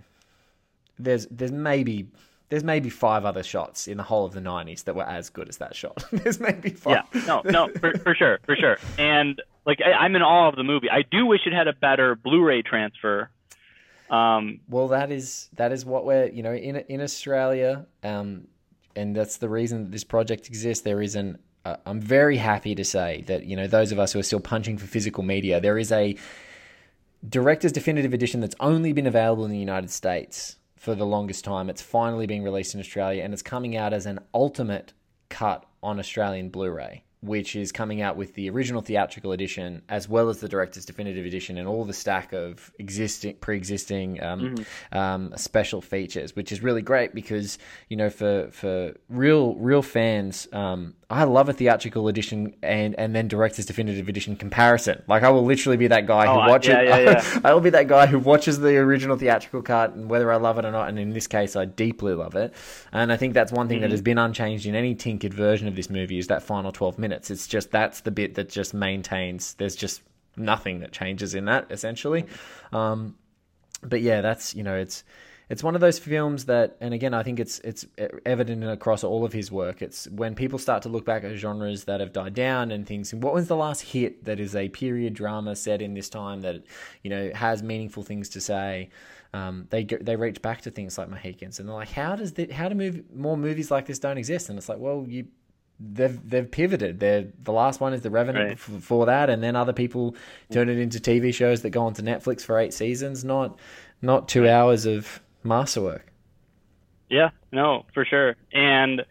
there's 0.97 1.27
there's 1.29 1.51
maybe 1.51 2.07
there's 2.49 2.63
maybe 2.63 2.89
five 2.89 3.25
other 3.25 3.43
shots 3.43 3.87
in 3.87 3.97
the 3.97 4.03
whole 4.03 4.25
of 4.25 4.33
the 4.33 4.39
'90s 4.41 4.85
that 4.85 4.95
were 4.95 5.03
as 5.07 5.29
good 5.29 5.49
as 5.49 5.57
that 5.57 5.75
shot. 5.75 6.03
there's 6.11 6.39
maybe 6.39 6.69
five. 6.69 7.03
Yeah, 7.13 7.21
no, 7.27 7.41
no, 7.45 7.67
for, 7.79 7.91
for 7.99 8.15
sure, 8.15 8.39
for 8.45 8.55
sure. 8.55 8.77
And 8.97 9.41
like, 9.65 9.79
I, 9.85 9.91
I'm 9.91 10.15
in 10.15 10.21
awe 10.21 10.49
of 10.49 10.55
the 10.55 10.63
movie. 10.63 10.89
I 10.89 11.01
do 11.03 11.25
wish 11.25 11.41
it 11.45 11.53
had 11.53 11.67
a 11.67 11.73
better 11.73 12.15
Blu-ray 12.15 12.61
transfer. 12.63 13.29
Um, 14.09 14.59
Well, 14.69 14.89
that 14.89 15.11
is 15.11 15.49
that 15.55 15.71
is 15.71 15.85
what 15.85 16.05
we're 16.05 16.27
you 16.27 16.43
know 16.43 16.53
in 16.53 16.75
in 16.77 17.01
Australia, 17.01 17.85
um, 18.03 18.47
and 18.95 19.15
that's 19.15 19.37
the 19.37 19.49
reason 19.49 19.83
that 19.83 19.91
this 19.91 20.03
project 20.03 20.47
exists. 20.47 20.83
There 20.83 21.01
is 21.01 21.15
an 21.15 21.37
uh, 21.65 21.77
I'm 21.85 22.01
very 22.01 22.37
happy 22.37 22.75
to 22.75 22.83
say 22.83 23.23
that 23.27 23.45
you 23.45 23.55
know 23.55 23.67
those 23.67 23.91
of 23.91 23.99
us 23.99 24.13
who 24.13 24.19
are 24.19 24.23
still 24.23 24.39
punching 24.39 24.77
for 24.77 24.87
physical 24.87 25.23
media, 25.23 25.61
there 25.61 25.77
is 25.77 25.91
a 25.91 26.15
director's 27.27 27.71
definitive 27.71 28.13
edition 28.13 28.41
that's 28.41 28.55
only 28.59 28.91
been 28.93 29.07
available 29.07 29.45
in 29.45 29.51
the 29.51 29.57
United 29.57 29.89
States 29.89 30.57
for 30.75 30.95
the 30.95 31.05
longest 31.05 31.45
time. 31.45 31.69
It's 31.69 31.81
finally 31.81 32.27
being 32.27 32.43
released 32.43 32.73
in 32.73 32.79
Australia, 32.79 33.23
and 33.23 33.33
it's 33.33 33.41
coming 33.41 33.77
out 33.77 33.93
as 33.93 34.05
an 34.05 34.19
ultimate 34.33 34.91
cut 35.29 35.65
on 35.81 35.99
Australian 35.99 36.49
Blu-ray, 36.49 37.03
which 37.23 37.55
is 37.55 37.71
coming 37.71 38.01
out 38.01 38.17
with 38.17 38.33
the 38.35 38.49
original 38.49 38.81
theatrical 38.81 39.31
edition 39.31 39.81
as 39.89 40.09
well 40.09 40.29
as 40.29 40.39
the 40.39 40.49
director's 40.49 40.85
definitive 40.85 41.25
edition 41.25 41.57
and 41.57 41.67
all 41.67 41.85
the 41.85 41.93
stack 41.93 42.33
of 42.33 42.71
existing, 42.79 43.35
pre-existing 43.37 44.21
um, 44.21 44.55
um, 44.91 45.33
special 45.37 45.81
features, 45.81 46.35
which 46.35 46.51
is 46.51 46.61
really 46.61 46.81
great 46.81 47.15
because 47.15 47.57
you 47.89 47.97
know 47.97 48.09
for 48.09 48.49
for 48.51 48.93
real 49.09 49.55
real 49.55 49.81
fans, 49.81 50.47
um, 50.51 50.93
I 51.09 51.23
love 51.25 51.47
a 51.47 51.53
theatrical 51.53 52.07
edition 52.07 52.55
and 52.61 52.93
and 52.99 53.15
then 53.15 53.27
director's 53.27 53.65
definitive 53.65 54.09
edition 54.09 54.35
comparison. 54.35 55.01
Like 55.07 55.23
I 55.23 55.29
will 55.29 55.45
literally 55.45 55.77
be 55.77 55.87
that 55.87 56.05
guy 56.07 56.25
Oh, 56.27 56.41
who 56.41 56.49
watches. 56.49 56.69
yeah, 56.69 56.81
yeah, 56.81 56.99
yeah. 56.99 57.39
I 57.43 57.53
will 57.53 57.61
be 57.61 57.69
that 57.69 57.87
guy 57.87 58.07
who 58.07 58.19
watches 58.19 58.59
the 58.59 58.75
original 58.77 59.15
theatrical 59.17 59.61
cut 59.61 59.93
and 59.93 60.09
whether 60.09 60.31
I 60.31 60.37
love 60.37 60.57
it 60.57 60.65
or 60.65 60.71
not. 60.71 60.89
And 60.89 60.99
in 60.99 61.11
this 61.11 61.27
case, 61.27 61.55
I 61.55 61.65
deeply 61.65 62.13
love 62.13 62.35
it. 62.35 62.53
And 62.91 63.11
I 63.13 63.17
think 63.17 63.33
that's 63.33 63.51
one 63.51 63.67
thing 63.67 63.81
that 63.81 63.91
has 63.91 64.01
been 64.01 64.17
unchanged 64.17 64.65
in 64.65 64.75
any 64.75 64.95
tinkered 64.95 65.33
version 65.33 65.67
of 65.67 65.75
this 65.75 65.89
movie 65.89 66.17
is 66.17 66.27
that 66.27 66.43
final 66.43 66.71
12 66.71 66.97
minutes. 66.99 67.12
It's 67.13 67.47
just 67.47 67.71
that's 67.71 68.01
the 68.01 68.11
bit 68.11 68.35
that 68.35 68.49
just 68.49 68.73
maintains. 68.73 69.53
There's 69.55 69.75
just 69.75 70.01
nothing 70.35 70.79
that 70.79 70.91
changes 70.91 71.35
in 71.35 71.45
that 71.45 71.67
essentially. 71.71 72.25
Um, 72.71 73.15
but 73.81 74.01
yeah, 74.01 74.21
that's 74.21 74.55
you 74.55 74.63
know 74.63 74.75
it's 74.75 75.03
it's 75.49 75.63
one 75.63 75.75
of 75.75 75.81
those 75.81 75.99
films 75.99 76.45
that, 76.45 76.77
and 76.79 76.93
again, 76.93 77.13
I 77.13 77.21
think 77.21 77.39
it's 77.39 77.59
it's 77.59 77.85
evident 78.25 78.63
across 78.63 79.03
all 79.03 79.25
of 79.25 79.33
his 79.33 79.51
work. 79.51 79.81
It's 79.81 80.07
when 80.09 80.35
people 80.35 80.57
start 80.57 80.83
to 80.83 80.89
look 80.89 81.05
back 81.05 81.23
at 81.23 81.35
genres 81.35 81.83
that 81.83 81.99
have 81.99 82.13
died 82.13 82.33
down 82.33 82.71
and 82.71 82.87
things. 82.87 83.13
What 83.13 83.33
was 83.33 83.47
the 83.47 83.55
last 83.55 83.81
hit 83.81 84.23
that 84.25 84.39
is 84.39 84.55
a 84.55 84.69
period 84.69 85.13
drama 85.13 85.55
set 85.55 85.81
in 85.81 85.93
this 85.93 86.09
time 86.09 86.41
that 86.41 86.63
you 87.03 87.09
know 87.09 87.31
has 87.35 87.61
meaningful 87.61 88.03
things 88.03 88.29
to 88.29 88.41
say? 88.41 88.89
Um, 89.33 89.67
they 89.69 89.83
they 89.83 90.15
reach 90.15 90.41
back 90.41 90.61
to 90.61 90.71
things 90.71 90.97
like 90.97 91.09
Mohicans, 91.09 91.59
and 91.59 91.67
they're 91.67 91.75
like, 91.75 91.91
how 91.91 92.15
does 92.15 92.33
the, 92.33 92.47
how 92.47 92.69
do 92.69 92.75
move, 92.75 93.03
more 93.13 93.35
movies 93.35 93.69
like 93.69 93.85
this 93.85 93.99
don't 93.99 94.17
exist? 94.17 94.49
And 94.49 94.57
it's 94.57 94.69
like, 94.69 94.79
well, 94.79 95.05
you 95.07 95.27
they've 95.79 96.19
they've 96.29 96.49
pivoted. 96.49 96.99
They're 96.99 97.25
the 97.43 97.51
last 97.51 97.79
one 97.81 97.93
is 97.93 98.01
the 98.01 98.09
Revenant 98.09 98.47
Right. 98.49 98.75
before 98.77 99.05
that, 99.07 99.29
and 99.29 99.43
then 99.43 99.55
other 99.55 99.73
people 99.73 100.15
turn 100.51 100.69
it 100.69 100.77
into 100.77 100.99
TV 100.99 101.33
shows 101.33 101.61
that 101.61 101.71
go 101.71 101.83
onto 101.85 102.01
Netflix 102.01 102.41
for 102.41 102.57
eight 102.59 102.73
seasons. 102.73 103.23
Not 103.23 103.59
not 104.01 104.27
two 104.29 104.47
hours 104.47 104.85
of 104.85 105.21
masterwork. 105.43 106.05
Yeah, 107.09 107.29
no, 107.51 107.85
for 107.93 108.05
sure. 108.05 108.35
And 108.53 109.01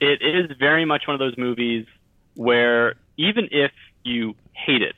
it 0.00 0.22
is 0.22 0.56
very 0.58 0.84
much 0.84 1.06
one 1.06 1.14
of 1.14 1.18
those 1.18 1.36
movies 1.36 1.86
where 2.34 2.94
even 3.16 3.48
if 3.50 3.72
you 4.04 4.34
hate 4.52 4.82
it, 4.82 4.94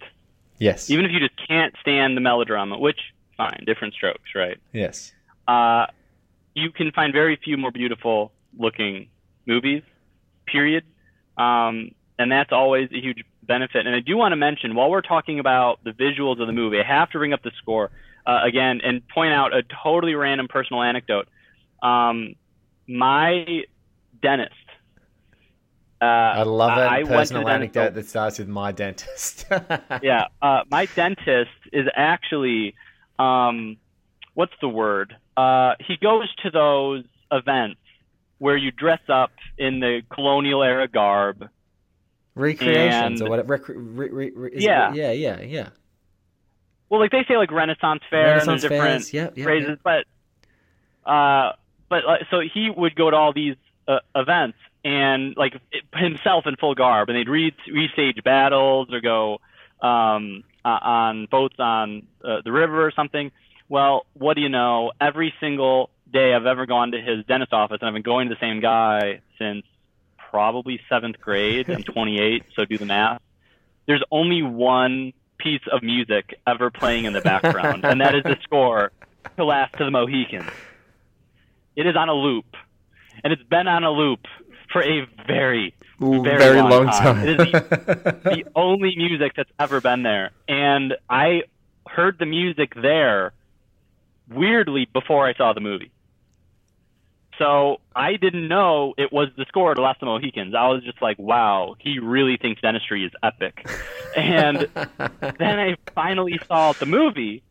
Yes. 0.59 0.91
even 0.91 1.05
if 1.07 1.11
you 1.11 1.21
just 1.21 1.33
can't 1.49 1.75
stand 1.81 2.17
the 2.17 2.21
melodrama, 2.21 2.79
which 2.79 2.99
fine, 3.37 3.63
different 3.67 3.95
strokes, 3.95 4.35
right? 4.35 4.59
yes. 4.73 5.13
Uh, 5.49 5.87
you 6.55 6.71
can 6.71 6.93
find 6.93 7.13
very 7.13 7.37
few 7.43 7.57
more 7.57 7.71
beautiful 7.71 8.31
looking 8.59 9.09
movies, 9.47 9.83
period. 10.47 10.85
Um, 11.41 11.93
and 12.19 12.31
that's 12.31 12.53
always 12.53 12.91
a 12.93 13.01
huge 13.01 13.25
benefit. 13.43 13.87
And 13.87 13.95
I 13.95 14.01
do 14.01 14.17
want 14.17 14.33
to 14.33 14.37
mention, 14.37 14.75
while 14.75 14.91
we're 14.91 15.01
talking 15.01 15.39
about 15.39 15.83
the 15.85 15.93
visuals 15.93 16.41
of 16.41 16.47
the 16.47 16.53
movie, 16.53 16.79
I 16.79 16.87
have 16.87 17.11
to 17.13 17.19
bring 17.19 17.33
up 17.33 17.43
the 17.43 17.53
score. 17.63 17.91
uh, 18.27 18.41
again 18.45 18.81
and 18.85 19.07
point 19.09 19.33
out 19.33 19.55
a 19.55 19.63
totally 19.83 20.15
random 20.15 20.49
personal 20.49 20.83
anecdote. 20.83 21.29
Um, 21.83 22.35
my 22.87 23.63
dentist. 24.21 24.55
Uh, 26.01 26.05
I 26.05 26.43
love 26.45 26.79
a 26.79 26.89
I 26.89 27.03
personal 27.03 27.47
anecdote 27.49 27.95
that 27.95 28.09
starts 28.09 28.39
with 28.39 28.49
my 28.49 28.73
dentist. 28.73 29.47
yeah, 30.03 30.27
uh, 30.41 30.63
my 30.71 30.87
dentist 30.87 31.51
is 31.73 31.87
actually, 31.95 32.75
um, 33.19 33.77
what's 34.35 34.55
the 34.63 34.69
word? 34.69 35.15
Uh, 35.37 35.75
he 35.87 35.97
goes 35.97 36.35
to 36.43 36.51
those 36.51 37.05
events 37.31 37.81
where 38.41 38.57
you 38.57 38.71
dress 38.73 39.01
up 39.09 39.31
in 39.59 39.79
the 39.81 40.03
colonial 40.11 40.63
era 40.63 40.89
garb. 40.89 41.49
Recreations 42.35 43.21
And- 43.21 43.29
or 43.29 43.31
whatever. 43.31 43.53
Rec- 43.55 43.69
re- 43.69 44.09
re- 44.09 44.33
re- 44.35 44.51
is 44.51 44.57
it- 44.57 44.67
Yeah. 44.67 44.93
yeah, 44.95 45.13
yeah, 45.13 45.41
yeah. 45.43 45.69
Well, 46.89 47.01
like 47.01 47.11
they 47.13 47.23
say, 47.29 47.37
like 47.37 47.53
Renaissance 47.53 48.03
fair 48.11 48.29
Renaissance 48.29 48.65
and 48.65 48.71
different 48.73 48.83
fairs. 49.03 49.13
Yep, 49.15 49.37
yep, 49.37 49.45
phrases, 49.45 49.69
yep. 49.69 49.79
but 49.85 50.05
uh, 51.09 51.53
but 51.89 52.05
uh, 52.05 52.17
so 52.31 52.41
he 52.41 52.71
would 52.75 52.95
go 52.97 53.11
to 53.11 53.17
all 53.17 53.33
these 53.33 53.57
uh, 53.87 53.99
events 54.17 54.59
and 54.85 55.37
like 55.37 55.55
it- 55.71 55.85
himself 55.95 56.47
in 56.47 56.57
full 56.57 56.75
garb, 56.75 57.09
and 57.11 57.17
they'd 57.19 57.29
read 57.29 57.55
restage 57.69 58.23
battles 58.25 58.89
or 58.93 59.01
go 59.01 59.41
um, 59.83 60.43
uh, 60.65 60.69
on 60.83 61.27
boats 61.27 61.57
on 61.59 62.07
uh, 62.25 62.41
the 62.45 62.51
river 62.53 62.85
or 62.87 62.91
something. 62.91 63.31
Well, 63.69 64.05
what 64.15 64.35
do 64.35 64.41
you 64.41 64.49
know? 64.49 64.93
Every 65.01 65.33
single 65.41 65.91
day 66.13 66.35
I've 66.35 66.47
ever 66.47 66.67
gone 66.67 66.93
to 66.93 67.01
his 67.01 67.25
dentist 67.27 67.53
office, 67.53 67.79
and 67.81 67.89
I've 67.89 67.95
been 67.95 68.03
going 68.03 68.29
to 68.29 68.35
the 68.35 68.41
same 68.41 68.61
guy 68.61 69.21
since 69.39 69.65
probably 70.31 70.81
seventh 70.89 71.21
grade. 71.21 71.69
I'm 71.69 71.83
28, 71.83 72.45
so 72.55 72.65
do 72.65 72.79
the 72.79 72.87
math. 72.87 73.21
There's 73.87 74.03
only 74.11 74.43
one 74.43 75.13
piece 75.39 75.63
of 75.73 75.83
music 75.83 76.39
ever 76.47 76.71
playing 76.71 77.05
in 77.07 77.13
the 77.13 77.21
background, 77.21 77.85
and 77.85 78.01
that 78.01 78.15
is 78.15 78.23
the 78.23 78.37
score 78.43 78.93
to 79.37 79.45
Last 79.45 79.73
to 79.79 79.85
the 79.85 79.91
Mohicans. 79.91 80.51
It 81.77 81.87
is 81.87 81.97
on 81.97 82.09
a 82.09 82.15
loop, 82.15 82.57
and 83.25 83.33
it's 83.33 83.43
been 83.43 83.67
on 83.67 83.85
a 83.85 83.91
loop 83.91 84.21
for 84.73 84.83
a 84.83 85.07
very, 85.27 85.75
Ooh, 86.03 86.23
very, 86.23 86.61
long, 86.61 86.87
time. 86.87 87.27
It 87.27 87.41
is 87.41 87.53
the, 87.53 88.21
the 88.25 88.45
only 88.55 88.95
music 88.97 89.33
that's 89.37 89.51
ever 89.59 89.81
been 89.81 90.03
there, 90.03 90.31
and 90.49 90.95
I 91.09 91.43
heard 91.89 92.19
the 92.19 92.27
music 92.27 92.75
there 92.75 93.33
weirdly 94.29 94.89
before 94.93 95.27
I 95.27 95.35
saw 95.35 95.53
the 95.53 95.61
movie. 95.61 95.91
So 97.41 97.81
I 97.97 98.17
didn't 98.17 98.49
know 98.49 98.93
it 98.99 99.11
was 99.11 99.29
the 99.39 99.47
score 99.47 99.75
to 99.75 99.81
Last 99.81 99.97
of 99.97 100.01
the 100.01 100.07
Mohicans. 100.07 100.55
I 100.55 100.69
was 100.69 100.85
just 100.85 101.01
like, 101.01 101.19
wow, 101.19 101.75
he 101.79 101.99
really 101.99 102.37
thinks 102.37 102.61
dentistry 102.61 103.03
is 103.03 103.13
epic. 103.23 103.67
And 104.15 104.69
then 105.39 105.59
I 105.59 105.77
finally 105.95 106.39
saw 106.47 106.73
the 106.73 106.85
movie, 106.85 107.43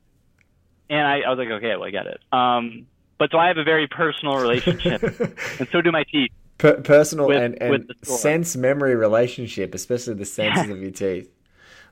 and 0.91 1.07
I, 1.07 1.21
I 1.21 1.29
was 1.29 1.39
like, 1.39 1.49
okay, 1.49 1.75
well, 1.75 1.85
I 1.85 1.89
get 1.89 2.05
it. 2.05 2.19
Um, 2.31 2.85
but 3.17 3.31
so 3.31 3.39
I 3.39 3.47
have 3.47 3.57
a 3.57 3.63
very 3.63 3.87
personal 3.87 4.35
relationship, 4.37 5.01
and 5.59 5.67
so 5.71 5.81
do 5.81 5.91
my 5.91 6.03
teeth. 6.03 6.31
Per- 6.59 6.81
personal 6.81 7.25
with- 7.27 7.41
and, 7.41 7.59
and 7.59 7.91
sense 8.03 8.55
memory 8.55 8.95
relationship, 8.95 9.73
especially 9.73 10.13
the 10.13 10.25
senses 10.25 10.69
of 10.69 10.79
your 10.79 10.91
teeth. 10.91 11.31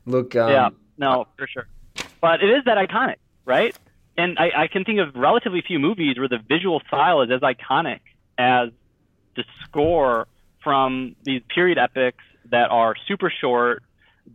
Look, 0.06 0.36
um, 0.36 0.52
yeah, 0.52 0.70
no, 1.00 1.26
for 1.36 1.48
sure. 1.48 1.68
But 2.22 2.44
it 2.44 2.50
is 2.52 2.64
that 2.66 2.78
iconic, 2.78 3.16
right? 3.44 3.76
And 4.18 4.38
I, 4.40 4.64
I 4.64 4.68
can 4.68 4.84
think 4.84 5.00
of 5.00 5.16
relatively 5.16 5.62
few 5.62 5.80
movies 5.80 6.18
where 6.18 6.28
the 6.28 6.40
visual 6.40 6.82
style 6.88 7.22
is 7.22 7.30
as 7.32 7.42
iconic 7.42 8.00
as 8.38 8.70
the 9.36 9.44
score 9.64 10.28
from 10.64 11.16
these 11.24 11.42
period 11.54 11.78
epics 11.78 12.24
that 12.50 12.72
are 12.72 12.96
super 13.08 13.32
short, 13.42 13.84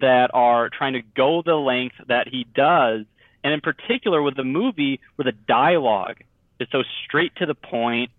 that 0.01 0.31
are 0.33 0.71
trying 0.71 0.95
to 0.95 1.03
go 1.03 1.43
the 1.45 1.55
length 1.55 1.97
that 2.09 2.29
he 2.29 2.47
does, 2.55 3.05
and 3.45 3.53
in 3.53 3.61
particular 3.61 4.23
with 4.23 4.37
the 4.37 4.45
movie 4.45 5.01
where 5.17 5.25
the 5.25 5.37
dialogue 5.47 6.23
is 6.61 6.69
so 6.71 6.83
straight 7.05 7.35
to 7.37 7.47
the 7.47 7.55
point 7.55 8.11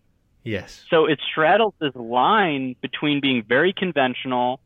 yes. 0.44 0.86
so 0.90 1.06
it 1.06 1.20
straddles 1.32 1.74
this 1.80 1.96
line 1.96 2.76
between 2.82 3.22
being 3.22 3.44
very 3.48 3.74
conventional, 3.74 4.60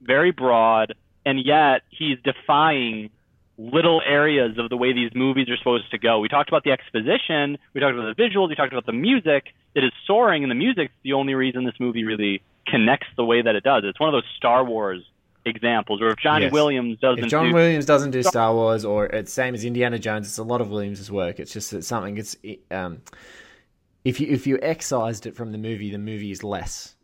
very 0.00 0.30
broad, 0.30 0.94
and 1.26 1.44
yet 1.44 1.82
he's 1.90 2.18
defying 2.22 3.10
little 3.58 4.00
areas 4.06 4.56
of 4.56 4.70
the 4.70 4.76
way 4.76 4.92
these 4.92 5.10
movies 5.14 5.48
are 5.50 5.56
supposed 5.56 5.90
to 5.90 5.98
go. 5.98 6.20
We 6.20 6.28
talked 6.28 6.48
about 6.48 6.62
the 6.62 6.70
exposition, 6.70 7.58
we 7.74 7.80
talked 7.80 7.98
about 7.98 8.16
the 8.16 8.22
visuals, 8.22 8.48
we 8.48 8.54
talked 8.54 8.72
about 8.72 8.86
the 8.86 8.92
music. 8.92 9.52
It 9.74 9.84
is 9.84 9.92
soaring, 10.06 10.44
and 10.44 10.50
the 10.50 10.54
music's 10.54 10.92
the 11.02 11.12
only 11.12 11.34
reason 11.34 11.64
this 11.64 11.78
movie 11.78 12.04
really 12.04 12.42
connects 12.66 13.08
the 13.16 13.24
way 13.24 13.42
that 13.42 13.56
it 13.56 13.64
does. 13.64 13.82
It's 13.84 13.98
one 13.98 14.08
of 14.08 14.12
those 14.12 14.30
Star 14.36 14.64
Wars 14.64 15.02
examples, 15.44 16.00
or 16.00 16.10
if 16.10 16.18
John 16.18 16.42
Yes. 16.42 16.52
Williams 16.52 16.98
doesn't 17.00 17.24
If 17.24 17.30
John 17.30 17.48
do 17.48 17.54
Williams 17.54 17.84
doesn't 17.84 18.12
do 18.12 18.22
Star 18.22 18.54
Wars, 18.54 18.84
or 18.84 19.06
it's 19.06 19.32
same 19.32 19.54
as 19.54 19.64
Indiana 19.64 19.98
Jones, 19.98 20.28
it's 20.28 20.38
a 20.38 20.44
lot 20.44 20.60
of 20.60 20.70
Williams' 20.70 21.10
work. 21.10 21.40
It's 21.40 21.52
just 21.52 21.70
that 21.72 21.84
something. 21.84 22.16
It's 22.16 22.36
um, 22.70 23.02
if 24.04 24.20
you 24.20 24.28
if 24.28 24.46
you 24.46 24.58
excised 24.62 25.26
it 25.26 25.34
from 25.34 25.52
the 25.52 25.58
movie, 25.58 25.90
the 25.90 25.98
movie 25.98 26.30
is 26.30 26.44
less. 26.44 26.94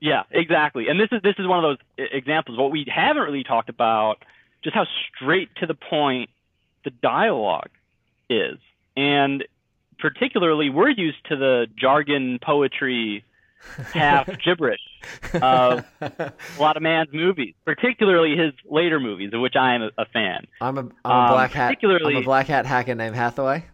Yeah, 0.00 0.22
exactly. 0.30 0.86
And 0.88 1.00
this 1.00 1.08
is 1.10 1.20
this 1.22 1.34
is 1.38 1.46
one 1.46 1.64
of 1.64 1.78
those 1.96 2.08
examples. 2.12 2.58
What 2.58 2.70
we 2.70 2.86
haven't 2.88 3.22
really 3.22 3.44
talked 3.44 3.68
about 3.68 4.22
just 4.62 4.74
how 4.74 4.86
straight 5.14 5.48
to 5.56 5.66
the 5.66 5.74
point 5.74 6.30
the 6.84 6.90
dialogue 6.90 7.70
is, 8.30 8.58
and 8.96 9.44
particularly 9.98 10.70
we're 10.70 10.90
used 10.90 11.18
to 11.28 11.36
the 11.36 11.66
jargon 11.76 12.38
poetry, 12.40 13.24
half 13.94 14.28
gibberish 14.44 14.80
of 15.34 15.84
a 16.00 16.32
lot 16.60 16.76
of 16.76 16.82
Mann's 16.82 17.12
movies, 17.12 17.54
particularly 17.64 18.36
his 18.36 18.52
later 18.70 19.00
movies, 19.00 19.32
of 19.32 19.40
which 19.40 19.56
I 19.56 19.74
am 19.74 19.90
a, 19.98 20.04
fan. 20.06 20.46
I'm 20.60 20.78
a, 20.78 20.80
I'm 20.82 20.90
a 21.04 21.08
Um, 21.10 21.28
black 21.32 21.50
hat. 21.52 21.66
particularly- 21.68 22.16
I'm 22.16 22.22
a 22.22 22.24
black 22.24 22.46
hat 22.46 22.66
hacker 22.66 22.94
named 22.94 23.16
Hathaway. 23.16 23.64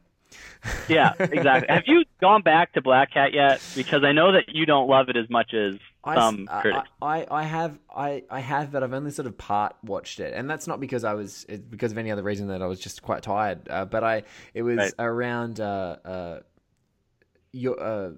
Yeah, 0.89 1.13
exactly. 1.19 1.67
Have 1.75 1.83
you 1.87 2.05
gone 2.23 2.41
back 2.41 2.73
to 2.73 2.81
Blackhat 2.83 3.35
yet? 3.35 3.61
Because 3.77 4.03
I 4.03 4.13
know 4.13 4.33
that 4.33 4.45
you 4.55 4.65
don't 4.65 4.89
love 4.89 5.11
it 5.11 5.17
as 5.17 5.29
much 5.29 5.53
as 5.53 5.75
some 6.15 6.49
I- 6.51 6.61
critics. 6.61 6.89
I, 7.01 7.27
I 7.31 7.43
have 7.45 7.79
I, 7.95 8.23
I 8.31 8.41
have, 8.41 8.71
but 8.73 8.83
I've 8.83 8.93
only 8.93 9.11
sort 9.11 9.27
of 9.27 9.39
part 9.39 9.75
watched 9.83 10.21
it, 10.21 10.35
and 10.35 10.49
that's 10.51 10.67
not 10.67 10.81
because 10.81 11.05
I 11.05 11.15
was 11.15 11.47
it's 11.49 11.63
because 11.65 11.93
of 11.93 11.99
any 11.99 12.11
other 12.11 12.23
reason 12.23 12.49
that 12.49 12.61
I 12.63 12.67
was 12.67 12.79
just 12.81 13.03
quite 13.03 13.23
tired. 13.23 13.69
Uh, 13.71 13.85
but 13.87 14.05
I 14.05 14.23
it 14.53 14.63
was 14.63 14.77
Right. 14.79 14.93
around 14.99 15.61
uh, 15.61 15.97
uh, 16.05 16.41
your 17.53 17.81
uh, 17.81 18.11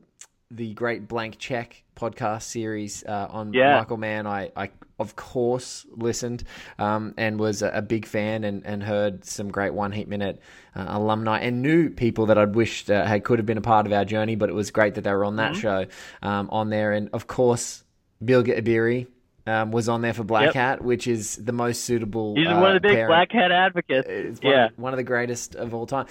the 0.51 0.75
Great 0.75 1.09
Blank 1.09 1.39
Check 1.39 1.83
podcast 1.97 2.43
series 2.43 3.05
uh, 3.05 3.27
on 3.31 3.53
Yeah. 3.53 3.79
Michael 3.79 3.97
Mann. 3.97 4.27
I, 4.27 4.51
I 4.57 4.71
of 4.99 5.17
course 5.17 5.85
listened 5.91 6.45
um, 6.79 7.15
and 7.19 7.39
was 7.39 7.63
a, 7.63 7.69
a 7.71 7.83
big 7.83 8.07
fan 8.07 8.45
and, 8.45 8.65
and 8.65 8.83
heard 8.83 9.25
some 9.25 9.51
great 9.51 9.75
one 9.75 9.93
heat 9.93 10.09
minute 10.09 10.41
uh, 10.75 10.85
alumni 10.89 11.41
and 11.41 11.63
knew 11.63 11.91
people 11.91 12.27
that 12.27 12.39
I'd 12.39 12.55
wished 12.55 12.91
uh, 12.91 13.05
had 13.05 13.25
could 13.25 13.39
have 13.39 13.47
been 13.47 13.59
a 13.59 13.63
part 13.63 13.87
of 13.87 13.93
our 13.93 14.05
journey. 14.05 14.37
But 14.37 14.49
it 14.49 14.55
was 14.55 14.71
great 14.71 14.95
that 14.95 15.03
they 15.03 15.13
were 15.13 15.25
on 15.25 15.37
Mm-hmm. 15.37 15.55
that 15.55 15.61
show 15.61 15.87
um, 16.23 16.49
on 16.51 16.71
there, 16.71 16.93
and 16.93 17.11
of 17.13 17.27
course 17.27 17.83
Bilge 18.25 18.47
Ebiri. 18.49 19.09
Um, 19.49 19.71
was 19.71 19.89
on 19.89 20.01
there 20.01 20.13
for 20.13 20.25
Black 20.25 20.47
Yep. 20.47 20.55
Hat, 20.55 20.83
which 20.83 21.07
is 21.07 21.37
the 21.37 21.53
most 21.53 21.85
suitable. 21.85 22.35
He's 22.35 22.49
uh, 22.49 22.59
one 22.59 22.75
of 22.75 22.83
the 22.83 22.89
big. 22.89 23.07
Black 23.07 23.31
Hat 23.31 23.53
advocates. 23.53 24.09
It's 24.11 24.43
one, 24.43 24.53
yeah. 24.53 24.67
of, 24.67 24.77
one 24.79 24.93
of 24.93 24.97
the 24.97 25.05
greatest 25.05 25.55
of 25.55 25.73
all 25.73 25.87
time. 25.87 26.07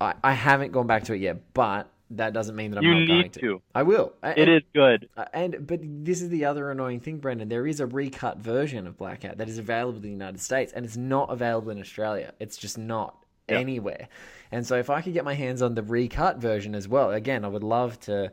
I, 0.00 0.14
I 0.24 0.32
haven't 0.32 0.72
gone 0.72 0.88
back 0.88 1.04
to 1.04 1.12
it 1.14 1.20
yet, 1.20 1.54
but 1.54 1.88
that 2.10 2.32
doesn't 2.32 2.54
mean 2.54 2.70
that 2.70 2.78
I'm 2.78 2.84
You 2.84 2.94
not 3.00 3.06
going 3.08 3.30
to. 3.32 3.40
to. 3.40 3.62
I 3.74 3.82
will. 3.82 4.12
It 4.22 4.48
is 4.48 4.62
good. 4.74 5.08
Uh, 5.16 5.24
And 5.32 5.66
but 5.66 5.80
this 5.82 6.22
is 6.22 6.28
the 6.28 6.44
other 6.44 6.70
annoying 6.70 7.00
thing, 7.00 7.18
Brendan. 7.18 7.48
There 7.48 7.66
is 7.66 7.80
a 7.80 7.86
recut 7.86 8.38
version 8.38 8.86
of 8.86 8.96
Blackhat 8.96 9.38
that 9.38 9.48
is 9.48 9.58
available 9.58 9.96
in 9.96 10.02
the 10.02 10.10
United 10.10 10.40
States, 10.40 10.72
and 10.72 10.84
it's 10.84 10.96
not 10.96 11.30
available 11.30 11.70
in 11.70 11.80
Australia. 11.80 12.32
It's 12.38 12.56
just 12.56 12.78
not 12.78 13.16
Yep. 13.48 13.60
anywhere. 13.60 14.08
And 14.50 14.66
so, 14.66 14.76
if 14.76 14.90
I 14.90 15.02
could 15.02 15.12
get 15.12 15.24
my 15.24 15.34
hands 15.34 15.62
on 15.62 15.74
the 15.74 15.82
recut 15.82 16.38
version 16.38 16.74
as 16.74 16.88
well, 16.88 17.10
again, 17.12 17.44
I 17.44 17.48
would 17.48 17.62
love 17.64 17.98
to. 18.00 18.32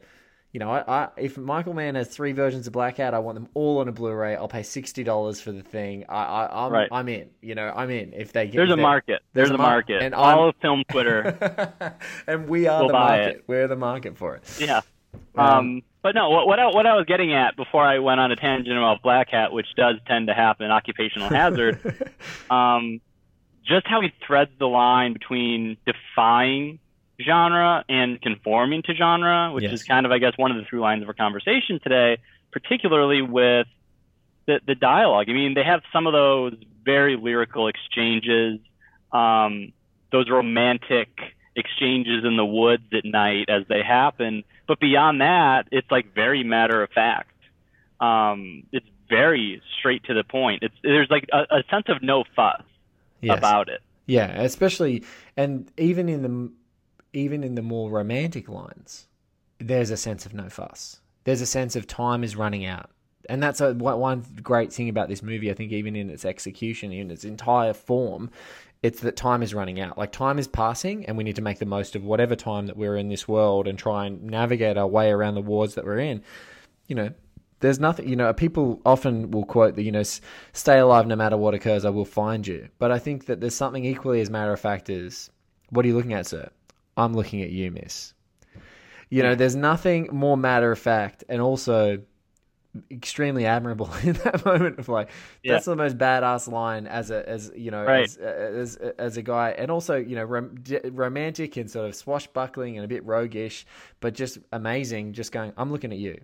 You 0.54 0.60
know, 0.60 0.70
I, 0.70 0.84
I 0.88 1.08
if 1.18 1.36
Michael 1.38 1.74
Mann 1.74 1.96
has 1.96 2.08
three 2.08 2.32
versions 2.32 2.68
of 2.68 2.74
Blackhat, 2.74 3.14
I 3.16 3.20
want 3.20 3.36
them 3.36 3.48
all 3.56 3.80
on 3.80 3.88
a 3.88 3.92
Blu-ray. 3.92 4.36
I'll 4.36 4.48
pay 4.48 4.62
sixty 4.64 5.04
dollars 5.04 5.42
for 5.42 5.52
the 5.52 5.64
thing. 5.64 6.06
I, 6.08 6.24
I 6.24 6.66
I'm 6.68 6.72
Right. 6.72 6.88
I'm 6.92 7.10
in. 7.10 7.30
You 7.42 7.56
know, 7.56 7.74
I'm 7.76 7.90
in. 7.90 8.14
If 8.14 8.34
they 8.34 8.46
get 8.46 8.58
There's 8.58 8.70
a 8.72 8.78
market. 8.78 9.24
There's, 9.34 9.50
a 9.50 9.58
mar- 9.58 9.72
market. 9.72 10.04
and 10.04 10.14
All 10.14 10.26
I'm- 10.26 10.40
of 10.50 10.56
film 10.62 10.84
Twitter. 10.92 11.96
and 12.28 12.48
we 12.48 12.68
are 12.68 12.86
the 12.86 12.94
market. 12.94 13.36
it. 13.38 13.44
We're 13.48 13.68
the 13.68 13.76
market 13.76 14.16
for 14.18 14.36
it. 14.36 14.44
yeah. 14.60 14.82
Um, 15.36 15.46
Um, 15.46 15.82
but 16.04 16.14
no, 16.14 16.30
what 16.30 16.46
what 16.46 16.60
I, 16.60 16.68
what 16.68 16.86
I 16.86 16.96
was 16.96 17.06
getting 17.08 17.34
at 17.34 17.56
before 17.56 17.84
I 17.84 17.98
went 18.00 18.20
on 18.20 18.32
a 18.32 18.36
tangent 18.36 18.78
about 18.78 19.02
Blackhat, 19.02 19.52
which 19.54 19.68
does 19.76 19.96
tend 20.08 20.28
to 20.28 20.34
happen, 20.36 20.70
occupational 20.70 21.30
hazard, 21.30 21.80
um, 22.52 23.02
just 23.66 23.88
how 23.88 24.02
he 24.02 24.12
threads 24.28 24.52
the 24.60 24.68
line 24.68 25.14
between 25.14 25.78
defying 25.86 26.78
genre 27.22 27.84
and 27.90 28.22
conforming 28.22 28.82
to 28.84 28.94
genre, 28.96 29.52
which 29.54 29.64
Yes. 29.64 29.74
is 29.74 29.84
kind 29.84 30.06
of, 30.06 30.12
I 30.12 30.18
guess, 30.18 30.34
one 30.38 30.52
of 30.52 30.58
the 30.58 30.64
through 30.66 30.82
lines 30.82 31.02
of 31.04 31.08
our 31.08 31.14
conversation 31.14 31.80
today, 31.82 32.18
particularly 32.52 33.22
with 33.22 33.68
the, 34.48 34.60
the 34.66 34.76
dialogue. 34.76 35.28
I 35.30 35.34
mean, 35.34 35.54
they 35.54 35.64
have 35.64 35.82
some 35.92 36.08
of 36.08 36.14
those 36.14 36.56
very 36.84 37.16
lyrical 37.16 37.68
exchanges, 37.68 38.60
um, 39.12 39.74
those 40.12 40.30
romantic 40.30 41.10
exchanges 41.56 42.24
in 42.26 42.36
the 42.36 42.46
woods 42.46 42.84
at 42.94 43.06
night 43.06 43.46
as 43.50 43.64
they 43.70 43.84
happen. 43.84 44.44
But 44.68 44.80
beyond 44.80 45.22
that, 45.22 45.68
it's 45.72 45.90
like 45.92 46.14
very 46.14 46.44
matter 46.44 46.82
of 46.84 46.90
fact. 46.90 47.30
Um, 48.00 48.64
it's 48.72 48.88
very 49.08 49.62
straight 49.80 50.04
to 50.06 50.14
the 50.14 50.24
point. 50.24 50.64
It's 50.64 50.76
there's 50.84 51.10
like 51.10 51.28
a, 51.32 51.58
a 51.58 51.64
sense 51.70 51.86
of 51.90 52.02
no 52.02 52.24
fuss 52.36 52.64
Yes. 53.22 53.38
about 53.38 53.70
it. 53.70 53.80
Yeah, 54.06 54.42
especially 54.42 55.04
and 55.38 55.72
even 55.78 56.10
in 56.10 56.24
the 56.24 56.52
even 57.14 57.44
in 57.44 57.56
the 57.56 57.62
more 57.62 57.90
romantic 57.90 58.50
lines, 58.50 59.08
there's 59.60 59.92
a 59.92 59.98
sense 59.98 60.26
of 60.26 60.34
no 60.34 60.50
fuss. 60.50 61.00
There's 61.24 61.42
a 61.42 61.46
sense 61.46 61.76
of 61.76 61.88
time 61.88 62.24
is 62.24 62.36
running 62.36 62.66
out. 62.66 62.90
And 63.30 63.42
that's 63.42 63.62
a, 63.62 63.74
one 63.74 64.26
great 64.42 64.74
thing 64.74 64.90
about 64.90 65.08
this 65.08 65.24
movie, 65.24 65.50
I 65.50 65.54
think, 65.54 65.72
even 65.72 65.96
in 65.96 66.10
its 66.10 66.26
execution, 66.26 66.92
in 66.92 67.10
its 67.10 67.24
entire 67.24 67.74
form, 67.74 68.30
it's 68.82 69.00
that 69.00 69.16
time 69.16 69.42
is 69.42 69.54
running 69.54 69.80
out. 69.80 69.98
Like 69.98 70.12
time 70.12 70.38
is 70.38 70.48
passing, 70.48 71.06
and 71.06 71.16
we 71.18 71.24
need 71.24 71.38
to 71.38 71.42
make 71.42 71.60
the 71.60 71.66
most 71.66 71.96
of 71.96 72.04
whatever 72.04 72.36
time 72.36 72.68
that 72.68 72.76
we're 72.76 72.98
in 72.98 73.08
this 73.08 73.28
world 73.28 73.66
and 73.66 73.80
try 73.80 74.06
and 74.06 74.24
navigate 74.24 74.78
our 74.78 74.88
way 74.88 75.10
around 75.10 75.36
the 75.36 75.42
wars 75.42 75.76
that 75.76 75.86
we're 75.86 76.00
in. 76.00 76.22
You 76.88 76.96
know, 76.96 77.10
there's 77.62 77.80
nothing. 77.80 78.10
You 78.10 78.18
know, 78.18 78.34
people 78.34 78.82
often 78.86 79.32
will 79.32 79.46
quote 79.46 79.78
that 79.78 79.84
you 79.84 79.92
know, 79.94 80.04
"Stay 80.52 80.80
alive, 80.80 81.08
no 81.08 81.16
matter 81.16 81.38
what 81.38 81.54
occurs, 81.54 81.86
I 81.86 81.92
will 81.92 82.04
find 82.04 82.46
you." 82.46 82.68
But 82.78 82.92
I 82.92 83.00
think 83.00 83.28
that 83.28 83.40
there's 83.40 83.56
something 83.56 83.86
equally 83.86 84.20
as 84.20 84.30
matter 84.30 84.52
of 84.52 84.60
fact 84.60 84.90
is, 84.90 85.30
what 85.70 85.86
are 85.86 85.88
you 85.88 85.96
looking 85.96 86.12
at, 86.12 86.28
sir? 86.28 86.50
I'm 86.98 87.14
looking 87.14 87.42
at 87.42 87.50
you, 87.50 87.72
miss. 87.72 88.14
You 89.10 89.22
know, 89.24 89.36
there's 89.36 89.56
nothing 89.56 90.10
more 90.12 90.38
matter 90.38 90.72
of 90.72 90.80
fact, 90.80 91.24
and 91.30 91.42
also 91.42 92.00
extremely 92.90 93.46
admirable 93.46 93.92
in 94.04 94.14
that 94.14 94.44
moment 94.46 94.80
of 94.80 94.90
like 94.90 95.10
Yeah. 95.44 95.54
that's 95.54 95.66
the 95.66 95.76
most 95.76 95.96
badass 95.98 96.52
line 96.52 96.88
as 96.88 97.12
a 97.12 97.28
as 97.30 97.52
you 97.56 97.70
know 97.70 97.84
Right. 97.86 98.04
as, 98.06 98.18
as 98.18 98.76
as 98.98 99.18
a 99.18 99.22
guy 99.22 99.52
and 99.52 99.70
also 99.70 99.96
you 99.96 100.16
know 100.16 100.24
rom- 100.24 100.56
romantic 100.92 101.56
and 101.58 101.70
sort 101.70 101.88
of 101.88 101.94
swashbuckling 101.94 102.76
and 102.78 102.84
a 102.84 102.88
bit 102.88 103.06
roguish 103.06 103.68
but 104.00 104.16
just 104.16 104.40
amazing 104.52 105.14
just 105.14 105.32
going 105.32 105.54
I'm 105.56 105.72
looking 105.72 105.92
at 105.92 106.00
you 106.00 106.20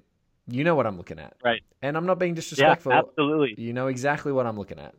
you 0.48 0.64
know 0.64 0.74
what 0.74 0.88
I'm 0.88 0.98
looking 0.98 1.20
at 1.20 1.36
Right. 1.44 1.62
and 1.84 1.96
I'm 1.96 2.08
not 2.08 2.18
being 2.18 2.32
Yeah, 2.32 2.36
disrespectful 2.38 2.94
absolutely. 2.94 3.54
you 3.56 3.72
know 3.74 3.86
exactly 3.86 4.32
what 4.32 4.48
I'm 4.48 4.58
looking 4.58 4.80
at 4.80 4.96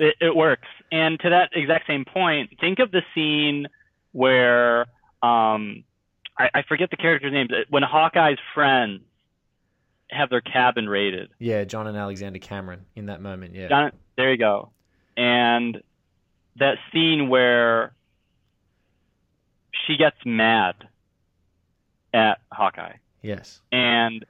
It, 0.00 0.14
it 0.20 0.34
works. 0.34 0.68
And 0.90 1.20
to 1.20 1.28
that 1.28 1.50
exact 1.54 1.86
same 1.86 2.06
point, 2.06 2.50
think 2.58 2.78
of 2.78 2.90
the 2.90 3.02
scene 3.14 3.66
where 4.12 4.82
um, 5.22 5.84
I, 6.38 6.50
I 6.54 6.62
forget 6.68 6.90
the 6.90 6.96
character's 6.96 7.32
name. 7.32 7.48
When 7.68 7.82
Hawkeye's 7.82 8.38
friends 8.54 9.02
have 10.10 10.28
their 10.28 10.42
cabin 10.42 10.88
raided. 10.88 11.30
yeah 11.38 11.64
John 11.64 11.86
and 11.86 11.96
Alexander 11.96 12.38
Cameron 12.38 12.84
in 12.94 13.06
that 13.06 13.22
moment 13.22 13.54
yeah 13.54 13.68
John, 13.68 13.92
there 14.16 14.30
you 14.30 14.36
go. 14.36 14.70
And 15.16 15.82
that 16.56 16.76
scene 16.92 17.30
where 17.30 17.94
she 19.86 19.96
gets 19.96 20.16
mad 20.26 20.74
at 22.12 22.40
Hawkeye 22.52 22.96
yes 23.22 23.60
and 23.72 24.26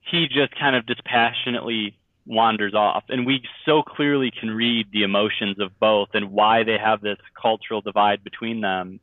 he 0.00 0.26
just 0.26 0.58
kind 0.58 0.74
of 0.74 0.84
dispassionately 0.84 1.96
wanders 2.26 2.74
off. 2.74 3.04
And 3.08 3.26
we 3.26 3.42
so 3.64 3.82
clearly 3.82 4.30
can 4.30 4.50
read 4.50 4.88
the 4.92 5.02
emotions 5.02 5.58
of 5.60 5.78
both 5.78 6.10
and 6.14 6.32
why 6.32 6.64
they 6.64 6.78
have 6.78 7.00
this 7.00 7.18
cultural 7.40 7.80
divide 7.80 8.24
between 8.24 8.60
them. 8.60 9.00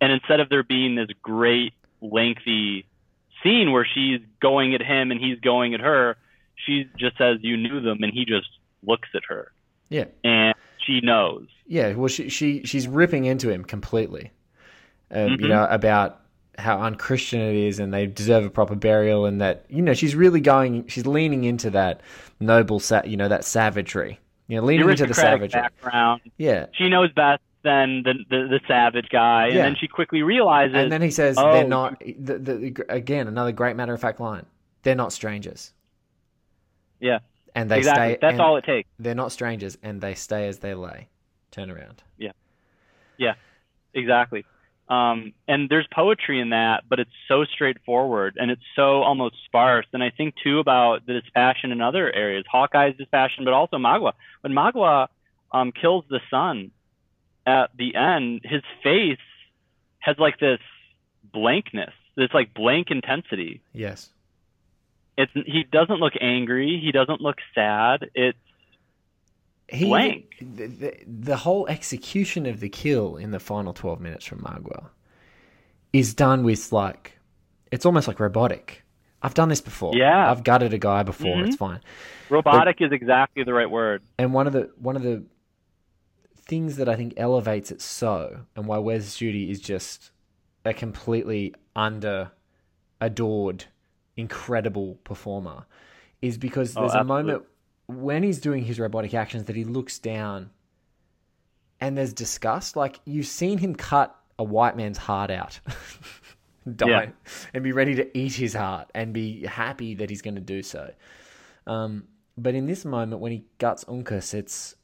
And 0.00 0.12
instead 0.12 0.40
of 0.40 0.48
there 0.48 0.62
being 0.62 0.94
this 0.94 1.08
great, 1.22 1.74
lengthy 2.00 2.86
scene 3.42 3.72
where 3.72 3.86
she's 3.86 4.20
going 4.40 4.74
at 4.74 4.82
him 4.82 5.10
and 5.10 5.20
he's 5.20 5.38
going 5.40 5.74
at 5.74 5.80
her, 5.80 6.16
she 6.56 6.88
just 6.96 7.16
says, 7.18 7.38
You 7.42 7.56
knew 7.56 7.80
them. 7.80 8.02
And 8.02 8.12
he 8.12 8.24
just 8.24 8.48
looks 8.82 9.08
at 9.14 9.22
her. 9.28 9.52
yeah 9.88 10.04
And 10.24 10.54
she 10.78 11.00
knows. 11.00 11.46
Yeah, 11.66 11.92
well, 11.92 12.08
she 12.08 12.28
she 12.28 12.64
she's 12.64 12.88
ripping 12.88 13.26
into 13.26 13.50
him 13.50 13.64
completely. 13.64 14.32
Um, 15.10 15.32
You 15.32 15.36
Mhm. 15.38 15.48
know 15.48 15.66
about 15.70 16.20
how 16.58 16.78
unchristian 16.80 17.40
it 17.40 17.54
is, 17.54 17.78
and 17.78 17.92
they 17.94 18.06
deserve 18.06 18.44
a 18.44 18.50
proper 18.50 18.74
burial, 18.74 19.24
and 19.26 19.40
that 19.40 19.64
you 19.68 19.80
know 19.82 19.94
she's 19.94 20.14
really 20.14 20.40
going, 20.40 20.86
she's 20.88 21.06
leaning 21.06 21.44
into 21.44 21.70
that 21.70 22.00
noble, 22.40 22.80
sa- 22.80 23.02
you 23.04 23.16
know, 23.16 23.28
that 23.28 23.44
savagery. 23.44 24.18
You 24.48 24.56
know, 24.60 24.66
leaning 24.66 24.88
into 24.90 25.06
the 25.06 25.14
savagery. 25.14 25.60
background. 25.62 26.22
Yeah, 26.38 26.66
She 26.72 26.88
knows 26.88 27.12
best 27.12 27.40
than 27.62 28.02
the, 28.04 28.14
the, 28.30 28.48
the 28.48 28.60
savage 28.66 29.08
guy. 29.10 29.46
And 29.46 29.54
Yeah. 29.56 29.62
then 29.62 29.76
she 29.78 29.88
quickly 29.88 30.22
realizes. 30.22 30.76
and 30.76 30.90
then 30.90 31.02
he 31.02 31.10
says 31.10 31.36
Oh, 31.38 31.52
they're 31.52 31.68
not. 31.68 32.00
The, 32.00 32.38
the, 32.38 32.84
again, 32.88 33.28
another 33.28 33.52
great 33.52 33.76
matter 33.76 33.92
of 33.94 34.00
fact 34.00 34.20
line. 34.20 34.46
They're 34.82 34.94
not 34.94 35.12
strangers, 35.12 35.72
yeah, 37.00 37.18
and 37.54 37.70
they 37.70 37.78
exactly. 37.78 38.12
stay. 38.14 38.18
That's 38.20 38.32
and 38.32 38.40
all 38.40 38.56
it 38.56 38.64
takes. 38.64 38.88
They're 38.98 39.14
not 39.14 39.30
strangers, 39.32 39.76
and 39.82 40.00
they 40.00 40.14
stay 40.14 40.48
as 40.48 40.58
they 40.60 40.74
lay. 40.74 41.08
Turn 41.50 41.70
around. 41.70 42.02
Yeah, 42.16 42.32
Yeah. 43.18 43.34
exactly. 43.92 44.44
Um, 44.88 45.34
and 45.46 45.68
there's 45.68 45.86
poetry 45.94 46.40
in 46.40 46.50
that, 46.50 46.84
but 46.88 46.98
it's 46.98 47.10
so 47.28 47.44
straightforward 47.44 48.36
and 48.40 48.50
it's 48.50 48.62
so 48.74 49.02
almost 49.02 49.36
sparse. 49.44 49.86
And 49.92 50.02
I 50.02 50.10
think 50.10 50.34
too 50.42 50.58
about 50.58 51.06
the 51.06 51.12
dispassion 51.20 51.70
in 51.70 51.80
other 51.80 52.12
areas, 52.12 52.44
Hawkeye's 52.50 52.96
dispassion, 52.96 53.44
but 53.44 53.52
also 53.52 53.76
Magua. 53.76 54.14
When 54.40 54.52
Magua 54.52 55.06
um, 55.52 55.70
kills 55.70 56.04
the 56.10 56.18
son 56.28 56.72
at 57.50 57.70
the 57.76 57.90
end, 57.94 58.40
his 58.44 58.62
face 58.82 59.18
has 60.06 60.16
like 60.18 60.38
this 60.38 60.60
blankness, 61.32 61.92
this 62.16 62.30
like 62.32 62.54
blank 62.54 62.86
intensity. 62.90 63.60
Yes. 63.72 64.10
It's 65.18 65.32
he 65.34 65.64
doesn't 65.70 66.00
look 66.04 66.14
angry, 66.20 66.80
he 66.82 66.92
doesn't 66.92 67.20
look 67.20 67.36
sad. 67.54 67.98
It's 68.14 68.38
he 69.68 69.84
blank. 69.84 70.24
The, 70.40 70.66
the, 70.66 70.92
the 71.06 71.36
whole 71.36 71.66
execution 71.68 72.46
of 72.46 72.60
the 72.60 72.68
kill 72.68 73.16
in 73.16 73.30
the 73.30 73.40
final 73.40 73.72
12 73.72 74.00
minutes 74.00 74.24
from 74.24 74.40
Magua 74.40 74.86
is 75.92 76.14
done 76.14 76.42
with 76.44 76.72
like 76.72 77.18
it's 77.72 77.84
almost 77.84 78.06
like 78.08 78.18
robotic 78.20 78.82
i've 79.22 79.34
done 79.34 79.48
this 79.48 79.60
before 79.60 79.92
Yeah. 79.94 80.30
i've 80.30 80.44
gutted 80.44 80.72
a 80.72 80.78
guy 80.78 81.02
before 81.02 81.36
Mhm. 81.36 81.46
it's 81.48 81.56
fine 81.56 81.80
robotic 82.28 82.76
is 82.80 82.92
exactly 82.92 83.42
the 83.44 83.52
right 83.52 83.68
word. 83.70 84.00
and 84.18 84.32
one 84.32 84.46
of 84.46 84.52
the 84.52 84.70
one 84.78 84.94
of 84.96 85.02
the 85.02 85.24
things 86.46 86.76
that 86.76 86.88
i 86.88 86.96
think 86.96 87.14
elevates 87.16 87.70
it 87.70 87.80
so 87.80 88.40
and 88.56 88.66
why 88.66 88.78
Wes 88.78 89.04
Studi 89.16 89.50
is 89.50 89.60
just 89.60 90.10
a 90.64 90.72
completely 90.74 91.54
under 91.76 92.32
adored 93.00 93.64
incredible 94.16 94.96
performer 95.04 95.64
is 96.20 96.36
because 96.38 96.76
Oh, 96.76 96.80
there's 96.82 96.94
a 96.94 97.04
moment 97.04 97.44
when 97.86 98.22
he's 98.22 98.40
doing 98.40 98.64
his 98.64 98.78
robotic 98.78 99.14
actions 99.14 99.44
that 99.44 99.56
he 99.56 99.64
looks 99.64 99.98
down 99.98 100.50
and 101.80 101.96
there's 101.96 102.12
disgust. 102.12 102.76
Like 102.76 103.00
you've 103.04 103.26
seen 103.26 103.58
him 103.58 103.74
cut 103.74 104.14
a 104.38 104.44
white 104.44 104.76
man's 104.76 104.98
heart 104.98 105.30
out. 105.30 105.60
Die 106.76 106.86
Yeah. 106.88 107.10
and 107.54 107.64
be 107.64 107.72
ready 107.72 107.94
to 107.96 108.18
eat 108.18 108.34
his 108.34 108.52
heart 108.54 108.90
and 108.94 109.14
be 109.14 109.46
happy 109.46 109.94
that 109.94 110.10
he's 110.10 110.20
going 110.22 110.34
to 110.34 110.40
do 110.42 110.62
so. 110.62 110.92
Um, 111.66 112.04
but 112.36 112.54
in 112.54 112.66
this 112.66 112.84
moment 112.84 113.20
when 113.22 113.32
he 113.32 113.44
guts 113.58 113.84
Uncas, 113.84 114.34
it's 114.34 114.74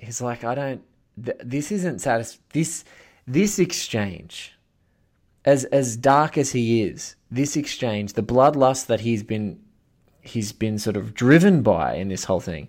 he's 0.00 0.20
like, 0.20 0.44
I 0.44 0.54
don't. 0.54 0.82
Th- 1.22 1.36
this 1.42 1.70
isn't 1.70 2.00
satis. 2.00 2.38
This 2.52 2.84
this 3.26 3.58
exchange, 3.58 4.54
as 5.44 5.64
as 5.66 5.96
dark 5.96 6.36
as 6.38 6.52
he 6.52 6.82
is, 6.82 7.16
this 7.30 7.56
exchange, 7.56 8.14
the 8.14 8.22
bloodlust 8.22 8.86
that 8.86 9.00
he's 9.00 9.22
been 9.22 9.60
he's 10.22 10.52
been 10.52 10.78
sort 10.78 10.96
of 10.96 11.14
driven 11.14 11.62
by 11.62 11.94
in 11.94 12.08
this 12.08 12.24
whole 12.24 12.40
thing. 12.40 12.68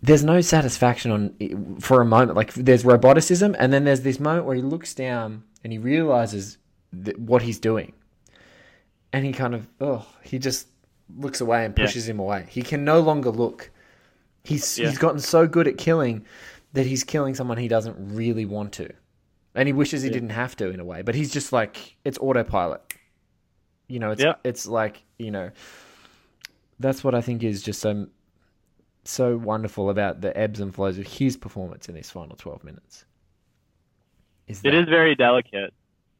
There's 0.00 0.22
no 0.24 0.40
satisfaction 0.40 1.10
on 1.10 1.78
for 1.80 2.00
a 2.00 2.04
moment. 2.04 2.36
Like 2.36 2.54
there's 2.54 2.84
roboticism, 2.84 3.56
and 3.58 3.72
then 3.72 3.84
there's 3.84 4.02
this 4.02 4.20
moment 4.20 4.46
where 4.46 4.54
he 4.56 4.62
looks 4.62 4.94
down 4.94 5.42
and 5.64 5.72
he 5.72 5.78
realizes 5.78 6.56
th- 7.04 7.16
what 7.18 7.42
he's 7.42 7.58
doing, 7.58 7.92
and 9.12 9.24
he 9.26 9.32
kind 9.32 9.54
of 9.54 9.66
oh 9.80 10.06
he 10.22 10.38
just 10.38 10.68
looks 11.18 11.40
away 11.40 11.64
and 11.64 11.76
Yeah. 11.76 11.84
pushes 11.84 12.08
him 12.08 12.20
away. 12.20 12.46
He 12.48 12.62
can 12.62 12.84
no 12.84 13.00
longer 13.00 13.30
look. 13.30 13.70
He's 14.48 14.78
Yeah. 14.78 14.88
he's 14.88 14.98
gotten 14.98 15.20
so 15.20 15.46
good 15.46 15.68
at 15.68 15.76
killing 15.78 16.24
that 16.72 16.86
he's 16.86 17.04
killing 17.04 17.34
someone 17.34 17.58
he 17.58 17.68
doesn't 17.68 17.96
really 18.14 18.44
want 18.46 18.72
to, 18.74 18.90
and 19.54 19.66
he 19.68 19.72
wishes 19.72 20.02
he 20.02 20.08
Yeah. 20.08 20.14
didn't 20.14 20.30
have 20.30 20.56
to 20.56 20.70
in 20.70 20.80
a 20.80 20.84
way. 20.84 21.02
But 21.02 21.14
he's 21.14 21.32
just 21.32 21.52
like 21.52 21.96
it's 22.04 22.18
autopilot. 22.18 22.80
You 23.88 23.98
know, 23.98 24.10
it's 24.10 24.22
Yeah. 24.22 24.34
it's 24.44 24.66
like 24.66 25.02
you 25.18 25.30
know. 25.30 25.50
That's 26.80 27.02
what 27.02 27.14
I 27.14 27.20
think 27.20 27.42
is 27.42 27.62
just 27.62 27.80
so 27.80 28.06
so 29.04 29.36
wonderful 29.36 29.88
about 29.90 30.20
the 30.20 30.36
ebbs 30.36 30.60
and 30.60 30.74
flows 30.74 30.98
of 30.98 31.06
his 31.06 31.36
performance 31.36 31.88
in 31.88 31.94
these 31.94 32.10
final 32.10 32.36
twelve 32.36 32.62
minutes. 32.64 33.04
Is 34.46 34.60
It 34.60 34.70
that- 34.70 34.74
is 34.74 34.88
very 34.88 35.14
delicate. 35.14 35.72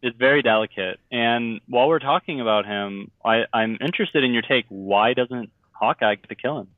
It's 0.02 0.16
very 0.16 0.42
delicate. 0.42 1.00
And 1.10 1.60
while 1.66 1.88
we're 1.88 1.98
talking 1.98 2.40
about 2.40 2.66
him, 2.66 3.10
I, 3.24 3.44
I'm 3.52 3.76
interested 3.80 4.22
in 4.22 4.32
your 4.32 4.42
take. 4.42 4.64
Why 4.68 5.12
doesn't 5.12 5.50
Hawkeye 5.72 6.14
get 6.16 6.28
to 6.28 6.34
kill 6.36 6.60
him? 6.60 6.68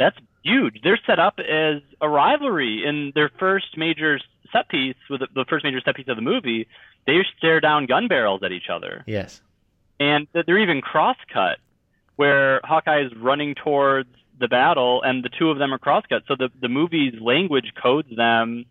That's 0.00 0.16
huge. 0.42 0.80
They're 0.82 0.98
set 1.06 1.18
up 1.20 1.38
as 1.38 1.82
a 2.00 2.08
rivalry 2.08 2.82
in 2.84 3.12
their 3.14 3.30
first 3.38 3.76
major 3.76 4.18
set 4.50 4.68
piece, 4.68 4.96
with 5.10 5.20
the, 5.20 5.28
the 5.34 5.44
first 5.48 5.62
major 5.62 5.80
set 5.84 5.94
piece 5.94 6.08
of 6.08 6.16
the 6.16 6.22
movie. 6.22 6.66
They 7.06 7.18
stare 7.36 7.60
down 7.60 7.86
gun 7.86 8.08
barrels 8.08 8.42
at 8.42 8.50
each 8.50 8.68
other, 8.72 9.04
yes, 9.06 9.42
and 10.00 10.26
they're 10.32 10.58
even 10.58 10.80
cross-cut, 10.80 11.58
where 12.16 12.60
Hawkeye 12.64 13.02
is 13.04 13.12
running 13.14 13.54
towards 13.54 14.08
the 14.38 14.48
battle, 14.48 15.02
and 15.02 15.22
the 15.22 15.28
two 15.28 15.50
of 15.50 15.58
them 15.58 15.72
are 15.74 15.78
cross-cut. 15.78 16.22
So 16.26 16.34
the 16.34 16.48
the 16.60 16.68
movie's 16.68 17.20
language 17.20 17.72
codes 17.80 18.08
them 18.16 18.64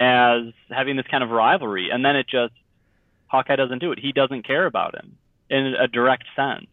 as 0.00 0.52
having 0.70 0.96
this 0.96 1.06
kind 1.08 1.22
of 1.22 1.30
rivalry, 1.30 1.90
and 1.90 2.04
then 2.04 2.16
it 2.16 2.26
just 2.28 2.54
Hawkeye 3.28 3.56
doesn't 3.56 3.78
do 3.78 3.92
it. 3.92 3.98
He 4.00 4.12
doesn't 4.12 4.44
care 4.44 4.66
about 4.66 4.94
him 4.96 5.18
in 5.48 5.74
a 5.78 5.86
direct 5.86 6.24
sense. 6.34 6.66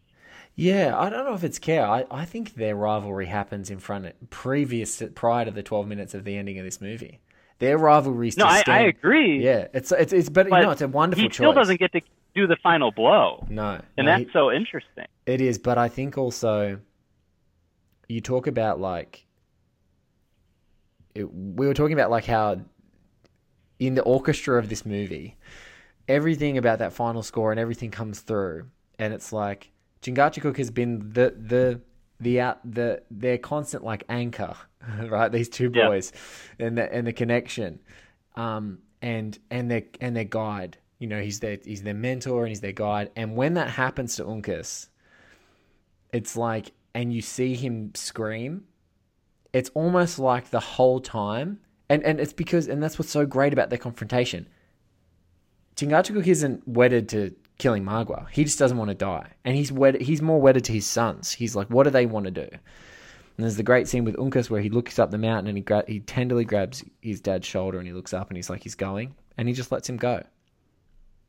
Yeah, 0.55 0.97
I 0.97 1.09
don't 1.09 1.25
know 1.25 1.33
if 1.33 1.43
it's 1.43 1.59
care. 1.59 1.85
I, 1.85 2.05
I 2.09 2.23
think 2.23 2.55
their 2.55 2.75
rivalry 2.75 3.25
happens 3.25 3.69
in 3.69 3.79
front 3.79 4.05
of 4.05 4.13
previous 4.29 5.03
prior 5.13 5.45
to 5.45 5.51
the 5.51 5.63
twelve 5.63 5.87
minutes 5.87 6.13
of 6.13 6.23
the 6.23 6.37
ending 6.37 6.57
of 6.57 6.65
this 6.65 6.79
movie. 6.79 7.19
Their 7.59 7.77
rivalries. 7.77 8.37
No, 8.37 8.45
I, 8.45 8.63
I, 8.67 8.79
agree. 8.81 9.43
Yeah, 9.43 9.67
it's 9.73 9.91
it's 9.91 10.13
it's 10.13 10.29
but, 10.29 10.49
but 10.49 10.57
you 10.57 10.63
know 10.63 10.71
it's 10.71 10.81
a 10.81 10.87
wonderful 10.87 11.23
choice. 11.23 11.23
he 11.23 11.29
choice. 11.29 11.35
still 11.35 11.53
doesn't 11.53 11.79
get 11.79 11.91
to 11.91 12.01
do 12.33 12.47
the 12.47 12.55
final 12.63 12.91
blow. 12.91 13.45
No, 13.49 13.81
and 13.97 14.05
no, 14.05 14.11
that's 14.11 14.23
he, 14.23 14.29
so 14.31 14.51
interesting. 14.51 15.05
It 15.25 15.41
is, 15.41 15.57
but 15.57 15.77
I 15.77 15.89
think 15.89 16.17
also 16.17 16.79
you 18.07 18.21
talk 18.21 18.47
about 18.47 18.79
like 18.79 19.25
it, 21.15 21.33
we 21.33 21.67
were 21.67 21.73
talking 21.73 21.93
about 21.93 22.11
like 22.11 22.25
how 22.25 22.61
in 23.79 23.95
the 23.95 24.03
orchestra 24.03 24.57
of 24.57 24.69
this 24.69 24.85
movie, 24.85 25.37
everything 26.07 26.57
about 26.57 26.79
that 26.79 26.93
final 26.93 27.23
score 27.23 27.51
and 27.51 27.59
everything 27.59 27.91
comes 27.91 28.21
through, 28.21 28.67
and 28.99 29.13
it's 29.13 29.33
like 29.33 29.71
Chingachgook 30.05 30.57
has 30.57 30.69
been 30.69 30.99
the 31.13 31.33
the 31.35 31.81
the 32.19 32.39
out 32.39 32.59
the 32.63 33.01
their 33.09 33.39
constant 33.39 33.83
like 33.83 34.03
anchor, 34.07 34.55
right? 35.09 35.31
These 35.31 35.49
two 35.49 35.71
boys, 35.71 36.13
yeah. 36.59 36.67
and 36.67 36.77
the 36.77 36.93
and 36.93 37.07
the 37.07 37.13
connection, 37.13 37.79
um, 38.35 38.79
and 39.01 39.37
and 39.49 39.71
their 39.71 39.83
and 39.99 40.15
their 40.15 40.23
guide. 40.23 40.77
You 40.99 41.07
know, 41.07 41.21
he's 41.21 41.39
their 41.39 41.57
he's 41.65 41.81
their 41.81 41.95
mentor 41.95 42.43
and 42.43 42.49
he's 42.49 42.61
their 42.61 42.71
guide. 42.71 43.09
And 43.15 43.35
when 43.35 43.55
that 43.55 43.71
happens 43.71 44.15
to 44.17 44.25
Uncas, 44.25 44.89
it's 46.13 46.37
like, 46.37 46.71
and 46.93 47.11
you 47.11 47.21
see 47.21 47.55
him 47.55 47.91
scream. 47.95 48.65
It's 49.53 49.71
almost 49.73 50.19
like 50.19 50.51
the 50.51 50.59
whole 50.59 50.99
time, 50.99 51.61
and 51.89 52.03
and 52.03 52.19
it's 52.19 52.33
because, 52.33 52.67
and 52.67 52.81
that's 52.83 52.99
what's 52.99 53.11
so 53.11 53.25
great 53.25 53.53
about 53.53 53.71
their 53.71 53.79
confrontation. 53.79 54.47
Chingachgook 55.75 56.27
isn't 56.27 56.67
wedded 56.67 57.09
to 57.09 57.35
killing 57.57 57.83
Magua. 57.83 58.27
He 58.29 58.43
just 58.43 58.59
doesn't 58.59 58.77
want 58.77 58.89
to 58.89 58.95
die, 58.95 59.31
and 59.43 59.55
he's 59.55 59.71
wed- 59.71 60.01
He's 60.01 60.21
more 60.21 60.41
wedded 60.41 60.65
to 60.65 60.73
his 60.73 60.85
sons. 60.85 61.31
He's 61.31 61.55
like, 61.55 61.67
what 61.69 61.83
do 61.83 61.89
they 61.89 62.05
want 62.05 62.25
to 62.25 62.31
do? 62.31 62.47
And 62.51 63.43
there's 63.43 63.57
the 63.57 63.63
great 63.63 63.87
scene 63.87 64.05
with 64.05 64.15
Uncas 64.15 64.49
where 64.49 64.61
he 64.61 64.69
looks 64.69 64.97
up 64.97 65.11
the 65.11 65.17
mountain 65.17 65.47
and 65.47 65.57
he 65.57 65.63
gra- 65.63 65.83
he 65.87 65.99
tenderly 65.99 66.45
grabs 66.45 66.83
his 67.01 67.19
dad's 67.19 67.45
shoulder 67.45 67.77
and 67.79 67.87
he 67.87 67.93
looks 67.93 68.13
up 68.13 68.29
and 68.29 68.37
he's 68.37 68.49
like, 68.49 68.63
he's 68.63 68.75
going, 68.75 69.13
and 69.37 69.47
he 69.47 69.53
just 69.53 69.71
lets 69.71 69.89
him 69.89 69.97
go. 69.97 70.23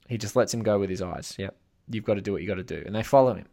He 0.09 0.19
just 0.19 0.37
lets 0.37 0.55
him 0.55 0.63
go 0.63 0.79
with 0.79 0.89
his 0.89 1.03
eyes. 1.03 1.35
Yep, 1.39 1.57
you've 1.91 2.05
got 2.05 2.15
to 2.15 2.21
do 2.21 2.33
what 2.33 2.43
you 2.43 2.49
got 2.49 2.55
to 2.55 2.63
do, 2.63 2.83
and 2.87 2.95
they 2.95 3.03
follow 3.03 3.35
him 3.35 3.47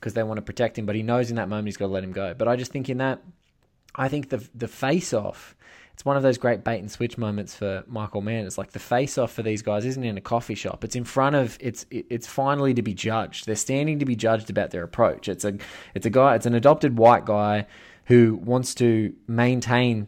because 0.00 0.14
they 0.14 0.22
want 0.22 0.38
to 0.38 0.42
protect 0.42 0.78
him. 0.78 0.86
But 0.86 0.96
he 0.96 1.02
knows 1.02 1.30
in 1.30 1.36
that 1.36 1.48
moment 1.48 1.68
he's 1.68 1.76
got 1.76 1.86
to 1.86 1.92
let 1.92 2.04
him 2.04 2.12
go. 2.12 2.34
But 2.34 2.48
I 2.48 2.56
just 2.56 2.72
think 2.72 2.88
in 2.88 2.98
that, 2.98 3.22
I 3.96 4.08
think 4.08 4.28
the 4.28 4.46
the 4.54 4.68
face 4.68 5.12
off 5.12 5.56
it's 5.96 6.04
one 6.04 6.18
of 6.18 6.22
those 6.22 6.36
great 6.36 6.62
bait 6.62 6.80
and 6.80 6.90
switch 6.90 7.16
moments 7.16 7.54
for 7.54 7.82
Michael 7.86 8.20
Mann. 8.20 8.44
It's 8.44 8.58
like 8.58 8.72
the 8.72 8.78
face 8.78 9.16
off 9.16 9.32
for 9.32 9.42
these 9.42 9.62
guys 9.62 9.86
isn't 9.86 10.04
in 10.04 10.18
a 10.18 10.20
coffee 10.20 10.54
shop. 10.54 10.84
It's 10.84 10.94
in 10.94 11.04
front 11.04 11.36
of 11.36 11.56
it's 11.58 11.86
it's 11.90 12.26
finally 12.26 12.74
to 12.74 12.82
be 12.82 12.92
judged. 12.92 13.46
They're 13.46 13.56
standing 13.56 14.00
to 14.00 14.04
be 14.04 14.14
judged 14.14 14.50
about 14.50 14.72
their 14.72 14.82
approach. 14.82 15.26
It's 15.26 15.42
a 15.46 15.56
it's 15.94 16.04
a 16.04 16.10
guy. 16.10 16.34
It's 16.34 16.44
an 16.44 16.54
adopted 16.54 16.98
white 16.98 17.24
guy 17.24 17.66
who 18.04 18.38
wants 18.44 18.74
to 18.74 19.14
maintain 19.26 20.06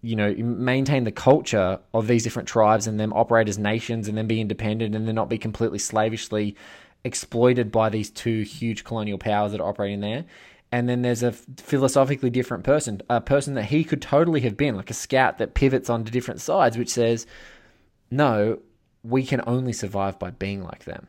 you 0.00 0.14
know 0.14 0.32
maintain 0.32 1.02
the 1.02 1.10
culture 1.10 1.80
of 1.92 2.06
these 2.06 2.22
different 2.22 2.48
tribes 2.48 2.86
and 2.86 3.00
them 3.00 3.12
operate 3.12 3.48
as 3.48 3.58
nations 3.58 4.06
and 4.06 4.16
then 4.16 4.28
be 4.28 4.40
independent 4.40 4.94
and 4.94 5.08
then 5.08 5.16
not 5.16 5.28
be 5.28 5.38
completely 5.38 5.80
slavishly 5.80 6.54
exploited 7.02 7.72
by 7.72 7.88
these 7.88 8.10
two 8.10 8.42
huge 8.42 8.84
colonial 8.84 9.18
powers 9.18 9.50
that 9.50 9.60
are 9.60 9.68
operating 9.68 9.98
there 9.98 10.24
and 10.72 10.88
then 10.88 11.02
there's 11.02 11.22
a 11.22 11.32
philosophically 11.32 12.30
different 12.30 12.64
person, 12.64 13.02
a 13.10 13.20
person 13.20 13.54
that 13.54 13.64
he 13.64 13.82
could 13.82 14.00
totally 14.00 14.40
have 14.42 14.56
been, 14.56 14.76
like 14.76 14.90
a 14.90 14.94
scout 14.94 15.38
that 15.38 15.54
pivots 15.54 15.90
onto 15.90 16.10
different 16.10 16.40
sides, 16.40 16.78
which 16.78 16.90
says, 16.90 17.26
no, 18.10 18.60
we 19.02 19.24
can 19.24 19.42
only 19.46 19.72
survive 19.72 20.18
by 20.18 20.30
being 20.30 20.62
like 20.62 20.84
them. 20.84 21.08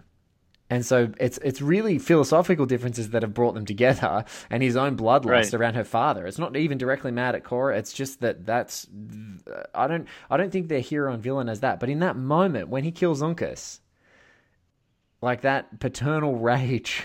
And 0.72 0.86
so 0.86 1.12
it's 1.20 1.38
it's 1.40 1.62
really 1.62 2.00
philosophical 2.00 2.66
differences 2.66 3.10
that 3.10 3.24
have 3.24 3.34
brought 3.34 3.56
them 3.56 3.66
together, 3.66 4.24
and 4.50 4.64
his 4.64 4.78
own 4.78 4.96
bloodlust 4.96 5.26
right. 5.26 5.54
around 5.54 5.74
her 5.74 5.84
father. 5.84 6.26
It's 6.26 6.40
not 6.40 6.56
even 6.56 6.78
directly 6.78 7.12
mad 7.12 7.36
at 7.36 7.44
Cora. 7.44 7.78
It's 7.78 7.92
just 7.92 8.22
that 8.22 8.46
that's 8.46 8.88
I 9.76 9.88
don't 9.88 10.08
I 10.30 10.38
don't 10.38 10.50
think 10.50 10.70
they're 10.70 10.80
hero 10.80 11.14
and 11.14 11.22
villain 11.22 11.50
as 11.50 11.60
that. 11.60 11.82
But 11.82 11.90
in 11.90 12.00
that 12.00 12.16
moment 12.16 12.70
when 12.70 12.86
he 12.86 12.92
kills 12.92 13.22
Uncas, 13.22 13.82
like 15.22 15.42
that 15.42 15.82
paternal 15.82 16.36
rage 16.40 17.04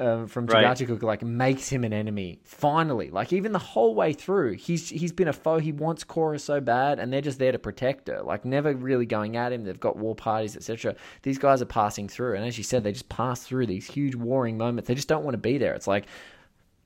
um, 0.00 0.28
from 0.28 0.46
Chingachgook 0.46 0.90
right. 0.90 1.02
like 1.02 1.22
makes 1.22 1.68
him 1.68 1.82
an 1.84 1.92
enemy. 1.92 2.40
Finally, 2.44 3.10
like 3.10 3.32
even 3.32 3.52
the 3.52 3.58
whole 3.58 3.94
way 3.94 4.12
through, 4.12 4.52
he's 4.52 4.88
he's 4.88 5.12
been 5.12 5.28
a 5.28 5.32
foe. 5.32 5.58
He 5.58 5.72
wants 5.72 6.04
Cora 6.04 6.38
so 6.38 6.60
bad, 6.60 6.98
and 6.98 7.12
they're 7.12 7.20
just 7.20 7.38
there 7.38 7.52
to 7.52 7.58
protect 7.58 8.08
her. 8.08 8.22
Like 8.22 8.44
never 8.44 8.74
really 8.74 9.06
going 9.06 9.36
at 9.36 9.52
him. 9.52 9.64
They've 9.64 9.78
got 9.78 9.96
war 9.96 10.14
parties, 10.14 10.56
etc. 10.56 10.94
These 11.22 11.38
guys 11.38 11.60
are 11.62 11.66
passing 11.66 12.08
through, 12.08 12.36
and 12.36 12.44
as 12.44 12.56
you 12.56 12.64
said, 12.64 12.84
they 12.84 12.92
just 12.92 13.08
pass 13.08 13.42
through 13.42 13.66
these 13.66 13.86
huge 13.86 14.14
warring 14.14 14.56
moments. 14.56 14.86
They 14.86 14.94
just 14.94 15.08
don't 15.08 15.24
want 15.24 15.34
to 15.34 15.38
be 15.38 15.58
there. 15.58 15.74
It's 15.74 15.88
like 15.88 16.06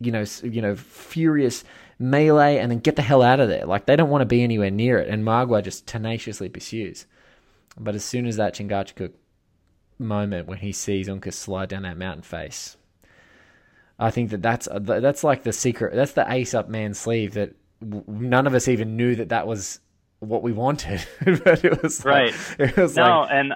you 0.01 0.11
know, 0.11 0.25
you 0.43 0.63
know, 0.63 0.75
furious 0.75 1.65
melee, 1.99 2.59
and 2.59 2.71
then 2.71 2.79
get 2.79 2.97
the 2.97 3.03
hell 3.03 3.23
out 3.23 3.41
of 3.41 3.49
there. 3.49 3.67
Like 3.67 3.87
they 3.87 3.97
don't 3.97 4.11
want 4.11 4.23
to 4.23 4.27
be 4.27 4.43
anywhere 4.43 4.71
near 4.71 4.99
it. 4.99 5.09
And 5.09 5.25
Magua 5.25 5.63
just 5.63 5.87
tenaciously 5.87 6.49
pursues. 6.49 7.07
But 7.79 7.95
as 7.95 8.05
soon 8.05 8.27
as 8.27 8.37
that 8.37 8.55
Chingachgook 8.55 9.13
moment 9.99 10.49
when 10.49 10.59
he 10.59 10.73
sees 10.73 11.09
Uncas 11.09 11.35
slide 11.35 11.69
down 11.69 11.83
that 11.83 11.97
mountain 11.97 12.23
face, 12.23 12.77
I 13.99 14.11
think 14.11 14.31
that 14.31 14.43
that's 14.43 14.69
uh, 14.69 14.79
that's 14.79 15.23
like 15.23 15.43
the 15.43 15.53
secret. 15.53 15.95
That's 15.95 16.13
the 16.13 16.31
ace 16.31 16.55
up 16.55 16.69
Mann's 16.69 16.99
sleeve 16.99 17.35
that 17.35 17.55
none 17.81 18.47
of 18.47 18.55
us 18.55 18.69
even 18.69 18.97
knew 18.97 19.15
that 19.17 19.29
that 19.31 19.47
was 19.47 19.81
what 20.21 20.43
we 20.43 20.53
wanted. 20.53 21.05
but 21.25 21.65
it 21.65 21.83
was 21.83 22.05
right. 22.05 22.35
Like, 22.59 22.71
it 22.71 22.77
was 22.77 22.97
no, 22.97 23.21
like, 23.21 23.31
and 23.33 23.55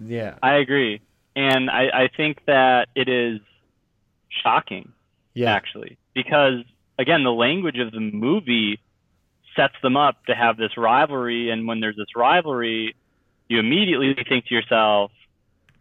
yeah, 0.00 0.36
I 0.42 0.54
agree, 0.54 1.00
and 1.36 1.70
I, 1.70 2.04
I 2.04 2.08
think 2.16 2.38
that 2.46 2.88
it 2.94 3.08
is 3.08 3.40
shocking. 4.42 4.92
Yeah, 5.34 5.52
actually, 5.52 5.98
because 6.14 6.64
again, 6.98 7.24
the 7.24 7.32
language 7.32 7.78
of 7.78 7.92
the 7.92 8.00
movie 8.00 8.80
sets 9.56 9.74
them 9.82 9.96
up 9.96 10.24
to 10.26 10.34
have 10.34 10.56
this 10.56 10.76
rivalry, 10.76 11.50
and 11.50 11.66
when 11.66 11.80
there's 11.80 11.96
this 11.96 12.16
rivalry, 12.16 12.94
you 13.48 13.58
immediately 13.58 14.14
think 14.28 14.46
to 14.46 14.54
yourself, 14.54 15.10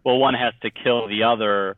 well, 0.03 0.17
one 0.17 0.33
has 0.33 0.53
to 0.61 0.71
kill 0.71 1.07
the 1.07 1.23
other 1.23 1.77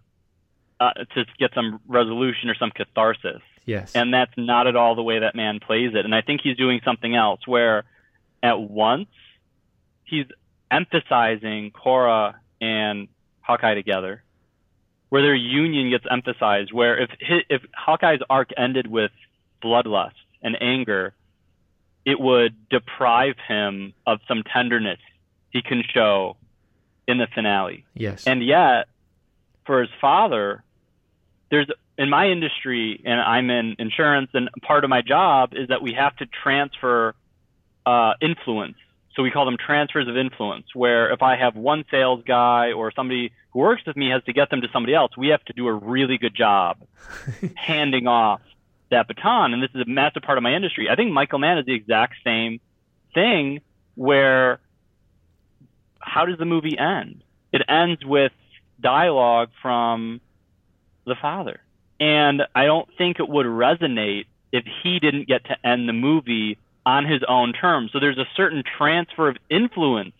uh, 0.84 0.94
to 1.16 1.26
get 1.40 1.52
some 1.54 1.80
resolution 1.88 2.50
or 2.50 2.56
some 2.56 2.72
catharsis. 2.72 3.42
Yes. 3.66 3.94
And 3.96 4.14
that's 4.14 4.34
not 4.38 4.68
at 4.68 4.76
all 4.76 4.96
the 4.96 5.04
way 5.04 5.20
that 5.20 5.36
Mann 5.36 5.60
plays 5.60 5.92
it. 5.94 6.04
And 6.04 6.14
I 6.14 6.22
think 6.22 6.42
he's 6.44 6.58
doing 6.58 6.82
something 6.84 7.16
else 7.16 7.48
where 7.48 7.86
at 8.42 8.60
once 8.60 9.08
he's 10.04 10.26
emphasizing 10.70 11.72
Cora 11.72 12.40
and 12.60 13.08
Hawkeye 13.42 13.76
together, 13.76 14.24
where 15.10 15.22
their 15.22 15.36
union 15.36 15.90
gets 15.90 16.06
emphasized. 16.10 16.74
Where 16.74 17.00
if 17.00 17.10
if 17.50 17.62
Hawkeye's 17.74 18.22
arc 18.30 18.50
ended 18.58 18.88
with 18.88 19.12
bloodlust 19.64 20.12
and 20.42 20.62
anger, 20.62 21.14
it 22.06 22.20
would 22.20 22.70
deprive 22.70 23.36
him 23.48 23.94
of 24.06 24.20
some 24.28 24.44
tenderness 24.44 25.00
he 25.52 25.62
can 25.62 25.84
show 25.94 26.36
in 27.08 27.18
the 27.18 27.28
finale. 27.34 27.86
Yes. 27.94 28.26
And 28.28 28.44
yet, 28.46 28.88
for 29.66 29.82
his 29.82 29.90
father, 30.02 30.64
there's 31.54 31.70
in 32.00 32.10
my 32.10 32.30
industry, 32.30 33.00
and 33.06 33.22
I'm 33.22 33.52
in 33.52 33.76
insurance, 33.78 34.32
and 34.34 34.50
part 34.64 34.84
of 34.84 34.90
my 34.90 35.04
job 35.04 35.54
is 35.54 35.68
that 35.68 35.84
we 35.84 35.94
have 35.94 36.16
to 36.16 36.26
transfer 36.26 37.14
uh, 37.86 38.14
influence. 38.24 38.78
So 39.16 39.22
we 39.22 39.30
call 39.30 39.46
them 39.46 39.58
transfers 39.64 40.08
of 40.08 40.18
influence, 40.18 40.66
where 40.74 41.14
if 41.14 41.22
I 41.22 41.36
have 41.36 41.56
one 41.56 41.86
sales 41.92 42.24
guy 42.26 42.72
or 42.72 42.92
somebody 42.92 43.32
who 43.52 43.60
works 43.60 43.84
with 43.86 43.96
me 43.96 44.10
has 44.10 44.24
to 44.24 44.34
get 44.34 44.50
them 44.50 44.62
to 44.62 44.68
somebody 44.74 44.96
else, 44.96 45.16
we 45.16 45.28
have 45.28 45.46
to 45.46 45.54
do 45.54 45.68
a 45.68 45.74
really 45.74 46.18
good 46.18 46.36
job 46.36 46.78
handing 47.56 48.08
off 48.08 48.42
that 48.90 49.08
baton. 49.08 49.54
And 49.54 49.62
this 49.62 49.70
is 49.76 49.82
a 49.82 49.86
massive 49.88 50.24
part 50.24 50.40
of 50.40 50.44
my 50.44 50.56
industry. 50.56 50.90
I 50.90 50.96
think 50.96 51.12
Michael 51.12 51.38
Mann 51.38 51.60
is 51.60 51.68
the 51.68 51.76
exact 51.76 52.16
same 52.24 52.62
thing 53.14 53.62
where 53.94 54.60
how 56.00 56.26
does 56.26 56.40
the 56.40 56.46
movie 56.46 56.80
end? 56.80 57.24
It 57.52 57.62
ends 57.70 58.04
with 58.04 58.32
dialogue 58.82 59.50
from 59.62 60.20
the 61.06 61.16
father. 61.16 61.62
And 62.00 62.44
I 62.56 62.66
don't 62.66 62.88
think 62.98 63.20
it 63.20 63.30
would 63.30 63.46
resonate 63.46 64.26
if 64.52 64.66
he 64.84 65.00
didn't 65.00 65.28
get 65.28 65.46
to 65.46 65.68
end 65.68 65.88
the 65.88 65.94
movie 65.94 66.58
on 66.86 67.06
his 67.06 67.22
own 67.28 67.54
terms. 67.54 67.92
So 67.92 68.00
there's 68.00 68.18
a 68.18 68.28
certain 68.36 68.64
transfer 68.78 69.30
of 69.30 69.38
influence 69.50 70.14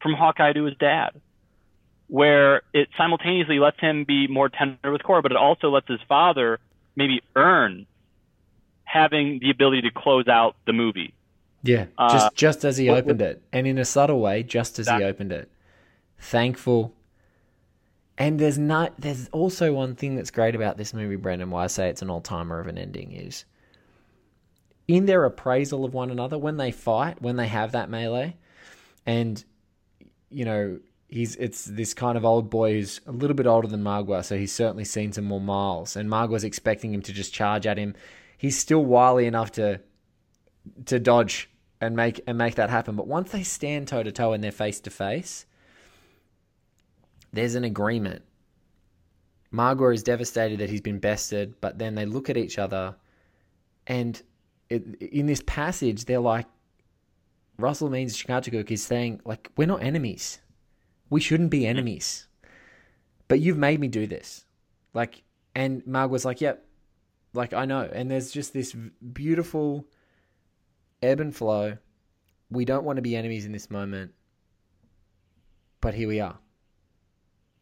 from 0.00 0.14
Hawkeye 0.14 0.52
to 0.52 0.64
his 0.64 0.76
dad, 0.78 1.10
where 2.08 2.62
it 2.72 2.88
simultaneously 2.96 3.58
lets 3.58 3.78
him 3.80 4.04
be 4.04 4.26
more 4.26 4.48
tender 4.48 4.92
with 4.92 5.02
Cora, 5.02 5.22
but 5.22 5.32
it 5.32 5.38
also 5.38 5.70
lets 5.70 5.88
his 5.88 6.00
father 6.08 6.58
maybe 6.96 7.22
earn 7.34 7.86
having 8.84 9.38
the 9.40 9.50
ability 9.50 9.82
to 9.82 9.90
close 9.90 10.28
out 10.28 10.56
the 10.66 10.72
movie. 10.72 11.12
Yeah, 11.62 11.86
just 12.10 12.26
uh, 12.26 12.30
just 12.34 12.64
as 12.64 12.76
he 12.76 12.88
opened 12.88 13.20
it, 13.20 13.42
and 13.52 13.66
in 13.66 13.78
a 13.78 13.84
subtle 13.84 14.20
way, 14.20 14.44
just 14.44 14.78
as 14.78 14.86
that, 14.86 15.00
he 15.00 15.04
opened 15.04 15.32
it. 15.32 15.50
Thankful 16.18 16.94
and 18.18 18.38
there's 18.38 18.58
not 18.58 18.94
there's 18.98 19.28
also 19.28 19.72
one 19.72 19.94
thing 19.94 20.16
that's 20.16 20.30
great 20.30 20.54
about 20.54 20.76
this 20.76 20.94
movie, 20.94 21.16
Brendan, 21.16 21.50
why 21.50 21.64
I 21.64 21.66
say 21.68 21.88
it's 21.88 22.02
an 22.02 22.10
all 22.10 22.20
timer 22.20 22.60
of 22.60 22.66
an 22.66 22.78
ending 22.78 23.12
is 23.12 23.44
in 24.88 25.06
their 25.06 25.24
appraisal 25.24 25.84
of 25.84 25.94
one 25.94 26.10
another, 26.10 26.38
when 26.38 26.56
they 26.56 26.70
fight, 26.70 27.20
when 27.20 27.36
they 27.36 27.48
have 27.48 27.72
that 27.72 27.90
melee, 27.90 28.36
and 29.04 29.44
you 30.30 30.44
know, 30.44 30.78
he's 31.08 31.36
it's 31.36 31.64
this 31.64 31.94
kind 31.94 32.16
of 32.16 32.24
old 32.24 32.50
boy 32.50 32.74
who's 32.74 33.00
a 33.06 33.12
little 33.12 33.36
bit 33.36 33.46
older 33.46 33.68
than 33.68 33.82
Magua, 33.82 34.24
so 34.24 34.36
he's 34.36 34.52
certainly 34.52 34.84
seen 34.84 35.12
some 35.12 35.24
more 35.24 35.40
miles. 35.40 35.96
And 35.96 36.08
Magua's 36.08 36.44
expecting 36.44 36.92
him 36.92 37.02
to 37.02 37.12
just 37.12 37.32
charge 37.32 37.66
at 37.66 37.78
him. 37.78 37.94
He's 38.38 38.58
still 38.58 38.84
wily 38.84 39.26
enough 39.26 39.52
to 39.52 39.80
to 40.86 40.98
dodge 40.98 41.48
and 41.80 41.96
make 41.96 42.20
and 42.26 42.38
make 42.38 42.56
that 42.56 42.70
happen. 42.70 42.96
But 42.96 43.06
once 43.06 43.32
they 43.32 43.42
stand 43.42 43.88
toe 43.88 44.02
to 44.02 44.12
toe 44.12 44.32
and 44.32 44.42
they're 44.42 44.52
face 44.52 44.80
to 44.80 44.90
face, 44.90 45.46
there's 47.36 47.54
an 47.54 47.64
agreement. 47.64 48.22
Magua 49.52 49.94
is 49.94 50.02
devastated 50.02 50.58
that 50.58 50.70
he's 50.70 50.80
been 50.80 50.98
bested, 50.98 51.54
but 51.60 51.78
then 51.78 51.94
they 51.94 52.04
look 52.04 52.28
at 52.28 52.36
each 52.36 52.58
other, 52.58 52.96
and 53.86 54.20
it, 54.68 54.96
in 55.00 55.26
this 55.26 55.42
passage, 55.46 56.04
they're 56.04 56.18
like, 56.18 56.46
Russell 57.58 57.88
Means 57.88 58.16
Chingachgook 58.16 58.70
is 58.70 58.82
saying, 58.82 59.20
like, 59.24 59.50
we're 59.56 59.66
not 59.66 59.82
enemies. 59.82 60.40
We 61.08 61.20
shouldn't 61.20 61.50
be 61.50 61.66
enemies. 61.66 62.26
But 63.28 63.40
you've 63.40 63.56
made 63.56 63.80
me 63.80 63.88
do 63.88 64.06
this. 64.06 64.44
Like, 64.92 65.22
and 65.54 65.82
Magua 65.84 66.10
was 66.10 66.24
like, 66.24 66.40
yep, 66.40 66.66
like, 67.32 67.54
I 67.54 67.64
know. 67.64 67.88
And 67.90 68.10
there's 68.10 68.30
just 68.30 68.52
this 68.52 68.74
beautiful 69.12 69.86
ebb 71.02 71.20
and 71.20 71.34
flow. 71.34 71.78
We 72.50 72.64
don't 72.64 72.84
want 72.84 72.96
to 72.96 73.02
be 73.02 73.16
enemies 73.16 73.46
in 73.46 73.52
this 73.52 73.70
moment, 73.70 74.12
but 75.80 75.94
here 75.94 76.08
we 76.08 76.20
are. 76.20 76.38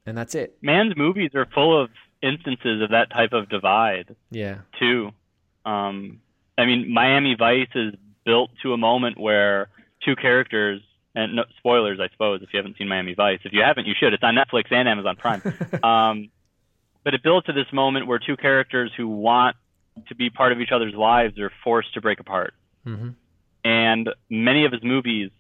And 0.07 0.17
that's 0.17 0.35
it. 0.35 0.57
Mann's 0.61 0.97
movies 0.97 1.31
are 1.35 1.47
full 1.47 1.81
of 1.81 1.91
instances 2.23 2.83
of 2.83 2.91
that 2.91 3.11
type 3.11 3.33
of 3.33 3.49
divide. 3.49 4.15
Yeah. 4.31 4.59
Too. 4.79 5.11
Um, 5.65 6.21
I 6.59 6.67
mean, 6.67 6.93
Miami 6.93 7.35
Vice 7.39 7.69
is 7.75 7.95
built 8.25 8.51
to 8.63 8.73
a 8.73 8.77
moment 8.77 9.19
where 9.19 9.69
two 10.05 10.17
characters 10.17 10.81
and 11.15 11.37
no, 11.37 11.45
spoilers, 11.59 12.01
I 12.01 12.09
suppose, 12.11 12.43
if 12.43 12.53
you 12.53 12.59
haven't 12.59 12.77
seen 12.77 12.89
Miami 12.89 13.15
Vice. 13.15 13.39
If 13.45 13.53
you 13.53 13.63
haven't, 13.63 13.87
you 13.87 13.95
should. 13.99 14.13
It's 14.13 14.23
on 14.23 14.35
Netflix 14.35 14.73
and 14.73 14.89
Amazon 14.89 15.17
Prime. 15.17 15.43
um, 15.83 16.31
but 17.05 17.15
it 17.15 17.23
builds 17.23 17.47
to 17.47 17.53
this 17.53 17.73
moment 17.73 18.07
where 18.07 18.19
two 18.19 18.37
characters 18.37 18.91
who 18.97 19.09
want 19.09 19.57
to 20.09 20.15
be 20.15 20.31
part 20.31 20.53
of 20.53 20.61
each 20.61 20.73
other's 20.73 20.95
lives 20.95 21.39
are 21.39 21.53
forced 21.63 21.95
to 21.95 22.01
break 22.01 22.19
apart. 22.19 22.55
Mm-hmm. 22.85 23.11
And 23.65 24.11
many 24.29 24.65
of 24.65 24.73
his 24.73 24.83
movies 24.83 25.31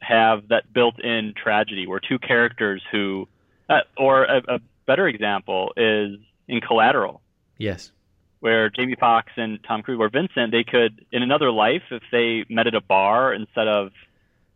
have 0.00 0.48
that 0.48 0.72
built-in 0.72 1.34
tragedy 1.36 1.86
where 1.86 2.00
two 2.00 2.18
characters 2.18 2.82
who, 2.90 3.28
uh, 3.68 3.80
or 3.96 4.24
a, 4.24 4.42
a 4.56 4.58
better 4.86 5.06
example 5.08 5.72
is 5.76 6.18
in 6.48 6.60
Collateral. 6.60 7.20
Yes. 7.58 7.92
Where 8.40 8.70
Jamie 8.70 8.96
Foxx 8.98 9.32
and 9.36 9.58
Tom 9.66 9.82
Cruise, 9.82 9.98
or 10.00 10.08
Vincent, 10.10 10.52
they 10.52 10.62
could, 10.64 11.04
in 11.12 11.22
another 11.22 11.50
life, 11.50 11.82
if 11.90 12.02
they 12.12 12.44
met 12.48 12.66
at 12.68 12.74
a 12.74 12.80
bar 12.80 13.32
instead 13.34 13.66
of 13.66 13.90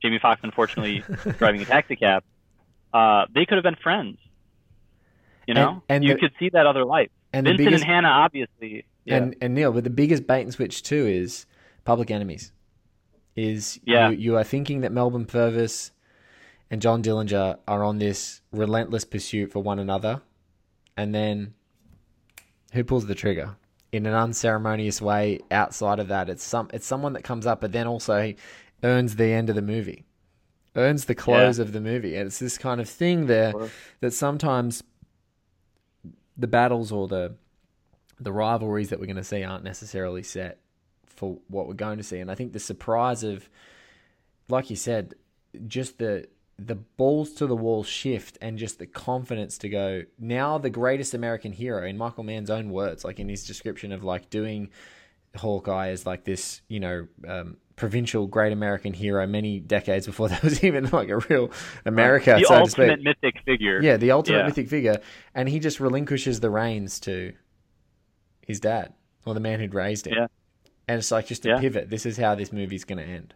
Jamie 0.01 0.21
Foxx, 0.23 0.41
unfortunately, 0.45 1.03
driving 1.39 1.63
a 1.63 1.65
taxi 1.65 1.97
cab, 1.97 2.23
uh, 2.95 3.27
they 3.35 3.45
could 3.45 3.57
have 3.57 3.65
been 3.65 3.77
friends. 3.83 4.19
You 5.47 5.55
know, 5.55 5.69
And- 5.71 5.83
and 5.89 6.05
you 6.05 6.15
the- 6.15 6.21
could 6.21 6.33
see 6.39 6.51
that 6.51 6.67
other 6.67 6.85
life. 6.85 7.11
And 7.33 7.47
Vincent 7.47 7.67
biggest 7.67 7.85
and 7.85 7.93
Hannah, 7.93 8.09
obviously. 8.09 8.85
Yeah. 9.05 9.17
and 9.17 9.35
and 9.41 9.55
Neil, 9.55 9.73
but 9.73 9.83
the 9.85 9.91
biggest 9.91 10.27
bait 10.29 10.43
and 10.43 10.53
switch 10.53 10.83
too 10.85 11.07
is 11.07 11.47
Public 11.85 12.11
Enemies. 12.11 12.53
Is 13.35 13.81
Yeah. 13.85 14.11
you, 14.11 14.17
you 14.17 14.37
are 14.37 14.45
thinking 14.45 14.83
that 14.83 14.93
Melvin 14.93 15.25
Purvis 15.25 15.91
and 16.73 16.81
John 16.81 17.03
Dillinger 17.03 17.59
are 17.68 17.85
on 17.85 17.99
this 17.99 18.41
relentless 18.51 19.05
pursuit 19.05 19.53
for 19.53 19.62
one 19.62 19.79
another, 19.79 20.23
and 20.97 21.14
then 21.14 21.53
who 22.73 22.83
pulls 22.83 23.05
the 23.05 23.14
trigger 23.14 23.57
in 23.93 24.07
an 24.07 24.14
unceremonious 24.14 25.03
way? 25.03 25.41
Outside 25.51 25.99
of 25.99 26.09
that, 26.09 26.31
it's 26.31 26.43
some 26.43 26.70
it's 26.73 26.87
someone 26.87 27.12
that 27.12 27.25
comes 27.25 27.47
up, 27.47 27.61
but 27.61 27.73
then 27.73 27.87
also 27.87 28.33
earns 28.83 29.16
the 29.16 29.27
end 29.27 29.51
of 29.51 29.55
the 29.55 29.62
movie, 29.62 30.07
earns 30.75 31.05
the 31.05 31.14
close 31.14 31.59
of 31.59 31.73
the 31.73 31.81
movie, 31.81 32.16
and 32.16 32.27
it's 32.27 32.39
this 32.39 32.57
kind 32.57 32.81
of 32.81 32.89
thing 32.89 33.27
there 33.27 33.53
that 34.01 34.14
sometimes 34.14 34.83
the 36.39 36.49
battles 36.49 36.91
or 36.91 37.07
the 37.07 37.35
the 38.18 38.33
rivalries 38.33 38.89
that 38.89 38.99
we're 38.99 39.05
going 39.05 39.16
to 39.16 39.25
see 39.25 39.45
aren't 39.45 39.64
necessarily 39.64 40.23
set 40.23 40.59
for 41.05 41.37
what 41.49 41.68
we're 41.68 41.75
going 41.75 41.99
to 41.99 42.05
see. 42.05 42.18
And 42.18 42.31
I 42.31 42.35
think 42.35 42.55
the 42.55 42.61
surprise 42.61 43.25
of, 43.25 43.51
like 44.49 44.70
you 44.70 44.77
said, 44.77 45.14
just 45.66 45.99
the 45.99 46.29
the 46.59 46.75
balls 46.77 47.33
to 47.33 47.47
the 47.47 47.57
wall 47.57 47.83
shift 47.83 48.39
and 48.41 48.59
just 48.59 48.79
the 48.79 48.87
confidence 48.87 49.59
to 49.59 49.69
go 49.69 50.03
now 50.19 50.59
the 50.59 50.71
greatest 50.71 51.15
American 51.15 51.53
hero 51.53 51.85
in 51.87 51.97
Michael 51.99 52.25
Mann's 52.25 52.51
own 52.51 52.71
words, 52.71 53.05
like 53.05 53.19
in 53.19 53.29
his 53.29 53.45
description 53.47 53.91
of 53.93 54.05
like 54.05 54.31
doing 54.31 54.71
Hawkeye 55.37 55.89
as 55.89 56.05
like 56.07 56.25
this, 56.25 56.61
you 56.69 56.79
know, 56.79 57.09
um, 57.27 57.57
provincial 57.75 58.27
great 58.27 58.53
American 58.53 58.93
hero 58.93 59.27
many 59.27 59.59
decades 59.59 60.07
before 60.07 60.29
there 60.31 60.39
was 60.43 60.63
even 60.63 60.85
like 60.91 61.09
a 61.09 61.17
real 61.19 61.51
America, 61.87 62.37
the 62.39 62.45
so 62.47 62.65
to 62.65 62.71
speak. 62.71 62.91
ultimate 62.91 63.03
mythic 63.03 63.43
figure. 63.45 63.81
Yeah, 63.83 63.97
the 63.97 64.11
ultimate 64.11 64.39
Yeah. 64.41 64.47
mythic 64.47 64.69
figure, 64.69 65.01
and 65.35 65.49
he 65.49 65.59
just 65.59 65.81
relinquishes 65.81 66.41
the 66.41 66.51
reins 66.51 67.01
to 67.01 67.33
his 68.47 68.61
dad 68.61 68.93
or 69.25 69.35
the 69.35 69.41
man 69.41 69.59
who'd 69.59 69.75
raised 69.75 70.07
him. 70.07 70.15
Yeah. 70.17 70.27
And 70.87 70.99
it's 70.99 71.11
like 71.11 71.27
just 71.27 71.47
a 71.47 71.51
Yeah. 71.51 71.61
pivot. 71.61 71.89
This 71.91 72.05
is 72.07 72.17
how 72.19 72.35
this 72.35 72.53
movie's 72.53 72.85
going 72.85 72.99
to 72.99 73.05
end. 73.05 73.35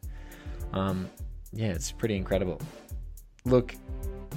Um, 0.72 1.08
yeah, 1.52 1.68
it's 1.68 1.90
pretty 1.92 2.16
incredible. 2.16 2.60
Look, 3.46 3.76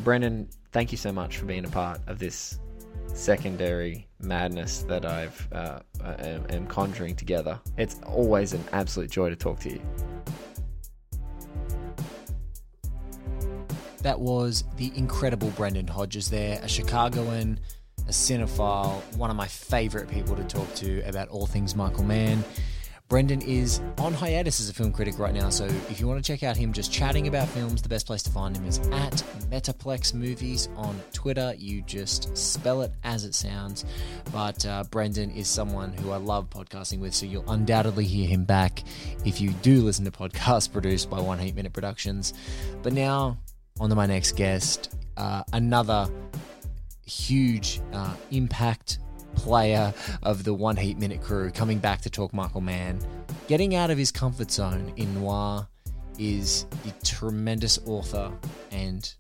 Brendan, 0.03 0.47
thank 0.71 0.91
you 0.91 0.97
so 0.97 1.11
much 1.11 1.37
for 1.37 1.45
being 1.45 1.65
a 1.65 1.69
part 1.69 1.99
of 2.05 2.19
this 2.19 2.59
secondary 3.07 4.07
madness 4.21 4.83
that 4.83 5.03
I've 5.03 5.47
uh, 5.51 5.79
am, 6.03 6.45
am 6.51 6.67
conjuring 6.67 7.15
together. 7.15 7.59
It's 7.75 7.99
always 8.05 8.53
an 8.53 8.63
absolute 8.71 9.09
joy 9.09 9.31
to 9.31 9.35
talk 9.35 9.59
to 9.61 9.71
you. 9.71 9.81
That 14.03 14.19
was 14.19 14.63
the 14.77 14.91
incredible 14.95 15.49
Brendan 15.57 15.87
Hodges 15.87 16.29
there, 16.29 16.59
a 16.61 16.67
Chicagoan, 16.67 17.59
a 18.07 18.11
cinephile, 18.11 19.01
one 19.17 19.31
of 19.31 19.35
my 19.35 19.47
favorite 19.47 20.07
people 20.07 20.35
to 20.35 20.43
talk 20.43 20.71
to 20.75 21.01
about 21.09 21.29
all 21.29 21.47
things 21.47 21.75
Michael 21.75 22.03
Mann. 22.03 22.43
Brendan 23.09 23.41
is 23.41 23.81
on 23.97 24.13
hiatus 24.13 24.59
as 24.59 24.69
a 24.69 24.73
film 24.73 24.91
critic 24.91 25.17
right 25.17 25.33
now, 25.33 25.49
so 25.49 25.65
if 25.65 25.99
you 25.99 26.07
want 26.07 26.23
to 26.23 26.31
check 26.31 26.43
out 26.43 26.55
him 26.55 26.71
just 26.71 26.93
chatting 26.93 27.27
about 27.27 27.47
films, 27.47 27.81
the 27.81 27.89
best 27.89 28.05
place 28.05 28.21
to 28.21 28.29
find 28.29 28.55
him 28.55 28.65
is 28.65 28.77
at 28.89 29.23
Metaplex 29.49 30.13
Movies 30.13 30.69
on 30.75 31.01
Twitter. 31.11 31.55
You 31.57 31.81
just 31.81 32.37
spell 32.37 32.83
it 32.83 32.91
as 33.03 33.25
it 33.25 33.33
sounds. 33.33 33.83
But 34.31 34.63
uh, 34.63 34.83
Brendan 34.91 35.31
is 35.31 35.47
someone 35.47 35.91
who 35.91 36.11
I 36.11 36.17
love 36.17 36.51
podcasting 36.51 36.99
with, 36.99 37.15
so 37.15 37.25
you'll 37.25 37.49
undoubtedly 37.49 38.05
hear 38.05 38.27
him 38.27 38.43
back 38.43 38.83
if 39.25 39.41
you 39.41 39.49
do 39.63 39.81
listen 39.81 40.05
to 40.05 40.11
podcasts 40.11 40.71
produced 40.71 41.09
by 41.09 41.19
One 41.19 41.39
Heat 41.39 41.55
Minute 41.55 41.73
Productions. 41.73 42.35
But 42.83 42.93
now, 42.93 43.39
on 43.79 43.89
to 43.89 43.95
my 43.95 44.05
next 44.05 44.33
guest, 44.33 44.95
uh, 45.17 45.41
another 45.51 46.07
huge 47.07 47.81
uh, 47.91 48.13
impact 48.29 48.99
player 49.35 49.93
of 50.23 50.43
the 50.43 50.53
One 50.53 50.75
Heat 50.75 50.97
Minute 50.97 51.21
crew, 51.21 51.51
coming 51.51 51.79
back 51.79 52.01
to 52.01 52.09
talk 52.09 52.33
Michael 52.33 52.61
Mann. 52.61 52.99
Getting 53.47 53.75
out 53.75 53.89
of 53.89 53.97
his 53.97 54.11
comfort 54.11 54.51
zone 54.51 54.93
in 54.95 55.13
noir 55.15 55.67
is 56.17 56.65
the 56.83 56.93
tremendous 57.05 57.79
author 57.85 58.31
and, 58.71 59.13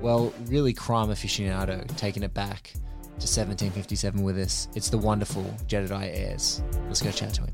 well, 0.00 0.32
really 0.46 0.72
crime 0.72 1.08
aficionado, 1.08 1.86
taking 1.96 2.22
it 2.22 2.32
back 2.32 2.70
to 3.18 3.26
1757 3.26 4.22
with 4.22 4.38
us. 4.38 4.68
It's 4.74 4.88
the 4.88 4.98
wonderful 4.98 5.44
Jedidiah 5.66 6.14
Ayres. 6.16 6.62
Let's 6.86 7.02
go 7.02 7.10
chat 7.10 7.34
to 7.34 7.42
him. 7.42 7.52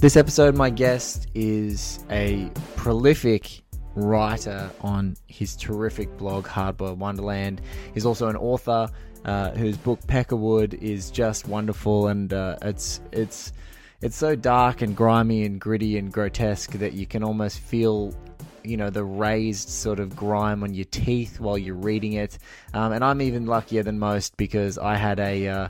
This 0.00 0.16
episode, 0.16 0.54
my 0.54 0.70
guest 0.70 1.26
is 1.34 2.04
a 2.08 2.48
prolific 2.76 3.62
writer 3.98 4.70
on 4.80 5.16
his 5.26 5.56
terrific 5.56 6.16
blog, 6.16 6.46
Hardboiled 6.46 6.98
Wonderland. 6.98 7.60
He's 7.94 8.06
also 8.06 8.28
an 8.28 8.36
author 8.36 8.88
uh, 9.24 9.50
whose 9.52 9.76
book 9.76 10.00
Peckerwood 10.06 10.74
is 10.74 11.10
just 11.10 11.48
wonderful, 11.48 12.08
and 12.08 12.32
uh, 12.32 12.56
it's 12.62 13.00
it's 13.12 13.52
it's 14.00 14.16
so 14.16 14.36
dark 14.36 14.82
and 14.82 14.96
grimy 14.96 15.44
and 15.44 15.60
gritty 15.60 15.98
and 15.98 16.12
grotesque 16.12 16.72
that 16.72 16.92
you 16.92 17.06
can 17.06 17.24
almost 17.24 17.58
feel 17.58 18.14
you 18.64 18.76
know 18.76 18.90
the 18.90 19.04
raised 19.04 19.68
sort 19.68 19.98
of 19.98 20.14
grime 20.14 20.62
on 20.62 20.74
your 20.74 20.84
teeth 20.86 21.40
while 21.40 21.58
you're 21.58 21.74
reading 21.74 22.14
it. 22.14 22.38
Um, 22.74 22.92
and 22.92 23.04
I'm 23.04 23.22
even 23.22 23.46
luckier 23.46 23.82
than 23.82 23.98
most 23.98 24.36
because 24.36 24.78
I 24.78 24.96
had 24.96 25.18
a 25.18 25.48
uh, 25.48 25.68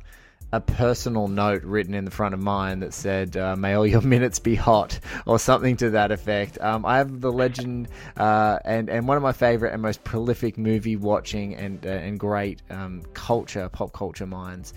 a 0.53 0.61
personal 0.61 1.28
note 1.28 1.62
written 1.62 1.94
in 1.94 2.05
the 2.05 2.11
front 2.11 2.32
of 2.32 2.40
mine 2.40 2.80
that 2.80 2.94
said, 2.94 3.36
uh, 3.36 3.55
"May 3.57 3.74
all 3.74 3.86
your 3.86 4.01
minutes 4.16 4.38
be 4.38 4.55
hot," 4.55 4.99
or 5.26 5.38
something 5.38 5.76
to 5.78 5.90
that 5.90 6.11
effect. 6.11 6.59
Um, 6.61 6.86
I 6.86 6.99
have 6.99 7.20
the 7.20 7.32
legend 7.32 7.88
uh, 8.16 8.59
and 8.64 8.88
and 8.88 9.07
one 9.07 9.16
of 9.16 9.22
my 9.22 9.32
favorite 9.32 9.72
and 9.72 9.82
most 9.82 10.05
prolific 10.05 10.57
movie 10.57 10.96
watching 10.96 11.55
and 11.55 11.84
uh, 11.84 11.90
and 11.90 12.18
great 12.18 12.62
um, 12.70 13.03
culture 13.14 13.68
pop 13.68 13.92
culture 13.92 14.26
minds, 14.26 14.72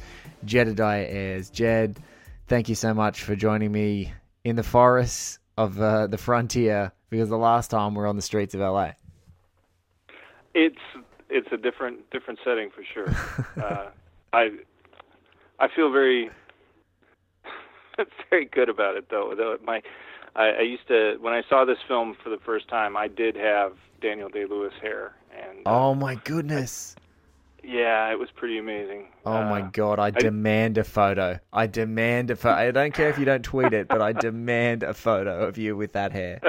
Jedidiah 0.45 1.07
Ayres. 1.09 1.49
Jed, 1.49 1.99
thank 2.47 2.69
you 2.69 2.75
so 2.75 2.93
much 2.93 3.23
for 3.23 3.35
joining 3.35 3.71
me 3.71 4.13
in 4.43 4.55
the 4.55 4.63
forests 4.63 5.39
of 5.57 5.79
uh, 5.81 6.07
the 6.07 6.17
frontier 6.17 6.91
because 7.09 7.29
the 7.29 7.37
last 7.37 7.69
time 7.69 7.93
we 7.93 8.01
are 8.01 8.07
on 8.07 8.15
the 8.15 8.21
streets 8.21 8.53
of 8.53 8.61
LA. 8.61 8.91
It's 10.53 10.75
it's 11.29 11.47
a 11.51 11.57
different 11.57 12.09
different 12.09 12.39
setting 12.43 12.69
for 12.71 12.83
sure. 12.83 13.63
uh, 13.63 13.89
I 14.33 14.49
I 15.61 15.67
feel 15.75 15.91
very 15.91 16.29
very 18.29 18.45
good 18.45 18.69
about 18.69 18.95
it 18.97 19.09
though. 19.09 19.33
Though 19.37 19.57
my, 19.63 19.81
I, 20.35 20.47
I 20.59 20.61
used 20.61 20.87
to 20.87 21.17
when 21.21 21.33
I 21.33 21.43
saw 21.47 21.65
this 21.65 21.77
film 21.87 22.15
for 22.23 22.29
the 22.29 22.39
first 22.45 22.67
time, 22.67 22.97
I 22.97 23.07
did 23.07 23.35
have 23.35 23.73
Daniel 24.01 24.29
Day 24.29 24.45
Lewis 24.49 24.73
hair, 24.81 25.13
and 25.31 25.59
uh, 25.65 25.69
Oh 25.69 25.93
my 25.95 26.15
goodness. 26.15 26.95
yeah, 27.63 28.11
it 28.11 28.17
was 28.17 28.29
pretty 28.35 28.57
amazing. 28.57 29.07
Oh 29.25 29.43
my 29.43 29.61
Uh, 29.61 29.69
god, 29.71 29.99
I 29.99 30.09
demand 30.09 30.77
a 30.79 30.83
photo. 30.83 31.39
I 31.53 31.67
demand 31.67 32.31
a 32.31 32.35
photo. 32.35 32.55
I 32.55 32.71
don't 32.71 32.93
care 32.93 33.09
if 33.09 33.19
you 33.19 33.25
don't 33.25 33.43
tweet 33.43 33.73
it, 33.73 33.87
but 33.87 34.01
I 34.01 34.13
demand 34.29 34.81
a 34.83 34.93
photo 34.95 35.47
of 35.47 35.57
you 35.59 35.77
with 35.77 35.93
that 35.93 36.11
hair. 36.11 36.39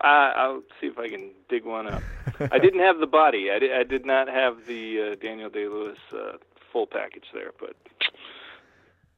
I, 0.00 0.32
I'll 0.36 0.62
see 0.80 0.88
if 0.88 0.98
I 0.98 1.08
can 1.08 1.30
dig 1.48 1.64
one 1.64 1.86
up. 1.86 2.02
I 2.50 2.58
didn't 2.58 2.80
have 2.80 2.98
the 2.98 3.06
body. 3.06 3.50
I 3.52 3.58
did, 3.60 3.72
I 3.72 3.84
did 3.84 4.04
not 4.04 4.26
have 4.28 4.66
the 4.66 5.12
uh, 5.12 5.14
Daniel 5.22 5.48
Day 5.50 5.68
Lewis 5.68 5.98
uh, 6.12 6.38
full 6.72 6.86
package 6.86 7.26
there, 7.32 7.52
but 7.58 7.76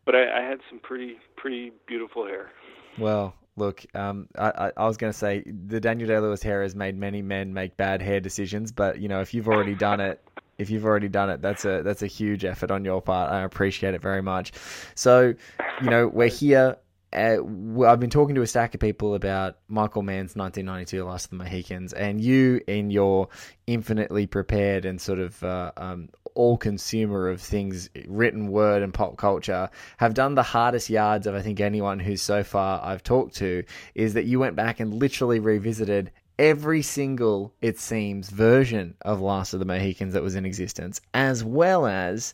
but 0.04 0.14
I, 0.14 0.40
I 0.40 0.42
had 0.42 0.60
some 0.68 0.78
pretty 0.78 1.18
pretty 1.36 1.72
beautiful 1.86 2.26
hair. 2.26 2.50
Well, 2.98 3.34
look, 3.56 3.84
um, 3.94 4.28
I, 4.38 4.72
I, 4.76 4.86
was 4.86 4.96
going 4.96 5.12
to 5.12 5.18
say 5.18 5.44
the 5.46 5.80
Daniel 5.80 6.08
Day 6.08 6.18
Lewis 6.18 6.42
hair 6.42 6.62
has 6.62 6.74
made 6.74 6.96
many 6.96 7.22
men 7.22 7.54
make 7.54 7.76
bad 7.76 8.02
hair 8.02 8.20
decisions, 8.20 8.72
but 8.72 8.98
you 8.98 9.08
know 9.08 9.20
if 9.20 9.34
you've 9.34 9.48
already 9.48 9.74
done 9.74 10.00
it, 10.00 10.20
if 10.60 10.68
you've 10.68 10.84
already 10.84 11.08
done 11.08 11.30
it, 11.30 11.40
that's 11.40 11.64
a 11.64 11.82
that's 11.82 12.02
a 12.02 12.06
huge 12.06 12.44
effort 12.44 12.70
on 12.70 12.84
your 12.84 13.00
part. 13.00 13.32
I 13.32 13.42
appreciate 13.42 13.94
it 13.94 14.02
very 14.02 14.22
much. 14.22 14.52
So, 14.94 15.34
you 15.82 15.90
know, 15.90 16.06
we're 16.06 16.28
here. 16.28 16.76
Uh, 17.12 17.38
I've 17.86 17.98
been 17.98 18.10
talking 18.10 18.36
to 18.36 18.42
a 18.42 18.46
stack 18.46 18.74
of 18.74 18.80
people 18.80 19.14
about 19.14 19.56
Michael 19.66 20.02
Mann's 20.02 20.36
1992 20.36 21.04
Last 21.04 21.24
of 21.24 21.30
the 21.30 21.36
Mohicans, 21.36 21.92
and 21.92 22.20
you, 22.20 22.60
in 22.68 22.90
your 22.90 23.28
infinitely 23.66 24.26
prepared 24.26 24.84
and 24.84 25.00
sort 25.00 25.18
of 25.18 25.42
uh, 25.42 25.72
um, 25.76 26.10
all 26.40 26.56
consumer 26.56 27.28
of 27.28 27.38
things, 27.38 27.90
written 28.08 28.48
word 28.48 28.82
and 28.82 28.94
pop 28.94 29.18
culture, 29.18 29.68
have 29.98 30.14
done 30.14 30.34
the 30.34 30.42
hardest 30.42 30.88
yards 30.88 31.26
of 31.26 31.34
I 31.34 31.42
think 31.42 31.60
anyone 31.60 31.98
who's 31.98 32.22
so 32.22 32.42
far 32.42 32.80
I've 32.82 33.02
talked 33.02 33.36
to. 33.36 33.62
Is 33.94 34.14
that 34.14 34.24
you 34.24 34.40
went 34.40 34.56
back 34.56 34.80
and 34.80 34.94
literally 34.94 35.38
revisited 35.38 36.10
every 36.38 36.80
single, 36.80 37.52
it 37.60 37.78
seems, 37.78 38.30
version 38.30 38.94
of 39.02 39.20
Last 39.20 39.52
of 39.52 39.60
the 39.60 39.66
Mohicans 39.66 40.14
that 40.14 40.22
was 40.22 40.34
in 40.34 40.46
existence, 40.46 41.02
as 41.12 41.44
well 41.44 41.84
as 41.86 42.32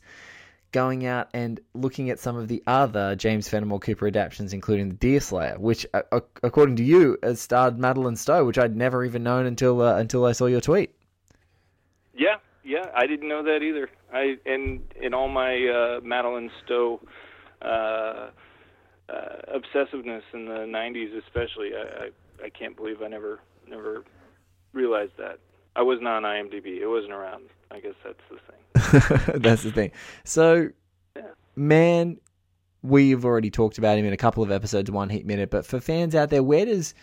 going 0.70 1.04
out 1.04 1.28
and 1.34 1.58
looking 1.74 2.10
at 2.10 2.20
some 2.20 2.36
of 2.36 2.46
the 2.46 2.62
other 2.68 3.16
James 3.16 3.48
Fenimore 3.48 3.80
Cooper 3.80 4.06
adaptations, 4.06 4.52
including 4.52 4.90
The 4.90 4.94
Deer 4.94 5.20
Slayer, 5.20 5.56
which, 5.58 5.84
according 5.92 6.76
to 6.76 6.84
you, 6.84 7.18
starred 7.34 7.78
Madeleine 7.78 8.14
Stowe, 8.14 8.44
which 8.44 8.58
I'd 8.58 8.76
never 8.76 9.04
even 9.04 9.24
known 9.24 9.46
until 9.46 9.82
uh, 9.82 9.96
until 9.96 10.24
I 10.24 10.32
saw 10.32 10.46
your 10.46 10.60
tweet. 10.60 10.94
Yeah, 12.14 12.36
yeah, 12.66 12.90
I 12.94 13.06
didn't 13.06 13.28
know 13.28 13.44
that 13.44 13.62
either. 13.62 13.88
I 14.12 14.36
and 14.44 14.82
in 15.00 15.14
all 15.14 15.28
my 15.28 15.54
uh, 15.54 16.00
Madeleine 16.02 16.50
Stowe 16.64 17.00
uh, 17.62 17.66
uh, 17.66 18.30
obsessiveness 19.54 20.22
in 20.34 20.46
the 20.46 20.66
'90s, 20.66 21.16
especially, 21.16 21.70
I, 21.74 22.06
I 22.06 22.46
I 22.46 22.50
can't 22.50 22.76
believe 22.76 23.02
I 23.02 23.08
never 23.08 23.38
never 23.68 24.04
realized 24.72 25.12
that. 25.18 25.38
I 25.76 25.82
wasn't 25.82 26.08
on 26.08 26.24
IMDb. 26.24 26.80
It 26.80 26.88
wasn't 26.88 27.12
around. 27.12 27.44
I 27.70 27.78
guess 27.80 27.94
that's 28.04 28.20
the 28.30 28.38
thing. 28.38 29.40
That's 29.40 29.62
the 29.62 29.72
thing. 29.72 29.90
So, 30.24 30.68
Mann, 31.56 32.18
we've 32.82 33.24
already 33.24 33.50
talked 33.50 33.78
about 33.78 33.98
him 33.98 34.04
in 34.04 34.12
a 34.12 34.16
couple 34.16 34.42
of 34.42 34.52
episodes, 34.52 34.90
One 34.90 35.08
Heat 35.08 35.26
Minute. 35.26 35.50
But 35.50 35.66
for 35.66 35.80
fans 35.80 36.14
out 36.14 36.30
there, 36.30 36.42
where 36.42 36.64
does 36.64 36.94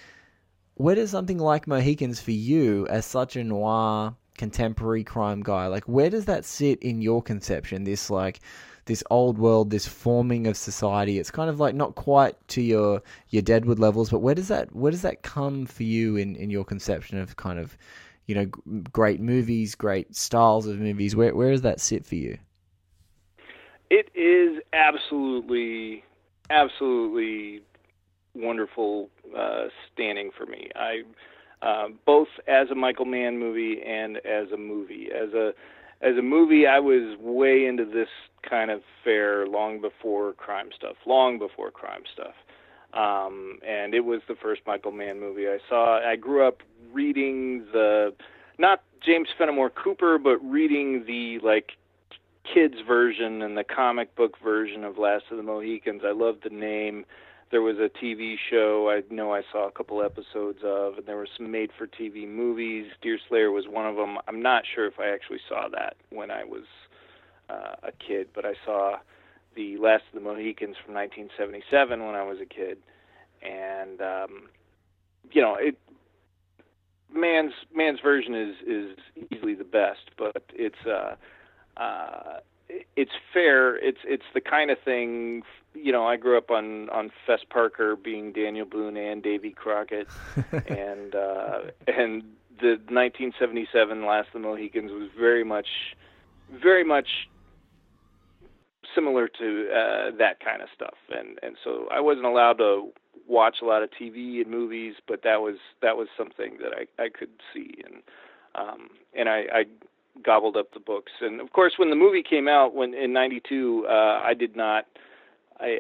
where 0.76 0.96
does 0.96 1.12
something 1.12 1.38
like 1.38 1.68
Mohicans 1.68 2.20
for 2.20 2.32
you, 2.32 2.88
as 2.88 3.06
such 3.06 3.36
a 3.36 3.44
noir 3.44 4.16
contemporary 4.38 5.04
crime 5.04 5.42
guy, 5.42 5.68
like 5.68 5.84
where 5.86 6.10
does 6.10 6.26
that 6.26 6.46
sit 6.46 6.82
in 6.82 7.02
your 7.02 7.22
conception? 7.22 7.84
This 7.84 8.10
like 8.10 8.40
this 8.86 9.04
old 9.10 9.38
world, 9.38 9.70
this 9.70 9.88
forming 9.88 10.48
of 10.48 10.58
society. 10.58 11.20
It's 11.20 11.32
kind 11.32 11.50
of 11.50 11.60
like 11.60 11.76
not 11.76 11.96
quite 11.96 12.36
to 12.50 12.62
your 12.62 13.02
your 13.30 13.42
Deadwood 13.42 13.80
levels, 13.80 14.10
but 14.10 14.20
where 14.20 14.36
does 14.36 14.48
that 14.50 14.76
where 14.76 14.92
does 14.92 15.04
that 15.04 15.24
come 15.24 15.66
for 15.66 15.84
you 15.84 16.18
in 16.18 16.36
in 16.36 16.50
your 16.50 16.66
conception 16.66 17.18
of 17.20 17.36
kind 17.38 17.60
of 17.60 17.78
you 18.26 18.36
know, 18.36 18.46
great 18.92 19.20
movies, 19.20 19.76
great 19.76 20.16
styles 20.16 20.66
of 20.68 20.80
movies. 20.80 21.16
Where 21.16 21.36
where 21.36 21.52
does 21.52 21.62
that 21.64 21.80
sit 21.80 22.06
for 22.06 22.16
you? 22.16 22.38
It 23.90 24.10
is 24.16 24.62
absolutely, 24.72 26.04
absolutely 26.50 27.62
wonderful 28.34 29.10
uh, 29.38 29.66
standing 29.92 30.32
for 30.36 30.46
me. 30.46 30.70
I 30.76 31.04
uh, 31.64 31.88
both 32.06 32.28
as 32.48 32.70
a 32.70 32.76
Michael 32.76 33.06
Mann 33.06 33.40
movie 33.40 33.82
and 33.82 34.18
as 34.18 34.52
a 34.52 34.58
movie. 34.58 35.08
As 35.16 35.34
a 35.34 35.54
as 36.02 36.18
a 36.18 36.22
movie, 36.22 36.68
I 36.68 36.80
was 36.80 37.18
way 37.20 37.66
into 37.66 37.86
this 37.86 38.10
kind 38.48 38.70
of 38.70 38.82
fare 39.04 39.48
long 39.48 39.80
before 39.80 40.34
crime 40.34 40.70
stuff. 40.76 40.98
Long 41.06 41.40
before 41.40 41.72
crime 41.72 42.04
stuff. 42.12 42.34
Um, 42.94 43.60
and 43.66 43.96
it 43.96 44.02
was 44.02 44.22
the 44.28 44.36
first 44.36 44.62
Michael 44.68 44.92
Mann 44.92 45.20
movie 45.20 45.48
I 45.48 45.60
saw. 45.70 46.00
I 46.00 46.18
grew 46.18 46.46
up 46.46 46.58
reading 46.92 47.66
the 47.72 48.14
not 48.60 48.84
James 49.04 49.30
Fenimore 49.38 49.70
Cooper, 49.70 50.18
but 50.18 50.38
reading 50.44 51.06
the 51.08 51.40
like 51.40 51.72
kids 52.54 52.76
version 52.86 53.42
and 53.42 53.58
the 53.58 53.64
comic 53.64 54.14
book 54.16 54.38
version 54.44 54.84
of 54.84 54.98
Last 54.98 55.26
of 55.32 55.38
the 55.38 55.44
Mohicans. 55.44 56.02
I 56.06 56.12
loved 56.12 56.44
the 56.44 56.50
name. 56.50 57.06
There 57.54 57.62
was 57.62 57.78
a 57.78 57.88
TV 58.04 58.34
show 58.50 58.90
I 58.90 59.04
know 59.14 59.32
I 59.32 59.44
saw 59.52 59.68
a 59.68 59.72
couple 59.72 60.02
episodes 60.02 60.62
of, 60.66 60.98
and 60.98 61.06
there 61.06 61.18
were 61.18 61.28
some 61.38 61.52
made-for-TV 61.52 62.28
movies. 62.28 62.88
Deer 63.04 63.20
Slayer 63.30 63.52
was 63.52 63.66
one 63.70 63.86
of 63.86 63.96
them. 63.96 64.18
I'm 64.28 64.42
not 64.42 64.64
sure 64.74 64.88
if 64.88 65.00
I 65.00 65.10
actually 65.14 65.38
saw 65.48 65.68
that 65.70 65.96
when 66.10 66.32
I 66.32 66.46
was 66.46 66.64
uh, 67.52 67.76
a 67.84 67.92
kid, 67.92 68.30
but 68.34 68.44
I 68.44 68.54
saw 68.66 68.96
the 69.56 69.78
Last 69.78 70.02
of 70.12 70.16
the 70.16 70.28
Mohicans 70.28 70.78
from 70.84 70.96
1977 70.96 72.04
when 72.04 72.16
I 72.16 72.24
was 72.24 72.40
a 72.42 72.46
kid, 72.48 72.80
and 73.44 74.02
um, 74.02 74.50
you 75.32 75.44
know 75.44 75.54
it. 75.54 75.78
Mann's 77.14 77.54
Mann's 77.72 78.00
version 78.00 78.34
is 78.34 78.56
is 78.66 79.28
easily 79.32 79.54
the 79.54 79.64
best, 79.64 80.10
but 80.18 80.42
it's 80.56 80.84
uh, 80.88 81.14
uh, 81.80 82.40
it's 82.96 83.12
fair. 83.32 83.76
It's 83.76 84.00
it's 84.06 84.26
the 84.34 84.42
kind 84.42 84.72
of 84.72 84.80
thing. 84.84 85.44
You 85.76 85.92
know, 85.92 86.06
I 86.06 86.18
grew 86.18 86.38
up 86.38 86.52
on 86.52 86.90
on 86.90 87.12
Fess 87.26 87.42
Parker 87.50 87.96
being 87.96 88.32
Daniel 88.32 88.66
Boone 88.66 88.98
and 88.98 89.24
Davy 89.24 89.52
Crockett, 89.52 90.08
and 90.68 91.16
uh, 91.16 91.62
and 91.88 92.24
the 92.60 92.78
1977 92.90 94.06
Last 94.06 94.28
of 94.28 94.34
the 94.34 94.40
Mohicans 94.40 94.92
was 94.92 95.10
very 95.18 95.44
much 95.44 95.68
very 96.52 96.84
much 96.84 97.08
similar 98.96 99.28
to 99.28 99.70
uh, 99.70 100.12
that 100.18 100.40
kind 100.44 100.62
of 100.62 100.70
stuff, 100.76 100.98
and 101.10 101.40
and 101.42 101.58
so 101.64 101.88
I 101.92 102.00
wasn't 102.00 102.26
allowed 102.26 102.58
to 102.60 102.92
watch 103.28 103.58
a 103.62 103.66
lot 103.66 103.84
of 103.84 103.90
TV 103.90 104.42
and 104.42 104.50
movies, 104.50 104.96
but 105.08 105.24
that 105.24 105.42
was 105.42 105.56
that 105.82 105.98
was 105.98 106.08
something 106.18 106.58
that 106.62 106.74
I 106.74 107.04
I 107.04 107.10
could 107.10 107.32
see, 107.54 107.76
and 107.84 108.02
um, 108.56 108.90
and 109.18 109.30
I, 109.30 109.46
I 109.52 109.64
gobbled 110.24 110.58
up 110.58 110.74
the 110.74 110.80
books, 110.80 111.12
and 111.22 111.42
of 111.42 111.52
course 111.54 111.74
when 111.78 111.90
the 111.90 111.96
movie 111.96 112.24
came 112.24 112.48
out 112.48 112.76
when 112.76 112.94
in 112.94 113.14
'92, 113.14 113.88
uh, 113.88 113.92
I 114.24 114.34
did 114.34 114.56
not, 114.56 114.86
I, 115.64 115.80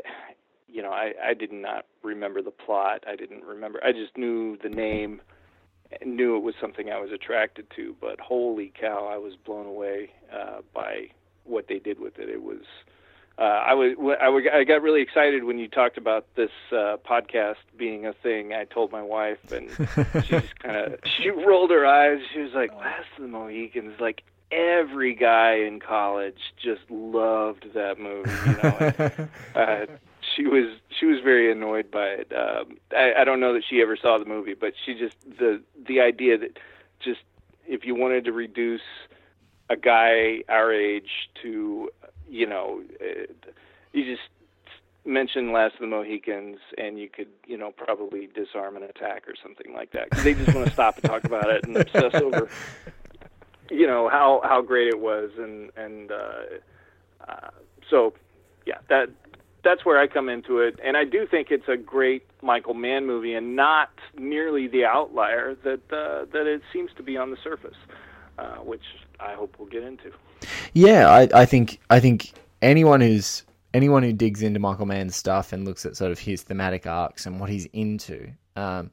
you 0.68 0.82
know, 0.82 0.92
I 0.92 1.14
I 1.24 1.34
did 1.34 1.52
not 1.52 1.86
remember 2.02 2.42
the 2.42 2.52
plot. 2.52 3.04
I 3.08 3.16
didn't 3.16 3.44
remember. 3.44 3.80
I 3.84 3.92
just 3.92 4.18
knew 4.18 4.58
the 4.58 4.70
name. 4.70 5.22
and 6.02 6.16
Knew 6.16 6.36
it 6.36 6.44
was 6.44 6.56
something 6.60 6.90
I 6.90 7.00
was 7.00 7.12
attracted 7.12 7.68
to, 7.76 7.96
but 8.02 8.20
holy 8.20 8.72
cow, 8.80 9.08
I 9.12 9.18
was 9.18 9.36
blown 9.36 9.68
away 9.68 10.10
uh, 10.34 10.62
by 10.74 11.10
what 11.44 11.68
they 11.68 11.80
did 11.80 12.00
with 12.00 12.18
it. 12.20 12.30
It 12.30 12.42
was 12.42 12.62
uh, 13.38 13.42
I 13.42 13.74
was 13.74 13.96
I, 14.22 14.30
was, 14.30 14.44
I 14.54 14.64
got 14.64 14.84
really 14.84 15.02
excited 15.02 15.44
when 15.44 15.58
you 15.58 15.68
talked 15.68 15.98
about 15.98 16.28
this 16.36 16.52
uh, 16.72 16.98
podcast 16.98 17.56
being 17.76 18.06
a 18.06 18.14
thing. 18.14 18.54
I 18.54 18.66
told 18.66 18.92
my 18.92 19.02
wife, 19.02 19.52
and 19.52 19.70
she 20.24 20.30
just 20.30 20.60
kind 20.60 20.78
of 20.78 21.00
she 21.18 21.30
rolled 21.30 21.72
her 21.72 21.86
eyes. 21.86 22.20
She 22.32 22.42
was 22.42 22.52
like, 22.54 22.72
"Last 22.74 23.08
of 23.18 23.24
the 23.24 23.28
Mohicans." 23.28 24.00
Like 24.00 24.24
every 24.54 25.16
guy 25.16 25.56
in 25.56 25.80
college 25.80 26.40
just 26.62 26.82
loved 26.90 27.74
that 27.74 28.00
movie. 28.00 28.30
You 28.46 28.58
know, 28.64 29.28
uh, 29.62 29.86
she 30.36 30.48
was 30.48 30.78
she 31.00 31.06
was 31.06 31.20
very 31.22 31.52
annoyed 31.52 31.90
by 31.92 32.06
it. 32.08 32.32
Um, 32.32 32.78
I, 32.96 33.14
I 33.22 33.24
don't 33.24 33.40
know 33.40 33.54
that 33.54 33.64
she 33.70 33.82
ever 33.82 33.98
saw 33.98 34.18
the 34.18 34.26
movie, 34.26 34.54
but 34.54 34.74
she 34.86 34.94
just 34.94 35.16
the 35.38 35.62
the 35.88 36.00
idea 36.02 36.38
that 36.38 36.60
just 37.00 37.22
if 37.68 37.86
you 37.86 37.96
wanted 37.96 38.26
to 38.26 38.32
reduce 38.32 38.82
a 39.70 39.76
guy 39.76 40.44
our 40.50 40.72
age 40.72 41.30
to 41.42 41.90
you 42.30 42.48
know, 42.48 42.82
uh, 43.02 43.52
you 43.94 44.04
just 44.04 44.28
mention 45.06 45.52
Last 45.52 45.76
of 45.76 45.82
the 45.82 45.88
Mohicans, 45.88 46.60
and 46.78 46.98
you 47.00 47.10
could, 47.10 47.28
you 47.46 47.58
know, 47.58 47.72
probably 47.72 48.28
disarm 48.28 48.76
an 48.76 48.84
attack 48.84 49.28
or 49.28 49.36
something 49.42 49.74
like 49.74 49.92
that. 49.92 50.10
Cause 50.10 50.24
they 50.24 50.34
just 50.34 50.54
want 50.54 50.68
to 50.68 50.74
stop 50.74 50.96
and 50.96 51.04
talk 51.04 51.24
about 51.26 51.50
it 51.50 51.66
and 51.66 51.78
obsess 51.78 52.16
over, 52.16 52.50
you 53.70 53.88
know, 53.88 54.10
how 54.10 54.42
how 54.44 54.62
great 54.62 54.88
it 54.88 55.00
was, 55.00 55.32
and 55.38 55.72
and 55.76 56.12
uh, 56.12 56.44
uh, 57.28 57.50
so, 57.90 58.14
yeah, 58.66 58.78
that 58.90 59.10
that's 59.64 59.86
where 59.86 60.00
I 60.00 60.08
come 60.08 60.30
into 60.30 60.60
it, 60.60 60.80
and 60.84 60.98
I 60.98 61.06
do 61.06 61.26
think 61.26 61.50
it's 61.50 61.68
a 61.68 61.78
great 61.78 62.26
Michael 62.42 62.74
Mann 62.74 63.06
movie, 63.06 63.34
and 63.34 63.56
not 63.56 63.90
nearly 64.18 64.68
the 64.68 64.86
outlier 64.86 65.56
that 65.64 65.82
uh, 65.92 66.26
that 66.32 66.48
it 66.48 66.62
seems 66.72 66.92
to 66.98 67.04
be 67.04 67.18
on 67.18 67.32
the 67.32 67.38
surface, 67.44 67.78
uh, 68.38 68.58
which 68.58 68.84
I 69.20 69.34
hope 69.34 69.56
we'll 69.58 69.70
get 69.70 69.84
into. 69.84 70.12
Yeah, 70.74 71.10
I, 71.10 71.30
I 71.34 71.46
think 71.46 71.80
I 71.90 72.00
think 72.00 72.34
anyone 72.62 73.02
who's 73.02 73.44
anyone 73.74 74.04
who 74.04 74.14
digs 74.14 74.42
into 74.42 74.60
Michael 74.60 74.86
Mann's 74.86 75.16
stuff 75.16 75.54
and 75.54 75.66
looks 75.66 75.86
at 75.86 75.96
sort 75.96 76.12
of 76.12 76.20
his 76.20 76.44
thematic 76.44 76.86
arcs 76.86 77.26
and 77.26 77.40
what 77.40 77.50
he's 77.50 77.66
into, 77.74 78.32
um, 78.56 78.92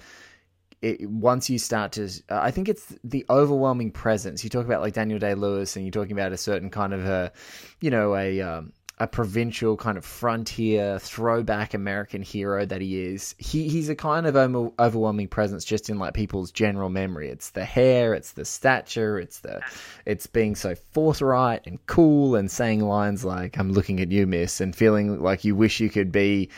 it, 0.83 1.09
once 1.09 1.51
you 1.51 1.59
start 1.59 1.93
to, 1.93 2.05
uh, 2.29 2.41
I 2.41 2.51
think 2.51 2.69
it's 2.69 2.95
the 3.05 3.25
overwhelming 3.29 3.91
presence. 3.91 4.43
You 4.43 4.51
talk 4.51 4.65
about 4.65 4.81
like 4.81 4.95
Daniel 4.95 5.19
Day 5.19 5.35
Lewis, 5.35 5.77
and 5.77 5.85
you're 5.85 5.93
talking 5.93 6.13
about 6.13 6.33
a 6.33 6.37
certain 6.37 6.71
kind 6.71 6.95
of 6.95 7.05
a, 7.07 7.33
you 7.81 7.91
know, 7.91 8.17
a 8.17 8.41
um, 8.41 8.73
a 9.01 9.07
provincial 9.07 9.79
kind 9.79 9.97
of 9.97 10.05
frontier 10.05 10.99
throwback 10.99 11.73
American 11.73 12.21
hero 12.21 12.67
that 12.67 12.83
he 12.83 13.03
is. 13.03 13.35
He 13.39 13.67
he's 13.67 13.89
a 13.89 13.95
kind 13.95 14.27
of 14.27 14.37
overwhelming 14.79 15.29
presence 15.29 15.65
just 15.65 15.89
in 15.89 15.99
like 15.99 16.13
people's 16.13 16.53
general 16.53 16.91
memory. 16.91 17.31
It's 17.31 17.51
the 17.51 17.65
hair, 17.65 18.13
it's 18.13 18.33
the 18.33 18.45
stature, 18.45 19.19
it's 19.19 19.41
the 19.41 19.63
it's 20.05 20.27
being 20.27 20.55
so 20.55 20.75
forthright 20.75 21.67
and 21.67 21.85
cool 21.87 22.37
and 22.37 22.51
saying 22.51 22.81
lines 22.81 23.25
like 23.25 23.59
"I'm 23.59 23.73
looking 23.73 24.01
at 24.01 24.13
you, 24.13 24.27
miss," 24.27 24.61
and 24.61 24.77
feeling 24.77 25.23
like 25.23 25.45
you 25.45 25.57
wish 25.57 25.81
you 25.81 25.89
could 25.89 26.13
be 26.13 26.51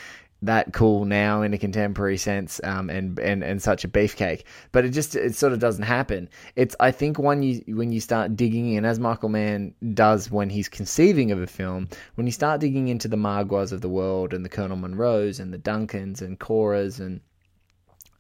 that 0.43 0.73
cool 0.73 1.05
now 1.05 1.43
in 1.43 1.55
a 1.55 1.59
contemporary 1.59 2.17
sense 2.17 2.61
um, 2.65 2.91
and, 2.91 3.19
and 3.19 3.43
and 3.43 3.63
such 3.63 3.85
a 3.85 3.89
beefcake 3.89 4.43
but 4.73 4.85
it 4.85 4.91
just 4.91 5.15
it 5.15 5.35
sort 5.35 5.53
of 5.53 5.59
doesn't 5.59 5.85
happen 5.85 6.29
it's 6.57 6.75
i 6.81 6.91
think 6.91 7.19
when 7.19 7.43
you 7.43 7.63
when 7.69 7.93
you 7.93 8.01
start 8.01 8.37
digging 8.37 8.73
in 8.73 8.85
as 8.85 8.99
michael 8.99 9.29
mann 9.29 9.75
does 9.95 10.31
when 10.31 10.51
he's 10.51 10.69
conceiving 10.69 11.31
of 11.31 11.41
a 11.41 11.47
film 11.47 11.89
when 12.17 12.27
you 12.27 12.33
start 12.33 12.61
digging 12.61 12.89
into 12.89 13.09
the 13.09 13.17
Maguas 13.17 13.73
of 13.73 13.81
the 13.81 13.89
world 13.89 14.35
and 14.35 14.45
the 14.45 14.49
colonel 14.49 14.77
Munros 14.77 15.41
and 15.41 15.53
the 15.53 15.59
duncans 15.59 16.21
and 16.21 16.39
coras 16.39 17.01
and 17.01 17.21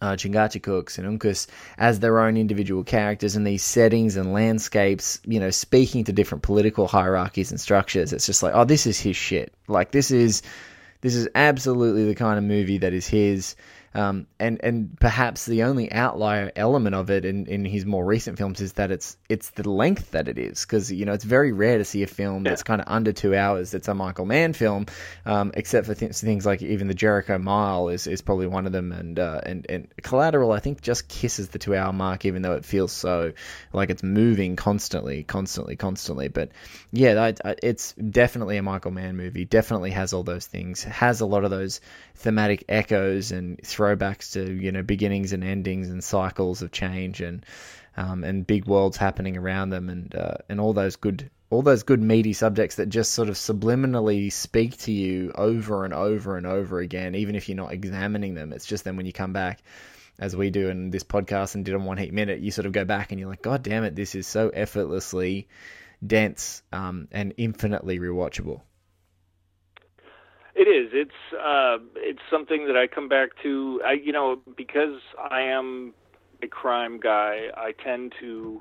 uh, 0.02 0.16
and 0.24 0.34
Uncas 0.34 1.46
as 1.78 2.00
their 2.00 2.18
own 2.18 2.36
individual 2.36 2.82
characters 2.82 3.36
in 3.36 3.44
these 3.44 3.62
settings 3.62 4.16
and 4.16 4.32
landscapes, 4.32 5.20
you 5.24 5.38
know, 5.38 5.50
speaking 5.50 6.02
to 6.02 6.12
different 6.12 6.42
political 6.42 6.88
hierarchies 6.88 7.52
and 7.52 7.60
structures. 7.60 8.12
It's 8.12 8.26
just 8.26 8.42
like, 8.42 8.52
oh, 8.52 8.64
this 8.64 8.84
is 8.84 8.98
his 8.98 9.16
shit. 9.16 9.54
Like, 9.68 9.92
this 9.92 10.10
is 10.10 10.42
this 11.02 11.14
is 11.14 11.28
absolutely 11.34 12.06
the 12.06 12.14
kind 12.14 12.38
of 12.38 12.44
movie 12.44 12.78
that 12.78 12.94
is 12.94 13.06
his. 13.06 13.54
Um, 13.94 14.26
and 14.38 14.58
and 14.62 14.98
perhaps 14.98 15.44
the 15.44 15.64
only 15.64 15.92
outlier 15.92 16.50
element 16.56 16.94
of 16.94 17.10
it 17.10 17.26
in, 17.26 17.46
in 17.46 17.64
his 17.64 17.84
more 17.84 18.04
recent 18.04 18.38
films 18.38 18.60
is 18.60 18.74
that 18.74 18.90
it's 18.90 19.18
it's 19.28 19.50
the 19.50 19.68
length 19.68 20.12
that 20.12 20.28
it 20.28 20.38
is 20.38 20.64
because 20.64 20.90
you 20.90 21.04
know 21.04 21.12
it's 21.12 21.24
very 21.24 21.52
rare 21.52 21.76
to 21.76 21.84
see 21.84 22.02
a 22.02 22.06
film 22.06 22.42
that's 22.42 22.62
kind 22.62 22.80
of 22.80 22.88
under 22.88 23.12
two 23.12 23.34
hours 23.36 23.70
that's 23.70 23.88
a 23.88 23.94
Michael 23.94 24.24
Mann 24.24 24.54
film, 24.54 24.86
um, 25.26 25.52
except 25.54 25.86
for 25.86 25.94
th- 25.94 26.14
things 26.14 26.46
like 26.46 26.62
even 26.62 26.88
the 26.88 26.94
Jericho 26.94 27.36
Mile 27.38 27.88
is, 27.88 28.06
is 28.06 28.22
probably 28.22 28.46
one 28.46 28.64
of 28.64 28.72
them 28.72 28.92
and 28.92 29.18
uh, 29.18 29.40
and 29.44 29.66
and 29.68 29.88
Collateral 30.02 30.52
I 30.52 30.60
think 30.60 30.80
just 30.80 31.08
kisses 31.08 31.50
the 31.50 31.58
two 31.58 31.76
hour 31.76 31.92
mark 31.92 32.24
even 32.24 32.40
though 32.40 32.54
it 32.54 32.64
feels 32.64 32.92
so 32.92 33.32
like 33.74 33.90
it's 33.90 34.02
moving 34.02 34.56
constantly 34.56 35.22
constantly 35.22 35.76
constantly. 35.76 36.28
But 36.28 36.50
yeah 36.92 37.32
it's 37.62 37.92
definitely 37.92 38.56
a 38.56 38.62
Michael 38.62 38.90
Mann 38.90 39.16
movie 39.16 39.44
definitely 39.44 39.90
has 39.90 40.14
all 40.14 40.22
those 40.22 40.46
things 40.46 40.82
has 40.84 41.20
a 41.20 41.26
lot 41.26 41.44
of 41.44 41.50
those 41.50 41.80
thematic 42.14 42.64
echoes 42.68 43.32
and 43.32 43.60
throwbacks 43.82 44.32
to 44.32 44.52
you 44.52 44.72
know 44.72 44.82
beginnings 44.82 45.32
and 45.32 45.42
endings 45.42 45.88
and 45.88 46.02
cycles 46.02 46.62
of 46.62 46.70
change 46.70 47.20
and 47.20 47.44
um, 47.96 48.24
and 48.24 48.46
big 48.46 48.66
worlds 48.66 48.96
happening 48.96 49.36
around 49.36 49.70
them 49.70 49.88
and 49.88 50.14
uh, 50.14 50.36
and 50.48 50.60
all 50.60 50.72
those 50.72 50.96
good 50.96 51.30
all 51.50 51.62
those 51.62 51.82
good 51.82 52.00
meaty 52.00 52.32
subjects 52.32 52.76
that 52.76 52.88
just 52.88 53.12
sort 53.12 53.28
of 53.28 53.34
subliminally 53.34 54.32
speak 54.32 54.78
to 54.78 54.90
you 54.90 55.32
over 55.34 55.84
and 55.84 55.92
over 55.92 56.38
and 56.38 56.46
over 56.46 56.80
again, 56.80 57.14
even 57.14 57.34
if 57.34 57.46
you're 57.46 57.56
not 57.56 57.74
examining 57.74 58.34
them. 58.34 58.54
It's 58.54 58.64
just 58.64 58.84
then 58.84 58.96
when 58.96 59.04
you 59.04 59.12
come 59.12 59.34
back, 59.34 59.62
as 60.18 60.34
we 60.34 60.48
do 60.48 60.70
in 60.70 60.90
this 60.90 61.04
podcast 61.04 61.54
and 61.54 61.62
did 61.62 61.74
on 61.74 61.84
One 61.84 61.98
Heat 61.98 62.14
Minute, 62.14 62.40
you 62.40 62.50
sort 62.50 62.64
of 62.64 62.72
go 62.72 62.86
back 62.86 63.12
and 63.12 63.20
you're 63.20 63.28
like, 63.28 63.42
God 63.42 63.62
damn 63.62 63.84
it, 63.84 63.94
this 63.94 64.14
is 64.14 64.26
so 64.26 64.48
effortlessly 64.48 65.46
dense 66.04 66.62
um, 66.72 67.08
and 67.12 67.34
infinitely 67.36 67.98
rewatchable. 67.98 68.62
It 70.54 70.68
is. 70.68 70.90
It's 70.92 71.34
uh, 71.34 71.78
it's 71.96 72.20
something 72.30 72.66
that 72.66 72.76
I 72.76 72.86
come 72.86 73.08
back 73.08 73.30
to. 73.42 73.80
I 73.84 73.92
you 73.92 74.12
know 74.12 74.40
because 74.56 75.00
I 75.18 75.40
am 75.42 75.94
a 76.42 76.48
crime 76.48 76.98
guy, 77.00 77.46
I 77.56 77.72
tend 77.82 78.12
to 78.20 78.60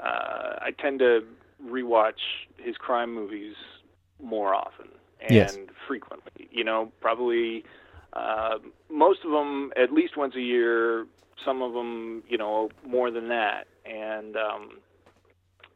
uh, 0.00 0.56
I 0.60 0.70
tend 0.78 1.00
to 1.00 1.20
rewatch 1.64 2.20
his 2.58 2.76
crime 2.76 3.14
movies 3.14 3.54
more 4.22 4.54
often 4.54 4.88
and 5.20 5.32
yes. 5.32 5.56
frequently. 5.86 6.48
You 6.50 6.64
know, 6.64 6.92
probably 7.00 7.64
uh, 8.12 8.58
most 8.90 9.20
of 9.24 9.30
them 9.30 9.72
at 9.76 9.92
least 9.92 10.16
once 10.16 10.34
a 10.36 10.40
year. 10.40 11.06
Some 11.44 11.62
of 11.62 11.72
them, 11.72 12.22
you 12.28 12.38
know, 12.38 12.70
more 12.86 13.10
than 13.10 13.28
that. 13.28 13.66
And 13.84 14.36
um, 14.36 14.78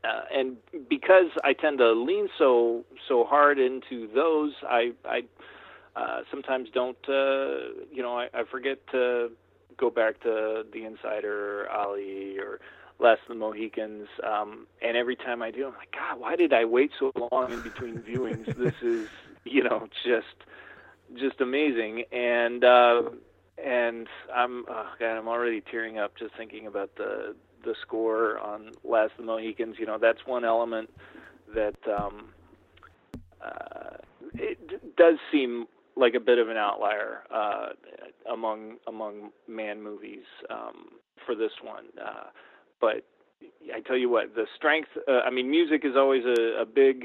uh, 0.05 0.23
and 0.33 0.57
because 0.89 1.31
I 1.43 1.53
tend 1.53 1.79
to 1.79 1.93
lean 1.93 2.29
so 2.39 2.85
so 3.09 3.25
hard 3.25 3.59
into 3.59 4.09
those, 4.15 4.53
I 4.63 4.93
I 5.05 5.23
uh, 5.97 6.21
sometimes 6.31 6.69
don't, 6.75 6.97
uh, 7.09 7.85
you 7.91 8.03
know, 8.03 8.19
I, 8.19 8.29
I 8.35 8.43
forget 8.51 8.79
to 8.93 9.31
go 9.79 9.91
back 9.91 10.21
to 10.23 10.63
The 10.73 10.85
Insider, 10.85 11.69
Ali, 11.71 12.39
or 12.39 12.61
Last 12.99 13.21
of 13.29 13.29
the 13.31 13.35
Mohicans. 13.35 14.07
Um, 14.27 14.67
and 14.83 14.97
every 14.97 15.17
time 15.17 15.43
I 15.43 15.51
do, 15.51 15.67
I'm 15.67 15.75
like, 15.75 15.93
God, 15.93 16.21
why 16.21 16.37
did 16.37 16.53
I 16.53 16.65
wait 16.65 16.91
so 16.99 17.13
long 17.33 17.53
in 17.53 17.63
between 17.63 18.03
viewings? 18.03 18.47
this 18.59 18.75
is, 18.83 19.09
you 19.45 19.65
know, 19.65 19.87
just 20.05 20.27
just 21.19 21.41
amazing. 21.41 22.05
And 22.13 22.65
uh, 22.65 23.03
and 23.65 24.07
I'm, 24.35 24.65
oh 24.69 24.87
God, 24.99 25.17
I'm 25.17 25.29
already 25.29 25.63
tearing 25.63 25.99
up 25.99 26.13
just 26.19 26.35
thinking 26.37 26.67
about 26.67 26.91
the 26.97 27.35
the 27.65 27.75
score 27.83 28.39
on 28.39 28.73
Last 28.85 29.13
of 29.13 29.19
the 29.19 29.25
Mohicans. 29.25 29.77
You 29.79 29.87
know, 29.87 29.99
that's 30.01 30.21
one 30.27 30.45
element 30.45 30.91
that 31.55 31.77
um, 31.91 32.29
uh, 33.45 33.97
it 34.35 34.69
d- 34.69 34.77
does 34.97 35.17
seem 35.33 35.67
like 35.97 36.15
a 36.15 36.21
bit 36.21 36.39
of 36.39 36.49
an 36.49 36.57
outlier 36.57 37.23
uh, 37.35 37.69
among 38.31 38.77
among 38.87 39.31
Mann 39.49 39.83
movies 39.83 40.25
um, 40.51 40.89
for 41.25 41.35
this 41.35 41.53
one. 41.63 41.87
Uh, 42.01 42.29
but 42.81 43.05
I 43.75 43.81
tell 43.81 43.97
you 43.97 44.09
what, 44.09 44.35
the 44.35 44.47
strength. 44.57 44.91
Uh, 45.09 45.21
I 45.27 45.31
mean, 45.31 45.51
music 45.51 45.83
is 45.85 45.97
always 45.97 46.25
a, 46.25 46.63
a 46.63 46.67
big, 46.67 47.05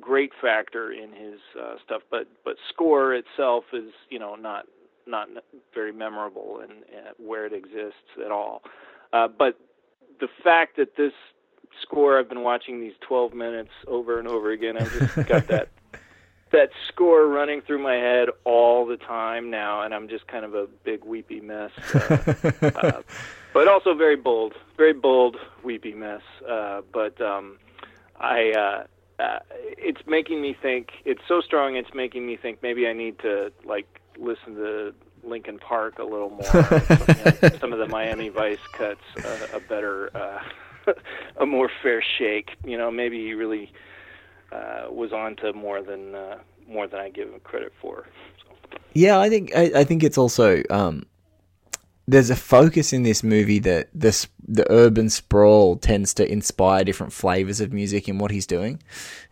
great 0.00 0.30
factor 0.40 0.92
in 0.92 1.10
his 1.10 1.40
uh, 1.60 1.74
stuff. 1.84 2.02
But 2.10 2.28
but 2.44 2.56
score 2.72 3.14
itself 3.14 3.64
is 3.72 3.90
you 4.10 4.18
know 4.18 4.36
not 4.36 4.66
not 5.06 5.28
very 5.74 5.92
memorable 5.92 6.60
in 6.62 7.24
where 7.24 7.46
it 7.46 7.52
exists 7.52 8.18
at 8.24 8.30
all. 8.30 8.62
Uh, 9.12 9.28
but 9.28 9.58
the 10.20 10.28
fact 10.42 10.76
that 10.76 10.96
this 10.96 11.12
score, 11.82 12.18
I've 12.18 12.28
been 12.28 12.42
watching 12.42 12.80
these 12.80 12.94
12 13.06 13.34
minutes 13.34 13.70
over 13.86 14.18
and 14.18 14.28
over 14.28 14.50
again. 14.50 14.76
I've 14.76 14.92
just 14.92 15.28
got 15.28 15.46
that 15.48 15.68
that 16.54 16.70
score 16.86 17.26
running 17.26 17.60
through 17.62 17.82
my 17.82 17.96
head 17.96 18.28
all 18.44 18.86
the 18.86 18.96
time 18.96 19.50
now, 19.50 19.82
and 19.82 19.92
I'm 19.92 20.08
just 20.08 20.28
kind 20.28 20.44
of 20.44 20.54
a 20.54 20.68
big 20.84 21.04
weepy 21.04 21.40
mess. 21.40 21.72
Uh, 21.92 22.18
uh, 22.62 23.02
but 23.52 23.66
also 23.66 23.92
very 23.92 24.14
bold, 24.14 24.54
very 24.76 24.92
bold 24.92 25.36
weepy 25.64 25.94
mess. 25.94 26.22
Uh, 26.48 26.82
but 26.92 27.20
um, 27.20 27.58
I, 28.20 28.52
uh, 28.52 29.22
uh, 29.22 29.40
it's 29.50 30.00
making 30.06 30.40
me 30.40 30.56
think. 30.60 30.92
It's 31.04 31.22
so 31.26 31.40
strong. 31.40 31.74
It's 31.74 31.92
making 31.92 32.24
me 32.24 32.36
think 32.36 32.62
maybe 32.62 32.86
I 32.86 32.92
need 32.92 33.18
to 33.20 33.52
like 33.64 34.00
listen 34.16 34.54
to 34.54 34.94
Linkin 35.24 35.58
Park 35.58 35.98
a 35.98 36.04
little 36.04 36.30
more. 36.30 36.44
some, 37.50 37.58
some 37.58 37.72
of 37.72 37.80
the 37.80 37.88
Miami 37.88 38.28
Vice 38.28 38.64
cuts 38.72 39.02
uh, 39.24 39.56
a 39.56 39.60
better, 39.60 40.16
uh, 40.16 40.92
a 41.36 41.46
more 41.46 41.68
fair 41.82 42.00
shake. 42.00 42.52
You 42.64 42.78
know, 42.78 42.92
maybe 42.92 43.34
really 43.34 43.72
uh, 44.54 44.86
was 44.90 45.12
on 45.12 45.36
to 45.36 45.52
more 45.52 45.82
than 45.82 46.14
uh, 46.14 46.38
more 46.68 46.86
than 46.86 47.00
I 47.00 47.10
give 47.10 47.28
him 47.28 47.40
credit 47.40 47.72
for. 47.80 48.06
So. 48.38 48.78
Yeah, 48.94 49.18
I 49.18 49.28
think 49.28 49.54
I, 49.54 49.72
I, 49.76 49.84
think 49.84 50.02
it's 50.02 50.16
also 50.16 50.62
um, 50.70 51.06
there's 52.06 52.30
a 52.30 52.36
focus 52.36 52.92
in 52.92 53.02
this 53.02 53.22
movie 53.22 53.58
that 53.60 53.88
this 53.92 54.28
the 54.46 54.70
urban 54.70 55.10
sprawl 55.10 55.76
tends 55.76 56.14
to 56.14 56.30
inspire 56.30 56.84
different 56.84 57.12
flavors 57.12 57.60
of 57.60 57.72
music 57.72 58.08
in 58.08 58.18
what 58.18 58.30
he's 58.30 58.46
doing, 58.46 58.82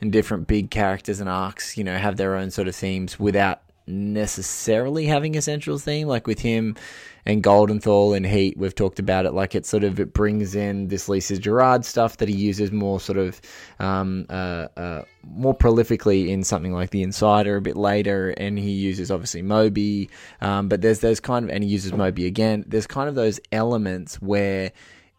and 0.01 0.12
different 0.12 0.47
big 0.47 0.70
characters 0.70 1.20
and 1.20 1.28
arcs, 1.28 1.77
you 1.77 1.85
know, 1.85 1.97
have 1.97 2.16
their 2.16 2.35
own 2.35 2.51
sort 2.51 2.69
of 2.69 2.74
themes 2.74 3.20
without 3.20 3.62
necessarily 3.86 5.06
having 5.06 5.36
a 5.36 5.42
central 5.42 5.78
theme. 5.78 6.09
Like 6.09 6.26
with 6.26 6.40
him, 6.40 6.76
and 7.24 7.42
Goldenthal 7.42 8.16
and 8.16 8.26
Heat, 8.26 8.56
we've 8.59 8.74
talked 8.74 8.98
about 8.98 9.26
it. 9.26 9.32
Like 9.32 9.54
it 9.54 9.64
sort 9.64 9.84
of 9.84 10.00
it 10.00 10.12
brings 10.12 10.54
in 10.54 10.88
this 10.88 11.09
Lisa 11.09 11.38
Gerrard 11.38 11.84
stuff 11.84 12.16
that 12.16 12.28
he 12.28 12.34
uses 12.34 12.72
more 12.72 12.98
sort 12.98 13.18
of 13.18 13.40
um, 13.78 14.26
uh, 14.28 14.66
uh, 14.76 15.02
more 15.22 15.56
prolifically 15.56 16.28
in 16.28 16.42
something 16.42 16.72
like 16.72 16.90
The 16.90 17.02
Insider 17.02 17.56
a 17.56 17.60
bit 17.60 17.76
later, 17.76 18.30
and 18.30 18.59
he 18.59 18.70
uses 18.70 19.10
obviously 19.10 19.42
Moby. 19.42 20.10
Um, 20.40 20.68
but 20.68 20.80
there's 20.80 21.00
there's 21.00 21.20
kind 21.20 21.44
of 21.44 21.50
and 21.50 21.62
he 21.62 21.70
uses 21.70 21.92
Moby 21.92 22.26
again. 22.26 22.64
There's 22.66 22.86
kind 22.86 23.09
of 23.09 23.14
those 23.14 23.38
elements 23.52 24.16
where 24.20 24.72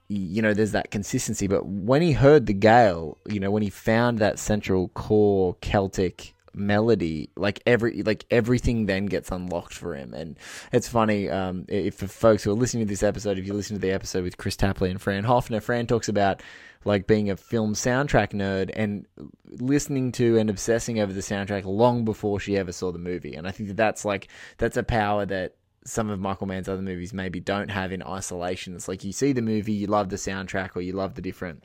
you 0.10 0.42
know, 0.42 0.54
there's 0.54 0.74
that 0.74 0.92
consistency. 0.92 1.48
But 1.48 1.66
when 1.66 2.02
he 2.02 2.12
heard 2.12 2.46
the 2.46 2.54
Gael, 2.54 3.18
you 3.28 3.40
know, 3.40 3.50
when 3.50 3.64
he 3.64 3.70
found 3.70 4.20
that 4.20 4.38
central 4.38 4.90
core 4.90 5.56
Celtic 5.62 6.36
melody, 6.56 7.30
like 7.36 7.62
every 7.66 8.04
like 8.04 8.26
everything 8.32 8.86
then 8.86 9.06
gets 9.06 9.32
unlocked 9.32 9.74
for 9.74 9.96
him. 9.96 10.14
And 10.14 10.38
it's 10.72 10.88
funny, 10.88 11.30
um, 11.30 11.66
if 11.68 11.96
for 11.96 12.08
folks 12.08 12.44
who 12.44 12.52
are 12.52 12.56
listening 12.56 12.86
to 12.86 12.90
this 12.90 13.04
episode, 13.04 13.38
if 13.38 13.46
you 13.46 13.54
listen 13.54 13.76
to 13.76 13.82
the 13.82 13.92
episode 13.92 14.24
with 14.24 14.38
Chris 14.38 14.56
Tapley 14.56 14.90
and 14.90 15.02
Fran 15.02 15.24
Hoffner, 15.24 15.62
Fran 15.62 15.88
talks 15.88 16.10
about 16.10 16.42
like 16.86 17.08
being 17.08 17.30
a 17.30 17.38
film 17.38 17.74
soundtrack 17.74 18.32
nerd 18.32 18.70
and 18.74 19.06
listening 19.48 20.12
to 20.14 20.38
and 20.38 20.50
obsessing 20.50 21.00
over 21.00 21.14
the 21.14 21.22
soundtrack 21.22 21.64
long 21.66 22.04
before 22.06 22.40
she 22.40 22.58
ever 22.58 22.72
saw 22.72 22.92
the 22.92 23.00
movie. 23.00 23.36
And 23.36 23.48
I 23.48 23.52
think 23.52 23.70
that 23.70 23.78
that's 23.78 24.06
like 24.06 24.28
that's 24.58 24.78
a 24.78 24.84
power 24.84 25.26
that 25.26 25.56
some 25.86 26.10
of 26.10 26.20
Michael 26.20 26.48
Mann's 26.48 26.70
other 26.70 26.82
movies 26.82 27.14
maybe 27.14 27.40
don't 27.40 27.70
have 27.70 27.92
in 27.92 28.04
isolation. 28.04 28.76
It's 28.76 28.88
like 28.88 29.04
you 29.04 29.12
see 29.12 29.34
the 29.34 29.42
movie, 29.42 29.74
you 29.74 29.88
love 29.88 30.10
the 30.10 30.16
soundtrack, 30.16 30.76
or 30.76 30.82
you 30.82 30.94
love 30.94 31.16
the 31.16 31.22
different 31.22 31.64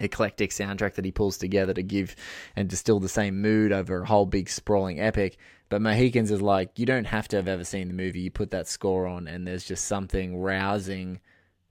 eclectic 0.00 0.50
soundtrack 0.50 0.94
that 0.94 1.04
he 1.04 1.12
pulls 1.12 1.38
together 1.38 1.74
to 1.74 1.82
give 1.82 2.16
and 2.56 2.68
distill 2.68 3.00
the 3.00 3.08
same 3.08 3.40
mood 3.40 3.72
over 3.72 4.02
a 4.02 4.06
whole 4.06 4.26
big 4.26 4.48
sprawling 4.48 4.98
epic. 5.00 5.36
But 5.68 5.82
Mohicans 5.82 6.30
is 6.30 6.42
like 6.42 6.78
you 6.78 6.86
don't 6.86 7.06
have 7.06 7.28
to 7.28 7.36
have 7.36 7.46
ever 7.46 7.64
seen 7.64 7.88
the 7.88 7.94
movie. 7.94 8.20
You 8.20 8.30
put 8.30 8.50
that 8.50 8.66
score 8.66 9.06
on, 9.06 9.28
and 9.28 9.46
there's 9.46 9.64
just 9.64 9.84
something 9.84 10.36
rousing 10.36 11.20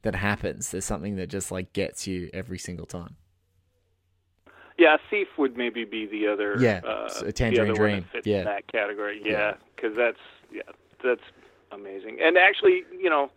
that 0.03 0.15
happens. 0.15 0.71
There's 0.71 0.85
something 0.85 1.17
that 1.17 1.27
just 1.27 1.51
like 1.51 1.73
gets 1.73 2.07
you 2.07 2.29
every 2.33 2.57
single 2.57 2.85
time. 2.85 3.17
Yeah, 4.77 4.95
Thief 5.09 5.27
would 5.37 5.57
maybe 5.57 5.83
be 5.83 6.05
the 6.05 6.27
other. 6.27 6.55
Yeah, 6.57 6.79
uh, 6.85 7.09
a 7.25 7.31
Tangerine 7.33 7.73
Dream. 7.73 8.05
yeah, 8.23 8.39
in 8.39 8.45
that 8.45 8.71
category. 8.71 9.21
Yeah, 9.23 9.55
because 9.75 9.91
yeah. 9.97 10.03
that's 10.05 10.19
yeah, 10.53 10.73
that's 11.03 11.21
amazing. 11.73 12.19
And 12.21 12.37
actually, 12.37 12.83
you 12.97 13.09
know, 13.09 13.29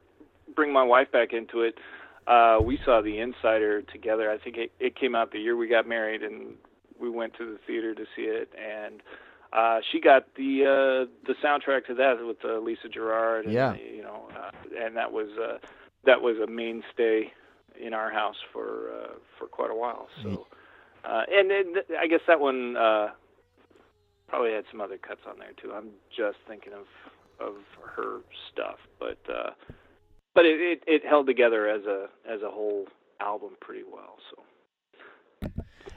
bring 0.54 0.72
my 0.72 0.84
wife 0.84 1.10
back 1.10 1.32
into 1.32 1.62
it. 1.62 1.78
Uh, 2.26 2.58
we 2.62 2.78
saw 2.84 3.00
The 3.00 3.18
Insider 3.18 3.82
together. 3.82 4.30
I 4.30 4.38
think 4.38 4.56
it, 4.56 4.72
it 4.78 4.94
came 4.96 5.14
out 5.14 5.32
the 5.32 5.40
year 5.40 5.56
we 5.56 5.68
got 5.68 5.88
married, 5.88 6.22
and 6.22 6.54
we 7.00 7.10
went 7.10 7.34
to 7.38 7.44
the 7.44 7.58
theater 7.66 7.94
to 7.94 8.04
see 8.14 8.22
it. 8.22 8.48
And 8.56 9.02
uh, 9.52 9.80
she 9.90 10.00
got 10.00 10.26
the 10.36 10.62
uh, 10.62 11.10
the 11.26 11.34
soundtrack 11.44 11.86
to 11.86 11.94
that 11.94 12.24
with 12.24 12.38
uh, 12.44 12.58
Lisa 12.58 12.88
Gerrard. 12.88 13.46
And, 13.46 13.54
yeah. 13.54 13.74
You 13.74 14.02
know, 14.02 14.28
uh, 14.36 14.50
and 14.84 14.96
that 14.96 15.10
was 15.10 15.28
uh, 15.38 15.58
that 16.04 16.22
was 16.22 16.36
a 16.38 16.46
mainstay 16.50 17.32
in 17.80 17.94
our 17.94 18.10
house 18.10 18.36
for 18.52 18.90
uh, 18.92 19.14
for 19.38 19.46
quite 19.46 19.70
a 19.70 19.74
while. 19.74 20.08
So, 20.22 20.46
uh, 21.04 21.22
and, 21.30 21.50
and 21.50 21.76
I 21.98 22.06
guess 22.06 22.20
that 22.28 22.38
one 22.38 22.76
uh, 22.76 23.08
probably 24.28 24.52
had 24.52 24.64
some 24.70 24.80
other 24.80 24.98
cuts 24.98 25.20
on 25.28 25.38
there 25.38 25.52
too. 25.60 25.72
I'm 25.72 25.90
just 26.16 26.38
thinking 26.46 26.72
of 26.72 26.86
of 27.40 27.54
her 27.96 28.20
stuff, 28.52 28.78
but 29.00 29.18
uh, 29.28 29.50
but 30.34 30.44
it, 30.44 30.60
it, 30.60 30.84
it 30.86 31.06
held 31.06 31.26
together 31.26 31.68
as 31.68 31.84
a 31.84 32.06
as 32.28 32.42
a 32.42 32.50
whole 32.50 32.86
album 33.20 33.50
pretty 33.60 33.84
well. 33.84 34.16
So 34.30 35.52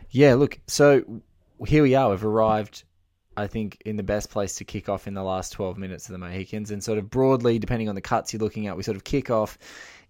yeah, 0.10 0.36
look, 0.36 0.60
so 0.68 1.22
here 1.66 1.84
we 1.84 1.95
are. 1.95 2.10
We've 2.10 2.26
arrived. 2.26 2.84
I 3.38 3.48
think 3.48 3.82
in 3.86 3.98
the 3.98 4.03
best 4.03 4.30
place 4.30 4.56
to 4.56 4.64
kick 4.64 4.88
off 4.88 5.07
in 5.07 5.14
the 5.14 5.24
last 5.24 5.52
12 5.52 5.78
minutes 5.78 6.07
of 6.07 6.14
the 6.14 6.18
Mohicans, 6.20 6.72
and 6.72 6.82
sort 6.82 6.98
of 6.98 7.10
broadly, 7.10 7.60
depending 7.60 7.90
on 7.90 7.95
the 7.95 8.02
cuts 8.02 8.32
you're 8.32 8.40
looking 8.40 8.68
at, 8.68 8.78
we 8.78 8.84
sort 8.84 8.95
of 8.95 9.03
kick 9.03 9.30
off 9.30 9.57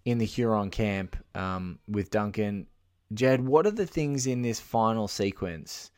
in 0.04 0.18
the 0.18 0.24
Huron 0.24 0.70
camp 0.70 1.16
um, 1.34 1.80
with 1.88 2.10
Duncan. 2.10 2.66
Jed, 3.14 3.44
what 3.44 3.66
are 3.66 3.72
the 3.72 3.86
things 3.86 4.26
in 4.28 4.42
this 4.42 4.60
final 4.60 5.08
sequence? 5.08 5.90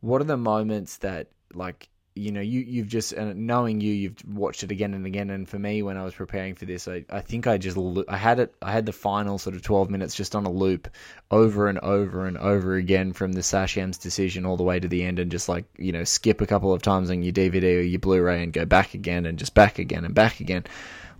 What 0.00 0.20
are 0.20 0.24
the 0.24 0.36
moments 0.36 0.98
that 0.98 1.28
like 1.52 1.88
you 2.20 2.30
know, 2.30 2.40
you 2.40 2.60
you've 2.60 2.88
just 2.88 3.16
knowing 3.16 3.80
you, 3.80 3.92
you've 3.92 4.16
watched 4.28 4.62
it 4.62 4.70
again 4.70 4.92
and 4.94 5.06
again. 5.06 5.30
And 5.30 5.48
for 5.48 5.58
me, 5.58 5.82
when 5.82 5.96
I 5.96 6.04
was 6.04 6.14
preparing 6.14 6.54
for 6.54 6.66
this, 6.66 6.86
I, 6.86 7.04
I 7.08 7.20
think 7.20 7.46
I 7.46 7.56
just 7.56 7.78
I 8.08 8.16
had 8.16 8.38
it. 8.38 8.54
I 8.60 8.72
had 8.72 8.86
the 8.86 8.92
final 8.92 9.38
sort 9.38 9.56
of 9.56 9.62
twelve 9.62 9.88
minutes 9.88 10.14
just 10.14 10.36
on 10.36 10.44
a 10.44 10.50
loop, 10.50 10.88
over 11.30 11.68
and 11.68 11.78
over 11.78 12.26
and 12.26 12.36
over 12.36 12.74
again 12.74 13.12
from 13.12 13.32
the 13.32 13.42
Sachem's 13.42 13.96
decision 13.98 14.44
all 14.44 14.56
the 14.56 14.62
way 14.62 14.78
to 14.78 14.88
the 14.88 15.02
end, 15.02 15.18
and 15.18 15.30
just 15.30 15.48
like 15.48 15.64
you 15.78 15.92
know, 15.92 16.04
skip 16.04 16.40
a 16.40 16.46
couple 16.46 16.72
of 16.72 16.82
times 16.82 17.10
on 17.10 17.22
your 17.22 17.32
DVD 17.32 17.78
or 17.78 17.82
your 17.82 18.00
Blu-ray 18.00 18.42
and 18.42 18.52
go 18.52 18.64
back 18.66 18.94
again 18.94 19.24
and 19.24 19.38
just 19.38 19.54
back 19.54 19.78
again 19.78 20.04
and 20.04 20.14
back 20.14 20.40
again. 20.40 20.64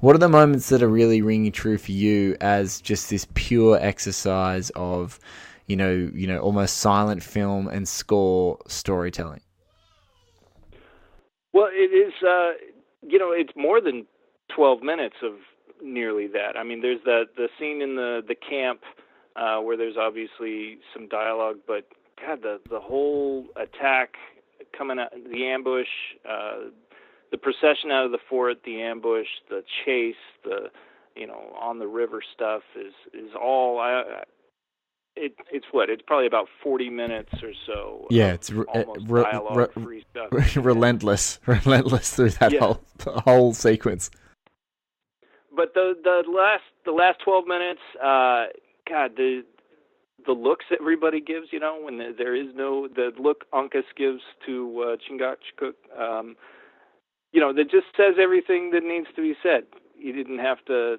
What 0.01 0.15
are 0.15 0.21
the 0.21 0.29
moments 0.29 0.69
that 0.71 0.83
are 0.83 0.89
really 0.89 1.23
ringing 1.23 1.53
true 1.53 1.77
for 1.79 1.93
you 1.93 2.37
as 2.41 2.81
just 2.81 3.11
this 3.11 3.27
pure 3.35 3.79
exercise 3.81 4.71
of, 4.71 5.21
you 5.67 5.77
know, 5.77 5.93
you 6.15 6.27
know, 6.27 6.39
almost 6.39 6.79
silent 6.79 7.23
film 7.23 7.69
and 7.69 7.87
score 7.87 8.59
storytelling? 8.67 9.43
Well, 11.53 11.69
it 11.71 11.93
is. 11.93 12.13
Uh, 12.23 12.53
you 13.03 13.19
know, 13.19 13.33
it's 13.33 13.53
more 13.57 13.81
than 13.81 14.07
twelve 14.55 14.83
minutes 14.83 15.17
of 15.23 15.35
nearly 15.83 16.27
that. 16.29 16.57
I 16.57 16.63
mean, 16.65 16.83
there's 16.83 17.01
the 17.05 17.25
the 17.37 17.49
scene 17.59 17.83
in 17.83 17.97
the 17.97 18.23
the 18.27 18.35
camp 18.35 18.81
uh, 19.37 19.59
where 19.61 19.77
there's 19.77 19.97
obviously 19.99 20.79
some 20.95 21.09
dialogue, 21.09 21.57
but 21.67 21.87
God, 22.25 22.43
the 22.43 22.61
the 22.71 22.81
whole 22.81 23.47
attack 23.57 24.15
coming 24.77 24.99
out, 24.99 25.11
the 25.33 25.47
ambush, 25.47 25.89
uh, 26.29 26.71
the 27.31 27.39
procession 27.39 27.91
out 27.91 28.07
of 28.07 28.13
the 28.13 28.19
fort, 28.29 28.59
the 28.65 28.81
ambush, 28.83 29.29
the 29.49 29.63
chase, 29.85 30.15
the 30.45 30.69
you 31.17 31.27
know 31.27 31.55
on 31.61 31.79
the 31.79 31.87
river 31.87 32.21
stuff 32.35 32.63
is 32.77 32.95
is 33.13 33.31
all 33.41 33.79
I 33.79 34.23
it, 35.21 35.35
it's 35.53 35.67
what 35.71 35.91
it's 35.91 36.03
probably 36.07 36.27
about 36.27 36.49
40 36.63 36.89
minutes 36.91 37.31
or 37.43 37.53
so 37.67 38.07
yeah 38.11 38.33
it's 38.33 38.51
re- 38.51 38.65
uh, 38.75 38.85
re- 39.07 39.67
re- 39.77 40.51
relentless 40.57 41.39
relentless 41.47 42.15
through 42.17 42.31
that 42.31 42.53
yeah. 42.53 42.61
whole 42.61 42.81
whole 43.25 43.53
sequence. 43.55 44.11
But 45.55 45.75
the 45.75 45.95
the 46.03 46.23
last 46.31 46.63
the 46.85 46.93
last 46.93 47.19
12 47.25 47.47
minutes 47.47 47.81
uh 48.03 48.47
god 48.89 49.13
the 49.17 49.43
the 50.27 50.33
looks 50.33 50.65
everybody 50.79 51.21
gives 51.21 51.49
you 51.53 51.61
know 51.61 51.79
when 51.83 51.99
there 51.99 52.35
is 52.35 52.49
no 52.55 52.89
the 52.89 53.11
look 53.19 53.45
Uncas 53.53 53.85
gives 53.97 54.23
to 54.47 54.83
uh 54.83 54.97
Chingachgook 54.97 55.75
um 55.99 56.37
you 57.33 57.41
know 57.41 57.53
that 57.53 57.71
just 57.71 57.87
says 57.97 58.15
everything 58.21 58.71
that 58.73 58.83
needs 58.83 59.07
to 59.17 59.23
be 59.23 59.35
said. 59.43 59.65
He 59.99 60.13
didn't 60.13 60.39
have 60.39 60.65
to 60.67 60.97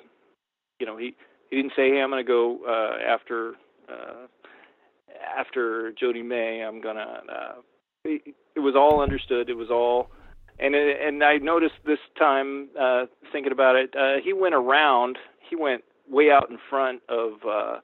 you 0.80 0.86
know 0.86 0.98
he 0.98 1.16
he 1.50 1.58
didn't 1.58 1.74
say 1.76 1.90
hey 1.90 2.02
I'm 2.02 2.12
going 2.12 2.24
to 2.24 2.28
go 2.28 2.60
uh 2.68 2.98
after 3.04 3.56
uh, 3.92 4.28
after 5.38 5.94
Jodhi 6.02 6.26
May, 6.26 6.64
I'm 6.64 6.82
gonna. 6.82 7.22
Uh, 7.30 7.54
it, 8.04 8.36
it 8.56 8.60
was 8.60 8.76
all 8.76 9.02
understood. 9.02 9.50
It 9.50 9.56
was 9.56 9.70
all, 9.70 10.10
and 10.60 10.76
it, 10.76 10.98
and 11.02 11.24
I 11.24 11.38
noticed 11.38 11.76
this 11.86 12.00
time 12.18 12.70
uh, 12.80 13.06
thinking 13.32 13.52
about 13.52 13.76
it. 13.76 13.94
Uh, 13.96 14.22
he 14.24 14.34
went 14.34 14.56
around. 14.56 15.18
He 15.50 15.56
went 15.56 15.84
way 16.10 16.30
out 16.32 16.50
in 16.50 16.58
front 16.70 17.02
of 17.10 17.34
uh, 17.48 17.80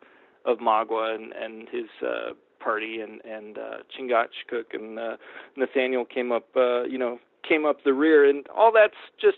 of 0.46 0.60
Magua 0.60 1.16
and 1.16 1.34
and 1.34 1.68
his 1.70 1.90
uh, 2.02 2.34
party, 2.64 3.00
and 3.02 3.22
and 3.26 3.58
uh, 3.58 3.78
Chingachgook 3.98 4.74
and 4.74 5.00
uh, 5.00 5.18
Nathaniel 5.56 6.06
came 6.06 6.32
up. 6.32 6.48
Uh, 6.56 6.84
you 6.84 6.98
know, 6.98 7.20
came 7.48 7.66
up 7.66 7.84
the 7.84 7.94
rear, 7.94 8.30
and 8.30 8.48
all 8.56 8.72
that's 8.74 8.98
just 9.20 9.38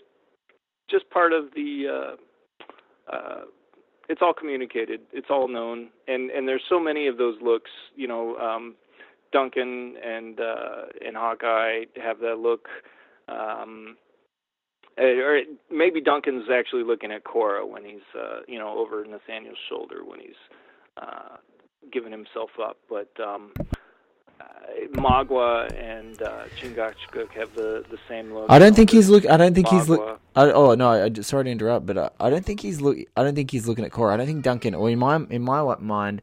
just 0.90 1.08
part 1.10 1.32
of 1.32 1.46
the. 1.54 1.86
Uh, 1.88 2.16
uh, 3.12 3.40
it's 4.10 4.20
all 4.20 4.34
communicated. 4.34 5.00
It's 5.12 5.28
all 5.30 5.46
known, 5.46 5.88
and 6.08 6.30
and 6.30 6.48
there's 6.48 6.64
so 6.68 6.80
many 6.80 7.06
of 7.06 7.16
those 7.16 7.36
looks. 7.40 7.70
You 7.94 8.08
know, 8.08 8.36
um, 8.36 8.74
Duncan 9.32 9.94
and 10.04 10.40
uh, 10.40 10.86
and 11.06 11.16
Hawkeye 11.16 11.84
have 12.02 12.18
that 12.18 12.38
look. 12.38 12.66
Um, 13.28 13.96
eh, 14.98 15.02
or 15.02 15.42
maybe 15.70 16.00
Duncan's 16.00 16.46
actually 16.52 16.82
looking 16.82 17.12
at 17.12 17.22
Cora 17.22 17.64
when 17.64 17.84
he's 17.84 18.08
uh, 18.18 18.40
you 18.48 18.58
know 18.58 18.76
over 18.76 19.04
Nathaniel's 19.04 19.58
shoulder 19.68 20.04
when 20.04 20.18
he's 20.18 20.40
uh, 21.00 21.36
giving 21.92 22.10
himself 22.10 22.50
up. 22.60 22.78
But 22.88 23.12
um, 23.22 23.52
Magua 24.92 25.72
and 25.78 26.20
uh, 26.22 26.44
Chingachgook 26.60 27.30
have 27.32 27.54
the, 27.54 27.84
the 27.90 27.98
same 28.08 28.32
look. 28.32 28.46
I 28.48 28.58
don't 28.58 28.74
think 28.74 28.90
he's 28.90 29.08
look. 29.08 29.28
I 29.28 29.36
don't 29.36 29.54
think 29.54 29.68
Magua. 29.68 29.78
he's 29.78 29.88
look. 29.88 30.20
I, 30.34 30.50
oh 30.52 30.74
no! 30.74 30.90
I, 30.90 31.12
sorry 31.22 31.44
to 31.44 31.50
interrupt, 31.50 31.86
but 31.86 31.96
uh, 31.96 32.10
I 32.18 32.30
don't 32.30 32.44
think 32.44 32.60
he's 32.60 32.80
look. 32.80 32.98
I 33.16 33.22
don't 33.22 33.34
think 33.34 33.50
he's 33.50 33.68
looking 33.68 33.84
at 33.84 33.92
Cora. 33.92 34.14
I 34.14 34.16
don't 34.16 34.26
think 34.26 34.42
Duncan. 34.42 34.74
Or 34.74 34.90
in 34.90 34.98
my 34.98 35.16
in 35.30 35.42
my 35.42 35.76
mind, 35.76 36.22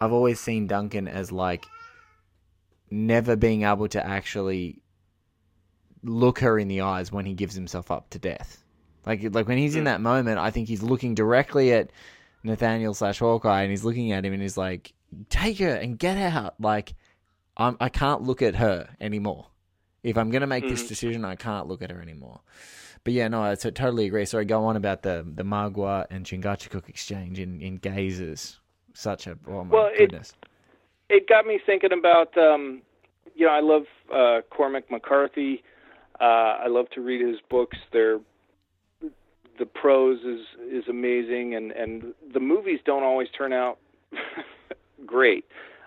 I've 0.00 0.12
always 0.12 0.40
seen 0.40 0.66
Duncan 0.66 1.08
as 1.08 1.32
like 1.32 1.66
never 2.90 3.36
being 3.36 3.62
able 3.64 3.88
to 3.88 4.04
actually 4.04 4.80
look 6.02 6.38
her 6.38 6.58
in 6.58 6.68
the 6.68 6.80
eyes 6.80 7.12
when 7.12 7.26
he 7.26 7.34
gives 7.34 7.54
himself 7.54 7.90
up 7.90 8.10
to 8.10 8.18
death. 8.18 8.64
Like 9.06 9.34
like 9.34 9.48
when 9.48 9.58
he's 9.58 9.74
in 9.74 9.82
hmm. 9.82 9.86
that 9.86 10.00
moment, 10.00 10.38
I 10.38 10.50
think 10.50 10.68
he's 10.68 10.82
looking 10.82 11.14
directly 11.14 11.72
at 11.72 11.90
Nathaniel 12.42 12.94
slash 12.94 13.18
Hawkeye, 13.18 13.62
and 13.62 13.70
he's 13.70 13.84
looking 13.84 14.12
at 14.12 14.24
him, 14.24 14.32
and 14.32 14.42
he's 14.42 14.56
like, 14.56 14.92
"Take 15.28 15.58
her 15.58 15.74
and 15.74 15.98
get 15.98 16.16
out!" 16.16 16.54
Like 16.60 16.94
I'm, 17.58 17.76
I 17.80 17.88
can't 17.88 18.22
look 18.22 18.42
at 18.42 18.56
her 18.56 18.88
anymore. 19.00 19.46
If 20.02 20.16
I'm 20.16 20.30
going 20.30 20.42
to 20.42 20.46
make 20.46 20.64
mm-hmm. 20.64 20.74
this 20.74 20.86
decision, 20.86 21.24
I 21.24 21.34
can't 21.34 21.66
look 21.66 21.82
at 21.82 21.90
her 21.90 22.00
anymore. 22.00 22.40
But 23.04 23.12
yeah, 23.12 23.28
no, 23.28 23.42
I 23.42 23.54
totally 23.54 24.06
agree. 24.06 24.24
Sorry, 24.24 24.44
go 24.44 24.64
on 24.66 24.76
about 24.76 25.02
the 25.02 25.24
the 25.26 25.42
Magua 25.42 26.06
and 26.10 26.24
Chingachgook 26.24 26.88
exchange 26.88 27.38
in, 27.38 27.60
in 27.60 27.76
gazes. 27.76 28.58
Such 28.94 29.26
a 29.26 29.38
oh 29.48 29.64
my 29.64 29.74
well, 29.74 29.90
goodness. 29.96 30.34
It, 31.08 31.16
it 31.16 31.28
got 31.28 31.46
me 31.46 31.60
thinking 31.64 31.92
about 31.92 32.36
um, 32.36 32.82
you 33.34 33.46
know 33.46 33.52
I 33.52 33.60
love 33.60 33.84
uh, 34.14 34.40
Cormac 34.50 34.90
McCarthy. 34.90 35.62
Uh, 36.20 36.64
I 36.64 36.66
love 36.66 36.90
to 36.90 37.00
read 37.00 37.26
his 37.26 37.38
books. 37.48 37.78
They're 37.92 38.18
the 39.58 39.66
prose 39.66 40.20
is 40.20 40.40
is 40.70 40.88
amazing, 40.88 41.54
and 41.54 41.72
and 41.72 42.14
the 42.32 42.40
movies 42.40 42.80
don't 42.84 43.04
always 43.04 43.28
turn 43.36 43.52
out 43.52 43.78
great. 45.06 45.44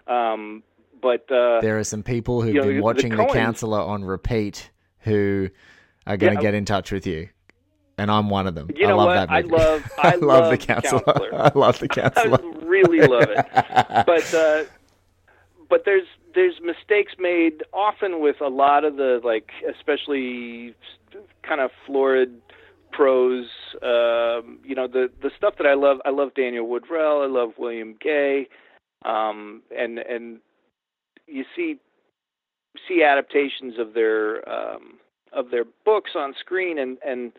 Um, 0.07 0.63
but 1.01 1.29
uh, 1.31 1.59
there 1.61 1.77
are 1.79 1.83
some 1.83 2.03
people 2.03 2.41
who've 2.41 2.53
you 2.55 2.61
know, 2.61 2.67
been 2.67 2.77
the 2.77 2.81
watching 2.83 3.09
the, 3.09 3.17
Coens- 3.17 3.33
counselor 3.33 3.79
on 3.79 4.03
repeat 4.03 4.69
who 4.99 5.49
are 6.07 6.17
going 6.17 6.33
to 6.35 6.39
Yeah. 6.39 6.41
get 6.41 6.53
in 6.53 6.65
touch 6.65 6.91
with 6.91 7.05
you, 7.07 7.29
and 7.97 8.09
I'm 8.11 8.29
one 8.29 8.47
of 8.47 8.55
them. 8.55 8.69
You 8.75 8.85
I 8.85 8.89
know 8.89 8.97
love 8.97 9.07
what? 9.07 9.13
that 9.15 9.29
I 9.31 9.41
love- 9.41 9.91
I 9.97 10.15
love 10.15 10.19
the 10.19 10.25
love 10.25 10.49
The 10.51 10.57
counselor. 10.57 11.01
Counselor. 11.01 11.35
I 11.41 11.51
love 11.55 11.79
the 11.79 11.87
counselor. 11.99 12.39
I 12.41 12.65
really 12.65 13.07
love 13.07 13.27
it. 13.29 13.45
but 14.05 14.33
uh, 14.33 14.63
but 15.69 15.83
there's 15.85 16.07
there's 16.33 16.55
mistakes 16.63 17.13
made 17.19 17.63
often 17.73 18.21
with 18.21 18.39
a 18.41 18.47
lot 18.47 18.85
of 18.85 18.95
the 18.97 19.19
like 19.23 19.49
especially 19.69 20.75
kind 21.43 21.61
of 21.61 21.71
florid 21.85 22.41
prose. 22.91 23.47
Um, 23.81 24.59
you 24.63 24.75
know 24.75 24.87
the 24.87 25.09
the 25.21 25.31
stuff 25.37 25.55
that 25.57 25.67
I 25.67 25.73
love. 25.73 25.97
I 26.05 26.09
love 26.11 26.33
Daniel 26.35 26.67
Woodrell. 26.67 27.23
I 27.23 27.27
love 27.27 27.53
William 27.57 27.95
Gay. 27.99 28.47
Um, 29.03 29.61
and 29.75 29.97
and 29.99 30.39
you 31.31 31.45
see 31.55 31.77
see 32.87 33.03
adaptations 33.03 33.79
of 33.79 33.93
their 33.93 34.47
um, 34.49 34.99
of 35.33 35.51
their 35.51 35.65
books 35.85 36.11
on 36.15 36.33
screen 36.39 36.77
and 36.77 36.97
and 37.05 37.31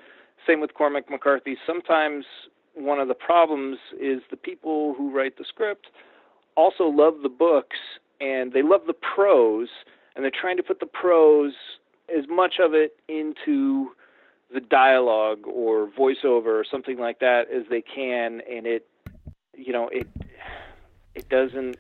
same 0.47 0.61
with 0.61 0.75
Cormac 0.75 1.09
McCarthy. 1.11 1.57
Sometimes 1.67 2.25
one 2.75 2.99
of 2.99 3.09
the 3.09 3.15
problems 3.15 3.79
is 4.01 4.21
the 4.31 4.37
people 4.37 4.95
who 4.97 5.15
write 5.15 5.37
the 5.39 5.45
script 5.45 5.89
also 6.57 6.85
love 6.85 7.15
the 7.23 7.29
books 7.29 7.77
and 8.21 8.53
they 8.53 8.63
love 8.63 8.83
the 8.87 8.95
prose 8.95 9.69
and 10.15 10.25
they're 10.25 10.33
trying 10.33 10.57
to 10.57 10.63
put 10.63 10.81
the 10.81 10.87
prose 10.87 11.55
as 12.15 12.25
much 12.29 12.55
of 12.63 12.75
it 12.75 12.97
into 13.09 13.91
the 14.53 14.61
dialogue 14.61 15.47
or 15.47 15.89
voiceover 15.99 16.47
or 16.47 16.65
something 16.69 16.99
like 16.99 17.21
that 17.21 17.45
as 17.55 17.63
they 17.71 17.83
can 17.83 18.41
and 18.51 18.67
it 18.67 18.87
you 19.57 19.73
know 19.73 19.89
it 19.89 20.07
it 21.15 21.29
doesn't 21.29 21.77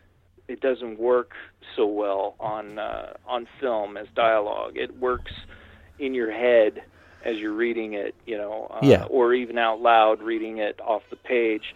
it 0.48 0.60
doesn't 0.60 0.98
work 0.98 1.32
so 1.76 1.86
well 1.86 2.34
on 2.40 2.78
uh, 2.78 3.12
on 3.26 3.46
film 3.60 3.96
as 3.96 4.06
dialogue. 4.14 4.76
It 4.76 4.98
works 4.98 5.32
in 5.98 6.14
your 6.14 6.32
head 6.32 6.82
as 7.24 7.36
you're 7.36 7.52
reading 7.52 7.92
it 7.94 8.14
you 8.26 8.36
know 8.36 8.66
uh, 8.70 8.80
Yeah. 8.82 9.04
or 9.04 9.32
even 9.34 9.56
out 9.56 9.80
loud 9.80 10.20
reading 10.20 10.58
it 10.58 10.80
off 10.80 11.02
the 11.10 11.16
page. 11.16 11.74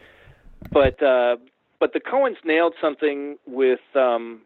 But 0.73 1.01
uh 1.03 1.37
but 1.79 1.93
the 1.93 2.01
Coens 2.01 2.37
nailed 2.45 2.75
something 2.81 3.37
with 3.47 3.81
um 3.95 4.41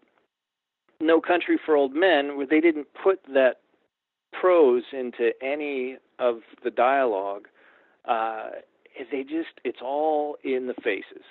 No 1.01 1.21
Country 1.21 1.59
for 1.65 1.75
Old 1.77 1.95
Men 1.95 2.37
where 2.37 2.47
they 2.47 2.61
didn't 2.61 2.89
put 3.03 3.21
that 3.33 3.61
prose 4.33 4.83
into 4.93 5.31
any 5.43 5.97
of 6.19 6.41
the 6.63 6.71
dialogue. 6.71 7.49
Uh 8.05 8.51
they 9.11 9.23
just 9.23 9.55
it's 9.65 9.81
all 9.83 10.37
in 10.45 10.67
the 10.67 10.75
faces. 10.83 11.25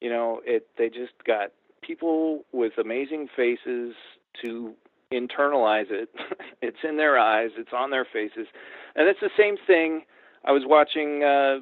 You 0.00 0.10
know 0.10 0.40
it 0.44 0.66
they 0.76 0.88
just 0.88 1.12
got 1.24 1.52
people 1.86 2.44
with 2.52 2.72
amazing 2.78 3.28
faces 3.34 3.94
to 4.42 4.74
internalize 5.12 5.90
it 5.90 6.08
it's 6.62 6.78
in 6.82 6.96
their 6.96 7.18
eyes 7.18 7.50
it's 7.56 7.72
on 7.72 7.90
their 7.90 8.06
faces 8.12 8.46
and 8.96 9.08
it's 9.08 9.20
the 9.20 9.30
same 9.38 9.56
thing 9.66 10.02
i 10.44 10.52
was 10.52 10.62
watching 10.66 11.22
uh 11.22 11.58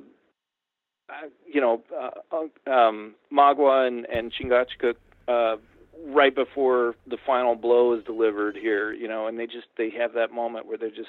uh, 1.09 1.29
you 1.47 1.61
know, 1.61 1.83
uh, 1.95 2.71
um, 2.71 3.15
Magua 3.33 3.87
and, 3.87 4.07
and 4.07 4.33
Chingachgook, 4.33 4.95
uh, 5.29 5.57
right 6.07 6.35
before 6.35 6.95
the 7.07 7.19
final 7.27 7.55
blow 7.55 7.93
is 7.95 8.03
delivered 8.05 8.57
here, 8.57 8.93
you 8.93 9.07
know, 9.07 9.27
and 9.27 9.39
they 9.39 9.47
just 9.47 9.67
they 9.77 9.91
have 9.91 10.15
that 10.15 10.33
moment 10.33 10.67
where 10.67 10.79
they're 10.79 10.89
just 10.89 11.09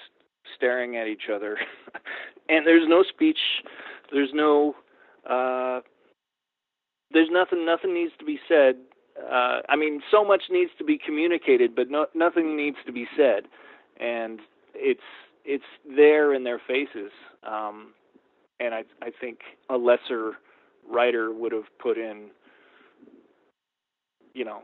staring 0.56 0.98
at 0.98 1.08
each 1.08 1.30
other, 1.34 1.58
and 2.50 2.68
there's 2.68 2.88
no 2.88 3.04
speech, 3.04 3.40
there's 4.12 4.32
no, 4.34 4.76
uh, 5.30 5.80
there's 7.12 7.30
nothing, 7.32 7.66
nothing 7.66 7.94
needs 7.94 8.12
to 8.20 8.26
be 8.26 8.40
said. 8.50 8.76
Uh, 9.20 9.62
I 9.70 9.76
mean, 9.76 10.02
so 10.12 10.26
much 10.26 10.44
needs 10.50 10.72
to 10.78 10.84
be 10.84 10.98
communicated, 10.98 11.76
but 11.76 11.90
no, 11.90 12.08
nothing 12.14 12.58
needs 12.58 12.78
to 12.86 12.92
be 12.92 13.08
said, 13.16 13.44
and 14.00 14.40
it's 14.74 15.00
it's 15.46 15.64
there 15.96 16.34
in 16.34 16.44
their 16.44 16.60
faces. 16.68 17.12
Um, 17.44 17.94
and 18.60 18.74
I 18.74 18.84
I 19.02 19.12
think 19.20 19.40
a 19.70 19.78
lesser 19.78 20.34
writer 20.90 21.34
would 21.34 21.52
have 21.54 21.66
put 21.80 21.98
in, 21.98 22.28
you 24.34 24.44
know, 24.44 24.64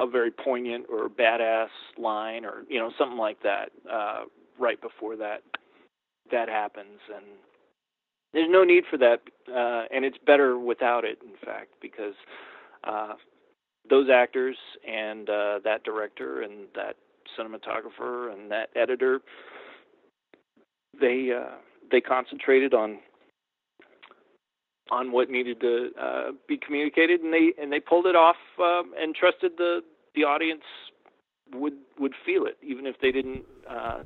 a 0.00 0.06
very 0.06 0.30
poignant 0.30 0.86
or 0.90 1.08
badass 1.08 1.68
line 1.96 2.44
or 2.44 2.64
you 2.68 2.78
know 2.78 2.90
something 2.98 3.18
like 3.18 3.42
that 3.42 3.70
uh, 3.90 4.22
right 4.58 4.80
before 4.80 5.16
that 5.16 5.42
that 6.30 6.48
happens, 6.48 6.98
and 7.14 7.24
there's 8.32 8.50
no 8.50 8.64
need 8.64 8.84
for 8.90 8.96
that, 8.96 9.20
uh, 9.54 9.84
and 9.94 10.04
it's 10.04 10.16
better 10.26 10.58
without 10.58 11.04
it, 11.04 11.18
in 11.22 11.34
fact, 11.44 11.70
because 11.80 12.14
uh, 12.84 13.14
those 13.88 14.08
actors 14.12 14.56
and 14.88 15.28
uh, 15.28 15.58
that 15.64 15.84
director 15.84 16.42
and 16.42 16.68
that 16.74 16.96
cinematographer 17.38 18.32
and 18.32 18.50
that 18.50 18.68
editor, 18.76 19.20
they. 21.00 21.30
Uh, 21.32 21.56
they 21.92 22.00
concentrated 22.00 22.74
on 22.74 22.98
on 24.90 25.12
what 25.12 25.30
needed 25.30 25.60
to 25.60 25.90
uh, 26.00 26.32
be 26.48 26.56
communicated, 26.56 27.20
and 27.20 27.32
they 27.32 27.52
and 27.60 27.70
they 27.72 27.78
pulled 27.78 28.06
it 28.06 28.16
off 28.16 28.36
um, 28.58 28.92
and 28.98 29.14
trusted 29.14 29.52
the 29.58 29.80
the 30.14 30.24
audience 30.24 30.64
would 31.54 31.74
would 32.00 32.14
feel 32.26 32.46
it, 32.46 32.56
even 32.62 32.86
if 32.86 32.96
they 33.00 33.12
didn't, 33.12 33.44
uh, 33.68 34.02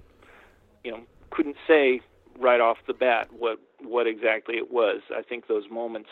you 0.84 0.90
know, 0.90 1.00
couldn't 1.30 1.56
say 1.66 2.00
right 2.38 2.60
off 2.60 2.76
the 2.86 2.92
bat 2.92 3.28
what 3.32 3.58
what 3.80 4.06
exactly 4.06 4.56
it 4.56 4.70
was. 4.70 5.00
I 5.16 5.22
think 5.22 5.46
those 5.46 5.64
moments 5.70 6.10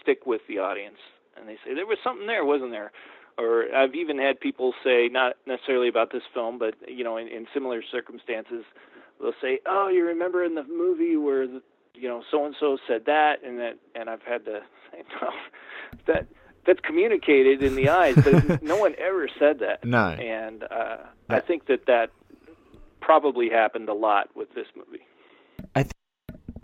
stick 0.00 0.24
with 0.24 0.40
the 0.48 0.58
audience, 0.58 0.98
and 1.38 1.48
they 1.48 1.56
say 1.64 1.74
there 1.74 1.86
was 1.86 1.98
something 2.02 2.26
there, 2.26 2.44
wasn't 2.44 2.70
there? 2.70 2.92
Or 3.38 3.66
I've 3.74 3.94
even 3.94 4.18
had 4.18 4.40
people 4.40 4.74
say, 4.82 5.08
not 5.08 5.34
necessarily 5.46 5.88
about 5.88 6.10
this 6.12 6.22
film, 6.34 6.58
but 6.58 6.74
you 6.88 7.04
know, 7.04 7.16
in, 7.16 7.28
in 7.28 7.46
similar 7.54 7.82
circumstances, 7.90 8.64
they'll 9.20 9.32
say, 9.40 9.60
"Oh, 9.66 9.88
you 9.88 10.04
remember 10.04 10.44
in 10.44 10.54
the 10.54 10.64
movie 10.64 11.16
where 11.16 11.46
the, 11.46 11.62
you 11.94 12.08
know 12.08 12.22
so 12.30 12.44
and 12.46 12.54
so 12.58 12.78
said 12.88 13.04
that," 13.06 13.44
and 13.44 13.58
that, 13.58 13.78
and 13.94 14.10
I've 14.10 14.22
had 14.22 14.44
to 14.46 14.60
say, 14.90 15.02
"No, 15.22 15.30
that 16.06 16.26
that's 16.66 16.80
communicated 16.80 17.62
in 17.62 17.76
the 17.76 17.88
eyes, 17.88 18.16
but 18.16 18.62
no 18.62 18.76
one 18.76 18.94
ever 18.98 19.28
said 19.38 19.60
that." 19.60 19.84
No. 19.84 20.08
and 20.08 20.64
uh, 20.64 20.96
I 21.28 21.40
think 21.40 21.66
that 21.66 21.86
that 21.86 22.10
probably 23.00 23.48
happened 23.48 23.88
a 23.88 23.94
lot 23.94 24.34
with 24.34 24.52
this 24.54 24.66
movie. 24.76 25.04
I 25.74 25.86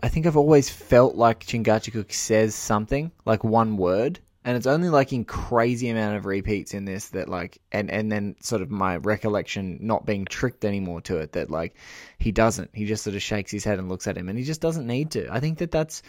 I 0.03 0.09
think 0.09 0.27
I've 0.27 0.37
always 0.37 0.69
felt 0.69 1.15
like 1.15 1.47
Chingachgook 1.47 2.13
says 2.13 2.55
something, 2.55 3.13
like 3.25 3.45
one 3.45 3.77
word, 3.77 4.21
and 4.45 4.57
it's 4.57 4.67
only 4.67 4.91
like 4.91 5.13
in 5.13 5.25
crazy 5.25 5.89
amount 5.89 6.17
of 6.17 6.27
repeats 6.27 6.75
in 6.75 6.85
this 6.85 7.09
that 7.09 7.29
like, 7.29 7.61
and 7.73 7.91
and 7.91 8.13
then 8.13 8.37
sort 8.41 8.63
of 8.63 8.71
my 8.71 8.97
recollection 8.99 9.79
not 9.81 10.05
being 10.05 10.27
tricked 10.27 10.65
anymore 10.65 11.01
to 11.03 11.19
it 11.19 11.33
that 11.33 11.51
like 11.51 11.75
he 12.19 12.31
doesn't. 12.31 12.71
He 12.75 12.85
just 12.85 13.05
sort 13.05 13.17
of 13.17 13.23
shakes 13.23 13.51
his 13.51 13.65
head 13.65 13.79
and 13.79 13.89
looks 13.89 14.07
at 14.07 14.17
him, 14.17 14.29
and 14.29 14.39
he 14.39 14.45
just 14.45 14.61
doesn't 14.61 14.87
need 14.87 15.11
to. 15.13 15.29
I 15.33 15.41
think 15.41 15.59
that 15.59 15.71
that's 15.71 16.03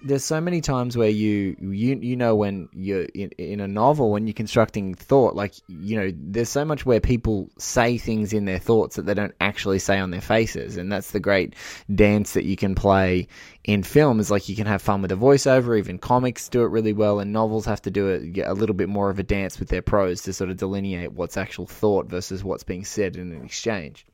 there's 0.00 0.24
so 0.24 0.40
many 0.40 0.60
times 0.60 0.96
where 0.96 1.08
you 1.08 1.56
you 1.60 1.98
you 2.00 2.16
know 2.16 2.36
when 2.36 2.68
you're 2.72 3.06
in, 3.14 3.30
in 3.38 3.60
a 3.60 3.66
novel 3.66 4.12
when 4.12 4.26
you're 4.26 4.34
constructing 4.34 4.94
thought 4.94 5.34
like 5.34 5.54
you 5.66 5.98
know 5.98 6.12
there's 6.14 6.48
so 6.48 6.64
much 6.64 6.86
where 6.86 7.00
people 7.00 7.50
say 7.58 7.98
things 7.98 8.32
in 8.32 8.44
their 8.44 8.58
thoughts 8.58 8.96
that 8.96 9.06
they 9.06 9.14
don't 9.14 9.34
actually 9.40 9.78
say 9.78 9.98
on 9.98 10.10
their 10.10 10.20
faces. 10.20 10.76
And 10.76 10.90
that's 10.92 11.10
the 11.10 11.20
great 11.20 11.54
dance 11.92 12.34
that 12.34 12.44
you 12.44 12.56
can 12.56 12.74
play 12.74 13.28
in 13.64 13.82
film 13.82 14.20
is 14.20 14.30
like 14.30 14.48
you 14.48 14.56
can 14.56 14.66
have 14.66 14.80
fun 14.80 15.02
with 15.02 15.12
a 15.12 15.16
voiceover 15.16 15.78
even 15.78 15.98
comics 15.98 16.48
do 16.48 16.62
it 16.62 16.68
really 16.68 16.92
well 16.92 17.18
and 17.18 17.32
novels 17.32 17.66
have 17.66 17.82
to 17.82 17.90
do 17.90 18.08
it 18.08 18.32
get 18.32 18.48
a 18.48 18.54
little 18.54 18.74
bit 18.74 18.88
more 18.88 19.10
of 19.10 19.18
a 19.18 19.22
dance 19.22 19.58
with 19.58 19.68
their 19.68 19.82
prose 19.82 20.22
to 20.22 20.32
sort 20.32 20.50
of 20.50 20.56
delineate 20.56 21.12
what's 21.12 21.36
actual 21.36 21.66
thought 21.66 22.06
versus 22.08 22.44
what's 22.44 22.64
being 22.64 22.84
said 22.84 23.16
in 23.16 23.32
an 23.32 23.44
exchange. 23.44 24.06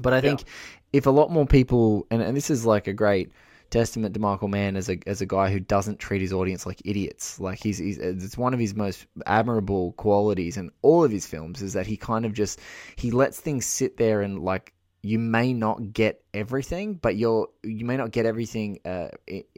But 0.00 0.12
I 0.12 0.20
think 0.20 0.44
if 0.92 1.06
a 1.06 1.10
lot 1.10 1.30
more 1.30 1.46
people, 1.46 2.06
and, 2.10 2.22
and 2.22 2.36
this 2.36 2.50
is 2.50 2.64
like 2.64 2.86
a 2.86 2.92
great 2.92 3.32
testament 3.70 4.14
to 4.14 4.20
Michael 4.20 4.48
Mann 4.48 4.76
as 4.76 4.88
a 4.88 4.98
as 5.06 5.20
a 5.20 5.26
guy 5.26 5.50
who 5.50 5.60
doesn't 5.60 5.98
treat 5.98 6.20
his 6.20 6.32
audience 6.32 6.66
like 6.66 6.82
idiots. 6.84 7.38
Like 7.38 7.58
he's, 7.62 7.78
he's 7.78 7.98
it's 7.98 8.38
one 8.38 8.54
of 8.54 8.60
his 8.60 8.74
most 8.74 9.06
admirable 9.26 9.92
qualities 9.92 10.56
in 10.56 10.70
all 10.82 11.04
of 11.04 11.10
his 11.10 11.26
films 11.26 11.62
is 11.62 11.74
that 11.74 11.86
he 11.86 11.96
kind 11.96 12.24
of 12.24 12.32
just 12.32 12.60
he 12.96 13.10
lets 13.10 13.40
things 13.40 13.66
sit 13.66 13.96
there 13.96 14.22
and 14.22 14.40
like 14.40 14.72
you 15.00 15.18
may 15.18 15.52
not 15.52 15.92
get 15.92 16.22
everything, 16.34 16.94
but 16.94 17.16
you're 17.16 17.48
you 17.62 17.84
may 17.84 17.96
not 17.96 18.10
get 18.10 18.26
everything 18.26 18.80
uh, 18.84 19.08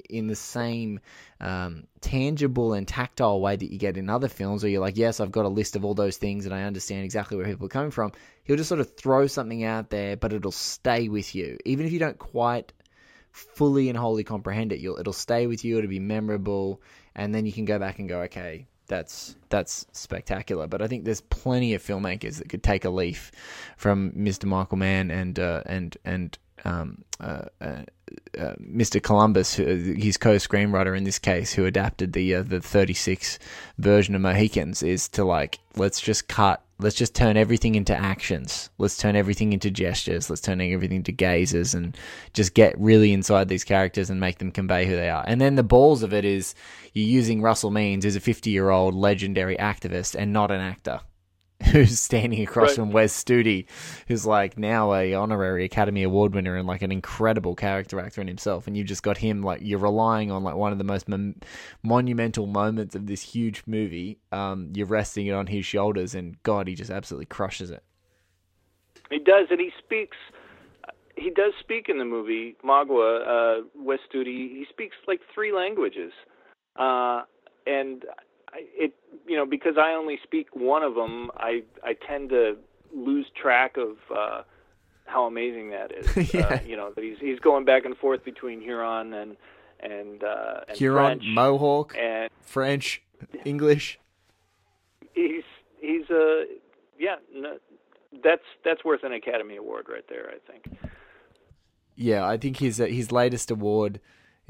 in 0.08 0.26
the 0.26 0.36
same 0.36 1.00
um, 1.40 1.84
tangible 2.00 2.74
and 2.74 2.86
tactile 2.86 3.40
way 3.40 3.56
that 3.56 3.72
you 3.72 3.78
get 3.78 3.96
in 3.96 4.10
other 4.10 4.28
films, 4.28 4.62
where 4.62 4.70
you're 4.70 4.82
like, 4.82 4.98
yes, 4.98 5.18
I've 5.18 5.32
got 5.32 5.46
a 5.46 5.48
list 5.48 5.76
of 5.76 5.84
all 5.84 5.94
those 5.94 6.18
things 6.18 6.44
and 6.44 6.54
I 6.54 6.64
understand 6.64 7.04
exactly 7.04 7.38
where 7.38 7.46
people 7.46 7.66
are 7.66 7.70
coming 7.70 7.90
from. 7.90 8.12
He'll 8.44 8.56
just 8.56 8.68
sort 8.68 8.80
of 8.80 8.96
throw 8.96 9.26
something 9.26 9.64
out 9.64 9.88
there, 9.88 10.16
but 10.16 10.32
it'll 10.32 10.52
stay 10.52 11.08
with 11.08 11.34
you, 11.34 11.56
even 11.64 11.86
if 11.86 11.92
you 11.92 11.98
don't 11.98 12.18
quite 12.18 12.72
fully 13.32 13.88
and 13.88 13.98
wholly 13.98 14.24
comprehend 14.24 14.72
it. 14.72 14.80
You'll 14.80 14.98
it'll 14.98 15.12
stay 15.12 15.46
with 15.46 15.64
you. 15.64 15.78
It'll 15.78 15.88
be 15.88 16.00
memorable, 16.00 16.80
and 17.14 17.34
then 17.34 17.46
you 17.46 17.52
can 17.52 17.64
go 17.64 17.78
back 17.78 17.98
and 17.98 18.08
go, 18.08 18.20
okay, 18.22 18.66
that's 18.86 19.36
that's 19.48 19.86
spectacular. 19.92 20.66
But 20.66 20.82
I 20.82 20.88
think 20.88 21.04
there's 21.04 21.22
plenty 21.22 21.74
of 21.74 21.82
filmmakers 21.82 22.38
that 22.38 22.48
could 22.48 22.62
take 22.62 22.84
a 22.84 22.90
leaf 22.90 23.32
from 23.76 24.12
Mr. 24.12 24.44
Michael 24.44 24.76
Mann 24.76 25.10
and 25.10 25.38
uh, 25.38 25.62
and 25.64 25.96
and 26.04 26.36
um, 26.64 27.04
uh, 27.20 27.44
uh, 27.60 27.82
uh, 28.38 28.54
Mr. 28.60 29.02
Columbus, 29.02 29.54
his 29.54 30.16
co-screenwriter 30.16 30.96
in 30.96 31.04
this 31.04 31.18
case, 31.18 31.52
who 31.52 31.64
adapted 31.64 32.12
the 32.12 32.34
uh, 32.34 32.42
the 32.42 32.60
36 32.60 33.38
version 33.78 34.14
of 34.14 34.20
Mohicans, 34.20 34.82
is 34.82 35.08
to 35.10 35.24
like 35.24 35.60
let's 35.76 36.00
just 36.00 36.28
cut, 36.28 36.62
let's 36.82 36.96
just 36.96 37.14
turn 37.14 37.36
everything 37.36 37.74
into 37.74 37.94
actions, 37.94 38.70
let's 38.78 38.96
turn 38.96 39.16
everything 39.16 39.52
into 39.52 39.70
gestures, 39.70 40.30
let's 40.30 40.42
turn 40.42 40.60
everything 40.60 40.96
into 40.96 41.12
gazes, 41.12 41.74
and 41.74 41.96
just 42.32 42.54
get 42.54 42.78
really 42.78 43.12
inside 43.12 43.48
these 43.48 43.64
characters 43.64 44.10
and 44.10 44.20
make 44.20 44.38
them 44.38 44.50
convey 44.50 44.86
who 44.86 44.96
they 44.96 45.10
are. 45.10 45.24
And 45.26 45.40
then 45.40 45.54
the 45.54 45.62
balls 45.62 46.02
of 46.02 46.12
it 46.12 46.24
is 46.24 46.54
you're 46.92 47.06
using 47.06 47.42
Russell 47.42 47.70
Means, 47.70 48.04
who's 48.04 48.16
a 48.16 48.20
50 48.20 48.50
year 48.50 48.70
old 48.70 48.94
legendary 48.94 49.56
activist 49.56 50.14
and 50.18 50.32
not 50.32 50.50
an 50.50 50.60
actor 50.60 51.00
who's 51.72 52.00
standing 52.00 52.42
across 52.42 52.70
right. 52.70 52.76
from 52.76 52.90
Wes 52.90 53.12
Studi, 53.12 53.66
who's 54.08 54.24
like 54.24 54.56
now 54.56 54.94
a 54.94 55.14
honorary 55.14 55.64
Academy 55.64 56.02
Award 56.02 56.34
winner 56.34 56.56
and 56.56 56.66
like 56.66 56.80
an 56.80 56.90
incredible 56.90 57.54
character 57.54 58.00
actor 58.00 58.20
in 58.20 58.28
himself. 58.28 58.66
And 58.66 58.76
you 58.76 58.84
just 58.84 59.02
got 59.02 59.18
him 59.18 59.42
like 59.42 59.60
you're 59.62 59.78
relying 59.78 60.30
on 60.30 60.42
like 60.42 60.54
one 60.54 60.72
of 60.72 60.78
the 60.78 60.84
most 60.84 61.08
mon- 61.08 61.36
monumental 61.82 62.46
moments 62.46 62.94
of 62.94 63.06
this 63.06 63.22
huge 63.22 63.62
movie. 63.66 64.18
Um, 64.32 64.72
you're 64.74 64.86
resting 64.86 65.26
it 65.26 65.32
on 65.32 65.48
his 65.48 65.66
shoulders, 65.66 66.14
and 66.14 66.42
God, 66.44 66.66
he 66.66 66.74
just 66.74 66.90
absolutely 66.90 67.26
crushes 67.26 67.70
it. 67.70 67.82
He 69.10 69.18
does, 69.18 69.48
and 69.50 69.60
he 69.60 69.70
speaks. 69.78 70.16
He 71.16 71.28
does 71.28 71.52
speak 71.60 71.90
in 71.90 71.98
the 71.98 72.04
movie 72.06 72.56
Magua. 72.64 73.60
Uh, 73.60 73.62
Wes 73.76 73.98
Studi. 74.10 74.48
He 74.48 74.66
speaks 74.70 74.96
like 75.06 75.20
three 75.34 75.52
languages, 75.52 76.12
uh, 76.76 77.22
and 77.66 78.04
it 78.54 78.94
you 79.26 79.36
know 79.36 79.46
because 79.46 79.76
I 79.78 79.92
only 79.92 80.18
speak 80.22 80.54
one 80.54 80.82
of 80.82 80.94
them, 80.94 81.30
I 81.36 81.62
I 81.84 81.94
tend 81.94 82.30
to 82.30 82.56
lose 82.94 83.26
track 83.40 83.76
of 83.76 83.96
uh, 84.14 84.42
how 85.06 85.26
amazing 85.26 85.70
that 85.70 85.92
is. 85.92 86.34
yeah. 86.34 86.46
Uh, 86.46 86.58
you 86.66 86.76
know 86.76 86.92
that 86.94 87.04
he's 87.04 87.18
he's 87.20 87.38
going 87.40 87.64
back 87.64 87.84
and 87.84 87.96
forth 87.96 88.24
between 88.24 88.60
Huron 88.60 89.12
and 89.12 89.36
and, 89.82 90.22
uh, 90.22 90.60
and 90.68 90.76
Huron, 90.76 91.18
French 91.18 91.22
Mohawk, 91.26 91.94
and 91.98 92.30
French, 92.42 93.02
English. 93.44 93.98
He's 95.14 95.44
he's 95.80 96.08
a 96.10 96.42
uh, 96.42 96.44
yeah. 96.98 97.16
No, 97.34 97.58
that's 98.22 98.42
that's 98.64 98.84
worth 98.84 99.04
an 99.04 99.12
Academy 99.12 99.56
Award 99.56 99.86
right 99.88 100.04
there. 100.08 100.30
I 100.30 100.50
think. 100.50 100.92
Yeah, 101.96 102.26
I 102.26 102.36
think 102.36 102.58
his 102.58 102.80
uh, 102.80 102.86
his 102.86 103.12
latest 103.12 103.50
award 103.50 104.00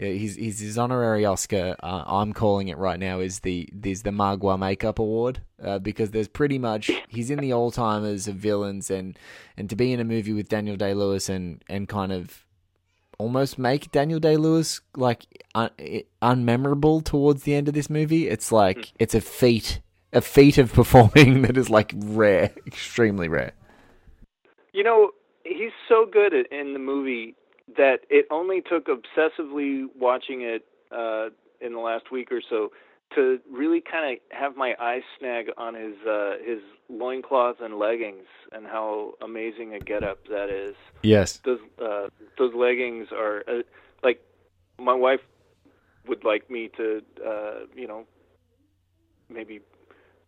his 0.00 0.36
his 0.36 0.78
honorary 0.78 1.24
Oscar. 1.24 1.76
Uh, 1.82 2.04
I'm 2.06 2.32
calling 2.32 2.68
it 2.68 2.78
right 2.78 2.98
now 2.98 3.20
is 3.20 3.40
the 3.40 3.68
is 3.84 4.02
the 4.02 4.10
Magua 4.10 4.58
Makeup 4.58 4.98
Award 4.98 5.42
uh, 5.62 5.78
because 5.78 6.10
there's 6.10 6.28
pretty 6.28 6.58
much 6.58 6.90
he's 7.08 7.30
in 7.30 7.38
the 7.38 7.52
all 7.52 7.70
timers 7.70 8.26
of 8.26 8.36
villains 8.36 8.90
and 8.90 9.18
and 9.56 9.68
to 9.68 9.76
be 9.76 9.92
in 9.92 10.00
a 10.00 10.04
movie 10.04 10.32
with 10.32 10.48
Daniel 10.48 10.76
Day 10.76 10.94
Lewis 10.94 11.28
and 11.28 11.62
and 11.68 11.88
kind 11.88 12.12
of 12.12 12.46
almost 13.18 13.58
make 13.58 13.92
Daniel 13.92 14.18
Day 14.18 14.36
Lewis 14.38 14.80
like 14.96 15.26
un, 15.54 15.70
unmemorable 16.22 17.04
towards 17.04 17.42
the 17.42 17.54
end 17.54 17.68
of 17.68 17.74
this 17.74 17.90
movie. 17.90 18.28
It's 18.28 18.50
like 18.50 18.78
hmm. 18.78 18.96
it's 18.98 19.14
a 19.14 19.20
feat 19.20 19.80
a 20.12 20.20
feat 20.20 20.58
of 20.58 20.72
performing 20.72 21.42
that 21.42 21.56
is 21.56 21.68
like 21.68 21.92
rare, 21.94 22.52
extremely 22.66 23.28
rare. 23.28 23.52
You 24.72 24.82
know, 24.84 25.10
he's 25.44 25.72
so 25.88 26.06
good 26.10 26.32
in 26.50 26.72
the 26.72 26.78
movie 26.78 27.34
that 27.76 28.00
it 28.08 28.26
only 28.30 28.60
took 28.60 28.86
obsessively 28.86 29.84
watching 29.98 30.42
it 30.42 30.64
uh, 30.90 31.28
in 31.60 31.72
the 31.72 31.78
last 31.78 32.10
week 32.10 32.32
or 32.32 32.40
so 32.48 32.70
to 33.14 33.40
really 33.50 33.80
kind 33.80 34.12
of 34.12 34.38
have 34.38 34.56
my 34.56 34.74
eyes 34.80 35.02
snag 35.18 35.46
on 35.56 35.74
his 35.74 35.94
uh, 36.08 36.34
his 36.44 36.60
loincloth 36.88 37.56
and 37.60 37.78
leggings 37.78 38.26
and 38.52 38.66
how 38.66 39.14
amazing 39.22 39.74
a 39.74 39.80
getup 39.80 40.18
that 40.28 40.48
is. 40.48 40.76
Yes, 41.02 41.40
those 41.44 41.58
uh, 41.82 42.06
those 42.38 42.54
leggings 42.54 43.08
are 43.12 43.42
uh, 43.48 43.62
like 44.02 44.20
my 44.78 44.94
wife 44.94 45.20
would 46.06 46.24
like 46.24 46.50
me 46.50 46.70
to 46.76 47.02
uh, 47.26 47.66
you 47.74 47.88
know 47.88 48.06
maybe 49.28 49.60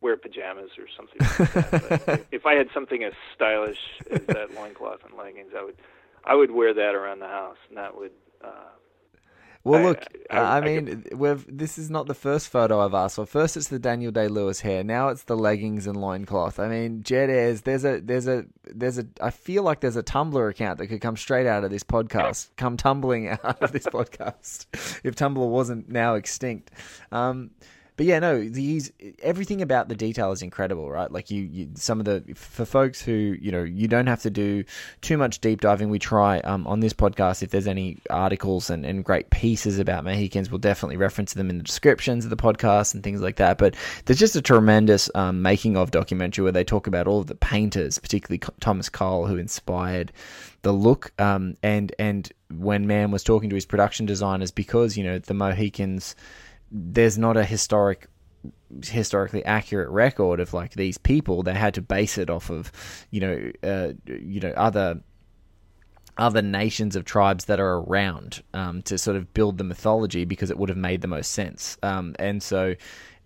wear 0.01 0.17
pajamas 0.17 0.71
or 0.79 0.87
something. 0.97 1.19
Like 1.21 2.07
that. 2.07 2.27
if 2.33 2.45
I 2.45 2.55
had 2.55 2.69
something 2.75 3.05
as 3.05 3.13
stylish 3.35 3.79
as 4.11 4.27
that 4.27 4.55
loincloth 4.55 5.01
and 5.09 5.17
leggings, 5.17 5.53
I 5.57 5.65
would 5.65 5.77
I 6.25 6.35
would 6.35 6.51
wear 6.51 6.75
that 6.75 6.95
around 6.95 7.21
the 7.21 7.29
house, 7.29 7.59
and 7.69 7.79
that 7.79 7.97
would. 7.97 8.13
Uh, 8.43 8.71
well, 9.65 9.81
I, 9.81 9.85
look, 9.85 10.05
I, 10.31 10.37
I, 10.39 10.59
I 10.59 10.61
mean, 10.61 10.87
could... 10.87 11.15
we've 11.15 11.45
this 11.49 11.79
is 11.79 11.89
not 11.89 12.07
the 12.07 12.15
first 12.15 12.49
photo 12.49 12.81
I've 12.81 12.95
asked 12.95 13.17
for. 13.17 13.27
First, 13.27 13.57
it's 13.57 13.69
the 13.69 13.79
Daniel 13.79 14.11
Day 14.11 14.27
Lewis 14.27 14.61
hair. 14.61 14.83
Now 14.83 15.09
it's 15.09 15.25
the 15.25 15.37
leggings 15.37 15.87
and 15.87 15.97
loincloth. 15.97 16.59
I 16.59 16.69
mean, 16.69 17.03
Jed 17.03 17.31
Ayres, 17.31 17.63
there's 17.63 17.85
a, 17.85 18.01
there's 18.01 18.27
a, 18.27 18.45
there's 18.65 18.99
a. 18.99 19.07
I 19.21 19.31
feel 19.31 19.63
like 19.63 19.81
there's 19.81 19.97
a 19.97 20.03
Tumblr 20.03 20.51
account 20.51 20.79
that 20.79 20.89
could 20.89 21.01
come 21.01 21.17
straight 21.17 21.47
out 21.47 21.63
of 21.65 21.71
this 21.71 21.85
podcast, 21.85 22.51
come 22.57 22.77
tumbling 22.77 23.29
out 23.45 23.63
of 23.63 23.73
this 23.73 23.87
podcast, 23.87 24.67
if 25.05 25.15
Tumblr 25.15 25.49
wasn't 25.49 25.89
now 25.89 26.15
extinct. 26.15 26.71
Um, 27.13 27.51
but 27.97 28.07
yeah, 28.07 28.19
no, 28.19 28.43
these 28.43 28.91
everything 29.23 29.61
about 29.61 29.89
the 29.89 29.95
detail 29.95 30.33
is 30.33 30.41
incredible, 30.41 30.91
right? 30.91 31.11
Like 31.13 31.31
you, 31.31 31.43
you, 31.43 31.69
some 31.75 32.01
of 32.01 32.07
the 32.07 32.25
for 32.35 32.65
folks 32.65 33.03
who 33.03 33.13
you 33.13 33.53
know 33.53 33.63
you 33.63 33.87
don't 33.87 34.07
have 34.07 34.23
to 34.23 34.31
do 34.31 34.65
too 35.03 35.19
much 35.19 35.41
deep 35.41 35.61
diving. 35.61 35.91
We 35.91 35.99
try 35.99 36.39
um, 36.41 36.67
on 36.67 36.81
this 36.81 36.95
podcast 36.95 37.43
if 37.43 37.51
there's 37.51 37.67
any 37.67 37.99
articles 38.09 38.71
and, 38.71 38.87
and 38.87 39.05
great 39.05 39.29
pieces 39.31 39.79
about 39.79 40.05
Mohicans, 40.05 40.51
we'll 40.51 40.59
definitely 40.59 40.97
reference 40.97 41.35
them 41.35 41.51
in 41.51 41.59
the 41.59 41.65
descriptions 41.65 42.25
of 42.25 42.31
the 42.31 42.37
podcast 42.37 42.95
and 42.95 43.03
things 43.03 43.21
like 43.21 43.37
that. 43.37 43.59
But 43.59 43.75
there's 44.07 44.19
just 44.19 44.37
a 44.37 44.43
tremendous 44.43 45.11
um, 45.15 45.43
making 45.43 45.77
of 45.77 45.91
documentary 45.91 46.45
where 46.45 46.53
they 46.53 46.65
talk 46.65 46.87
about 46.87 47.07
all 47.07 47.21
of 47.21 47.27
the 47.27 47.35
painters, 47.35 47.99
particularly 47.99 48.41
Thomas 48.61 48.89
Cole, 48.89 49.27
who 49.27 49.37
inspired 49.37 50.13
the 50.63 50.73
look. 50.73 51.13
Um, 51.21 51.59
and 51.63 51.95
and 51.99 52.33
when 52.51 52.87
Mann 52.87 53.11
was 53.11 53.23
talking 53.23 53.51
to 53.51 53.55
his 53.55 53.67
production 53.67 54.07
designers, 54.07 54.51
because 54.51 54.97
you 54.97 55.05
know 55.05 55.19
the 55.19 55.35
Mohicans 55.35 56.17
there's 56.73 57.19
not 57.19 57.37
a 57.37 57.45
historic 57.45 58.09
historically 58.83 59.45
accurate 59.45 59.89
record 59.91 60.41
of 60.41 60.53
like 60.53 60.73
these 60.73 60.99
people 60.99 61.43
they 61.43 61.53
had 61.53 61.75
to 61.75 61.83
base 61.83 62.19
it 62.19 62.31
off 62.31 62.51
of 62.51 62.73
you 63.11 63.21
know 63.21 63.53
uh, 63.63 63.93
you 64.07 64.41
know 64.41 64.53
other 64.57 65.01
other 66.19 66.43
nations 66.43 66.97
of 66.97 67.05
tribes 67.05 67.45
that 67.45 67.61
are 67.61 67.79
around 67.79 68.43
um, 68.55 68.83
to 68.83 68.99
sort 68.99 69.17
of 69.17 69.33
build 69.33 69.59
the 69.59 69.65
mythology 69.65 70.25
because 70.25 70.51
it 70.51 70.59
would 70.59 70.69
have 70.69 70.79
made 70.79 71.03
the 71.03 71.09
most 71.09 71.33
sense 71.33 71.77
um, 71.83 72.15
and 72.19 72.43
so 72.43 72.75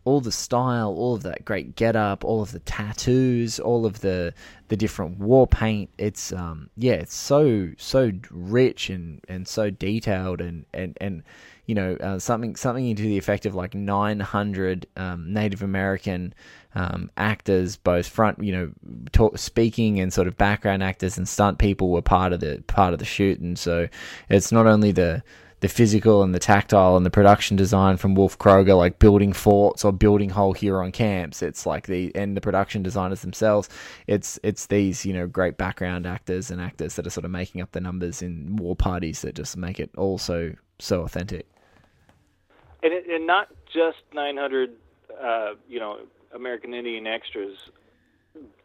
all 0.07 0.21
the 0.21 0.33
style, 0.33 0.95
all 0.97 1.17
of 1.17 1.25
that 1.25 1.45
great 1.45 1.75
get 1.75 1.97
up, 1.97 2.25
all 2.25 2.41
of 2.41 2.53
the 2.53 2.61
tattoos, 2.61 3.59
all 3.59 3.85
of 3.85 4.01
the 4.01 4.33
the 4.69 4.77
different 4.77 5.19
war 5.19 5.49
paint. 5.49 5.91
It's 5.99 6.33
um 6.33 6.71
yeah, 6.77 6.93
it's 6.93 7.15
so 7.15 7.73
so 7.77 8.13
rich 8.31 8.89
and 8.89 9.21
and 9.29 9.49
so 9.49 9.69
detailed 9.69 10.41
and 10.41 10.65
and 10.73 10.97
and 11.01 11.25
you 11.67 11.75
know, 11.75 11.97
uh, 11.97 12.19
something 12.19 12.55
something 12.57 12.87
into 12.87 13.03
the 13.03 13.19
effect 13.19 13.45
of 13.45 13.55
like 13.55 13.75
900 13.75 14.87
um, 14.97 15.33
Native 15.33 15.63
American 15.63 16.33
um, 16.77 17.11
actors, 17.17 17.77
both 17.77 18.07
front, 18.07 18.43
you 18.43 18.53
know, 18.53 18.71
talk, 19.13 19.37
speaking 19.37 19.99
and 19.99 20.13
sort 20.13 20.29
of 20.29 20.37
background 20.37 20.83
actors 20.83 21.19
and 21.19 21.29
stunt 21.29 21.59
people 21.59 21.91
were 21.91 22.03
part 22.03 22.33
of 22.33 22.41
the 22.41 22.63
part 22.69 22.93
of 22.93 23.01
the 23.01 23.05
shoot, 23.05 23.41
and 23.41 23.59
so 23.59 23.89
it's 24.29 24.53
not 24.53 24.67
only 24.67 24.93
the 24.93 25.23
the 25.61 25.69
physical 25.69 26.23
and 26.23 26.35
the 26.35 26.39
tactile 26.39 26.97
and 26.97 27.07
the 27.07 27.11
production 27.11 27.57
design 27.57 27.97
from 27.97 28.15
Wolf 28.15 28.39
Kroeger, 28.39 28.77
like 28.77 28.99
building 28.99 29.33
forts 29.33 29.85
or 29.85 29.93
building 29.93 30.29
whole 30.31 30.53
Huron 30.53 30.93
camps. 30.93 31.43
It's 31.43 31.67
like 31.67 31.87
the 31.87 32.15
and 32.15 32.37
the 32.37 32.41
production 32.41 32.83
designers 32.85 33.23
themselves. 33.23 33.69
It's 34.07 34.39
it's 34.45 34.67
these 34.67 35.05
you 35.05 35.15
know 35.15 35.27
great 35.27 35.57
background 35.57 36.07
actors 36.07 36.53
and 36.53 36.61
actors 36.61 36.95
that 36.95 37.07
are 37.09 37.11
sort 37.11 37.25
of 37.25 37.33
making 37.33 37.61
up 37.61 37.73
the 37.73 37.81
numbers 37.81 38.23
in 38.23 38.55
war 38.55 38.77
parties 38.77 39.23
that 39.23 39.35
just 39.35 39.57
make 39.57 39.81
it 39.81 39.91
all 39.97 40.19
so 40.19 40.53
so 40.79 41.03
authentic 41.03 41.47
and 42.87 42.95
it, 42.95 43.11
and 43.11 43.27
not 43.27 43.49
just 43.73 43.99
900, 44.15 44.73
uh, 45.21 45.55
you 45.69 45.81
know, 45.81 45.99
American 46.35 46.73
Indian 46.73 47.07
extras, 47.07 47.57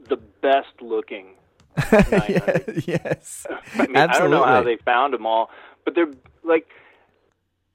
the 0.08 0.18
best 0.18 0.82
looking. 0.82 1.36
yes, 2.86 3.48
I 3.76 3.88
mean, 3.88 3.96
Absolutely. 3.96 3.98
I 3.98 4.08
don't 4.20 4.32
know 4.32 4.44
how 4.44 4.62
they 4.62 4.78
found 4.78 5.14
them 5.14 5.26
all, 5.26 5.50
but 5.86 5.96
they're 5.96 6.12
like 6.44 6.68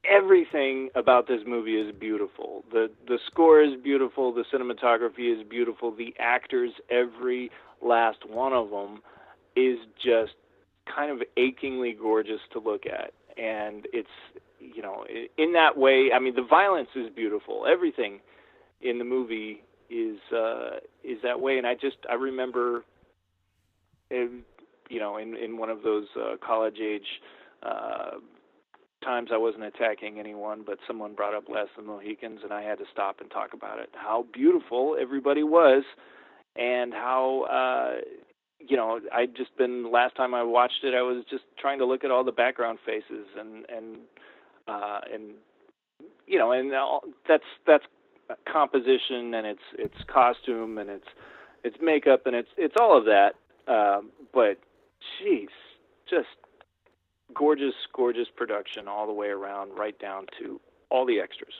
everything 0.09 0.89
about 0.95 1.27
this 1.27 1.41
movie 1.45 1.75
is 1.75 1.93
beautiful. 1.95 2.63
The 2.71 2.91
the 3.07 3.19
score 3.25 3.61
is 3.61 3.73
beautiful, 3.81 4.31
the 4.31 4.45
cinematography 4.53 5.35
is 5.35 5.45
beautiful, 5.47 5.91
the 5.91 6.13
actors, 6.19 6.71
every 6.89 7.51
last 7.81 8.19
one 8.29 8.53
of 8.53 8.69
them 8.69 9.01
is 9.55 9.79
just 10.01 10.35
kind 10.85 11.11
of 11.11 11.21
achingly 11.35 11.93
gorgeous 11.93 12.41
to 12.53 12.59
look 12.59 12.85
at. 12.85 13.13
And 13.35 13.87
it's 13.91 14.07
you 14.59 14.81
know, 14.81 15.05
in 15.37 15.53
that 15.53 15.77
way, 15.77 16.09
I 16.13 16.19
mean, 16.19 16.35
the 16.35 16.45
violence 16.47 16.89
is 16.95 17.09
beautiful. 17.15 17.65
Everything 17.71 18.19
in 18.81 18.97
the 18.97 19.03
movie 19.03 19.63
is 19.89 20.17
uh, 20.35 20.77
is 21.03 21.19
that 21.23 21.39
way, 21.39 21.57
and 21.57 21.67
I 21.67 21.73
just 21.73 21.97
I 22.09 22.15
remember, 22.15 22.83
in, 24.09 24.41
you 24.89 24.99
know, 24.99 25.17
in 25.17 25.35
in 25.35 25.57
one 25.57 25.69
of 25.69 25.83
those 25.83 26.07
uh, 26.19 26.35
college 26.45 26.77
age 26.81 27.07
uh, 27.63 28.17
times, 29.03 29.29
I 29.33 29.37
wasn't 29.37 29.63
attacking 29.63 30.19
anyone, 30.19 30.63
but 30.65 30.77
someone 30.87 31.13
brought 31.13 31.33
up 31.33 31.49
Last 31.49 31.69
of 31.77 31.85
the 31.85 31.91
Mohicans, 31.91 32.41
and 32.43 32.51
I 32.51 32.61
had 32.61 32.77
to 32.79 32.85
stop 32.91 33.21
and 33.21 33.29
talk 33.31 33.53
about 33.53 33.79
it. 33.79 33.89
How 33.93 34.25
beautiful 34.33 34.97
everybody 34.99 35.43
was, 35.43 35.83
and 36.55 36.93
how 36.93 37.43
uh, 37.43 38.01
you 38.59 38.75
know, 38.75 38.99
I'd 39.13 39.35
just 39.35 39.55
been 39.57 39.91
last 39.91 40.15
time 40.15 40.33
I 40.33 40.43
watched 40.43 40.83
it, 40.83 40.93
I 40.93 41.01
was 41.01 41.23
just 41.29 41.43
trying 41.59 41.79
to 41.79 41.85
look 41.85 42.03
at 42.03 42.11
all 42.11 42.23
the 42.23 42.31
background 42.31 42.79
faces 42.85 43.27
and 43.37 43.65
and 43.69 43.97
uh, 44.67 44.99
and 45.13 45.31
you 46.25 46.37
know, 46.37 46.51
and 46.51 46.73
all, 46.73 47.03
that's 47.27 47.43
that's 47.65 47.85
composition 48.51 49.33
and 49.33 49.47
it's 49.47 49.61
it's 49.77 49.95
costume 50.11 50.77
and 50.77 50.89
it's 50.89 51.07
it's 51.63 51.77
makeup 51.81 52.25
and 52.25 52.35
it's 52.35 52.49
it's 52.57 52.75
all 52.79 52.97
of 52.97 53.05
that. 53.05 53.33
Um, 53.71 54.11
but 54.33 54.57
jeez, 55.21 55.47
just 56.09 56.27
gorgeous, 57.33 57.73
gorgeous 57.93 58.27
production 58.35 58.87
all 58.87 59.05
the 59.07 59.13
way 59.13 59.27
around, 59.27 59.77
right 59.77 59.97
down 59.99 60.25
to 60.39 60.59
all 60.89 61.05
the 61.05 61.19
extras. 61.19 61.53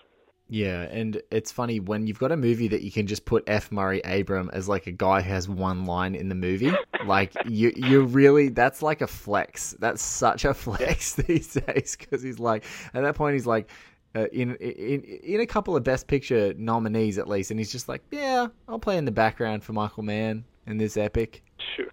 Yeah, 0.49 0.83
and 0.83 1.21
it's 1.29 1.51
funny 1.51 1.79
when 1.81 2.07
you've 2.07 2.19
got 2.19 2.31
a 2.31 2.37
movie 2.37 2.69
that 2.69 2.81
you 2.81 2.89
can 2.91 3.05
just 3.05 3.25
put 3.25 3.43
F. 3.47 3.69
Murray 3.71 4.01
Abraham 4.05 4.49
as 4.53 4.69
like 4.69 4.87
a 4.87 4.91
guy 4.93 5.19
who 5.21 5.29
has 5.29 5.49
one 5.49 5.83
line 5.85 6.15
in 6.15 6.29
the 6.29 6.35
movie. 6.35 6.71
like 7.05 7.33
you, 7.45 7.73
you 7.75 8.03
really 8.03 8.47
that's 8.49 8.81
like 8.81 9.01
a 9.01 9.07
flex. 9.07 9.75
That's 9.79 10.01
such 10.01 10.45
a 10.45 10.53
flex 10.53 11.13
these 11.27 11.53
days 11.53 11.97
because 11.99 12.21
he's 12.21 12.39
like 12.39 12.63
at 12.93 13.01
that 13.03 13.15
point 13.15 13.33
he's 13.33 13.45
like 13.45 13.69
uh, 14.15 14.27
in 14.31 14.55
in 14.55 15.01
in 15.01 15.41
a 15.41 15.45
couple 15.45 15.75
of 15.75 15.83
Best 15.83 16.07
Picture 16.07 16.53
nominees 16.57 17.17
at 17.17 17.27
least, 17.27 17.51
and 17.51 17.59
he's 17.59 17.71
just 17.71 17.89
like, 17.89 18.01
yeah, 18.09 18.47
I'll 18.69 18.79
play 18.79 18.97
in 18.97 19.03
the 19.03 19.11
background 19.11 19.63
for 19.65 19.73
Michael 19.73 20.03
Mann 20.03 20.45
in 20.65 20.77
this 20.77 20.95
epic. 20.95 21.43
Sure. 21.75 21.87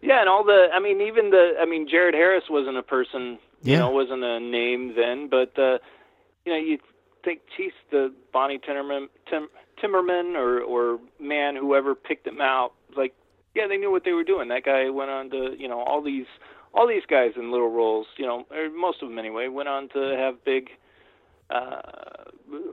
Yeah, 0.00 0.20
and 0.20 0.28
all 0.28 0.44
the 0.44 0.68
I 0.72 0.80
mean, 0.80 1.00
even 1.00 1.30
the 1.30 1.54
I 1.60 1.66
mean, 1.66 1.88
Jared 1.90 2.14
Harris 2.14 2.44
wasn't 2.48 2.76
a 2.76 2.82
person, 2.82 3.38
you 3.62 3.72
Yeah. 3.72 3.78
know, 3.80 3.90
wasn't 3.90 4.22
a 4.22 4.38
name 4.38 4.94
then, 4.94 5.28
but 5.28 5.58
uh, 5.58 5.78
you 6.44 6.52
know, 6.52 6.58
you 6.58 6.78
think, 7.24 7.40
geez, 7.56 7.72
the 7.90 8.12
Bonnie 8.32 8.58
Timmermann, 8.58 9.06
Tim, 9.28 9.48
Timmermann 9.82 10.34
or 10.36 10.60
or 10.60 10.98
Mann, 11.20 11.56
whoever 11.56 11.94
picked 11.94 12.26
him 12.26 12.40
out, 12.40 12.72
like, 12.96 13.14
yeah, 13.54 13.66
they 13.68 13.76
knew 13.76 13.90
what 13.90 14.04
they 14.04 14.12
were 14.12 14.24
doing. 14.24 14.48
That 14.48 14.64
guy 14.64 14.90
went 14.90 15.10
on 15.10 15.30
to, 15.30 15.54
you 15.58 15.68
know, 15.68 15.80
all 15.80 16.02
these 16.02 16.26
all 16.74 16.88
these 16.88 17.04
guys 17.08 17.30
in 17.36 17.50
little 17.52 17.70
roles, 17.70 18.06
you 18.16 18.26
know, 18.26 18.46
or 18.50 18.68
most 18.70 19.02
of 19.02 19.08
them 19.08 19.18
anyway, 19.18 19.48
went 19.48 19.68
on 19.68 19.88
to 19.90 20.16
have 20.18 20.44
big, 20.44 20.70
uh, 21.50 21.80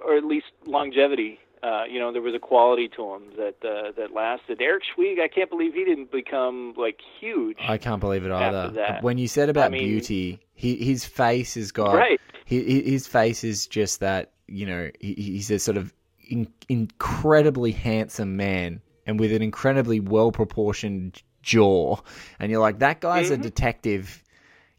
or 0.04 0.18
at 0.18 0.26
least 0.26 0.48
longevity. 0.66 1.40
Uh, 1.64 1.84
you 1.90 2.00
know, 2.00 2.12
there 2.12 2.22
was 2.24 2.34
a 2.34 2.40
quality 2.40 2.88
to 2.96 3.14
him 3.14 3.22
that 3.38 3.56
uh, 3.64 3.92
that 3.98 4.14
lasted. 4.14 4.60
Eric 4.62 4.84
Schweig, 4.98 5.20
I 5.20 5.28
can't 5.28 5.50
believe 5.50 5.74
he 5.76 5.86
didn't 5.86 6.12
become 6.12 6.74
like 6.76 7.00
huge. 7.20 7.58
I 7.62 7.78
can't 7.78 8.00
believe 8.00 8.26
it 8.26 8.32
either. 8.32 8.70
that. 8.72 9.04
When 9.04 9.18
you 9.20 9.28
said 9.28 9.50
about 9.50 9.66
I 9.68 9.70
mean- 9.70 9.88
beauty, 9.88 10.40
he 10.56 10.76
his 10.78 11.06
face 11.06 11.54
has 11.56 11.72
got 11.72 11.94
Right. 11.96 12.20
he, 12.46 12.82
his 12.82 13.06
face 13.08 13.44
is 13.44 13.68
just 13.68 14.00
that 14.00 14.32
you 14.48 14.66
know 14.66 14.90
he, 15.00 15.14
he's 15.14 15.52
a 15.52 15.60
sort 15.60 15.78
of 15.78 15.94
in, 16.30 16.48
incredibly 16.70 17.72
handsome 17.72 18.36
man 18.38 18.82
and 19.06 19.20
with 19.20 19.32
an 19.32 19.42
incredibly 19.42 20.00
well 20.00 20.32
proportioned 20.32 21.22
jaw 21.42 21.98
and 22.40 22.52
you're 22.52 22.62
like 22.62 22.80
that 22.80 23.02
guy's 23.02 23.32
a 23.32 23.38
Mhm. 23.38 23.42
detective 23.42 24.21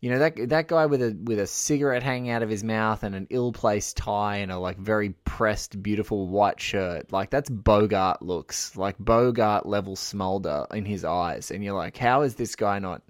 you 0.02 0.10
know 0.10 0.18
that 0.18 0.48
that 0.50 0.66
guy 0.68 0.84
with 0.84 1.00
a 1.00 1.16
with 1.24 1.38
a 1.38 1.46
cigarette 1.46 2.02
hanging 2.02 2.30
out 2.30 2.42
of 2.42 2.50
his 2.50 2.62
mouth 2.62 3.02
and 3.04 3.14
an 3.14 3.26
ill 3.30 3.52
placed 3.52 3.96
tie 3.96 4.36
and 4.36 4.52
a 4.52 4.58
like 4.58 4.76
very 4.76 5.10
pressed 5.24 5.82
beautiful 5.82 6.26
white 6.26 6.60
shirt 6.60 7.10
like 7.12 7.30
that's 7.30 7.48
Bogart 7.48 8.20
looks 8.20 8.76
like 8.76 8.98
Bogart 8.98 9.64
level 9.64 9.96
smolder 9.96 10.66
in 10.74 10.84
his 10.84 11.04
eyes 11.04 11.50
and 11.50 11.64
you're 11.64 11.76
like 11.76 11.96
how 11.96 12.22
is 12.22 12.34
this 12.34 12.54
guy 12.56 12.78
not 12.80 13.00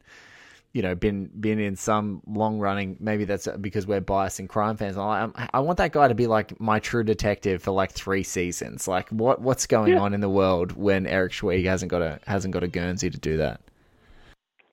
you 0.75 0.81
know, 0.81 0.95
been 0.95 1.27
been 1.39 1.61
in 1.61 1.77
some 1.77 2.23
long 2.27 2.59
running. 2.59 2.97
Maybe 2.99 3.27
that's 3.27 3.47
because 3.61 3.87
we're 3.87 4.01
biased 4.01 4.41
and 4.41 4.49
crime 4.49 4.79
fans. 4.79 4.97
I, 4.97 5.29
I 5.53 5.61
want 5.61 5.77
that 5.79 5.93
guy 5.93 6.09
to 6.09 6.15
be 6.15 6.27
like 6.27 6.59
my 6.59 6.79
True 6.79 7.05
Detective 7.05 7.63
for 7.63 7.73
like 7.73 7.93
three 7.93 8.23
seasons. 8.23 8.89
Like, 8.89 9.09
what 9.11 9.43
what's 9.43 9.67
going 9.67 9.93
Yeah. 9.93 10.01
on 10.01 10.15
in 10.15 10.21
the 10.23 10.31
world 10.31 10.73
when 10.73 11.07
Eric 11.07 11.33
Schweig 11.33 11.67
hasn't 11.67 11.91
got 11.91 12.01
a 12.01 12.21
hasn't 12.27 12.55
got 12.55 12.63
a 12.63 12.69
Guernsey 12.69 13.11
to 13.11 13.19
do 13.19 13.37
that? 13.37 13.61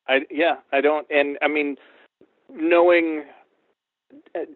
I 0.07 0.21
yeah, 0.31 0.55
I 0.71 0.79
don't, 0.79 1.05
and 1.11 1.37
I 1.41 1.49
mean, 1.49 1.75
knowing 2.53 3.23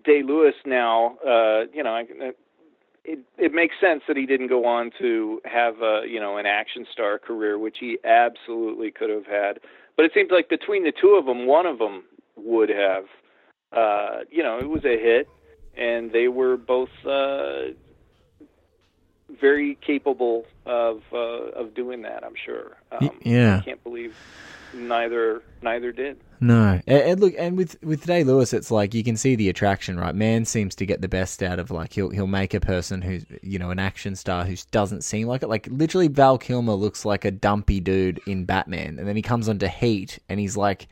Day 0.03 0.23
Lewis 0.23 0.55
now, 0.65 1.17
uh, 1.25 1.65
you 1.73 1.83
know, 1.83 1.91
I, 1.91 2.05
it 3.03 3.19
it 3.37 3.53
makes 3.53 3.75
sense 3.81 4.03
that 4.07 4.17
he 4.17 4.25
didn't 4.25 4.47
go 4.47 4.65
on 4.65 4.91
to 4.99 5.41
have 5.45 5.81
a 5.81 6.03
you 6.07 6.19
know 6.19 6.37
an 6.37 6.45
action 6.45 6.85
star 6.91 7.19
career, 7.19 7.57
which 7.57 7.77
he 7.79 7.97
absolutely 8.03 8.91
could 8.91 9.09
have 9.09 9.25
had. 9.25 9.59
But 9.95 10.05
it 10.05 10.11
seems 10.13 10.31
like 10.31 10.49
between 10.49 10.83
the 10.83 10.93
two 10.99 11.15
of 11.19 11.25
them, 11.25 11.45
one 11.45 11.65
of 11.65 11.79
them 11.79 12.03
would 12.35 12.69
have. 12.69 13.05
Uh, 13.71 14.19
you 14.29 14.43
know, 14.43 14.59
it 14.59 14.69
was 14.69 14.85
a 14.85 14.99
hit, 14.99 15.27
and 15.75 16.11
they 16.11 16.27
were 16.27 16.57
both 16.57 16.89
uh, 17.05 17.73
very 19.41 19.77
capable 19.85 20.45
of 20.65 21.01
uh, 21.11 21.17
of 21.17 21.73
doing 21.73 22.03
that. 22.03 22.23
I'm 22.23 22.35
sure. 22.45 22.77
Um, 22.91 23.19
yeah. 23.23 23.59
I 23.61 23.65
can't 23.65 23.83
believe 23.83 24.15
neither 24.73 25.41
neither 25.61 25.91
did. 25.91 26.17
No, 26.39 26.81
and, 26.87 27.01
and 27.03 27.19
look, 27.21 27.33
and 27.37 27.55
with 27.57 27.81
with 27.83 28.05
Day 28.05 28.23
Lewis, 28.23 28.51
it's 28.51 28.69
like 28.69 28.93
you 28.93 29.03
can 29.03 29.15
see 29.15 29.35
the 29.35 29.47
attraction, 29.49 29.97
right? 29.97 30.13
Mann 30.13 30.43
seems 30.43 30.75
to 30.75 30.85
get 30.85 31.01
the 31.01 31.07
best 31.07 31.41
out 31.41 31.57
of 31.57 31.71
like 31.71 31.93
he'll 31.93 32.09
he'll 32.09 32.27
make 32.27 32.53
a 32.53 32.59
person 32.59 33.01
who's 33.01 33.25
you 33.41 33.57
know 33.59 33.69
an 33.69 33.79
action 33.79 34.15
star 34.15 34.43
who 34.43 34.55
doesn't 34.71 35.03
seem 35.03 35.27
like 35.27 35.43
it. 35.43 35.47
Like 35.47 35.67
literally, 35.71 36.09
Val 36.09 36.37
Kilmer 36.37 36.73
looks 36.73 37.05
like 37.05 37.23
a 37.23 37.31
dumpy 37.31 37.79
dude 37.79 38.19
in 38.27 38.45
Batman, 38.45 38.99
and 38.99 39.07
then 39.07 39.15
he 39.15 39.21
comes 39.21 39.47
onto 39.47 39.67
Heat, 39.67 40.19
and 40.27 40.39
he's 40.39 40.57
like 40.57 40.87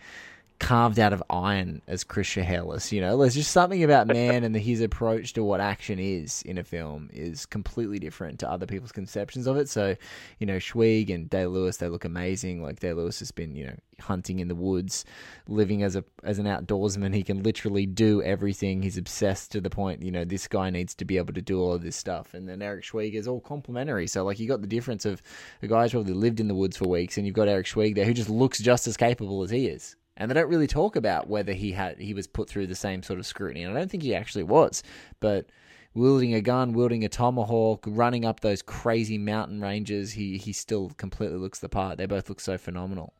carved 0.61 0.99
out 0.99 1.11
of 1.11 1.23
iron 1.27 1.81
as 1.87 2.03
Chris 2.03 2.27
Shiherlis. 2.27 2.91
You 2.91 3.01
know, 3.01 3.17
there's 3.17 3.33
just 3.33 3.51
something 3.51 3.83
about 3.83 4.05
Mann 4.13 4.43
and 4.43 4.53
the, 4.53 4.59
his 4.59 4.79
approach 4.79 5.33
to 5.33 5.43
what 5.43 5.59
action 5.59 5.97
is 5.97 6.43
in 6.43 6.59
a 6.59 6.63
film 6.63 7.09
is 7.11 7.47
completely 7.47 7.97
different 7.97 8.39
to 8.39 8.49
other 8.49 8.67
people's 8.67 8.91
conceptions 8.91 9.47
of 9.47 9.57
it. 9.57 9.69
So, 9.69 9.95
you 10.37 10.45
know, 10.45 10.57
Schweig 10.57 11.11
and 11.11 11.27
Day 11.27 11.47
Lewis, 11.47 11.77
they 11.77 11.89
look 11.89 12.05
amazing. 12.05 12.61
Like 12.61 12.79
Day 12.79 12.93
Lewis 12.93 13.17
has 13.19 13.31
been, 13.31 13.55
you 13.55 13.65
know, 13.65 13.75
hunting 13.99 14.37
in 14.37 14.49
the 14.49 14.55
woods, 14.55 15.03
living 15.47 15.81
as 15.81 15.95
a 15.95 16.03
as 16.23 16.37
an 16.37 16.45
outdoorsman. 16.45 17.15
He 17.15 17.23
can 17.23 17.41
literally 17.41 17.87
do 17.87 18.21
everything. 18.21 18.83
He's 18.83 18.99
obsessed 18.99 19.51
to 19.53 19.61
the 19.61 19.69
point, 19.71 20.03
you 20.03 20.11
know, 20.11 20.25
this 20.25 20.47
guy 20.47 20.69
needs 20.69 20.93
to 20.95 21.05
be 21.05 21.17
able 21.17 21.33
to 21.33 21.41
do 21.41 21.59
all 21.59 21.73
of 21.73 21.81
this 21.81 21.95
stuff. 21.95 22.35
And 22.35 22.47
then 22.47 22.61
Eric 22.61 22.83
Schweig 22.83 23.13
is 23.13 23.27
all 23.27 23.41
complimentary. 23.41 24.05
So 24.05 24.23
like 24.23 24.39
you 24.39 24.47
got 24.47 24.61
the 24.61 24.67
difference 24.67 25.05
of 25.05 25.23
a 25.63 25.67
guy 25.67 25.81
who's 25.81 25.91
probably 25.93 26.13
lived 26.13 26.39
in 26.39 26.47
the 26.47 26.55
woods 26.55 26.77
for 26.77 26.87
weeks, 26.87 27.17
and 27.17 27.25
you've 27.25 27.35
got 27.35 27.47
Eric 27.47 27.65
Schweig 27.65 27.95
there 27.95 28.05
who 28.05 28.13
just 28.13 28.29
looks 28.29 28.59
just 28.59 28.85
as 28.85 28.95
capable 28.95 29.41
as 29.41 29.49
he 29.49 29.65
is. 29.65 29.95
And 30.21 30.29
they 30.29 30.35
don't 30.35 30.49
really 30.49 30.67
talk 30.67 30.95
about 30.95 31.27
whether 31.27 31.51
he 31.53 31.71
had 31.71 31.99
he 31.99 32.13
was 32.13 32.27
put 32.27 32.47
through 32.47 32.67
the 32.67 32.75
same 32.75 33.01
sort 33.01 33.17
of 33.19 33.25
scrutiny. 33.25 33.63
And 33.63 33.75
I 33.75 33.79
don't 33.79 33.89
think 33.89 34.03
he 34.03 34.13
actually 34.13 34.43
was, 34.43 34.83
but 35.19 35.47
wielding 35.95 36.33
a 36.35 36.41
gun, 36.41 36.73
wielding 36.73 37.03
a 37.03 37.09
tomahawk, 37.09 37.83
running 37.87 38.23
up 38.23 38.41
those 38.41 38.61
crazy 38.61 39.17
mountain 39.17 39.61
ranges, 39.61 40.11
he 40.13 40.37
he 40.37 40.53
still 40.53 40.91
completely 40.97 41.37
looks 41.37 41.57
the 41.59 41.69
part. 41.69 41.97
They 41.97 42.05
both 42.05 42.29
look 42.29 42.39
so 42.39 42.57
phenomenal. 42.57 43.13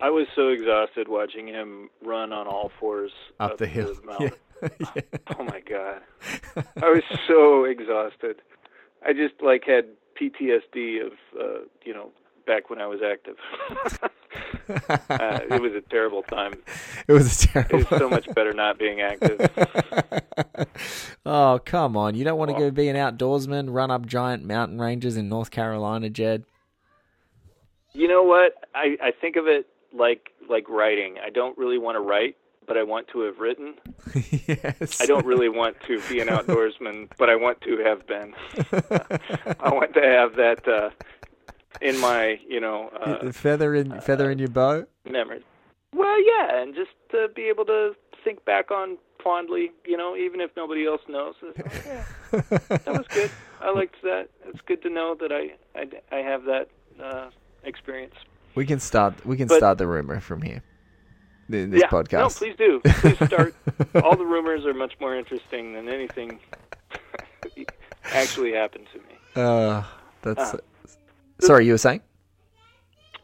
I 0.00 0.08
was 0.08 0.26
so 0.34 0.48
exhausted 0.48 1.08
watching 1.08 1.46
him 1.46 1.90
run 2.02 2.32
on 2.32 2.46
all 2.46 2.70
fours 2.80 3.12
Up 3.38 3.58
the 3.58 3.66
hill. 3.66 3.94
mountain. 4.04 4.32
Yeah. 4.32 5.02
Oh 5.38 5.44
my 5.44 5.60
god, 5.60 6.00
I 6.82 6.90
was 6.90 7.02
so 7.26 7.64
exhausted. 7.64 8.42
I 9.06 9.12
just 9.12 9.34
like 9.42 9.64
had 9.66 9.84
PTSD 10.20 11.06
of 11.06 11.12
uh, 11.38 11.60
you 11.84 11.94
know 11.94 12.10
back 12.46 12.70
when 12.70 12.80
I 12.80 12.86
was 12.86 13.00
active. 13.02 13.36
uh, 15.10 15.40
it 15.50 15.60
was 15.60 15.72
a 15.74 15.80
terrible 15.80 16.22
time. 16.22 16.54
It 17.08 17.12
was 17.12 17.44
a 17.44 17.48
terrible. 17.48 17.80
It 17.80 17.90
was 17.90 17.98
so 17.98 18.08
much 18.08 18.32
better 18.34 18.52
not 18.52 18.78
being 18.78 19.00
active. 19.00 19.48
oh 21.26 21.60
come 21.64 21.96
on! 21.96 22.14
You 22.14 22.24
don't 22.24 22.38
want 22.38 22.50
to 22.50 22.56
go 22.56 22.70
be 22.70 22.88
an 22.88 22.96
outdoorsman, 22.96 23.72
run 23.72 23.90
up 23.90 24.06
giant 24.06 24.44
mountain 24.44 24.80
ranges 24.80 25.16
in 25.16 25.28
North 25.28 25.50
Carolina, 25.50 26.10
Jed? 26.10 26.44
You 27.92 28.08
know 28.08 28.22
what? 28.22 28.54
I 28.74 28.96
I 29.02 29.12
think 29.12 29.36
of 29.36 29.46
it 29.46 29.66
like 29.92 30.30
like 30.48 30.68
writing. 30.68 31.16
I 31.24 31.30
don't 31.30 31.56
really 31.58 31.78
want 31.78 31.96
to 31.96 32.00
write, 32.00 32.36
but 32.66 32.76
I 32.76 32.82
want 32.82 33.08
to 33.08 33.20
have 33.22 33.38
written. 33.38 33.74
yes. 34.46 35.00
I 35.00 35.06
don't 35.06 35.26
really 35.26 35.48
want 35.48 35.76
to 35.86 36.00
be 36.08 36.20
an 36.20 36.28
outdoorsman, 36.28 37.10
but 37.18 37.28
I 37.28 37.36
want 37.36 37.60
to 37.62 37.78
have 37.78 38.06
been. 38.06 38.34
I 39.60 39.72
want 39.72 39.94
to 39.94 40.02
have 40.02 40.36
that 40.36 40.68
uh, 40.68 40.90
in 41.80 41.98
my, 41.98 42.38
you 42.48 42.60
know, 42.60 42.88
uh, 43.00 43.32
feather 43.32 43.74
in 43.74 44.00
feather 44.00 44.30
in 44.30 44.38
your 44.38 44.48
bow. 44.48 44.84
memories. 45.08 45.42
Well, 45.94 46.18
yeah, 46.24 46.60
and 46.62 46.74
just 46.74 46.90
to 47.10 47.28
be 47.34 47.42
able 47.44 47.64
to 47.66 47.94
think 48.24 48.44
back 48.44 48.70
on 48.70 48.98
fondly, 49.22 49.72
you 49.84 49.96
know, 49.96 50.16
even 50.16 50.40
if 50.40 50.50
nobody 50.56 50.86
else 50.86 51.00
knows. 51.08 51.34
Oh, 51.42 51.52
yeah, 51.56 52.04
that 52.30 52.86
was 52.86 53.06
good. 53.08 53.30
I 53.60 53.70
liked 53.70 53.96
that. 54.02 54.28
It's 54.46 54.60
good 54.66 54.82
to 54.82 54.90
know 54.90 55.16
that 55.20 55.32
I 55.32 55.54
I, 55.78 55.88
I 56.16 56.20
have 56.22 56.44
that 56.44 56.68
uh, 57.02 57.30
experience. 57.64 58.14
We 58.54 58.66
can 58.66 58.80
start. 58.80 59.24
We 59.26 59.36
can 59.36 59.48
But- 59.48 59.58
start 59.58 59.78
the 59.78 59.86
rumor 59.86 60.20
from 60.20 60.42
here. 60.42 60.62
th- 61.50 61.70
This 61.70 61.80
yeah. 61.82 61.88
podcast. 61.88 62.18
No, 62.20 62.28
please 62.28 62.56
do. 62.56 62.80
Please 62.84 63.26
start. 63.26 63.54
All 64.04 64.16
the 64.16 64.26
rumors 64.26 64.64
are 64.66 64.74
much 64.74 64.94
more 65.00 65.16
interesting 65.16 65.74
than 65.74 65.88
anything 65.88 66.38
actually 68.04 68.52
happened 68.52 68.86
to 68.92 68.98
me. 68.98 69.14
Uh, 69.36 69.82
that's. 70.22 70.54
Uh, 70.54 70.58
Sorry, 71.40 71.66
you 71.66 71.72
were 71.72 71.78
saying? 71.78 72.02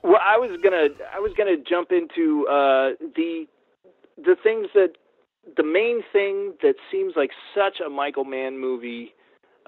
Well, 0.03 0.21
I 0.23 0.37
was 0.39 0.51
gonna 0.63 0.89
I 1.15 1.21
was 1.21 1.33
gonna 1.37 1.57
jump 1.57 1.91
into 1.91 2.47
uh, 2.49 2.91
the 3.15 3.47
the 4.17 4.37
things 4.43 4.69
that 4.75 4.93
the 5.57 5.63
main 5.63 6.03
thing 6.13 6.55
that 6.63 6.75
seems 6.91 7.15
like 7.17 7.31
such 7.55 7.81
a 7.85 7.89
Michael 7.89 8.25
Mann 8.25 8.59
movie 8.59 9.15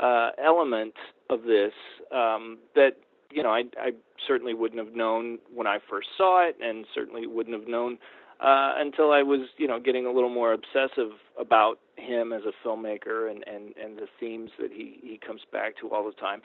uh, 0.03 0.31
element 0.43 0.95
of 1.31 1.43
this 1.43 1.73
um, 2.13 2.59
that 2.75 2.97
you 3.31 3.43
know, 3.43 3.51
I, 3.51 3.65
I 3.79 3.91
certainly 4.27 4.55
wouldn't 4.55 4.85
have 4.85 4.95
known 4.95 5.39
when 5.55 5.67
I 5.67 5.79
first 5.89 6.09
saw 6.17 6.47
it, 6.47 6.57
and 6.63 6.87
certainly 6.95 7.27
wouldn't 7.27 7.59
have 7.59 7.69
known 7.69 7.99
uh, 8.41 8.75
until 8.77 9.13
I 9.13 9.23
was, 9.23 9.49
you 9.57 9.67
know, 9.67 9.81
getting 9.81 10.07
a 10.07 10.13
little 10.13 10.31
more 10.31 10.53
obsessive 10.53 11.11
about 11.39 11.79
him 11.97 12.33
as 12.33 12.43
a 12.45 12.67
filmmaker 12.67 13.31
and 13.31 13.45
and 13.47 13.77
and 13.77 13.99
the 13.99 14.07
themes 14.19 14.51
that 14.61 14.71
he 14.73 14.99
he 15.03 15.21
comes 15.25 15.43
back 15.53 15.77
to 15.81 15.91
all 15.91 16.05
the 16.05 16.13
time. 16.13 16.41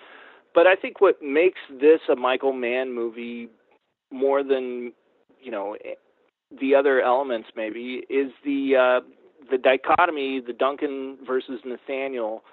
But 0.54 0.68
I 0.68 0.76
think 0.76 1.02
what 1.02 1.22
makes 1.22 1.60
this 1.70 2.00
a 2.12 2.16
Michael 2.16 2.54
Mann 2.54 2.94
movie 2.94 3.50
more 4.12 4.44
than 4.44 4.94
you 5.42 5.52
know 5.52 5.76
the 6.60 6.76
other 6.76 7.02
elements 7.02 7.50
maybe 7.56 8.04
is 8.10 8.32
the 8.46 8.76
uh, 8.76 9.08
the 9.50 9.58
dichotomy, 9.58 10.42
the 10.46 10.54
Duncan 10.54 11.18
versus 11.26 11.60
Nathaniel, 11.66 12.44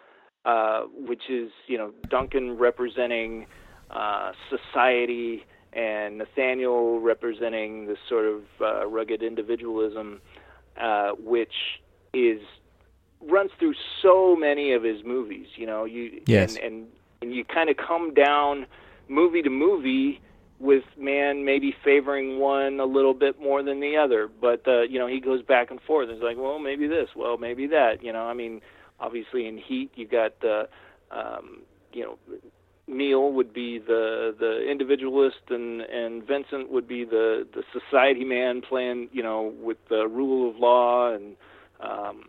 uh, 0.44 0.82
which 1.06 1.24
is 1.28 1.50
you 1.66 1.78
know 1.78 1.92
Duncan 2.08 2.56
representing 2.56 3.46
uh, 3.90 4.32
society 4.48 5.44
and 5.72 6.18
Nathaniel 6.18 7.00
representing 7.00 7.86
this 7.86 7.98
sort 8.08 8.26
of 8.26 8.42
uh, 8.60 8.86
rugged 8.86 9.22
individualism, 9.22 10.20
uh, 10.80 11.10
which 11.18 11.54
is 12.12 12.40
runs 13.20 13.50
through 13.58 13.74
so 14.02 14.34
many 14.34 14.72
of 14.72 14.82
his 14.82 15.04
movies. 15.04 15.46
You 15.56 15.66
know, 15.66 15.84
you 15.84 16.22
yes. 16.26 16.56
and, 16.56 16.64
and, 16.64 16.86
and 17.22 17.34
you 17.34 17.44
kind 17.44 17.68
of 17.68 17.76
come 17.76 18.14
down 18.14 18.66
movie 19.08 19.42
to 19.42 19.50
movie 19.50 20.20
with 20.58 20.84
Mann 20.98 21.44
maybe 21.44 21.74
favoring 21.84 22.38
one 22.38 22.80
a 22.80 22.84
little 22.84 23.14
bit 23.14 23.40
more 23.40 23.62
than 23.62 23.80
the 23.80 23.96
other, 23.96 24.28
but 24.40 24.66
uh, 24.66 24.82
you 24.82 24.98
know 24.98 25.06
he 25.06 25.20
goes 25.20 25.42
back 25.42 25.70
and 25.70 25.80
forth. 25.82 26.08
It's 26.10 26.22
like, 26.22 26.36
well, 26.38 26.58
maybe 26.58 26.86
this, 26.86 27.08
well, 27.16 27.38
maybe 27.38 27.66
that. 27.68 28.02
You 28.02 28.12
know, 28.12 28.22
I 28.22 28.34
mean, 28.34 28.60
obviously 28.98 29.46
in 29.46 29.58
Heat 29.58 29.90
you 29.94 30.06
got 30.06 30.40
the, 30.40 30.68
um, 31.10 31.62
you 31.92 32.04
know, 32.04 32.18
Neil 32.86 33.32
would 33.32 33.52
be 33.52 33.78
the 33.78 34.34
the 34.38 34.70
individualist, 34.70 35.50
and 35.50 35.80
and 35.82 36.26
Vincent 36.26 36.70
would 36.70 36.88
be 36.88 37.04
the 37.04 37.46
the 37.54 37.62
society 37.72 38.24
man 38.24 38.62
playing, 38.62 39.08
you 39.12 39.22
know, 39.22 39.52
with 39.60 39.78
the 39.88 40.08
rule 40.08 40.50
of 40.50 40.56
law 40.56 41.14
and 41.14 41.36
um, 41.80 42.24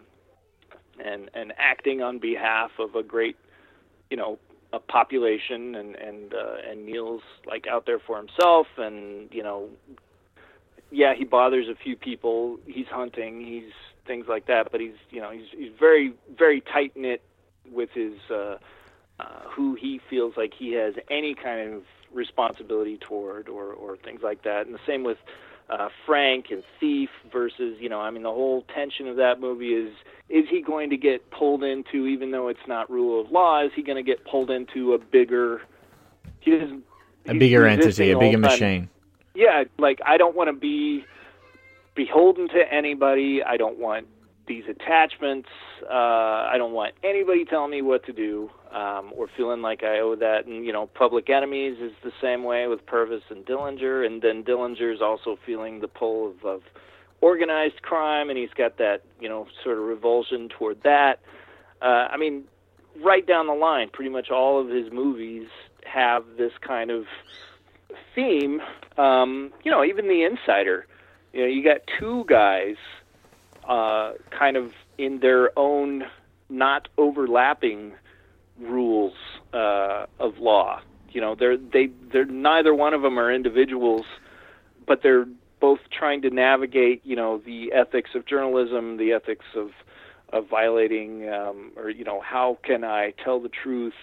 and 1.04 1.30
and 1.34 1.54
acting 1.58 2.02
on 2.02 2.20
behalf 2.20 2.72
of 2.80 2.96
a 2.96 3.04
great, 3.04 3.38
you 4.10 4.18
know, 4.18 4.38
a 4.74 4.80
population, 4.80 5.76
and 5.76 5.96
and 5.96 6.34
uh, 6.34 6.70
and 6.70 6.86
Neil's 6.86 7.24
like 7.46 7.68
out 7.68 7.86
there 7.86 8.00
for 8.00 8.18
himself, 8.18 8.68
and 8.78 9.30
you 9.32 9.44
know, 9.44 9.70
yeah, 10.92 11.14
he 11.16 11.24
bothers 11.26 11.68
a 11.68 11.76
few 11.76 11.96
people. 11.96 12.58
He's 12.66 12.88
hunting. 12.88 13.46
He's 13.46 13.72
things 14.08 14.26
like 14.28 14.48
that, 14.48 14.72
but 14.72 14.82
he's 14.82 14.96
you 15.10 15.22
know 15.22 15.32
he's 15.32 15.48
he's 15.56 15.72
very 15.80 16.14
very 16.38 16.62
tight 16.62 16.94
knit 16.96 17.22
with 17.72 17.90
his. 17.94 18.14
Uh, 18.30 18.58
uh, 19.20 19.42
who 19.56 19.76
he 19.76 20.02
feels 20.10 20.34
like 20.36 20.52
he 20.58 20.74
has 20.74 20.96
any 21.12 21.36
kind 21.36 21.72
of 21.76 21.84
responsibility 22.12 22.98
toward, 22.98 23.48
or 23.48 23.72
or 23.72 23.96
things 23.98 24.22
like 24.24 24.44
that. 24.44 24.66
And 24.66 24.74
the 24.74 24.80
same 24.88 25.04
with 25.04 25.20
uh, 25.72 25.90
Frank 26.06 26.48
and 26.52 26.64
Thief 26.80 27.10
versus 27.32 27.78
you 27.80 27.90
know 27.90 28.00
I 28.00 28.12
mean 28.12 28.24
the 28.24 28.30
whole 28.30 28.64
tension 28.76 29.08
of 29.08 29.16
that 29.18 29.40
movie 29.40 29.74
is 29.74 29.94
is 30.30 30.46
he 30.50 30.62
going 30.62 30.90
to 30.90 30.98
get 30.98 31.32
pulled 31.32 31.64
into 31.64 32.08
even 32.08 32.32
though 32.32 32.50
it's 32.50 32.68
not 32.68 32.90
rule 32.90 33.22
of 33.22 33.32
law 33.32 33.64
is 33.64 33.72
he 33.76 33.82
going 33.82 33.96
to 33.96 34.04
get 34.04 34.26
pulled 34.26 34.52
into 34.52 34.94
a 34.94 34.98
bigger 34.98 35.62
he 36.42 36.52
doesn't 36.52 36.84
a 37.28 37.34
bigger 37.34 37.68
entity 37.68 38.12
a 38.12 38.18
bigger 38.18 38.38
machine. 38.38 38.90
Yeah 39.34 39.64
like 39.80 40.00
I 40.06 40.18
don't 40.18 40.36
want 40.36 40.50
to 40.50 40.54
be 40.54 41.06
beholden 41.96 42.48
to 42.50 42.74
anybody. 42.74 43.42
I 43.44 43.58
don't 43.58 43.78
want 43.78 44.08
these 44.48 44.64
attachments. 44.70 45.50
Uh, 45.84 45.94
I 45.94 46.56
don't 46.58 46.74
want 46.74 46.96
anybody 47.04 47.46
telling 47.46 47.72
me 47.72 47.82
what 47.82 48.06
to 48.06 48.14
do 48.14 48.50
um, 48.72 49.12
or 49.16 49.28
feeling 49.36 49.62
like 49.62 49.84
I 49.84 50.00
owe 50.00 50.16
that. 50.16 50.46
And 50.46 50.66
you 50.66 50.74
know, 50.74 50.88
Public 50.88 51.30
Enemies 51.30 51.78
is 51.80 51.92
the 52.04 52.12
same 52.22 52.44
way 52.44 52.68
with 52.68 52.86
Purvis 52.86 53.24
and 53.30 53.46
Dillinger, 53.46 54.06
and 54.06 54.22
then 54.22 54.44
Dillinger's 54.44 55.02
also 55.02 55.38
feeling 55.46 55.82
the 55.82 55.88
pull 55.88 56.30
of, 56.30 56.46
of 56.46 56.62
organized 57.20 57.82
crime, 57.82 58.30
and 58.30 58.38
he's 58.38 58.54
got 58.56 58.78
that 58.78 59.04
you 59.20 59.30
know 59.30 59.48
sort 59.64 59.78
of 59.78 59.84
revulsion 59.84 60.50
toward 60.50 60.84
that. 60.84 61.20
Uh, 61.82 62.08
I 62.12 62.18
mean, 62.18 62.46
right 63.04 63.26
down 63.26 63.48
the 63.48 63.54
line, 63.54 63.90
pretty 63.90 64.12
much 64.12 64.30
all 64.30 64.60
of 64.60 64.70
his 64.70 64.92
movies 64.92 65.48
have 65.86 66.24
this 66.38 66.54
kind 66.62 66.92
of 66.92 67.06
theme. 68.16 68.62
Um, 68.98 69.52
you 69.64 69.72
know, 69.72 69.84
even 69.84 70.08
The 70.08 70.24
Insider. 70.24 70.88
You 71.34 71.42
know, 71.42 71.48
you 71.48 71.64
got 71.64 71.82
two 72.00 72.26
guys 72.28 72.76
uh, 73.68 74.14
kind 74.38 74.58
of 74.58 74.74
in 74.98 75.20
their 75.20 75.58
own 75.58 76.04
not 76.50 76.90
overlapping 76.98 77.94
rules 78.62 79.14
uh, 79.54 80.06
of 80.20 80.38
law. 80.38 80.82
You 81.12 81.22
know, 81.22 81.36
they're 81.36 81.58
they 81.58 81.90
they're 82.12 82.26
neither 82.26 82.74
one 82.74 82.94
of 82.94 83.02
them 83.02 83.20
are 83.20 83.32
individuals, 83.32 84.06
but 84.88 85.04
they're 85.04 85.28
both 85.60 85.80
trying 85.92 86.22
to 86.24 86.30
navigate. 86.30 87.06
You 87.06 87.16
know, 87.16 87.38
the 87.38 87.74
ethics 87.74 88.12
of 88.16 88.26
journalism, 88.26 88.98
the 88.98 89.14
ethics 89.14 89.46
of 89.56 89.72
of 90.32 90.48
violating, 90.50 91.30
um, 91.30 91.72
or 91.76 91.90
you 91.90 92.06
know, 92.06 92.22
how 92.22 92.58
can 92.64 92.84
I 92.84 93.14
tell 93.24 93.40
the 93.40 93.50
truth 93.50 93.94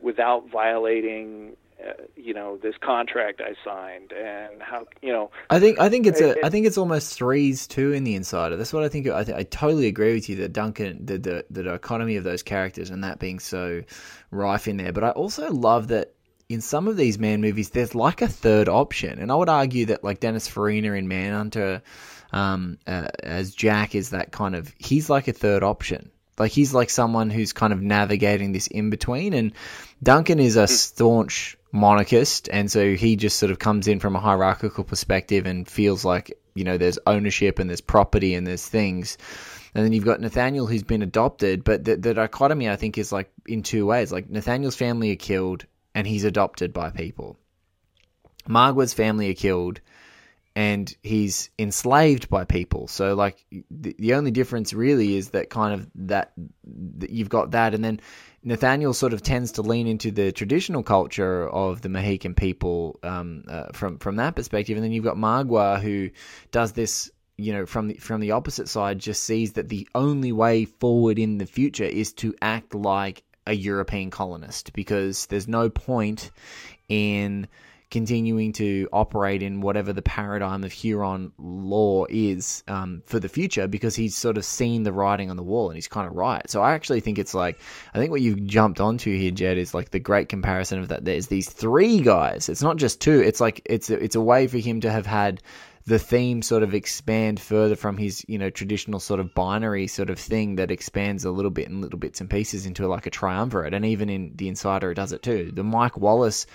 without 0.00 0.48
violating 0.50 1.56
uh, 1.86 1.92
you 2.16 2.32
know 2.32 2.56
this 2.56 2.74
contract 2.80 3.40
I 3.40 3.54
signed 3.64 4.12
and 4.12 4.62
how 4.62 4.86
you 5.02 5.12
know. 5.12 5.30
I 5.50 5.60
think 5.60 5.78
I 5.78 5.88
think 5.88 6.06
it's 6.06 6.20
a 6.20 6.30
it, 6.30 6.38
I 6.44 6.50
think 6.50 6.66
it's 6.66 6.78
almost 6.78 7.14
threes 7.14 7.66
too 7.66 7.92
in 7.92 8.04
the 8.04 8.14
insider. 8.14 8.56
That's 8.56 8.72
what 8.72 8.84
I 8.84 8.88
think 8.88 9.08
I, 9.08 9.24
th- 9.24 9.36
I 9.36 9.42
totally 9.42 9.86
agree 9.86 10.14
with 10.14 10.28
you 10.28 10.36
that 10.36 10.52
Duncan 10.52 11.04
the, 11.04 11.18
the 11.18 11.44
the 11.50 11.62
dichotomy 11.62 12.16
of 12.16 12.24
those 12.24 12.42
characters 12.42 12.90
and 12.90 13.04
that 13.04 13.18
being 13.18 13.38
so 13.38 13.82
rife 14.30 14.68
in 14.68 14.76
there. 14.76 14.92
But 14.92 15.04
I 15.04 15.10
also 15.10 15.50
love 15.50 15.88
that 15.88 16.14
in 16.48 16.60
some 16.60 16.88
of 16.88 16.96
these 16.96 17.18
Mann 17.18 17.40
movies 17.40 17.70
there's 17.70 17.94
like 17.94 18.22
a 18.22 18.28
third 18.28 18.68
option. 18.68 19.18
And 19.18 19.30
I 19.30 19.34
would 19.34 19.48
argue 19.48 19.86
that 19.86 20.04
like 20.04 20.20
Dennis 20.20 20.48
Farina 20.48 20.92
in 20.92 21.08
Manhunter 21.08 21.82
um, 22.32 22.78
uh, 22.86 23.08
as 23.22 23.54
Jack 23.54 23.94
is 23.94 24.10
that 24.10 24.32
kind 24.32 24.54
of 24.54 24.72
he's 24.78 25.10
like 25.10 25.28
a 25.28 25.32
third 25.32 25.62
option. 25.62 26.10
Like 26.38 26.50
he's 26.50 26.74
like 26.74 26.90
someone 26.90 27.30
who's 27.30 27.52
kind 27.52 27.72
of 27.72 27.80
navigating 27.80 28.52
this 28.52 28.66
in 28.66 28.90
between 28.90 29.34
and 29.34 29.52
Duncan 30.02 30.40
is 30.40 30.56
a 30.56 30.66
staunch 30.66 31.56
monarchist, 31.74 32.48
and 32.50 32.70
so 32.70 32.94
he 32.94 33.16
just 33.16 33.38
sort 33.38 33.50
of 33.50 33.58
comes 33.58 33.88
in 33.88 34.00
from 34.00 34.16
a 34.16 34.20
hierarchical 34.20 34.84
perspective 34.84 35.44
and 35.44 35.68
feels 35.68 36.04
like 36.04 36.38
you 36.54 36.64
know 36.64 36.78
there's 36.78 36.98
ownership 37.06 37.58
and 37.58 37.68
there's 37.68 37.80
property 37.80 38.34
and 38.34 38.46
there's 38.46 38.66
things. 38.66 39.18
And 39.74 39.84
then 39.84 39.92
you've 39.92 40.04
got 40.04 40.20
Nathaniel 40.20 40.68
who's 40.68 40.84
been 40.84 41.02
adopted, 41.02 41.64
but 41.64 41.84
the, 41.84 41.96
the 41.96 42.14
dichotomy 42.14 42.70
I 42.70 42.76
think 42.76 42.96
is 42.96 43.10
like 43.10 43.28
in 43.46 43.64
two 43.64 43.84
ways. 43.86 44.12
Like 44.12 44.30
Nathaniel's 44.30 44.76
family 44.76 45.10
are 45.10 45.16
killed 45.16 45.66
and 45.96 46.06
he's 46.06 46.22
adopted 46.22 46.72
by 46.72 46.90
people. 46.90 47.36
Margaret's 48.46 48.92
family 48.92 49.30
are 49.30 49.34
killed 49.34 49.80
and 50.54 50.94
he's 51.02 51.50
enslaved 51.58 52.28
by 52.28 52.44
people. 52.44 52.86
So 52.86 53.14
like 53.14 53.44
the, 53.70 53.96
the 53.98 54.14
only 54.14 54.30
difference 54.30 54.72
really 54.72 55.16
is 55.16 55.30
that 55.30 55.50
kind 55.50 55.74
of 55.74 55.90
that, 55.96 56.32
that 56.98 57.10
you've 57.10 57.28
got 57.28 57.50
that, 57.52 57.74
and 57.74 57.84
then 57.84 58.00
Nathaniel 58.44 58.92
sort 58.92 59.14
of 59.14 59.22
tends 59.22 59.52
to 59.52 59.62
lean 59.62 59.86
into 59.86 60.10
the 60.10 60.30
traditional 60.30 60.82
culture 60.82 61.48
of 61.48 61.80
the 61.80 61.88
Mohican 61.88 62.34
people 62.34 63.00
um, 63.02 63.44
uh, 63.48 63.68
from 63.72 63.98
from 63.98 64.16
that 64.16 64.36
perspective, 64.36 64.76
and 64.76 64.84
then 64.84 64.92
you've 64.92 65.04
got 65.04 65.16
Magua 65.16 65.80
who 65.80 66.10
does 66.50 66.72
this, 66.72 67.10
you 67.38 67.54
know, 67.54 67.64
from 67.64 67.88
the 67.88 67.94
from 67.94 68.20
the 68.20 68.32
opposite 68.32 68.68
side, 68.68 68.98
just 68.98 69.22
sees 69.24 69.54
that 69.54 69.70
the 69.70 69.88
only 69.94 70.30
way 70.30 70.66
forward 70.66 71.18
in 71.18 71.38
the 71.38 71.46
future 71.46 71.84
is 71.84 72.12
to 72.14 72.34
act 72.42 72.74
like 72.74 73.24
a 73.46 73.54
European 73.54 74.10
colonist 74.10 74.72
because 74.74 75.26
there's 75.26 75.48
no 75.48 75.70
point 75.70 76.30
in 76.88 77.48
continuing 77.94 78.52
to 78.52 78.88
operate 78.92 79.40
in 79.40 79.60
whatever 79.60 79.92
the 79.92 80.02
paradigm 80.02 80.64
of 80.64 80.72
Huron 80.72 81.30
law 81.38 82.04
is 82.10 82.64
um, 82.66 83.04
for 83.06 83.20
the 83.20 83.28
future 83.28 83.68
because 83.68 83.94
he's 83.94 84.16
sort 84.16 84.36
of 84.36 84.44
seen 84.44 84.82
the 84.82 84.92
writing 84.92 85.30
on 85.30 85.36
the 85.36 85.44
wall 85.44 85.68
and 85.68 85.76
he's 85.76 85.86
kind 85.86 86.08
of 86.08 86.12
right. 86.12 86.50
So 86.50 86.60
I 86.60 86.72
actually 86.72 86.98
think 86.98 87.20
it's 87.20 87.34
like 87.34 87.60
I 87.94 87.98
think 87.98 88.10
what 88.10 88.20
you've 88.20 88.44
jumped 88.46 88.80
onto 88.80 89.16
here, 89.16 89.30
Jed, 89.30 89.58
is 89.58 89.74
like 89.74 89.90
the 89.90 90.00
great 90.00 90.28
comparison 90.28 90.80
of 90.80 90.88
that. 90.88 91.04
There's 91.04 91.28
these 91.28 91.48
three 91.48 92.00
guys. 92.00 92.48
It's 92.48 92.62
not 92.62 92.78
just 92.78 93.00
two. 93.00 93.20
It's 93.20 93.40
like 93.40 93.62
it's 93.64 93.88
it's 93.90 94.16
a 94.16 94.20
way 94.20 94.48
for 94.48 94.58
him 94.58 94.80
to 94.80 94.90
have 94.90 95.06
had 95.06 95.40
the 95.86 96.00
theme 96.00 96.42
sort 96.42 96.64
of 96.64 96.74
expand 96.74 97.38
further 97.38 97.76
from 97.76 97.96
his 97.96 98.24
you 98.26 98.38
know 98.38 98.50
traditional 98.50 98.98
sort 98.98 99.20
of 99.20 99.32
binary 99.34 99.86
sort 99.86 100.10
of 100.10 100.18
thing 100.18 100.56
that 100.56 100.72
expands 100.72 101.24
a 101.24 101.30
little 101.30 101.52
bit 101.52 101.68
in 101.68 101.80
little 101.80 101.98
bits 101.98 102.20
and 102.20 102.28
pieces 102.28 102.66
into 102.66 102.88
like 102.88 103.06
a 103.06 103.10
triumvirate 103.10 103.74
and 103.74 103.84
even 103.84 104.08
in 104.08 104.32
the 104.34 104.48
insider 104.48 104.90
it 104.90 104.94
does 104.94 105.12
it 105.12 105.22
too 105.22 105.52
the 105.52 105.62
mike 105.62 105.98
wallace 105.98 106.46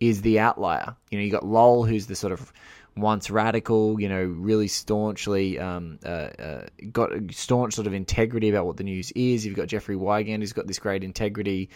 is 0.00 0.22
the 0.22 0.40
outlier. 0.40 0.96
You 1.10 1.18
know, 1.18 1.24
you 1.24 1.30
got 1.30 1.46
Lowell, 1.46 1.84
who's 1.84 2.06
the 2.06 2.16
sort 2.16 2.32
of 2.32 2.52
once 2.96 3.28
radical, 3.28 4.00
you 4.00 4.08
know, 4.08 4.22
really 4.22 4.68
staunchly 4.68 5.58
um, 5.58 5.98
uh, 6.04 6.08
uh, 6.08 6.66
got 6.92 7.12
a 7.12 7.24
staunch 7.32 7.74
sort 7.74 7.86
of 7.86 7.94
integrity 7.94 8.50
about 8.50 8.66
what 8.66 8.76
the 8.76 8.84
news 8.84 9.10
is. 9.12 9.44
You've 9.44 9.56
got 9.56 9.66
Jeffrey 9.66 9.96
Wigand, 9.96 10.38
who's 10.38 10.52
got 10.52 10.66
this 10.66 10.78
great 10.78 11.02
integrity, 11.02 11.70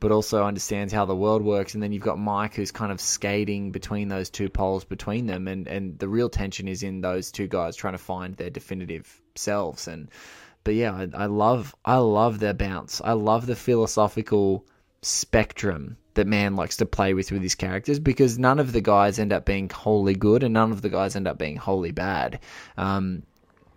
but 0.00 0.10
also 0.10 0.44
understands 0.44 0.92
how 0.92 1.04
the 1.04 1.14
world 1.14 1.42
works. 1.42 1.74
And 1.74 1.82
then 1.82 1.92
you've 1.92 2.02
got 2.02 2.18
Mike, 2.18 2.54
who's 2.54 2.72
kind 2.72 2.90
of 2.90 3.00
skating 3.00 3.70
between 3.70 4.08
those 4.08 4.30
two 4.30 4.48
poles 4.48 4.84
between 4.84 5.26
them. 5.26 5.46
And, 5.46 5.68
and 5.68 5.98
the 5.98 6.08
real 6.08 6.28
tension 6.28 6.66
is 6.66 6.82
in 6.82 7.00
those 7.00 7.30
two 7.30 7.46
guys 7.46 7.76
trying 7.76 7.94
to 7.94 7.98
find 7.98 8.34
their 8.36 8.50
definitive 8.50 9.20
selves. 9.36 9.86
And 9.86 10.10
but 10.64 10.74
yeah, 10.74 10.92
I, 10.92 11.08
I 11.14 11.26
love 11.26 11.74
I 11.84 11.98
love 11.98 12.40
their 12.40 12.54
bounce. 12.54 13.00
I 13.04 13.12
love 13.12 13.46
the 13.46 13.56
philosophical 13.56 14.66
spectrum 15.04 15.96
that 16.14 16.26
Mann 16.26 16.56
likes 16.56 16.78
to 16.78 16.86
play 16.86 17.14
with 17.14 17.30
with 17.30 17.42
his 17.42 17.54
characters 17.54 17.98
because 17.98 18.38
none 18.38 18.58
of 18.58 18.72
the 18.72 18.80
guys 18.80 19.18
end 19.18 19.32
up 19.32 19.44
being 19.44 19.68
wholly 19.68 20.14
good 20.14 20.42
and 20.42 20.54
none 20.54 20.72
of 20.72 20.82
the 20.82 20.88
guys 20.88 21.16
end 21.16 21.28
up 21.28 21.38
being 21.38 21.56
wholly 21.56 21.90
bad. 21.90 22.40
Um, 22.76 23.24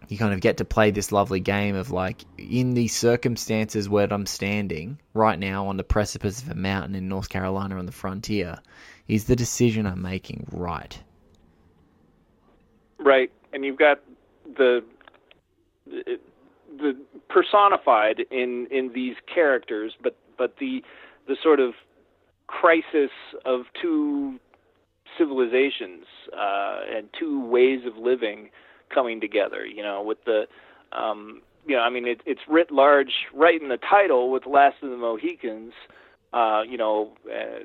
you 0.08 0.18
kind 0.18 0.34
of 0.34 0.40
get 0.40 0.58
to 0.58 0.66
play 0.66 0.91
this 0.91 1.12
lovely 1.12 1.40
game 1.40 1.76
of 1.76 1.91
like, 1.91 2.24
in 2.38 2.74
the 2.74 2.88
circumstances 2.88 3.90
where 3.90 4.08
I'm 4.12 4.26
standing 4.26 4.99
right 5.14 5.38
now 5.38 5.68
on 5.68 5.78
the 5.78 5.84
precipice 5.84 6.41
of 6.41 6.49
a 6.49 6.56
mountain 6.56 6.95
in 6.95 7.10
North 7.10 7.30
Carolina 7.30 7.78
on 7.78 7.86
the 7.86 7.91
frontier, 7.91 8.60
is 9.08 9.26
the 9.26 9.36
decision 9.36 9.86
I'm 9.86 10.02
making 10.02 10.48
right? 10.52 10.98
Right, 12.99 13.32
and 13.54 13.66
you've 13.66 13.78
got 13.78 13.99
the 14.58 14.84
the 15.86 16.98
personified 17.30 18.22
in 18.32 18.68
in 18.72 18.91
these 18.94 19.16
characters, 19.34 19.94
but 20.02 20.16
but 20.38 20.58
the 20.58 20.84
the 21.28 21.36
sort 21.41 21.60
of 21.60 21.74
crisis 22.48 23.12
of 23.45 23.62
two 23.82 24.40
civilizations 25.18 26.06
uh, 26.34 26.80
and 26.95 27.10
two 27.18 27.45
ways 27.45 27.82
of 27.86 27.98
living 27.98 28.49
coming 28.94 29.20
together. 29.20 29.66
You 29.66 29.84
know, 29.84 30.02
with 30.02 30.24
the 30.26 30.48
um, 30.91 31.41
you 31.66 31.76
know, 31.76 31.82
I 31.82 31.90
mean, 31.90 32.08
it, 32.08 32.22
it's 32.26 32.41
writ 32.48 32.72
large 32.72 33.28
right 33.34 33.62
in 33.62 33.70
the 33.70 33.78
title 33.78 34.32
with 34.32 34.45
Last 34.45 34.78
of 34.82 34.90
the 34.90 34.98
Mohicans. 34.98 35.74
Uh, 36.34 36.62
you 36.68 36.78
know, 36.78 37.14
uh, 37.30 37.64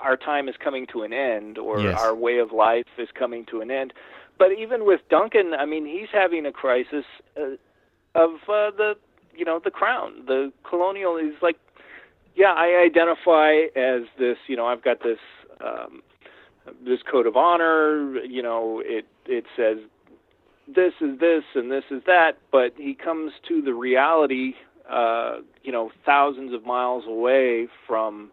our 0.00 0.16
time 0.16 0.48
is 0.48 0.54
coming 0.62 0.86
to 0.92 1.02
an 1.02 1.12
end, 1.12 1.58
or 1.58 1.80
yes. 1.80 1.98
our 1.98 2.14
way 2.14 2.38
of 2.38 2.52
life 2.52 2.86
is 2.98 3.08
coming 3.18 3.44
to 3.46 3.60
an 3.60 3.70
end. 3.70 3.92
But 4.38 4.52
even 4.58 4.84
with 4.84 5.00
Duncan, 5.08 5.54
I 5.58 5.64
mean, 5.64 5.86
he's 5.86 6.08
having 6.12 6.44
a 6.46 6.52
crisis 6.52 7.04
uh, 7.36 7.56
of 8.14 8.30
uh, 8.48 8.70
the 8.76 8.94
you 9.34 9.44
know 9.44 9.60
the 9.62 9.70
crown, 9.70 10.24
the 10.26 10.52
colonial. 10.68 11.18
He's 11.18 11.40
like, 11.42 11.56
yeah, 12.36 12.52
I 12.52 12.82
identify 12.84 13.66
as 13.74 14.02
this. 14.18 14.36
You 14.46 14.56
know, 14.56 14.66
I've 14.66 14.82
got 14.82 15.02
this 15.02 15.18
um, 15.60 16.02
this 16.84 17.00
code 17.10 17.26
of 17.26 17.36
honor. 17.36 18.22
You 18.24 18.42
know, 18.42 18.82
it 18.84 19.06
it 19.26 19.44
says 19.56 19.78
this 20.68 20.92
is 21.00 21.18
this 21.18 21.44
and 21.54 21.70
this 21.70 21.84
is 21.90 22.02
that, 22.06 22.38
but 22.50 22.74
he 22.76 22.94
comes 22.94 23.32
to 23.48 23.62
the 23.62 23.72
reality, 23.72 24.54
uh, 24.88 25.38
you 25.62 25.72
know, 25.72 25.90
thousands 26.04 26.52
of 26.52 26.64
miles 26.66 27.04
away 27.06 27.68
from 27.86 28.30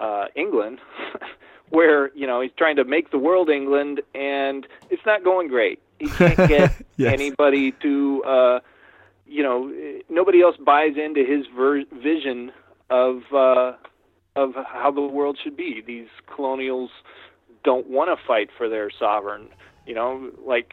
uh, 0.00 0.26
England, 0.36 0.78
where 1.70 2.14
you 2.14 2.26
know 2.26 2.40
he's 2.40 2.52
trying 2.56 2.76
to 2.76 2.84
make 2.84 3.10
the 3.10 3.18
world 3.18 3.48
England, 3.48 4.00
and 4.14 4.66
it's 4.90 5.04
not 5.04 5.24
going 5.24 5.48
great. 5.48 5.80
He 5.98 6.08
can't 6.08 6.36
get 6.48 6.74
yes. 6.96 7.12
anybody 7.12 7.72
to, 7.82 8.22
uh, 8.24 8.60
you 9.26 9.42
know, 9.42 9.72
nobody 10.08 10.42
else 10.42 10.56
buys 10.56 10.96
into 10.96 11.24
his 11.24 11.46
ver- 11.56 11.84
vision 11.92 12.52
of 12.90 13.22
uh, 13.32 13.72
of 14.36 14.54
how 14.54 14.90
the 14.90 15.00
world 15.00 15.38
should 15.42 15.56
be. 15.56 15.82
These 15.86 16.08
colonials 16.34 16.90
don't 17.62 17.88
want 17.88 18.16
to 18.16 18.26
fight 18.26 18.50
for 18.56 18.68
their 18.68 18.90
sovereign. 18.90 19.48
You 19.86 19.94
know, 19.94 20.30
like 20.44 20.72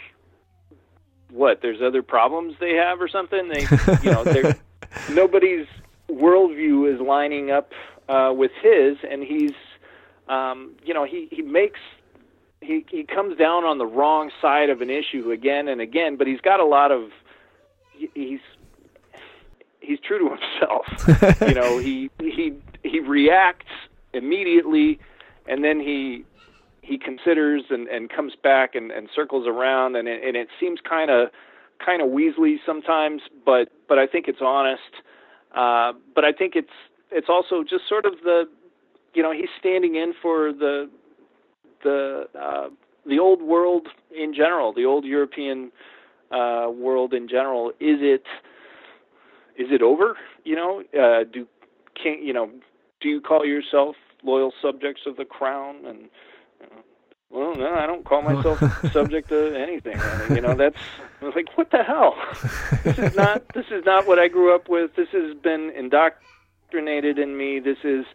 what? 1.30 1.62
There's 1.62 1.82
other 1.82 2.02
problems 2.02 2.56
they 2.60 2.76
have 2.76 3.02
or 3.02 3.08
something. 3.08 3.50
They, 3.50 3.66
you 4.04 4.12
know, 4.12 4.54
nobody's 5.12 5.68
worldview 6.10 6.94
is 6.94 7.00
lining 7.00 7.52
up 7.52 7.72
uh, 8.10 8.34
with 8.36 8.52
his, 8.62 8.98
and 9.10 9.24
he's, 9.24 9.54
um, 10.28 10.76
you 10.84 10.94
know, 10.94 11.06
he 11.06 11.28
he 11.32 11.42
makes 11.42 11.80
he 12.62 12.86
he 12.90 13.04
comes 13.04 13.38
down 13.38 13.64
on 13.64 13.78
the 13.78 13.86
wrong 13.86 14.32
side 14.42 14.70
of 14.70 14.82
an 14.82 14.90
issue 14.90 15.32
again 15.32 15.68
and 15.68 15.82
again, 15.82 16.16
but 16.16 16.28
he's 16.28 16.42
got 16.42 16.60
a 16.60 16.66
lot 16.66 16.92
of 16.92 17.10
he's 18.14 18.40
he's 19.82 20.00
true 20.00 20.20
to 20.20 20.36
himself. 20.36 21.42
you 21.48 21.54
know, 21.54 21.78
he 21.78 22.10
he 22.20 22.54
he 22.84 23.00
reacts 23.00 23.72
immediately, 24.14 25.00
and 25.48 25.64
then 25.64 25.80
he 25.80 26.26
he 26.82 26.98
considers 26.98 27.64
and, 27.70 27.88
and 27.88 28.10
comes 28.10 28.34
back 28.42 28.76
and, 28.76 28.92
and 28.92 29.08
circles 29.16 29.48
around 29.48 29.96
and 29.96 30.08
it, 30.08 30.24
and 30.24 30.36
it 30.36 30.48
seems 30.60 30.80
kind 30.88 31.12
of 31.12 31.30
kind 31.84 32.02
of 32.02 32.10
Weasley 32.10 32.58
sometimes, 32.66 33.22
but 33.46 33.70
but 33.88 34.00
I 34.00 34.08
think 34.08 34.28
it's 34.28 34.42
honest. 34.42 34.82
Uh, 35.56 35.94
but 36.16 36.24
I 36.24 36.32
think 36.32 36.56
it's 36.56 36.70
it's 37.12 37.28
also 37.30 37.64
just 37.64 37.88
sort 37.88 38.06
of 38.06 38.14
the 38.24 38.46
you 39.14 39.22
know 39.22 39.32
he's 39.32 39.50
standing 39.60 39.96
in 39.96 40.14
for 40.22 40.54
the 40.54 40.90
the 41.84 42.28
uh, 42.40 42.70
the 43.06 43.20
old 43.20 43.42
world 43.42 43.88
in 44.16 44.34
general, 44.34 44.74
the 44.74 44.86
old 44.86 45.06
European 45.06 45.72
uh, 46.32 46.68
world 46.74 47.14
in 47.14 47.28
general. 47.28 47.70
Is 47.80 48.00
it 48.02 48.24
is 49.58 49.68
it 49.72 49.82
over? 49.82 50.18
You 50.44 50.56
know, 50.56 50.84
uh, 51.00 51.24
do 51.32 51.48
can 52.02 52.24
you 52.24 52.34
know 52.34 52.50
do 53.00 53.10
you 53.10 53.22
call 53.22 53.46
yourself 53.46 53.96
loyal 54.24 54.54
subjects 54.62 55.02
of 55.06 55.18
the 55.18 55.26
crown 55.26 55.86
and 55.86 56.10
well, 57.32 57.56
no, 57.56 57.74
I 57.74 57.88
don't 57.88 58.04
call 58.04 58.22
myself 58.22 58.60
subject 58.92 59.30
to 59.30 59.56
anything. 59.58 59.98
You 60.36 60.42
know, 60.42 60.54
that's 60.54 60.76
I 61.22 61.26
was 61.26 61.34
like, 61.34 61.58
what 61.58 61.72
the 61.72 61.82
hell? 61.82 62.16
This 62.84 63.00
is 63.00 63.16
not 63.16 63.48
this 63.54 63.68
is 63.72 63.86
not 63.86 64.06
what 64.06 64.20
I 64.20 64.28
grew 64.28 64.54
up 64.54 64.68
with. 64.68 64.96
This 64.96 65.08
has 65.10 65.36
been 65.38 65.72
indoctrinated 65.76 67.20
in 67.20 67.38
me. 67.38 67.60
This 67.60 67.78
is 67.84 68.06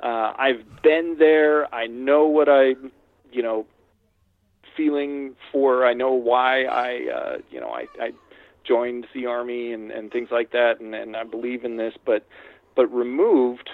uh, 0.00 0.32
I've 0.36 0.64
been 0.82 1.16
there. 1.18 1.72
I 1.74 1.86
know 1.86 2.26
what 2.26 2.48
I, 2.48 2.74
you 3.32 3.42
know, 3.42 3.66
feeling 4.76 5.34
for. 5.50 5.86
I 5.86 5.92
know 5.92 6.12
why 6.12 6.64
I, 6.64 7.08
uh, 7.12 7.38
you 7.50 7.60
know, 7.60 7.70
I, 7.70 7.86
I 8.00 8.12
joined 8.64 9.06
the 9.14 9.26
army 9.26 9.72
and 9.72 9.90
and 9.90 10.10
things 10.10 10.28
like 10.30 10.52
that, 10.52 10.80
and 10.80 10.94
and 10.94 11.16
I 11.16 11.24
believe 11.24 11.64
in 11.64 11.76
this. 11.76 11.94
But 12.04 12.26
but 12.74 12.86
removed, 12.92 13.70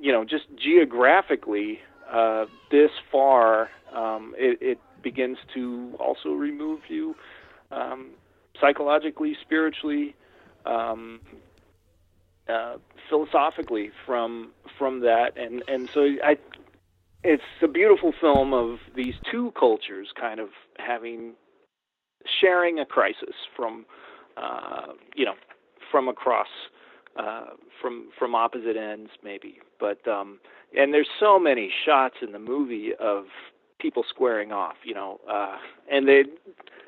you 0.00 0.12
know, 0.12 0.24
just 0.24 0.44
geographically 0.56 1.80
uh, 2.10 2.46
this 2.70 2.90
far, 3.10 3.70
um, 3.92 4.34
it, 4.36 4.58
it, 4.60 4.78
begins 5.02 5.36
to 5.52 5.94
also 6.00 6.30
remove 6.30 6.80
you 6.88 7.14
um, 7.70 8.12
psychologically, 8.58 9.36
spiritually, 9.42 10.16
um, 10.64 11.20
uh, 12.48 12.76
philosophically 13.10 13.90
from 14.06 14.52
from 14.78 15.00
that, 15.00 15.36
and 15.36 15.62
and 15.68 15.90
so 15.92 16.06
I, 16.24 16.38
it's 17.22 17.42
a 17.62 17.68
beautiful 17.68 18.14
film 18.18 18.54
of 18.54 18.78
these 18.96 19.14
two 19.30 19.52
cultures 19.58 20.08
kind 20.18 20.40
of 20.40 20.48
having 20.78 21.34
sharing 22.40 22.78
a 22.78 22.86
crisis 22.86 23.34
from 23.56 23.84
uh, 24.36 24.92
you 25.14 25.24
know 25.24 25.34
from 25.90 26.08
across 26.08 26.48
uh, 27.18 27.46
from 27.80 28.08
from 28.18 28.34
opposite 28.34 28.76
ends 28.76 29.10
maybe 29.22 29.58
but 29.78 30.06
um 30.08 30.38
and 30.76 30.92
there's 30.92 31.08
so 31.20 31.38
many 31.38 31.70
shots 31.84 32.16
in 32.20 32.32
the 32.32 32.38
movie 32.38 32.90
of 32.98 33.24
people 33.84 34.04
squaring 34.08 34.52
off, 34.52 34.76
you 34.82 34.94
know, 34.94 35.20
uh, 35.30 35.56
and 35.90 36.08
they, 36.08 36.22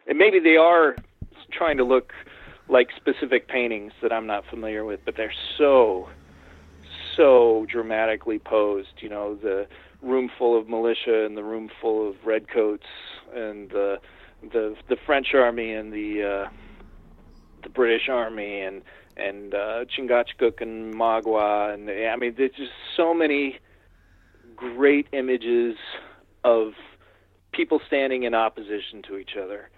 and 0.09 0.19
maybe 0.19 0.41
they 0.41 0.57
are 0.57 0.97
trying 1.53 1.77
to 1.77 1.85
look 1.85 2.13
like 2.69 2.89
specific 2.97 3.49
paintings 3.49 3.93
that 4.03 4.13
I'm 4.13 4.27
not 4.27 4.45
familiar 4.51 4.85
with, 4.85 5.01
but 5.05 5.15
they're 5.17 5.33
so, 5.59 6.09
so 7.17 7.67
dramatically 7.71 8.39
posed. 8.39 8.89
You 9.01 9.09
know, 9.09 9.37
the 9.37 9.67
room 10.03 10.31
full 10.39 10.59
of 10.59 10.69
militia 10.69 11.25
and 11.25 11.37
the 11.37 11.45
room 11.45 11.69
full 11.81 12.09
of 12.09 12.17
redcoats 12.25 12.87
and 13.35 13.71
the 13.71 13.97
the 14.53 14.77
the 14.89 14.97
French 15.07 15.29
army 15.35 15.73
and 15.73 15.93
the 15.93 16.47
uh, 16.47 16.51
the 17.63 17.69
British 17.69 18.09
army 18.09 18.61
and 18.61 18.83
and 19.17 19.55
uh, 19.55 19.85
Chingachgook 19.87 20.61
and 20.61 20.95
Magua 20.95 21.75
and 21.75 21.91
I 21.91 22.17
mean 22.17 22.35
there's 22.37 22.53
just 22.53 22.73
so 22.97 23.15
many 23.15 23.59
great 24.57 25.07
images 25.13 25.77
of 26.45 26.73
people 27.53 27.81
standing 27.87 28.25
in 28.25 28.35
opposition 28.35 29.03
to 29.09 29.17
each 29.17 29.37
other, 29.41 29.71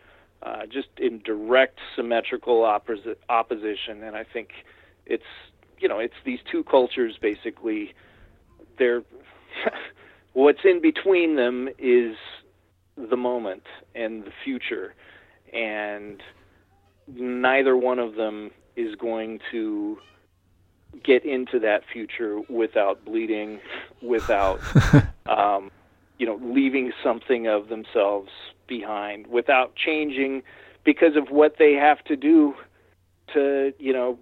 uh, 0.43 0.67
just 0.67 0.89
in 0.99 1.21
direct 1.25 1.79
symmetrical 1.97 2.63
oppos- 2.63 3.17
opposition. 3.29 4.03
And 4.03 4.17
I 4.17 4.25
think 4.25 4.51
it's 5.07 5.23
you 5.79 5.89
know 5.89 5.99
it's 5.99 6.15
these 6.25 6.41
two 6.51 6.65
cultures 6.65 7.17
basically. 7.21 7.95
They're 8.79 9.03
what's 10.33 10.65
in 10.65 10.81
between 10.81 11.37
them 11.37 11.69
is 11.79 12.17
the 13.11 13.17
moment 13.17 13.65
and 13.95 14.25
the 14.25 14.33
future, 14.45 14.95
and 15.53 16.23
neither 17.07 17.77
one 17.77 17.99
of 17.99 18.15
them 18.15 18.51
is 18.77 18.95
going 18.97 19.41
to 19.51 19.99
get 21.05 21.25
into 21.25 21.59
that 21.61 21.83
future 21.93 22.41
without 22.49 23.05
bleeding, 23.05 23.61
without 24.03 24.61
um, 25.27 25.71
you 26.19 26.27
know 26.27 26.41
leaving 26.43 26.93
something 27.03 27.47
of 27.47 27.69
themselves 27.69 28.31
behind, 28.67 29.27
without 29.27 29.75
changing 29.77 30.43
because 30.85 31.17
of 31.17 31.31
what 31.31 31.57
they 31.59 31.75
have 31.75 32.03
to 32.05 32.17
do 32.17 32.55
to 33.33 33.73
you 33.79 33.93
know 33.93 34.19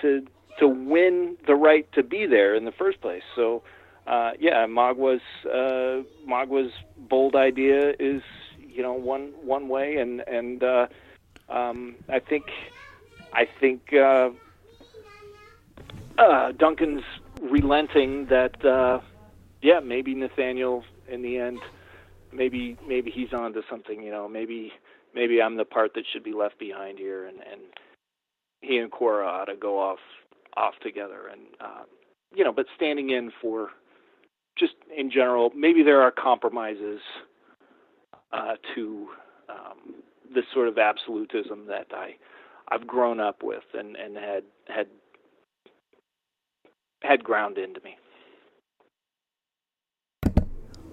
to 0.00 0.26
to 0.58 0.68
win 0.68 1.36
the 1.46 1.54
right 1.54 1.90
to 1.92 2.02
be 2.02 2.26
there 2.26 2.54
in 2.54 2.64
the 2.64 2.72
first 2.72 3.00
place. 3.00 3.22
So 3.34 3.62
uh, 4.06 4.32
yeah, 4.38 4.66
Magua's 4.66 5.20
uh, 5.46 6.02
bold 7.08 7.36
idea 7.36 7.92
is 7.98 8.22
you 8.58 8.82
know 8.82 8.94
one 8.94 9.32
one 9.42 9.68
way, 9.68 9.96
and 9.96 10.20
and 10.20 10.62
uh, 10.62 10.86
um, 11.48 11.96
I 12.08 12.18
think 12.18 12.44
I 13.32 13.46
think 13.60 13.92
uh, 13.92 14.30
uh, 16.18 16.52
Duncan's 16.52 17.04
relenting 17.40 18.26
that 18.26 18.64
uh, 18.64 19.00
yeah 19.62 19.80
maybe 19.80 20.14
Nathaniel 20.14 20.84
in 21.08 21.22
the 21.22 21.38
end 21.38 21.58
maybe 22.32 22.76
maybe 22.86 23.10
he's 23.10 23.32
on 23.32 23.52
to 23.52 23.62
something 23.70 24.02
you 24.02 24.10
know 24.10 24.28
maybe 24.28 24.72
maybe 25.14 25.40
I'm 25.40 25.56
the 25.56 25.64
part 25.64 25.94
that 25.94 26.04
should 26.12 26.24
be 26.24 26.32
left 26.32 26.58
behind 26.58 26.98
here 26.98 27.26
and 27.26 27.36
and 27.38 27.60
he 28.60 28.78
and 28.78 28.90
Cora 28.90 29.26
ought 29.26 29.46
to 29.46 29.56
go 29.56 29.78
off 29.78 29.98
off 30.56 30.74
together 30.82 31.28
and 31.30 31.40
uh, 31.60 31.82
you 32.34 32.44
know 32.44 32.52
but 32.52 32.66
standing 32.76 33.10
in 33.10 33.30
for 33.40 33.70
just 34.62 34.74
in 34.96 35.10
general 35.10 35.50
maybe 35.56 35.82
there 35.82 36.00
are 36.00 36.12
compromises 36.12 37.00
uh, 38.32 38.54
to 38.74 39.08
um, 39.48 39.94
this 40.32 40.44
sort 40.54 40.68
of 40.68 40.78
absolutism 40.78 41.66
that 41.66 41.86
I 41.92 42.14
I've 42.68 42.86
grown 42.86 43.18
up 43.18 43.42
with 43.42 43.64
and 43.74 43.96
and 43.96 44.16
had 44.16 44.44
had 44.68 44.86
had 47.02 47.24
ground 47.24 47.58
into 47.58 47.80
me. 47.82 47.96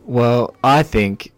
Well, 0.03 0.55
I 0.63 0.81
think 0.81 1.31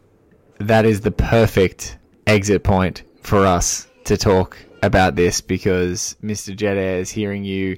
that 0.59 0.85
is 0.85 1.01
the 1.01 1.11
perfect 1.11 1.97
exit 2.25 2.63
point 2.63 3.03
for 3.21 3.45
us 3.45 3.87
to 4.05 4.15
talk 4.15 4.57
about 4.81 5.15
this 5.15 5.41
because 5.41 6.15
Mr. 6.23 6.55
Jed 6.55 6.77
is 6.77 7.11
hearing 7.11 7.43
you 7.43 7.77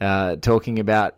uh, 0.00 0.36
talking 0.36 0.80
about 0.80 1.16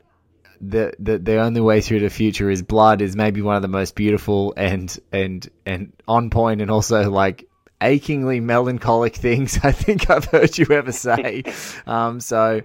the, 0.61 0.93
the 0.99 1.19
the 1.19 1.37
only 1.39 1.61
way 1.61 1.81
through 1.81 2.01
the 2.01 2.11
future 2.11 2.51
is 2.51 2.63
blood 2.63 3.03
is 3.03 3.17
maybe 3.17 3.43
one 3.43 3.57
of 3.57 3.63
the 3.63 3.69
most 3.69 3.95
beautiful 3.95 4.55
and 4.57 4.97
and 5.13 5.49
and 5.65 5.93
on 6.07 6.31
point 6.31 6.61
and 6.61 6.71
also 6.71 7.11
like 7.11 7.49
achingly 7.81 8.41
melancholic 8.41 9.15
things 9.17 9.59
I 9.63 9.73
think 9.73 10.11
I've 10.11 10.25
heard 10.25 10.57
you 10.57 10.67
ever 10.71 10.93
say. 10.93 11.45
um, 11.87 12.21
so, 12.21 12.63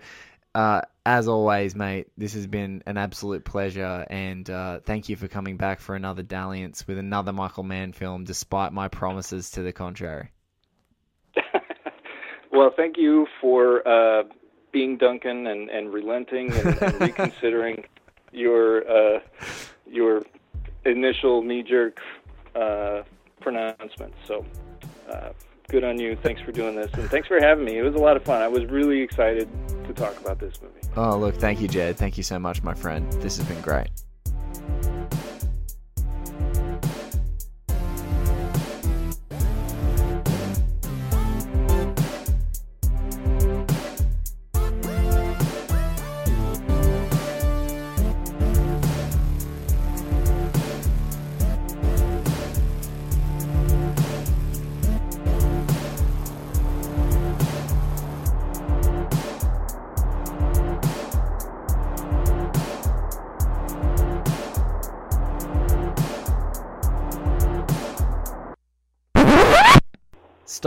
uh, 0.53 0.81
as 1.05 1.27
always, 1.27 1.76
mate, 1.76 2.07
this 2.18 2.34
has 2.34 2.45
been 2.45 2.84
an 2.85 2.97
absolute 2.97 3.43
pleasure, 3.43 4.05
and 4.09 4.47
uh, 4.49 4.80
thank 4.81 5.09
you 5.09 5.15
for 5.15 5.27
coming 5.27 5.57
back 5.57 5.80
for 5.80 5.95
another 5.95 6.22
dalliance 6.22 6.88
with 6.88 6.97
another 6.97 7.34
Michael 7.34 7.63
Mann 7.63 7.91
film, 7.91 8.23
despite 8.23 8.72
my 8.72 8.88
promises 8.88 9.51
to 9.51 9.63
the 9.63 9.73
contrary. 9.73 10.31
well, 12.51 12.72
thank 12.76 12.97
you 12.97 13.26
for 13.39 13.88
uh, 13.88 14.23
being 14.72 14.98
Duncan 14.98 15.48
and, 15.48 15.69
and 15.69 15.93
relenting 15.93 16.52
and, 16.53 16.81
and 16.81 17.02
reconsidering 17.02 17.85
your 18.31 18.89
uh, 18.89 19.19
your 19.85 20.23
initial 20.85 21.41
knee 21.41 21.64
jerk 21.64 21.99
uh, 22.56 23.03
pronouncement. 23.39 24.14
So 24.27 24.45
uh, 25.10 25.30
good 25.68 25.84
on 25.84 25.99
you. 25.99 26.15
Thanks 26.15 26.41
for 26.41 26.52
doing 26.52 26.76
this, 26.76 26.91
and 26.93 27.10
thanks 27.10 27.27
for 27.27 27.39
having 27.39 27.65
me. 27.65 27.77
It 27.77 27.84
was 27.84 27.95
a 27.95 27.99
lot 27.99 28.18
of 28.18 28.23
fun. 28.23 28.41
I 28.41 28.48
was 28.48 28.65
really 28.65 29.02
excited 29.02 29.49
to 29.85 29.93
talk 29.93 30.19
about 30.19 30.39
this 30.39 30.61
movie. 30.61 30.81
Oh, 30.95 31.18
look, 31.18 31.35
thank 31.35 31.61
you, 31.61 31.68
Jed. 31.68 31.98
Thank 31.98 32.18
you 32.18 32.23
so 32.23 32.39
much, 32.39 32.64
my 32.64 32.73
friend. 32.73 33.11
This 33.14 33.38
has 33.38 33.48
been 33.48 33.61
great. 33.61 33.89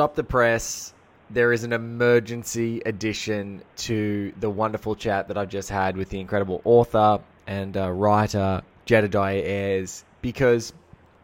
Stop 0.04 0.16
the 0.16 0.22
press. 0.22 0.92
There 1.30 1.50
is 1.50 1.64
an 1.64 1.72
emergency 1.72 2.82
addition 2.84 3.62
to 3.76 4.34
the 4.38 4.50
wonderful 4.50 4.96
chat 4.96 5.28
that 5.28 5.38
I've 5.38 5.48
just 5.48 5.70
had 5.70 5.96
with 5.96 6.10
the 6.10 6.20
incredible 6.20 6.60
author 6.66 7.20
and 7.46 7.74
uh, 7.74 7.90
writer 7.90 8.60
Jedidiah 8.84 9.42
Ayres 9.42 10.04
because 10.20 10.74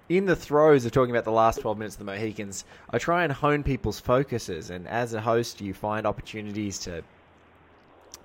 in 0.08 0.24
the 0.24 0.34
throes 0.34 0.86
of 0.86 0.92
talking 0.92 1.10
about 1.10 1.24
the 1.24 1.30
last 1.30 1.60
12 1.60 1.76
minutes 1.76 1.96
of 1.96 1.98
the 1.98 2.04
Mohicans, 2.06 2.64
I 2.88 2.96
try 2.96 3.22
and 3.22 3.30
hone 3.30 3.64
people's 3.64 4.00
focuses. 4.00 4.70
And 4.70 4.88
as 4.88 5.12
a 5.12 5.20
host, 5.20 5.60
you 5.60 5.74
find 5.74 6.06
opportunities 6.06 6.78
to 6.78 7.02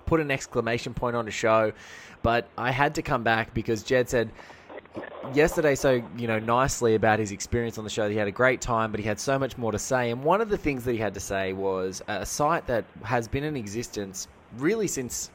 put 0.06 0.20
an 0.20 0.30
exclamation 0.30 0.94
point 0.94 1.16
on 1.16 1.28
a 1.28 1.30
show. 1.30 1.74
But 2.22 2.48
I 2.56 2.70
had 2.70 2.94
to 2.94 3.02
come 3.02 3.24
back 3.24 3.52
because 3.52 3.82
Jed 3.82 4.08
said, 4.08 4.30
yesterday 5.34 5.74
so 5.74 6.02
you 6.16 6.26
know 6.26 6.38
nicely 6.38 6.94
about 6.94 7.18
his 7.18 7.32
experience 7.32 7.78
on 7.78 7.84
the 7.84 7.90
show. 7.90 8.08
He 8.08 8.16
had 8.16 8.28
a 8.28 8.32
great 8.32 8.60
time, 8.60 8.90
but 8.90 9.00
he 9.00 9.06
had 9.06 9.20
so 9.20 9.38
much 9.38 9.58
more 9.58 9.72
to 9.72 9.78
say. 9.78 10.10
And 10.10 10.24
one 10.24 10.40
of 10.40 10.48
the 10.48 10.58
things 10.58 10.84
that 10.84 10.92
he 10.92 10.98
had 10.98 11.14
to 11.14 11.20
say 11.20 11.52
was 11.52 12.02
a 12.08 12.26
site 12.26 12.66
that 12.66 12.84
has 13.02 13.28
been 13.28 13.44
in 13.44 13.56
existence 13.56 14.28
really 14.58 14.88
since 14.88 15.30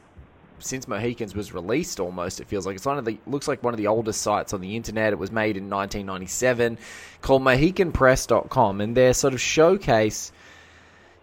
since 0.58 0.86
Mohicans 0.86 1.34
was 1.34 1.52
released. 1.52 2.00
Almost 2.00 2.40
it 2.40 2.46
feels 2.46 2.66
like 2.66 2.76
it's 2.76 2.86
one 2.86 2.98
of 2.98 3.04
the 3.04 3.18
looks 3.26 3.48
like 3.48 3.62
one 3.62 3.74
of 3.74 3.78
the 3.78 3.86
oldest 3.86 4.22
sites 4.22 4.52
on 4.52 4.60
the 4.60 4.76
internet. 4.76 5.12
It 5.12 5.18
was 5.18 5.32
made 5.32 5.56
in 5.56 5.68
1997, 5.68 6.78
called 7.20 7.42
MohicanPress.com, 7.42 8.80
and 8.80 8.96
their 8.96 9.14
sort 9.14 9.34
of 9.34 9.40
showcase 9.40 10.32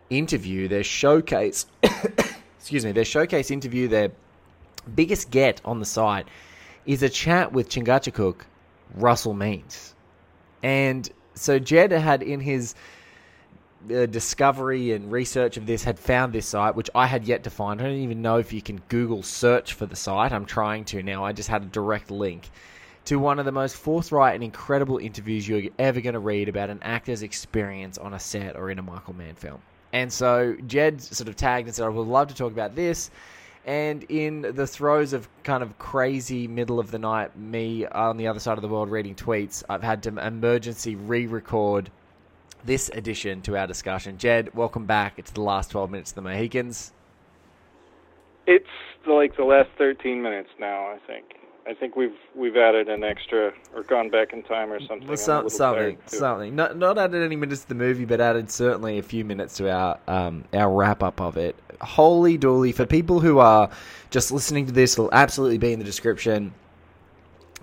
interview, 0.09 0.67
their 0.67 0.83
showcase, 0.83 1.65
excuse 2.57 2.83
me, 2.83 2.91
their 2.91 3.05
showcase 3.05 3.51
interview, 3.51 3.87
their 3.87 4.11
biggest 4.95 5.29
get 5.29 5.61
on 5.65 5.79
the 5.79 5.85
site 5.85 6.27
is 6.85 7.03
a 7.03 7.09
chat 7.09 7.51
with 7.51 7.69
Chingachgook, 7.69 8.41
Russell 8.95 9.33
Means. 9.33 9.95
And 10.63 11.09
so 11.35 11.59
Jed 11.59 11.91
had 11.91 12.23
in 12.23 12.39
his 12.39 12.75
uh, 13.93 14.05
discovery 14.07 14.91
and 14.91 15.11
research 15.11 15.55
of 15.55 15.65
this 15.65 15.83
had 15.83 15.97
found 15.97 16.33
this 16.33 16.47
site, 16.47 16.75
which 16.75 16.89
I 16.93 17.05
had 17.05 17.25
yet 17.25 17.43
to 17.43 17.49
find. 17.49 17.79
I 17.79 17.85
don't 17.85 17.93
even 17.93 18.21
know 18.21 18.37
if 18.37 18.51
you 18.51 18.61
can 18.61 18.81
Google 18.89 19.23
search 19.23 19.73
for 19.73 19.85
the 19.85 19.95
site. 19.95 20.31
I'm 20.31 20.45
trying 20.45 20.85
to 20.85 21.01
now. 21.01 21.23
I 21.23 21.31
just 21.31 21.49
had 21.49 21.63
a 21.63 21.67
direct 21.67 22.11
link 22.11 22.49
to 23.05 23.17
one 23.17 23.39
of 23.39 23.45
the 23.45 23.51
most 23.51 23.75
forthright 23.75 24.35
and 24.35 24.43
incredible 24.43 24.97
interviews 24.97 25.47
you're 25.47 25.71
ever 25.79 26.01
going 26.01 26.13
to 26.13 26.19
read 26.19 26.49
about 26.49 26.69
an 26.69 26.79
actor's 26.81 27.23
experience 27.23 27.97
on 27.97 28.13
a 28.13 28.19
set 28.19 28.55
or 28.55 28.69
in 28.69 28.79
a 28.79 28.83
Michael 28.83 29.13
Mann 29.13 29.35
film. 29.35 29.61
And 29.93 30.11
so 30.11 30.55
Jed 30.67 31.01
sort 31.01 31.27
of 31.27 31.35
tagged 31.35 31.67
and 31.67 31.75
said, 31.75 31.85
I 31.85 31.89
would 31.89 32.07
love 32.07 32.27
to 32.27 32.35
talk 32.35 32.51
about 32.51 32.75
this. 32.75 33.09
And 33.69 34.03
in 34.09 34.41
the 34.41 34.65
throes 34.65 35.13
of 35.13 35.29
kind 35.43 35.61
of 35.61 35.77
crazy 35.77 36.47
middle 36.47 36.79
of 36.79 36.89
the 36.89 36.97
night, 36.97 37.37
me 37.37 37.85
on 37.85 38.17
the 38.17 38.25
other 38.25 38.39
side 38.39 38.57
of 38.57 38.63
the 38.63 38.67
world 38.67 38.89
reading 38.89 39.13
tweets, 39.13 39.63
I've 39.69 39.83
had 39.83 40.01
to 40.03 40.09
emergency 40.09 40.95
re 40.95 41.27
record 41.27 41.91
this 42.65 42.89
addition 42.91 43.43
to 43.43 43.55
our 43.55 43.67
discussion. 43.67 44.17
Jed, 44.17 44.55
welcome 44.55 44.87
back. 44.87 45.19
It's 45.19 45.29
the 45.29 45.41
last 45.41 45.69
12 45.69 45.91
minutes 45.91 46.09
of 46.09 46.15
the 46.15 46.21
Mohicans. 46.23 46.93
It's 48.47 48.65
like 49.05 49.37
the 49.37 49.43
last 49.43 49.69
13 49.77 50.19
minutes 50.19 50.49
now, 50.59 50.87
I 50.87 50.97
think. 51.05 51.25
I 51.69 51.75
think 51.75 51.95
we've 51.95 52.17
we've 52.33 52.57
added 52.57 52.89
an 52.89 53.03
extra 53.03 53.53
or 53.75 53.83
gone 53.83 54.09
back 54.09 54.33
in 54.33 54.41
time 54.41 54.71
or 54.71 54.79
something. 54.79 55.07
Well, 55.07 55.17
something, 55.17 55.99
something. 56.07 56.55
Not 56.55 56.77
not 56.77 56.97
added 56.97 57.21
any 57.21 57.35
minutes 57.35 57.61
to 57.61 57.69
the 57.69 57.75
movie, 57.75 58.05
but 58.05 58.19
added 58.19 58.49
certainly 58.49 58.97
a 58.97 59.03
few 59.03 59.23
minutes 59.23 59.57
to 59.57 59.71
our 59.71 59.99
um, 60.07 60.45
our 60.51 60.73
wrap 60.75 61.03
up 61.03 61.21
of 61.21 61.37
it. 61.37 61.55
Holy 61.79 62.39
dooly! 62.39 62.73
For 62.73 62.87
people 62.87 63.19
who 63.19 63.37
are 63.37 63.69
just 64.09 64.31
listening 64.31 64.65
to 64.65 64.71
this, 64.71 64.93
it'll 64.93 65.13
absolutely 65.13 65.59
be 65.59 65.71
in 65.71 65.77
the 65.77 65.85
description. 65.85 66.55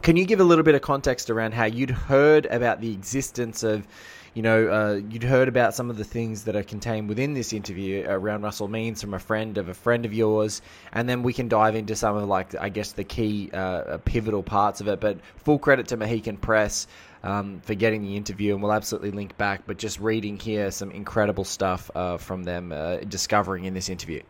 Can 0.03 0.17
you 0.17 0.25
give 0.25 0.39
a 0.39 0.45
little 0.45 0.63
bit 0.63 0.77
of 0.77 0.83
context 0.83 1.29
around 1.29 1.55
how 1.55 1.65
you'd 1.65 1.91
heard 1.91 2.47
about 2.47 2.81
the 2.81 2.93
existence 2.93 3.65
of 3.65 3.89
you 4.37 4.43
know, 4.43 4.69
uh, 4.69 5.01
you'd 5.09 5.23
heard 5.23 5.49
about 5.49 5.75
some 5.75 5.89
of 5.89 5.97
the 5.97 6.05
things 6.05 6.45
that 6.45 6.57
are 6.57 6.63
contained 6.63 7.09
within 7.09 7.33
this 7.33 7.55
interview 7.55 8.05
around 8.07 8.43
Russell 8.43 8.69
Means 8.69 9.01
from 9.01 9.15
a 9.15 9.19
friend 9.19 9.57
of 9.57 9.71
a 9.71 9.75
friend 9.75 10.05
of 10.05 10.13
yours, 10.13 10.61
and 10.93 11.09
then 11.09 11.23
we 11.23 11.33
can 11.33 11.49
dive 11.49 11.75
into 11.75 11.97
some 11.97 12.17
of 12.17 12.29
like 12.29 12.55
I 12.55 12.69
guess 12.69 12.93
the 12.93 13.03
key 13.03 13.49
uh, 13.51 13.57
uh, 13.57 13.99
pivotal 14.05 14.43
parts 14.43 14.83
of 14.83 14.89
it. 14.89 15.01
But 15.01 15.21
full 15.37 15.59
credit 15.59 15.89
to 15.89 15.97
Mohican 15.97 16.37
Press. 16.37 16.87
Um, 17.23 17.61
for 17.63 17.75
getting 17.75 18.03
the 18.03 18.15
interview, 18.15 18.53
and 18.53 18.63
we'll 18.63 18.73
absolutely 18.75 19.11
link 19.11 19.37
back. 19.37 19.63
But 19.67 19.79
just 19.79 19.99
reading 19.99 20.39
here 20.39 20.71
some 20.71 20.93
incredible 20.93 21.43
stuff 21.43 21.91
uh, 21.93 22.19
from 22.19 22.45
them 22.45 22.71
uh, 22.71 22.99
discovering 22.99 23.65
in 23.65 23.75
this 23.75 23.89
interview. 23.89 24.23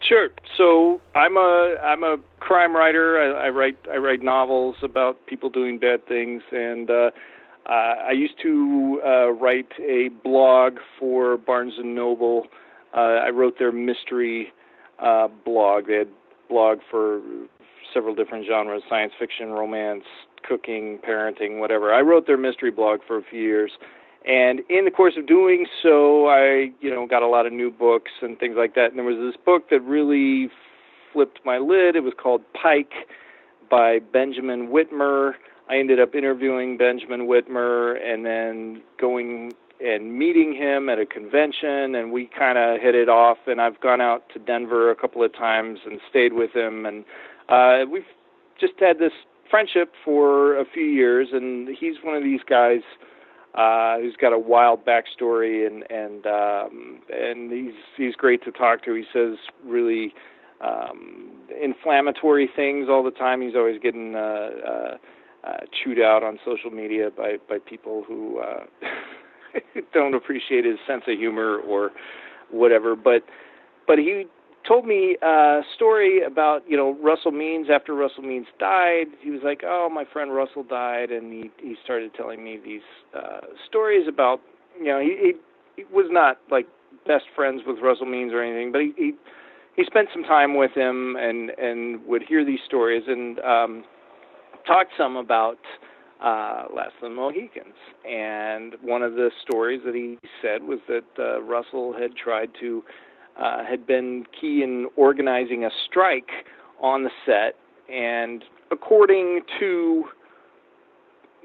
Sure. 0.00 0.30
So 0.56 1.02
I'm 1.14 1.36
a 1.36 1.76
I'm 1.82 2.02
a 2.02 2.16
crime 2.40 2.74
writer. 2.74 3.20
I, 3.20 3.46
I 3.46 3.48
write 3.50 3.76
I 3.92 3.96
write 3.96 4.22
novels 4.22 4.76
about 4.82 5.26
people 5.26 5.50
doing 5.50 5.78
bad 5.78 6.06
things, 6.06 6.42
and 6.50 6.88
uh, 6.88 7.10
I 7.72 8.12
used 8.12 8.34
to 8.42 9.00
uh, 9.04 9.32
write 9.32 9.72
a 9.80 10.10
blog 10.22 10.76
for 10.98 11.36
Barnes 11.36 11.74
and 11.78 11.94
Noble. 11.94 12.46
Uh, 12.96 13.00
I 13.24 13.30
wrote 13.30 13.58
their 13.58 13.72
mystery 13.72 14.52
uh, 14.98 15.28
blog. 15.44 15.88
They 15.88 15.98
had 15.98 16.08
blog 16.48 16.78
for 16.90 17.20
several 17.92 18.14
different 18.14 18.46
genres: 18.46 18.82
science 18.88 19.12
fiction, 19.18 19.50
romance, 19.50 20.04
cooking, 20.48 20.98
parenting, 21.06 21.60
whatever. 21.60 21.92
I 21.92 22.00
wrote 22.00 22.26
their 22.26 22.38
mystery 22.38 22.70
blog 22.70 23.00
for 23.06 23.18
a 23.18 23.22
few 23.22 23.40
years, 23.40 23.72
and 24.24 24.60
in 24.68 24.84
the 24.84 24.90
course 24.90 25.14
of 25.18 25.26
doing 25.26 25.66
so, 25.82 26.28
I 26.28 26.70
you 26.80 26.90
know 26.90 27.06
got 27.06 27.22
a 27.22 27.28
lot 27.28 27.46
of 27.46 27.52
new 27.52 27.70
books 27.70 28.12
and 28.22 28.38
things 28.38 28.54
like 28.56 28.74
that. 28.74 28.86
And 28.90 28.98
there 28.98 29.04
was 29.04 29.18
this 29.18 29.40
book 29.44 29.70
that 29.70 29.80
really 29.80 30.48
flipped 31.12 31.40
my 31.44 31.58
lid. 31.58 31.96
It 31.96 32.02
was 32.02 32.14
called 32.20 32.42
Pike 32.52 32.92
by 33.70 33.98
Benjamin 33.98 34.68
Whitmer. 34.68 35.32
I 35.68 35.78
ended 35.78 36.00
up 36.00 36.14
interviewing 36.14 36.76
Benjamin 36.76 37.22
Whitmer 37.22 37.96
and 38.02 38.24
then 38.24 38.82
going 39.00 39.52
and 39.84 40.18
meeting 40.18 40.54
him 40.54 40.88
at 40.88 40.98
a 40.98 41.06
convention 41.06 41.94
and 41.94 42.10
we 42.12 42.30
kind 42.36 42.56
of 42.56 42.80
hit 42.80 42.94
it 42.94 43.08
off 43.08 43.38
and 43.46 43.60
I've 43.60 43.80
gone 43.80 44.00
out 44.00 44.28
to 44.32 44.38
Denver 44.38 44.90
a 44.90 44.96
couple 44.96 45.22
of 45.22 45.34
times 45.34 45.80
and 45.84 46.00
stayed 46.08 46.32
with 46.32 46.54
him 46.54 46.86
and 46.86 47.04
uh 47.48 47.84
we've 47.90 48.06
just 48.58 48.72
had 48.78 48.98
this 48.98 49.12
friendship 49.50 49.92
for 50.04 50.58
a 50.58 50.64
few 50.64 50.84
years 50.84 51.28
and 51.32 51.68
he's 51.78 51.96
one 52.02 52.16
of 52.16 52.22
these 52.22 52.40
guys 52.48 52.80
uh 53.54 53.98
who's 53.98 54.16
got 54.16 54.32
a 54.32 54.38
wild 54.38 54.84
backstory 54.86 55.66
and 55.66 55.84
and 55.90 56.26
um 56.26 57.00
and 57.12 57.52
he's 57.52 57.74
he's 57.96 58.14
great 58.14 58.42
to 58.44 58.52
talk 58.52 58.82
to. 58.84 58.94
He 58.94 59.04
says 59.12 59.36
really 59.64 60.14
um 60.62 61.32
inflammatory 61.62 62.48
things 62.56 62.88
all 62.88 63.02
the 63.02 63.10
time. 63.10 63.42
He's 63.42 63.54
always 63.54 63.78
getting 63.78 64.14
uh 64.14 64.50
uh 64.66 64.96
uh, 65.46 65.58
chewed 65.72 66.00
out 66.00 66.22
on 66.22 66.38
social 66.44 66.70
media 66.70 67.10
by 67.16 67.36
by 67.48 67.58
people 67.58 68.04
who 68.06 68.40
uh, 68.40 68.64
don't 69.92 70.14
appreciate 70.14 70.64
his 70.64 70.78
sense 70.86 71.02
of 71.06 71.18
humor 71.18 71.58
or 71.58 71.90
whatever. 72.50 72.96
But 72.96 73.22
but 73.86 73.98
he 73.98 74.24
told 74.66 74.86
me 74.86 75.16
a 75.22 75.60
story 75.74 76.22
about 76.22 76.62
you 76.68 76.76
know 76.76 76.96
Russell 77.02 77.32
Means 77.32 77.68
after 77.72 77.94
Russell 77.94 78.22
Means 78.22 78.46
died. 78.58 79.06
He 79.20 79.30
was 79.30 79.40
like, 79.44 79.62
oh, 79.64 79.88
my 79.92 80.04
friend 80.12 80.34
Russell 80.34 80.64
died, 80.64 81.10
and 81.10 81.32
he 81.32 81.50
he 81.60 81.76
started 81.82 82.12
telling 82.14 82.42
me 82.42 82.58
these 82.62 82.82
uh, 83.16 83.40
stories 83.68 84.06
about 84.08 84.40
you 84.78 84.86
know 84.86 85.00
he, 85.00 85.16
he 85.20 85.32
he 85.76 85.84
was 85.92 86.06
not 86.10 86.38
like 86.50 86.66
best 87.06 87.24
friends 87.34 87.62
with 87.66 87.78
Russell 87.82 88.06
Means 88.06 88.32
or 88.32 88.42
anything, 88.42 88.72
but 88.72 88.80
he 88.80 88.92
he 88.96 89.12
he 89.76 89.84
spent 89.84 90.08
some 90.12 90.24
time 90.24 90.56
with 90.56 90.72
him 90.72 91.16
and 91.16 91.50
and 91.50 92.04
would 92.06 92.22
hear 92.22 92.44
these 92.44 92.60
stories 92.66 93.04
and 93.06 93.38
um 93.40 93.84
talked 94.66 94.92
some 94.98 95.16
about 95.16 95.58
uh, 96.22 96.64
Last 96.74 96.94
of 97.02 97.02
the 97.02 97.10
Mohicans. 97.10 97.74
And 98.08 98.74
one 98.82 99.02
of 99.02 99.14
the 99.14 99.30
stories 99.42 99.80
that 99.84 99.94
he 99.94 100.18
said 100.42 100.62
was 100.62 100.78
that 100.88 101.04
uh, 101.18 101.42
Russell 101.42 101.92
had 101.92 102.16
tried 102.16 102.50
to, 102.60 102.82
uh, 103.38 103.64
had 103.64 103.86
been 103.86 104.24
key 104.38 104.62
in 104.62 104.88
organizing 104.96 105.64
a 105.64 105.70
strike 105.88 106.30
on 106.80 107.04
the 107.04 107.10
set. 107.24 107.56
And 107.92 108.44
according 108.70 109.42
to 109.60 110.04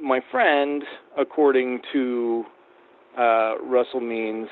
my 0.02 0.19
friend, 0.31 0.84
according 1.18 1.81
to 1.93 2.43
uh, 3.18 3.60
Russell 3.61 4.02
Means, 4.02 4.48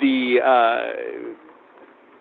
the 0.00 0.36
uh, 0.44 1.29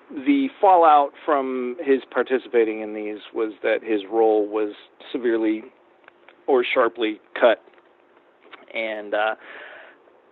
the 0.10 0.48
fallout 0.60 1.12
from 1.26 1.78
his 1.80 2.02
participating 2.12 2.82
in 2.82 2.94
these 2.94 3.20
was 3.34 3.54
that 3.64 3.84
his 3.84 4.02
role 4.12 4.48
was 4.48 4.74
severely 5.12 5.64
or 6.48 6.64
sharply 6.64 7.20
cut. 7.40 7.62
And 8.74 9.14
uh, 9.14 9.36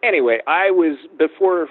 anyway, 0.03 0.39
I 0.47 0.71
was 0.71 0.97
before 1.17 1.67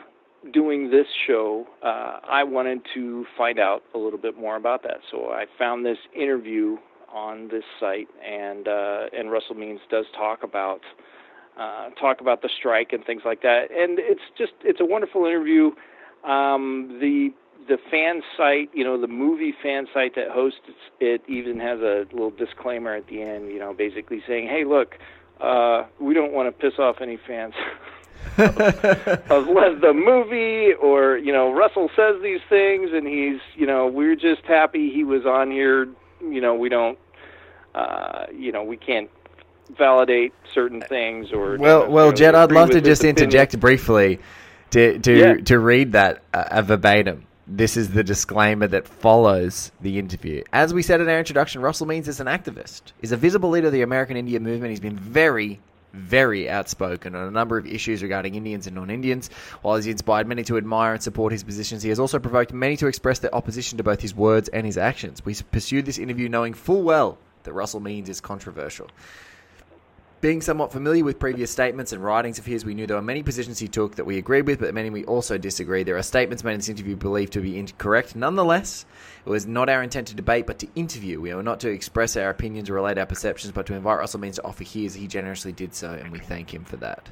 doing 0.53 0.91
this 0.91 1.07
show, 1.27 1.67
uh, 1.83 2.21
I 2.29 2.45
wanted 2.45 2.81
to 2.95 3.25
find 3.37 3.59
out 3.59 3.83
a 3.95 3.99
little 3.99 4.19
bit 4.19 4.39
more 4.39 4.57
about 4.57 4.83
that. 4.85 4.99
So 5.11 5.31
I 5.31 5.47
found 5.59 5.85
this 5.85 5.99
interview 6.15 6.77
on 7.13 7.49
this 7.49 7.65
site, 7.81 8.09
and 8.25 8.69
uh, 8.69 9.07
and 9.17 9.31
Russell 9.31 9.55
Means 9.55 9.81
does 9.91 10.05
talk 10.17 10.43
about 10.43 10.81
uh, 11.59 11.91
talk 12.01 12.21
about 12.21 12.43
the 12.43 12.51
strike 12.59 12.93
and 12.93 13.05
things 13.05 13.23
like 13.25 13.43
that. 13.43 13.71
And 13.71 13.99
it's 13.99 14.21
just 14.37 14.53
it's 14.63 14.81
a 14.81 14.85
wonderful 14.85 15.25
interview. 15.25 15.71
Um, 16.25 16.99
the 17.01 17.31
the 17.69 17.79
fan 17.91 18.23
site, 18.37 18.71
you 18.73 18.85
know, 18.85 19.01
the 19.01 19.09
movie 19.09 19.55
fan 19.63 19.87
site 19.93 20.15
that 20.15 20.31
hosts 20.31 20.61
it 21.01 21.23
even 21.29 21.61
has 21.61 21.81
a 21.81 22.07
little 22.13 22.31
disclaimer 22.31 22.95
at 22.95 23.07
the 23.09 23.23
end, 23.23 23.51
you 23.51 23.59
know, 23.59 23.75
basically 23.75 24.23
saying, 24.27 24.49
"Hey, 24.49 24.65
look, 24.65 24.97
uh, 25.41 25.85
we 26.01 26.15
don't 26.15 26.33
want 26.33 26.49
to 26.49 26.53
piss 26.53 26.79
off 26.79 26.97
any 27.01 27.19
fans 27.27 27.55
of, 28.39 29.49
of 29.49 29.81
the 29.81 29.93
movie, 29.95 30.73
or 30.75 31.19
you 31.19 31.33
know, 31.33 31.53
Russell 31.53 31.91
says 31.97 32.23
these 32.23 32.41
things, 32.49 32.91
and 32.93 33.07
he's, 33.07 33.41
you 33.55 33.67
know, 33.67 33.87
we're 33.87 34.17
just 34.17 34.43
happy 34.47 34.91
he 34.91 35.05
was 35.05 35.27
on 35.27 35.51
here. 35.51 35.89
You 36.21 36.41
know, 36.41 36.55
we 36.55 36.69
don't, 36.69 36.99
uh, 37.75 38.27
you 38.33 38.53
know, 38.53 38.63
we 38.65 38.77
can't 38.77 39.11
validate 39.77 40.33
certain 40.55 40.81
things 40.83 41.33
or 41.33 41.59
well, 41.59 41.81
you 41.81 41.87
know, 41.87 41.91
well, 41.91 42.13
Jed, 42.13 42.35
I'd 42.35 42.53
love 42.53 42.71
to 42.71 42.81
just 42.81 43.05
interject 43.05 43.59
briefly 43.61 44.21
to 44.71 44.99
to 45.01 45.19
Yeah. 45.19 45.35
to 45.45 45.59
read 45.59 45.93
that 45.93 46.23
uh, 46.33 46.63
verbatim. 46.63 47.26
This 47.49 47.77
is 47.77 47.91
the 47.91 48.03
disclaimer 48.03 48.67
that 48.67 48.89
follows 48.89 49.71
the 49.81 50.01
interview. 50.01 50.43
As 50.53 50.75
we 50.75 50.83
said 50.83 51.01
in 51.01 51.09
our 51.09 51.21
introduction, 51.21 51.63
Russell 51.63 51.87
Means 51.87 52.09
is 52.09 52.19
an 52.19 52.27
activist. 52.27 52.83
He's 53.01 53.13
a 53.13 53.17
visible 53.17 53.51
leader 53.51 53.69
of 53.69 53.73
the 53.73 53.83
American 53.83 54.17
Indian 54.17 54.43
movement. 54.43 54.71
He's 54.71 54.81
been 54.81 54.99
very, 54.99 55.61
very 55.93 56.51
outspoken 56.51 57.15
on 57.15 57.29
a 57.29 57.31
number 57.31 57.57
of 57.57 57.65
issues 57.65 58.03
regarding 58.03 58.35
Indians 58.35 58.67
and 58.67 58.75
non-Indians. 58.75 59.31
While 59.63 59.77
he's 59.77 59.87
inspired 59.87 60.27
many 60.27 60.43
to 60.43 60.57
admire 60.57 60.95
and 60.95 61.03
support 61.03 61.31
his 61.31 61.45
positions, 61.45 61.85
he 61.85 61.89
has 61.91 62.01
also 62.01 62.19
provoked 62.19 62.53
many 62.53 62.77
to 62.79 62.89
express 62.89 63.21
their 63.21 63.33
opposition 63.33 63.79
to 63.79 63.85
both 63.85 64.01
his 64.01 64.13
words 64.13 64.49
and 64.49 64.67
his 64.67 64.77
actions. 64.77 65.25
We 65.25 65.37
pursued 65.53 65.87
this 65.87 65.99
interview 65.99 66.29
knowing 66.29 66.53
full 66.53 66.83
well 66.83 67.17
that 67.45 67.53
Russell 67.53 67.79
Means 67.79 68.09
is 68.09 68.21
controversial. 68.21 68.89
Being 70.27 70.41
somewhat 70.41 70.73
familiar 70.73 71.05
with 71.05 71.21
previous 71.21 71.53
statements 71.53 71.93
and 71.93 72.03
writings 72.03 72.41
of 72.41 72.47
his, 72.47 72.65
we 72.65 72.75
knew 72.75 72.85
there 72.85 72.97
were 72.97 73.01
many 73.01 73.23
positions 73.23 73.61
he 73.61 73.69
took 73.69 73.95
that 73.95 74.05
we 74.05 74.19
agreed 74.19 74.49
with, 74.49 74.59
but 74.59 74.75
many 74.75 74.91
we 74.91 75.05
also 75.05 75.39
disagreed. 75.39 75.87
There 75.87 75.97
are 75.97 76.03
statements 76.03 76.43
made 76.43 76.55
in 76.55 76.59
this 76.59 76.69
interview 76.69 76.97
believed 76.97 77.33
to 77.35 77.41
be 77.41 77.57
incorrect. 77.57 78.17
Nonetheless, 78.17 78.87
it 79.25 79.31
was 79.31 79.47
not 79.47 79.69
our 79.69 79.85
intent 79.85 80.09
to 80.09 80.17
debate, 80.17 80.49
but 80.49 80.59
to 80.59 80.69
interview. 80.75 81.21
We 81.21 81.33
were 81.33 81.45
not 81.45 81.61
to 81.61 81.69
express 81.69 82.17
our 82.17 82.29
opinions 82.29 82.69
or 82.69 82.73
relate 82.73 82.99
our 82.99 83.07
perceptions, 83.07 83.53
but 83.53 83.67
to 83.67 83.75
invite 83.75 83.99
Russell 83.99 84.19
Means 84.19 84.35
to 84.35 84.45
offer 84.45 84.65
his. 84.65 84.95
He 84.95 85.07
generously 85.07 85.53
did 85.53 85.73
so, 85.73 85.93
and 85.93 86.11
we 86.11 86.19
thank 86.19 86.53
him 86.53 86.65
for 86.65 86.77
that. 86.79 87.09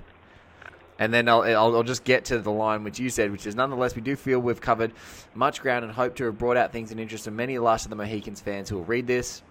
And 0.98 1.14
then 1.14 1.28
I'll, 1.28 1.42
I'll, 1.42 1.76
I'll 1.76 1.82
just 1.84 2.02
get 2.02 2.24
to 2.24 2.40
the 2.40 2.50
line 2.50 2.82
which 2.82 2.98
you 2.98 3.10
said, 3.10 3.30
which 3.30 3.46
is 3.46 3.54
nonetheless, 3.54 3.94
we 3.94 4.02
do 4.02 4.16
feel 4.16 4.40
we've 4.40 4.60
covered 4.60 4.90
much 5.36 5.62
ground 5.62 5.84
and 5.84 5.94
hope 5.94 6.16
to 6.16 6.24
have 6.24 6.36
brought 6.36 6.56
out 6.56 6.72
things 6.72 6.90
in 6.90 6.98
interest 6.98 7.28
of 7.28 7.32
many 7.32 7.60
Last 7.60 7.86
of 7.86 7.90
the 7.90 7.96
Mohicans 7.96 8.40
fans 8.40 8.68
who 8.68 8.78
will 8.78 8.84
read 8.84 9.06
this. 9.06 9.44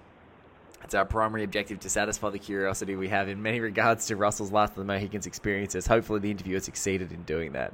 It's 0.83 0.93
our 0.93 1.05
primary 1.05 1.43
objective 1.43 1.79
to 1.81 1.89
satisfy 1.89 2.29
the 2.29 2.39
curiosity 2.39 2.95
we 2.95 3.07
have 3.09 3.29
in 3.29 3.41
many 3.41 3.59
regards 3.59 4.07
to 4.07 4.15
Russell's 4.15 4.51
Last 4.51 4.71
of 4.71 4.77
the 4.77 4.83
Mohicans 4.83 5.25
experiences. 5.25 5.87
Hopefully, 5.87 6.19
the 6.19 6.31
interview 6.31 6.55
has 6.55 6.65
succeeded 6.65 7.11
in 7.11 7.23
doing 7.23 7.53
that. 7.53 7.73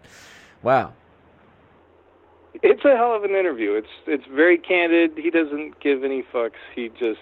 Wow. 0.61 0.93
It's 2.61 2.83
a 2.83 2.95
hell 2.95 3.15
of 3.15 3.23
an 3.23 3.31
interview. 3.31 3.73
It's 3.73 3.87
it's 4.07 4.25
very 4.33 4.57
candid. 4.57 5.17
He 5.17 5.29
doesn't 5.29 5.79
give 5.79 6.03
any 6.03 6.23
fucks. 6.33 6.59
He 6.75 6.89
just, 6.89 7.19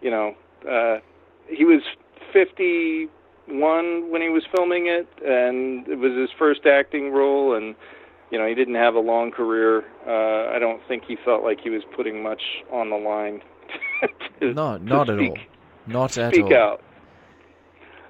you 0.00 0.10
know, 0.10 0.34
uh, 0.68 0.98
he 1.48 1.64
was 1.64 1.82
51 2.32 4.10
when 4.10 4.22
he 4.22 4.28
was 4.28 4.44
filming 4.54 4.86
it, 4.86 5.08
and 5.24 5.86
it 5.88 5.98
was 5.98 6.12
his 6.12 6.30
first 6.38 6.66
acting 6.66 7.12
role, 7.12 7.56
and 7.56 7.74
you 8.30 8.38
know 8.38 8.46
he 8.46 8.54
didn't 8.54 8.76
have 8.76 8.94
a 8.94 9.00
long 9.00 9.30
career. 9.30 9.84
Uh, 10.06 10.54
I 10.54 10.58
don't 10.58 10.80
think 10.86 11.04
he 11.06 11.16
felt 11.24 11.42
like 11.42 11.60
he 11.60 11.70
was 11.70 11.82
putting 11.96 12.22
much 12.22 12.42
on 12.70 12.90
the 12.90 12.96
line. 12.96 13.42
to, 14.40 14.52
No, 14.54 14.76
not 14.78 15.08
at 15.10 15.18
all. 15.18 15.38
Not 15.86 16.16
at 16.18 16.34
Speak 16.34 16.44
all. 16.46 16.54
out. 16.54 16.82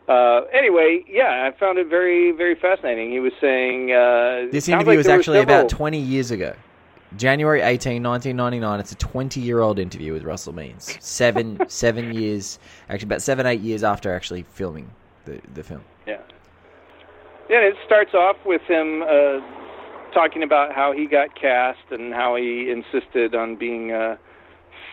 Uh, 0.09 0.47
anyway, 0.53 1.05
yeah, 1.09 1.49
I 1.53 1.59
found 1.59 1.79
it 1.79 1.87
very, 1.89 2.33
very 2.33 2.55
fascinating. 2.57 3.11
He 3.13 3.21
was 3.21 3.33
saying 3.41 3.93
uh, 3.93 4.51
This 4.51 4.69
interview 4.69 4.89
like 4.89 4.97
was 4.99 5.09
actually 5.09 5.39
several- 5.39 5.61
about 5.61 5.69
20 5.71 5.99
years 5.99 6.31
ago. 6.31 6.55
January 7.17 7.61
18, 7.61 8.03
1999. 8.03 8.81
It's 8.81 8.93
a 8.93 8.97
20 8.97 9.41
year 9.41 9.61
old 9.61 9.79
interview 9.79 10.15
with 10.15 10.25
Russell 10.25 10.55
Means. 10.55 10.97
Seven, 11.01 11.59
seven 11.69 12.15
years, 12.15 12.59
actually, 12.89 13.07
about 13.09 13.23
seven, 13.23 13.45
eight 13.47 13.61
years 13.61 13.85
after 13.85 14.15
actually 14.15 14.43
filming 14.55 14.91
the, 15.27 15.39
the 15.55 15.63
film. 15.63 15.83
Yeah. 16.07 16.21
Yeah, 17.51 17.59
it 17.59 17.75
starts 17.85 18.15
off 18.15 18.37
with 18.47 18.63
him 18.63 19.03
uh, 19.03 19.41
talking 20.15 20.43
about 20.43 20.75
how 20.75 20.93
he 20.93 21.07
got 21.07 21.35
cast 21.39 21.81
and 21.91 22.15
how 22.15 22.35
he 22.37 22.71
insisted 22.71 23.35
on 23.35 23.57
being 23.57 23.93
uh, 23.93 24.17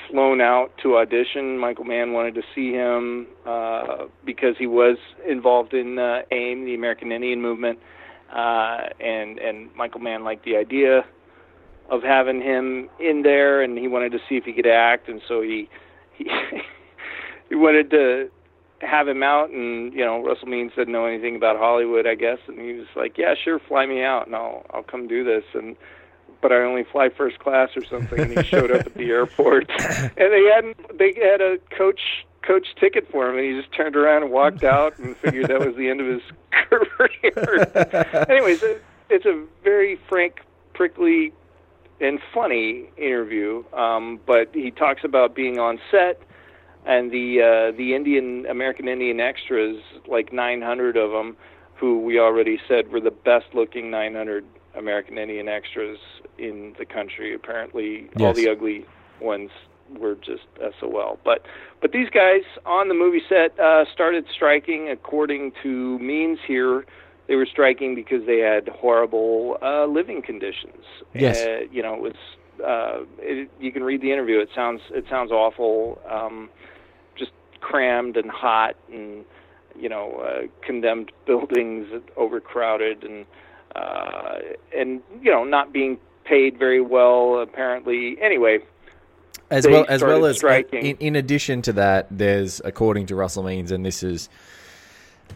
flown 0.10 0.42
out 0.42 0.72
to 0.84 0.98
audition. 0.98 1.58
Michael 1.58 1.86
Mann 1.86 2.14
wanted 2.14 2.36
to 2.36 2.42
see 2.56 2.72
him 2.72 3.28
uh, 3.46 4.06
because 4.26 4.56
he 4.58 4.68
was 4.68 4.98
involved 5.28 5.74
in 5.74 6.00
uh, 6.00 6.22
AIM, 6.32 6.66
the 6.66 6.76
American 6.76 7.12
Indian 7.12 7.42
Movement, 7.42 7.80
uh, 8.34 8.90
and 9.00 9.40
and 9.40 9.74
Michael 9.76 10.02
Mann 10.02 10.24
liked 10.24 10.46
the 10.46 10.56
idea 10.56 11.04
of 11.90 12.04
having 12.04 12.42
him 12.42 12.90
in 13.00 13.24
there, 13.24 13.62
and 13.62 13.78
he 13.78 13.88
wanted 13.88 14.12
to 14.12 14.20
see 14.30 14.36
if 14.36 14.44
he 14.44 14.54
could 14.54 14.68
act, 14.68 15.10
and 15.10 15.22
so 15.28 15.42
he 15.42 15.70
he 16.16 16.26
he 17.50 17.56
wanted 17.56 17.90
to 17.92 18.30
have 18.82 19.08
him 19.08 19.24
out 19.24 19.50
and 19.50 19.94
you 19.94 20.06
know 20.06 20.24
Russell 20.24 20.48
Means 20.48 20.72
didn't 20.76 20.94
know 20.94 21.06
anything 21.06 21.36
about 21.36 21.58
Hollywood 21.58 22.08
I 22.08 22.16
guess 22.16 22.38
and 22.48 22.60
he 22.60 22.74
was 22.74 22.88
like 22.96 23.18
yeah 23.18 23.34
sure 23.44 23.60
fly 23.68 23.86
me 23.86 24.04
out 24.04 24.28
and 24.28 24.36
I'll 24.36 24.66
I'll 24.70 24.84
come 24.84 25.08
do 25.08 25.24
this 25.24 25.44
and 25.54 25.76
but 26.42 26.52
I 26.52 26.58
only 26.58 26.84
fly 26.84 27.10
first 27.10 27.40
class 27.40 27.70
or 27.76 27.84
something 27.86 28.20
and 28.20 28.38
he 28.38 28.44
showed 28.44 28.72
up 28.72 28.86
at 28.86 28.94
the 28.94 29.10
airport 29.10 29.70
and 29.80 30.12
they 30.18 30.52
hadn't 30.54 30.98
they 30.98 31.14
had 31.14 31.42
a 31.42 31.58
coach 31.78 32.26
coach 32.42 32.68
ticket 32.80 33.10
for 33.12 33.30
him 33.30 33.38
and 33.38 33.46
he 33.46 33.62
just 33.62 33.74
turned 33.74 33.96
around 33.96 34.24
and 34.24 34.32
walked 34.32 34.64
out 34.64 34.98
and 35.00 35.16
figured 35.18 35.48
that 35.48 35.60
was 35.60 35.76
the 35.76 35.90
end 35.90 36.02
of 36.02 36.08
his 36.08 36.22
career 36.52 38.26
anyways 38.30 38.64
it, 38.64 38.84
it's 39.10 39.26
a 39.26 39.44
very 39.64 40.00
frank 40.08 40.42
prickly 40.74 41.34
and 42.02 42.20
funny 42.34 42.90
interview. 42.98 43.64
Um, 43.74 44.20
but 44.26 44.50
he 44.54 44.72
talks 44.72 45.04
about 45.04 45.36
being 45.36 45.60
on 45.60 45.80
set 45.92 46.22
and 46.86 47.12
the 47.12 47.42
uh, 47.42 47.78
the 47.78 47.94
Indian 47.94 48.46
American 48.46 48.88
Indian 48.88 49.20
extras, 49.20 49.82
like 50.08 50.32
900 50.32 50.96
of 50.96 51.12
them, 51.12 51.36
who 51.76 52.00
we 52.00 52.20
already 52.20 52.60
said 52.68 52.90
were 52.92 53.02
the 53.02 53.12
best 53.12 53.48
looking 53.54 53.92
900 53.92 54.46
American 54.76 55.18
Indian 55.18 55.50
extras 55.50 56.00
in 56.40 56.76
the 56.78 56.86
country. 56.86 57.34
Apparently, 57.34 58.10
all 58.20 58.34
the 58.34 58.50
ugly 58.50 58.86
ones 59.22 59.52
were 59.98 60.16
just 60.16 60.44
SOL. 60.80 61.20
But 61.24 61.46
but 61.82 61.92
these 61.92 62.10
guys 62.10 62.44
on 62.66 62.88
the 62.88 62.94
movie 62.94 63.22
set 63.28 63.60
uh, 63.60 63.86
started 63.92 64.26
striking. 64.34 64.90
According 64.90 65.54
to 65.64 66.00
Means 66.00 66.40
here, 66.46 66.86
they 67.28 67.36
were 67.36 67.46
striking 67.46 67.96
because 67.96 68.26
they 68.26 68.40
had 68.40 68.68
horrible 68.70 69.58
uh, 69.62 69.86
living 69.86 70.22
conditions. 70.22 70.84
Yes. 71.14 71.44
Uh, 71.44 71.60
you 71.72 71.82
know, 71.82 71.96
it 71.96 72.02
was. 72.02 72.14
Uh, 72.64 73.06
it, 73.20 73.50
you 73.62 73.72
can 73.72 73.84
read 73.84 74.02
the 74.02 74.12
interview. 74.12 74.40
It 74.40 74.50
sounds 74.54 74.82
it 74.92 75.06
sounds 75.10 75.32
awful. 75.32 76.02
Um, 76.10 76.50
just 77.16 77.32
crammed 77.62 78.18
and 78.18 78.30
hot 78.30 78.76
and 78.92 79.24
you 79.80 79.88
know 79.88 80.20
uh, 80.20 80.48
condemned 80.66 81.12
buildings 81.26 81.88
overcrowded 82.18 83.04
and 83.04 83.26
uh, 83.76 84.40
and 84.76 85.02
you 85.22 85.32
know 85.32 85.44
not 85.44 85.72
being 85.72 85.98
paid 86.30 86.58
very 86.58 86.82
well 86.82 87.40
apparently 87.40 88.18
anyway 88.22 88.60
as 89.52 89.68
well 89.68 89.86
as 89.90 90.04
well 90.04 90.26
as 90.26 90.38
striking. 90.38 90.86
in, 90.86 90.98
in 90.98 91.16
addition 91.16 91.62
to 91.64 91.74
that, 91.74 92.08
there's 92.12 92.62
according 92.64 93.08
to 93.08 93.16
Russell 93.16 93.44
Means, 93.44 93.72
and 93.72 93.86
this 93.86 94.04
is 94.04 94.30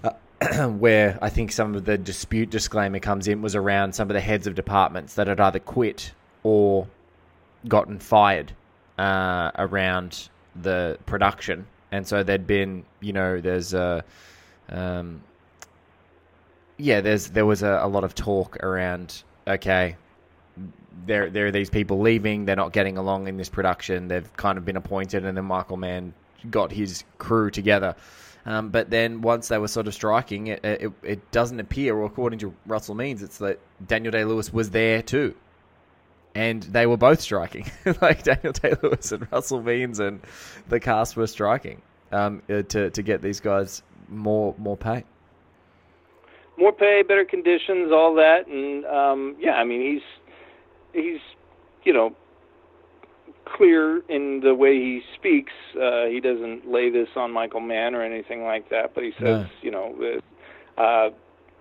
uh, 0.04 0.12
where 0.70 1.18
I 1.22 1.30
think 1.30 1.52
some 1.52 1.76
of 1.76 1.86
the 1.86 1.98
dispute 1.98 2.50
disclaimer 2.50 3.00
comes 3.00 3.28
in 3.28 3.42
was 3.42 3.56
around 3.56 3.94
some 3.94 4.10
of 4.10 4.14
the 4.14 4.22
heads 4.22 4.48
of 4.48 4.56
departments 4.56 5.16
that 5.16 5.28
had 5.28 5.40
either 5.40 5.60
quit 5.60 6.14
or 6.44 6.88
gotten 7.68 8.00
fired 8.00 8.52
uh, 8.98 9.52
around 9.56 10.30
the 10.56 10.98
production, 11.06 11.66
and 11.92 12.08
so 12.08 12.24
there'd 12.24 12.48
been 12.48 12.86
you 13.00 13.14
know 13.14 13.42
there's 13.42 13.74
a 13.74 14.04
um, 14.70 15.24
yeah 16.78 17.02
there's 17.02 17.30
there 17.30 17.46
was 17.46 17.64
a, 17.64 17.80
a 17.82 17.88
lot 17.88 18.04
of 18.04 18.14
talk 18.14 18.58
around 18.64 19.24
okay 19.48 19.96
there 21.06 21.30
there 21.30 21.48
are 21.48 21.52
these 21.52 21.70
people 21.70 22.00
leaving. 22.00 22.46
They're 22.46 22.56
not 22.56 22.74
getting 22.74 22.98
along 22.98 23.28
in 23.28 23.38
this 23.38 23.50
production. 23.50 24.08
They've 24.08 24.32
kind 24.38 24.58
of 24.58 24.66
been 24.66 24.78
appointed, 24.78 25.26
and 25.26 25.36
then 25.38 25.46
Michael 25.46 25.78
Mann 25.78 26.14
got 26.50 26.72
his 26.72 27.04
crew 27.18 27.50
together. 27.50 27.96
Um, 28.46 28.70
but 28.70 28.90
then 28.90 29.22
once 29.22 29.48
they 29.48 29.58
were 29.58 29.70
sort 29.70 29.88
of 29.88 29.94
striking, 29.94 30.48
it, 30.48 30.64
it 30.64 30.92
it 31.02 31.32
doesn't 31.32 31.60
appear, 31.60 31.96
or 31.96 32.06
according 32.06 32.40
to 32.40 32.54
Russell 32.66 32.96
Means, 32.96 33.24
it's 33.24 33.38
that 33.38 33.60
Daniel 33.86 34.12
Day 34.12 34.26
Lewis 34.26 34.52
was 34.52 34.70
there 34.70 35.02
too, 35.02 35.34
and 36.36 36.62
they 36.64 36.86
were 36.86 36.98
both 36.98 37.22
striking. 37.22 37.70
like 38.02 38.24
Daniel 38.24 38.54
Day 38.54 38.74
Lewis 38.82 39.12
and 39.12 39.32
Russell 39.32 39.62
Means 39.62 40.00
and 40.00 40.20
the 40.68 40.80
cast 40.80 41.16
were 41.16 41.28
striking 41.28 41.82
um, 42.12 42.42
uh, 42.50 42.64
to 42.64 42.90
to 42.90 43.02
get 43.02 43.22
these 43.22 43.40
guys 43.40 43.82
more 44.10 44.54
more 44.58 44.78
pay. 44.78 45.04
more 46.58 46.74
pay 46.74 47.02
better 47.08 47.26
conditions 47.26 47.92
all 47.92 48.14
that 48.14 48.46
and 48.48 48.86
um 48.86 49.36
yeah 49.40 49.54
i 49.54 49.64
mean 49.64 49.82
he's 49.82 50.02
he's 50.94 51.20
you 51.84 51.94
know 51.94 52.16
clear 53.58 54.00
in 54.10 54.40
the 54.44 54.56
way 54.56 54.76
he 54.76 55.02
speaks 55.18 55.52
uh 55.76 56.06
he 56.06 56.20
doesn't 56.22 56.70
lay 56.70 56.90
this 56.90 57.10
on 57.16 57.32
michael 57.32 57.60
mann 57.60 57.94
or 57.94 58.02
anything 58.02 58.44
like 58.44 58.70
that 58.70 58.94
but 58.96 59.04
he 59.04 59.12
says 59.18 59.22
No. 59.22 59.46
you 59.62 59.72
know 59.72 60.20
uh, 60.78 60.82
uh 60.82 61.10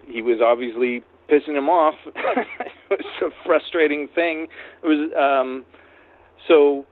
he 0.07 0.23
was 0.23 0.41
obviously 0.41 1.03
pissing 1.29 1.57
him 1.57 1.69
off 1.69 1.95
it 2.07 2.47
was 2.91 3.01
a 3.23 3.31
frustrating 3.45 4.09
thing 4.15 4.47
it 4.83 4.87
was 4.87 5.11
um 5.19 5.65
so 6.49 6.87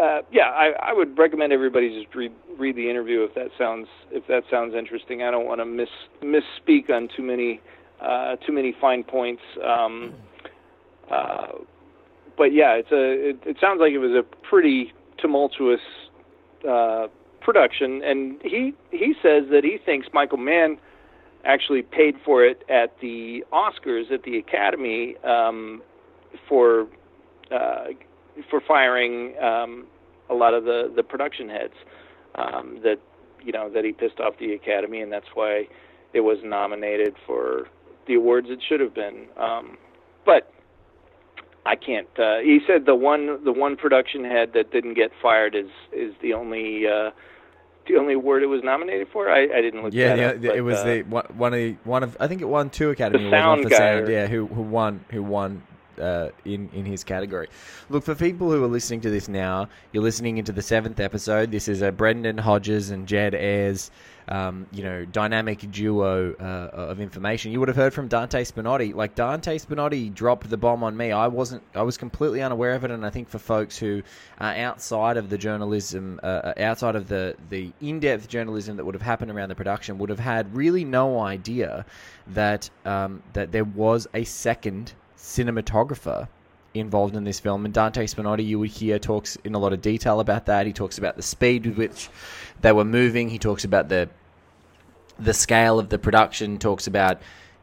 uh, 0.00 0.22
yeah, 0.32 0.44
I, 0.44 0.72
I 0.80 0.92
would 0.94 1.18
recommend 1.18 1.52
everybody 1.52 2.02
just 2.02 2.14
read 2.14 2.32
read 2.58 2.74
the 2.74 2.88
interview 2.88 3.22
if 3.22 3.34
that 3.34 3.48
sounds 3.58 3.86
if 4.10 4.26
that 4.28 4.44
sounds 4.50 4.74
interesting. 4.74 5.22
I 5.22 5.30
don't 5.30 5.44
want 5.44 5.60
to 5.60 5.66
miss 5.66 5.90
misspeak 6.22 6.90
on 6.90 7.08
too 7.14 7.22
many 7.22 7.60
uh, 8.00 8.36
too 8.46 8.52
many 8.52 8.74
fine 8.80 9.04
points. 9.04 9.42
Um, 9.62 10.14
uh, 11.10 11.46
but 12.36 12.52
yeah, 12.52 12.74
it's 12.74 12.92
a 12.92 13.30
it, 13.30 13.38
it 13.44 13.56
sounds 13.60 13.80
like 13.80 13.92
it 13.92 13.98
was 13.98 14.12
a 14.12 14.22
pretty 14.46 14.92
tumultuous 15.18 15.80
uh, 16.68 17.08
production, 17.40 18.02
and 18.02 18.40
he 18.42 18.74
he 18.90 19.14
says 19.22 19.44
that 19.50 19.62
he 19.62 19.78
thinks 19.84 20.08
Michael 20.12 20.38
Mann 20.38 20.78
actually 21.44 21.82
paid 21.82 22.14
for 22.24 22.44
it 22.44 22.62
at 22.68 22.98
the 23.00 23.44
Oscars 23.52 24.12
at 24.12 24.22
the 24.22 24.38
Academy 24.38 25.16
um, 25.24 25.82
for 26.48 26.86
uh, 27.50 27.86
for 28.48 28.60
firing 28.66 29.34
um, 29.38 29.86
a 30.28 30.34
lot 30.34 30.54
of 30.54 30.64
the 30.64 30.92
the 30.94 31.02
production 31.02 31.48
heads 31.48 31.74
um, 32.36 32.80
that 32.82 32.96
you 33.42 33.52
know 33.52 33.68
that 33.70 33.84
he 33.84 33.92
pissed 33.92 34.20
off 34.20 34.34
the 34.38 34.52
Academy, 34.54 35.00
and 35.00 35.12
that's 35.12 35.28
why 35.34 35.66
it 36.12 36.20
was 36.20 36.38
nominated 36.44 37.14
for 37.26 37.66
the 38.06 38.14
awards 38.14 38.48
it 38.50 38.60
should 38.66 38.80
have 38.80 38.94
been. 38.94 39.26
Um, 39.36 39.76
but 40.24 40.52
I 41.70 41.76
can't. 41.76 42.08
Uh, 42.18 42.38
he 42.38 42.58
said 42.66 42.86
the 42.86 42.94
one 42.94 43.24
the 43.44 43.52
one 43.52 43.76
production 43.76 44.24
head 44.24 44.52
that 44.54 44.72
didn't 44.72 44.94
get 44.94 45.10
fired 45.22 45.54
is 45.54 45.70
is 45.92 46.12
the 46.20 46.32
only. 46.34 46.86
Uh, 46.86 47.10
the 47.88 47.96
only 47.96 48.14
award 48.14 48.42
it 48.42 48.46
was 48.46 48.62
nominated 48.62 49.08
for, 49.12 49.30
I, 49.30 49.44
I 49.44 49.60
didn't 49.62 49.82
look. 49.82 49.92
Yeah, 49.92 50.14
yeah, 50.14 50.26
up, 50.28 50.34
it 50.36 50.42
but, 50.42 50.62
was 50.62 50.78
uh, 50.78 50.84
the 50.84 51.02
one, 51.02 51.54
of 51.54 51.58
the, 51.58 51.76
one 51.84 52.02
of 52.02 52.16
I 52.20 52.28
think 52.28 52.40
it 52.40 52.44
won 52.44 52.70
two 52.70 52.90
Academy 52.90 53.26
Awards. 53.26 53.42
Sound 53.42 53.72
sound, 53.72 54.08
or- 54.08 54.10
yeah, 54.12 54.26
who 54.26 54.46
who 54.46 54.62
won 54.62 55.04
who 55.10 55.22
won 55.22 55.62
uh, 55.98 56.28
in 56.44 56.68
in 56.72 56.84
his 56.84 57.02
category. 57.04 57.48
Look 57.88 58.04
for 58.04 58.14
people 58.14 58.50
who 58.50 58.62
are 58.62 58.68
listening 58.68 59.00
to 59.02 59.10
this 59.10 59.28
now. 59.28 59.68
You're 59.92 60.02
listening 60.02 60.38
into 60.38 60.52
the 60.52 60.62
seventh 60.62 61.00
episode. 61.00 61.50
This 61.50 61.68
is 61.68 61.82
a 61.82 61.90
Brendan 61.90 62.38
Hodges 62.38 62.90
and 62.90 63.08
Jed 63.08 63.34
Ayres, 63.34 63.90
um, 64.28 64.66
you 64.72 64.82
know, 64.82 65.04
dynamic 65.04 65.70
duo 65.70 66.34
uh, 66.34 66.70
of 66.72 67.00
information. 67.00 67.52
You 67.52 67.60
would 67.60 67.68
have 67.68 67.76
heard 67.76 67.94
from 67.94 68.08
Dante 68.08 68.44
Spinotti. 68.44 68.94
Like 68.94 69.14
Dante 69.14 69.58
Spinotti 69.58 70.12
dropped 70.12 70.48
the 70.48 70.56
bomb 70.56 70.82
on 70.84 70.96
me. 70.96 71.12
I 71.12 71.26
wasn't. 71.26 71.62
I 71.74 71.82
was 71.82 71.96
completely 71.96 72.42
unaware 72.42 72.74
of 72.74 72.84
it, 72.84 72.90
and 72.90 73.04
I 73.04 73.10
think 73.10 73.28
for 73.28 73.38
folks 73.38 73.78
who 73.78 74.02
are 74.38 74.54
outside 74.54 75.16
of 75.16 75.30
the 75.30 75.38
journalism, 75.38 76.20
uh, 76.22 76.52
outside 76.58 76.96
of 76.96 77.08
the 77.08 77.36
the 77.48 77.72
in-depth 77.80 78.28
journalism 78.28 78.76
that 78.76 78.84
would 78.84 78.94
have 78.94 79.02
happened 79.02 79.30
around 79.30 79.48
the 79.48 79.54
production, 79.54 79.98
would 79.98 80.10
have 80.10 80.20
had 80.20 80.54
really 80.54 80.84
no 80.84 81.20
idea 81.20 81.84
that 82.28 82.70
um, 82.84 83.22
that 83.32 83.52
there 83.52 83.64
was 83.64 84.06
a 84.14 84.24
second 84.24 84.92
cinematographer 85.16 86.28
involved 86.74 87.16
in 87.16 87.24
this 87.24 87.40
film. 87.40 87.64
And 87.64 87.74
Dante 87.74 88.06
Spinotti, 88.06 88.44
you 88.44 88.58
would 88.58 88.70
hear, 88.70 88.98
talks 88.98 89.36
in 89.44 89.54
a 89.54 89.58
lot 89.58 89.72
of 89.72 89.82
detail 89.82 90.20
about 90.20 90.46
that. 90.46 90.66
He 90.66 90.72
talks 90.72 90.98
about 90.98 91.16
the 91.16 91.22
speed 91.22 91.66
with 91.66 91.76
which 91.76 92.08
they 92.60 92.72
were 92.72 92.84
moving. 92.84 93.28
He 93.28 93.38
talks 93.38 93.64
about 93.64 93.88
the 93.88 94.08
the 95.18 95.34
scale 95.34 95.78
of 95.78 95.88
the 95.90 95.98
production. 95.98 96.58
Talks 96.58 96.86
about 96.86 97.20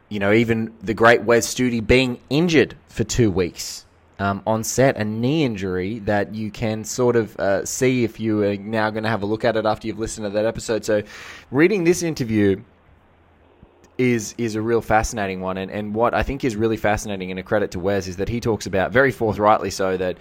you 0.08 0.18
know 0.18 0.32
even 0.32 0.74
the 0.82 0.94
great 0.94 1.22
Wes 1.22 1.52
Studi 1.52 1.84
being 1.84 2.20
injured 2.30 2.76
for 2.88 3.04
two 3.04 3.30
weeks. 3.30 3.84
Um, 4.20 4.42
on 4.48 4.64
set, 4.64 4.96
a 4.96 5.04
knee 5.04 5.44
injury 5.44 6.00
that 6.00 6.34
you 6.34 6.50
can 6.50 6.82
sort 6.82 7.14
of 7.14 7.36
uh, 7.38 7.64
see 7.64 8.02
if 8.02 8.18
you 8.18 8.42
are 8.42 8.56
now 8.56 8.90
going 8.90 9.04
to 9.04 9.08
have 9.08 9.22
a 9.22 9.26
look 9.26 9.44
at 9.44 9.56
it 9.56 9.64
after 9.64 9.86
you've 9.86 10.00
listened 10.00 10.24
to 10.26 10.30
that 10.30 10.44
episode. 10.44 10.84
So, 10.84 11.04
reading 11.52 11.84
this 11.84 12.02
interview, 12.02 12.60
is 13.98 14.34
is 14.38 14.54
a 14.54 14.62
real 14.62 14.80
fascinating 14.80 15.40
one, 15.40 15.58
and, 15.58 15.70
and 15.70 15.94
what 15.94 16.14
I 16.14 16.22
think 16.22 16.44
is 16.44 16.56
really 16.56 16.76
fascinating 16.76 17.30
and 17.30 17.38
a 17.38 17.42
credit 17.42 17.72
to 17.72 17.80
Wes 17.80 18.06
is 18.06 18.16
that 18.16 18.28
he 18.28 18.40
talks 18.40 18.66
about 18.66 18.92
very 18.92 19.10
forthrightly 19.10 19.70
so 19.70 19.96
that 19.96 20.16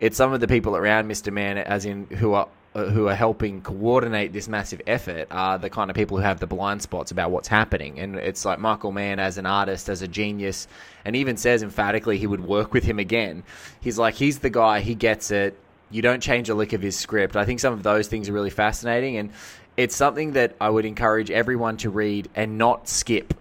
it's 0.00 0.16
some 0.16 0.32
of 0.32 0.40
the 0.40 0.48
people 0.48 0.76
around 0.76 1.10
Mr. 1.10 1.32
Mann, 1.32 1.58
as 1.58 1.86
in 1.86 2.06
who 2.06 2.34
are 2.34 2.48
uh, 2.74 2.86
who 2.86 3.08
are 3.08 3.14
helping 3.14 3.60
coordinate 3.62 4.32
this 4.32 4.48
massive 4.48 4.80
effort, 4.86 5.28
are 5.30 5.58
the 5.58 5.70
kind 5.70 5.90
of 5.90 5.96
people 5.96 6.16
who 6.16 6.22
have 6.22 6.40
the 6.40 6.46
blind 6.46 6.82
spots 6.82 7.10
about 7.10 7.30
what's 7.30 7.48
happening, 7.48 7.98
and 7.98 8.16
it's 8.16 8.44
like 8.44 8.58
Michael 8.58 8.92
Mann 8.92 9.18
as 9.18 9.38
an 9.38 9.46
artist, 9.46 9.88
as 9.88 10.02
a 10.02 10.08
genius, 10.08 10.68
and 11.04 11.16
even 11.16 11.36
says 11.36 11.62
emphatically 11.62 12.18
he 12.18 12.26
would 12.26 12.44
work 12.44 12.72
with 12.74 12.84
him 12.84 12.98
again. 12.98 13.42
He's 13.80 13.98
like 13.98 14.14
he's 14.14 14.40
the 14.40 14.50
guy, 14.50 14.80
he 14.80 14.94
gets 14.94 15.30
it. 15.30 15.58
You 15.90 16.00
don't 16.00 16.22
change 16.22 16.48
a 16.48 16.54
lick 16.54 16.72
of 16.72 16.80
his 16.80 16.96
script. 16.96 17.36
I 17.36 17.44
think 17.44 17.60
some 17.60 17.74
of 17.74 17.82
those 17.82 18.08
things 18.08 18.28
are 18.28 18.32
really 18.32 18.50
fascinating, 18.50 19.18
and 19.18 19.30
it's 19.76 19.96
something 19.96 20.32
that 20.32 20.54
I 20.60 20.70
would 20.70 20.84
encourage 20.84 21.30
everyone 21.30 21.76
to 21.78 21.90
read 21.90 22.28
and 22.34 22.58
not 22.58 22.88
skip 22.88 23.34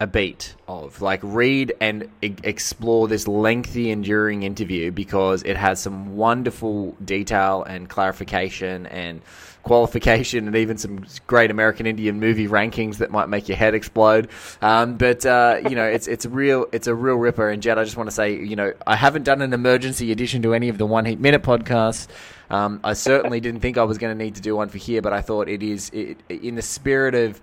a 0.00 0.06
beat 0.06 0.54
of. 0.68 1.02
Like, 1.02 1.20
read 1.22 1.74
and 1.80 2.08
e- 2.22 2.34
explore 2.44 3.08
this 3.08 3.26
lengthy, 3.26 3.90
enduring 3.90 4.42
interview 4.42 4.90
because 4.90 5.42
it 5.42 5.56
has 5.56 5.80
some 5.80 6.16
wonderful 6.16 6.96
detail 7.04 7.64
and 7.64 7.88
clarification 7.88 8.86
and 8.86 9.20
qualification 9.64 10.46
and 10.46 10.56
even 10.56 10.78
some 10.78 11.04
great 11.26 11.50
American 11.50 11.86
Indian 11.86 12.20
movie 12.20 12.48
rankings 12.48 12.98
that 12.98 13.10
might 13.10 13.28
make 13.28 13.48
your 13.48 13.56
head 13.56 13.74
explode. 13.74 14.28
Um, 14.62 14.96
but 14.96 15.26
uh, 15.26 15.60
you 15.68 15.74
know, 15.74 15.84
it's 15.84 16.06
it's 16.08 16.24
a 16.24 16.28
real 16.28 16.66
it's 16.72 16.86
a 16.86 16.94
real 16.94 17.16
ripper. 17.16 17.50
And 17.50 17.62
Jed, 17.62 17.78
I 17.78 17.84
just 17.84 17.96
want 17.96 18.08
to 18.08 18.14
say, 18.14 18.34
you 18.36 18.56
know, 18.56 18.72
I 18.86 18.96
haven't 18.96 19.24
done 19.24 19.42
an 19.42 19.52
emergency 19.52 20.10
edition 20.12 20.42
to 20.42 20.54
any 20.54 20.68
of 20.68 20.78
the 20.78 20.86
One 20.86 21.04
Heat 21.04 21.20
Minute 21.20 21.42
podcasts. 21.42 22.08
Um, 22.50 22.80
I 22.82 22.94
certainly 22.94 23.40
didn't 23.40 23.60
think 23.60 23.76
I 23.76 23.84
was 23.84 23.98
going 23.98 24.16
to 24.16 24.24
need 24.24 24.36
to 24.36 24.40
do 24.40 24.56
one 24.56 24.68
for 24.68 24.78
here, 24.78 25.02
but 25.02 25.12
I 25.12 25.20
thought 25.20 25.48
it 25.48 25.62
is 25.62 25.90
it, 25.90 26.18
in 26.28 26.54
the 26.54 26.62
spirit 26.62 27.14
of 27.14 27.40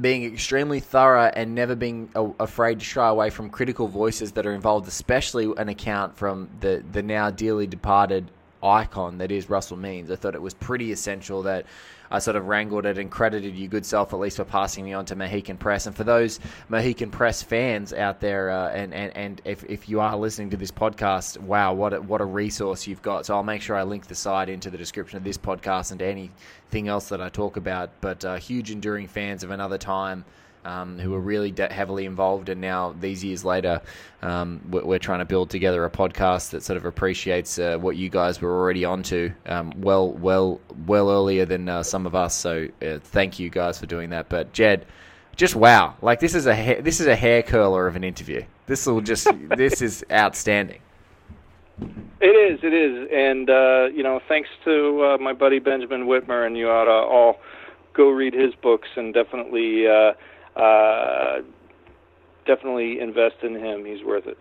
being 0.00 0.24
extremely 0.24 0.80
thorough 0.80 1.30
and 1.34 1.54
never 1.54 1.74
being 1.74 2.08
a- 2.14 2.30
afraid 2.40 2.78
to 2.78 2.84
shy 2.84 3.06
away 3.08 3.28
from 3.30 3.50
critical 3.50 3.88
voices 3.88 4.32
that 4.32 4.46
are 4.46 4.52
involved, 4.52 4.88
especially 4.88 5.52
an 5.58 5.68
account 5.68 6.16
from 6.16 6.48
the, 6.60 6.82
the 6.92 7.02
now 7.02 7.30
dearly 7.30 7.66
departed 7.66 8.30
icon 8.62 9.18
that 9.18 9.30
is 9.30 9.50
Russell 9.50 9.76
Means. 9.76 10.10
I 10.10 10.16
thought 10.16 10.34
it 10.34 10.42
was 10.42 10.54
pretty 10.54 10.92
essential 10.92 11.42
that 11.42 11.66
I 12.10 12.18
sort 12.18 12.36
of 12.36 12.46
wrangled 12.46 12.86
it 12.86 12.98
and 12.98 13.10
credited 13.10 13.54
you 13.54 13.68
good 13.68 13.86
self 13.86 14.12
at 14.12 14.18
least 14.18 14.38
for 14.38 14.44
passing 14.44 14.84
me 14.84 14.92
on 14.92 15.04
to 15.06 15.16
Mohican 15.16 15.56
Press. 15.56 15.86
And 15.86 15.94
for 15.94 16.04
those 16.04 16.40
Mohican 16.68 17.10
Press 17.10 17.42
fans 17.42 17.92
out 17.92 18.20
there, 18.20 18.50
uh, 18.50 18.70
and, 18.70 18.92
and, 18.92 19.16
and 19.16 19.40
if, 19.44 19.62
if 19.64 19.88
you 19.88 20.00
are 20.00 20.16
listening 20.16 20.50
to 20.50 20.56
this 20.56 20.70
podcast, 20.70 21.38
wow, 21.38 21.72
what 21.72 21.92
a, 21.92 22.00
what 22.00 22.20
a 22.20 22.24
resource 22.24 22.86
you've 22.86 23.02
got. 23.02 23.26
So 23.26 23.34
I'll 23.34 23.42
make 23.42 23.62
sure 23.62 23.76
I 23.76 23.84
link 23.84 24.06
the 24.06 24.14
site 24.14 24.48
into 24.48 24.70
the 24.70 24.78
description 24.78 25.18
of 25.18 25.24
this 25.24 25.38
podcast 25.38 25.90
and 25.92 26.00
to 26.00 26.06
anything 26.06 26.88
else 26.88 27.08
that 27.10 27.20
I 27.20 27.28
talk 27.28 27.56
about. 27.56 27.90
But 28.00 28.24
uh, 28.24 28.36
huge 28.36 28.70
enduring 28.70 29.06
fans 29.06 29.44
of 29.44 29.50
another 29.50 29.78
time 29.78 30.24
um, 30.64 30.98
who 30.98 31.10
were 31.10 31.20
really 31.20 31.50
de- 31.50 31.72
heavily 31.72 32.04
involved, 32.04 32.48
and 32.48 32.60
now 32.60 32.94
these 33.00 33.24
years 33.24 33.44
later, 33.44 33.80
um, 34.22 34.60
we're, 34.70 34.84
we're, 34.84 34.98
trying 34.98 35.20
to 35.20 35.24
build 35.24 35.50
together 35.50 35.84
a 35.84 35.90
podcast 35.90 36.50
that 36.50 36.62
sort 36.62 36.76
of 36.76 36.84
appreciates 36.84 37.58
uh, 37.58 37.78
what 37.78 37.96
you 37.96 38.08
guys 38.08 38.40
were 38.40 38.52
already 38.52 38.84
onto 38.84 39.32
um, 39.46 39.72
well, 39.78 40.12
well, 40.12 40.60
well 40.86 41.10
earlier 41.10 41.44
than 41.44 41.68
uh, 41.68 41.82
some 41.82 42.06
of 42.06 42.14
us. 42.14 42.34
So 42.34 42.68
uh, 42.82 42.98
thank 43.00 43.38
you 43.38 43.48
guys 43.48 43.78
for 43.78 43.86
doing 43.86 44.10
that. 44.10 44.28
But 44.28 44.52
Jed, 44.52 44.86
just 45.36 45.54
wow! 45.56 45.94
Like 46.02 46.20
this 46.20 46.34
is 46.34 46.46
a 46.46 46.54
ha- 46.54 46.80
this 46.82 47.00
is 47.00 47.06
a 47.06 47.16
hair 47.16 47.42
curler 47.42 47.86
of 47.86 47.96
an 47.96 48.04
interview. 48.04 48.44
This 48.66 48.86
will 48.86 49.00
just 49.00 49.26
this 49.56 49.80
is 49.80 50.04
outstanding. 50.12 50.80
It 52.20 52.26
is, 52.26 52.60
it 52.62 52.74
is, 52.74 53.08
and 53.10 53.48
uh, 53.48 53.86
you 53.86 54.02
know, 54.02 54.20
thanks 54.28 54.50
to 54.64 55.14
uh, 55.14 55.18
my 55.18 55.32
buddy 55.32 55.58
Benjamin 55.58 56.02
Whitmer, 56.02 56.46
and 56.46 56.58
you 56.58 56.68
ought 56.68 56.84
to 56.84 56.90
all 56.90 57.40
go 57.94 58.10
read 58.10 58.34
his 58.34 58.54
books 58.56 58.88
and 58.96 59.12
definitely 59.14 59.86
uh, 59.86 60.12
uh, 60.60 61.42
definitely 62.46 63.00
invest 63.00 63.36
in 63.42 63.54
him. 63.54 63.84
He's 63.84 64.04
worth 64.04 64.26
it. 64.26 64.38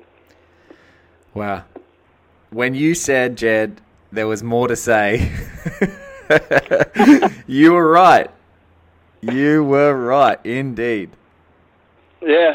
Wow. 1.33 1.63
When 2.49 2.73
you 2.73 2.95
said, 2.95 3.37
Jed, 3.37 3.81
there 4.11 4.27
was 4.27 4.43
more 4.43 4.67
to 4.67 4.75
say, 4.75 5.31
you 7.47 7.73
were 7.73 7.89
right. 7.89 8.29
You 9.21 9.63
were 9.63 9.95
right, 9.95 10.43
indeed. 10.45 11.11
Yeah, 12.21 12.53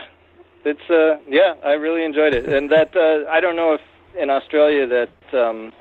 it's 0.65 0.91
uh, 0.91 1.19
yeah, 1.28 1.55
I 1.65 1.73
really 1.73 2.05
enjoyed 2.05 2.35
it, 2.35 2.49
and 2.49 2.70
that 2.70 2.95
uh, 2.97 3.31
I 3.31 3.41
don't 3.41 3.57
know 3.57 3.74
if 3.74 3.81
in 4.20 4.31
Australia 4.31 4.86
that 4.86 5.39
um, 5.39 5.73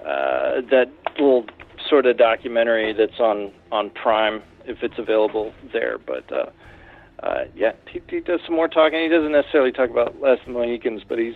uh, 0.00 0.60
that 0.70 0.90
little 1.18 1.46
sort 1.88 2.06
of 2.06 2.16
documentary 2.16 2.92
that's 2.92 3.20
on 3.20 3.52
on 3.70 3.90
Prime 3.90 4.42
if 4.66 4.82
it's 4.82 4.98
available 4.98 5.52
there. 5.72 5.98
But 5.98 6.30
uh, 6.32 6.46
uh, 7.26 7.44
yeah, 7.56 7.72
he, 7.90 8.00
he 8.08 8.20
does 8.20 8.40
some 8.46 8.54
more 8.54 8.68
talking. 8.68 9.00
He 9.00 9.08
doesn't 9.08 9.32
necessarily 9.32 9.72
talk 9.72 9.90
about 9.90 10.20
Last 10.20 10.40
of 10.42 10.46
the 10.46 10.52
Mohicans, 10.52 11.02
but 11.08 11.18
he's 11.18 11.34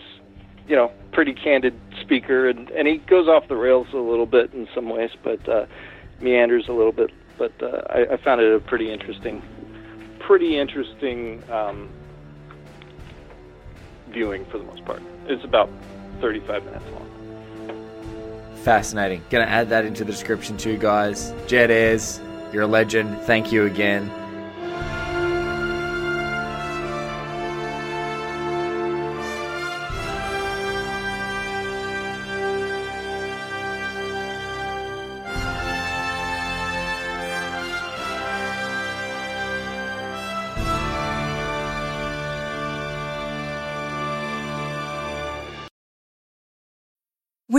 you 0.69 0.77
know 0.77 0.93
pretty 1.13 1.35
candid 1.35 1.75
speaker, 2.01 2.49
and 2.49 2.71
and 2.71 2.87
he 2.87 2.99
goes 2.99 3.27
off 3.27 3.49
the 3.49 3.57
rails 3.57 3.89
a 3.93 3.97
little 3.97 4.27
bit 4.27 4.53
in 4.55 4.69
some 4.75 4.89
ways, 4.89 5.11
but 5.25 5.47
uh, 5.49 5.67
meanders 6.21 6.69
a 6.69 6.73
little 6.73 6.93
bit. 6.93 7.11
But 7.39 7.53
uh, 7.61 7.83
I, 7.91 8.15
I 8.15 8.17
found 8.19 8.41
it 8.41 8.55
a 8.55 8.61
pretty 8.61 8.93
interesting, 8.93 9.43
pretty 10.21 10.59
interesting 10.59 11.43
um, 11.51 11.89
viewing 14.11 14.45
for 14.47 14.59
the 14.59 14.65
most 14.65 14.85
part. 14.85 15.03
It's 15.27 15.45
about 15.45 15.71
35 16.21 16.65
minutes 16.65 16.85
long. 16.93 18.57
Fascinating. 18.63 19.25
Gonna 19.31 19.45
add 19.45 19.71
that 19.71 19.85
into 19.85 20.05
the 20.05 20.13
description 20.13 20.57
too, 20.57 20.77
guys. 20.77 21.35
Jed 21.49 21.73
Ayres, 21.73 22.21
you're 22.53 22.63
a 22.63 22.69
legend. 22.69 23.19
Thank 23.23 23.51
you 23.51 23.65
again. 23.65 24.09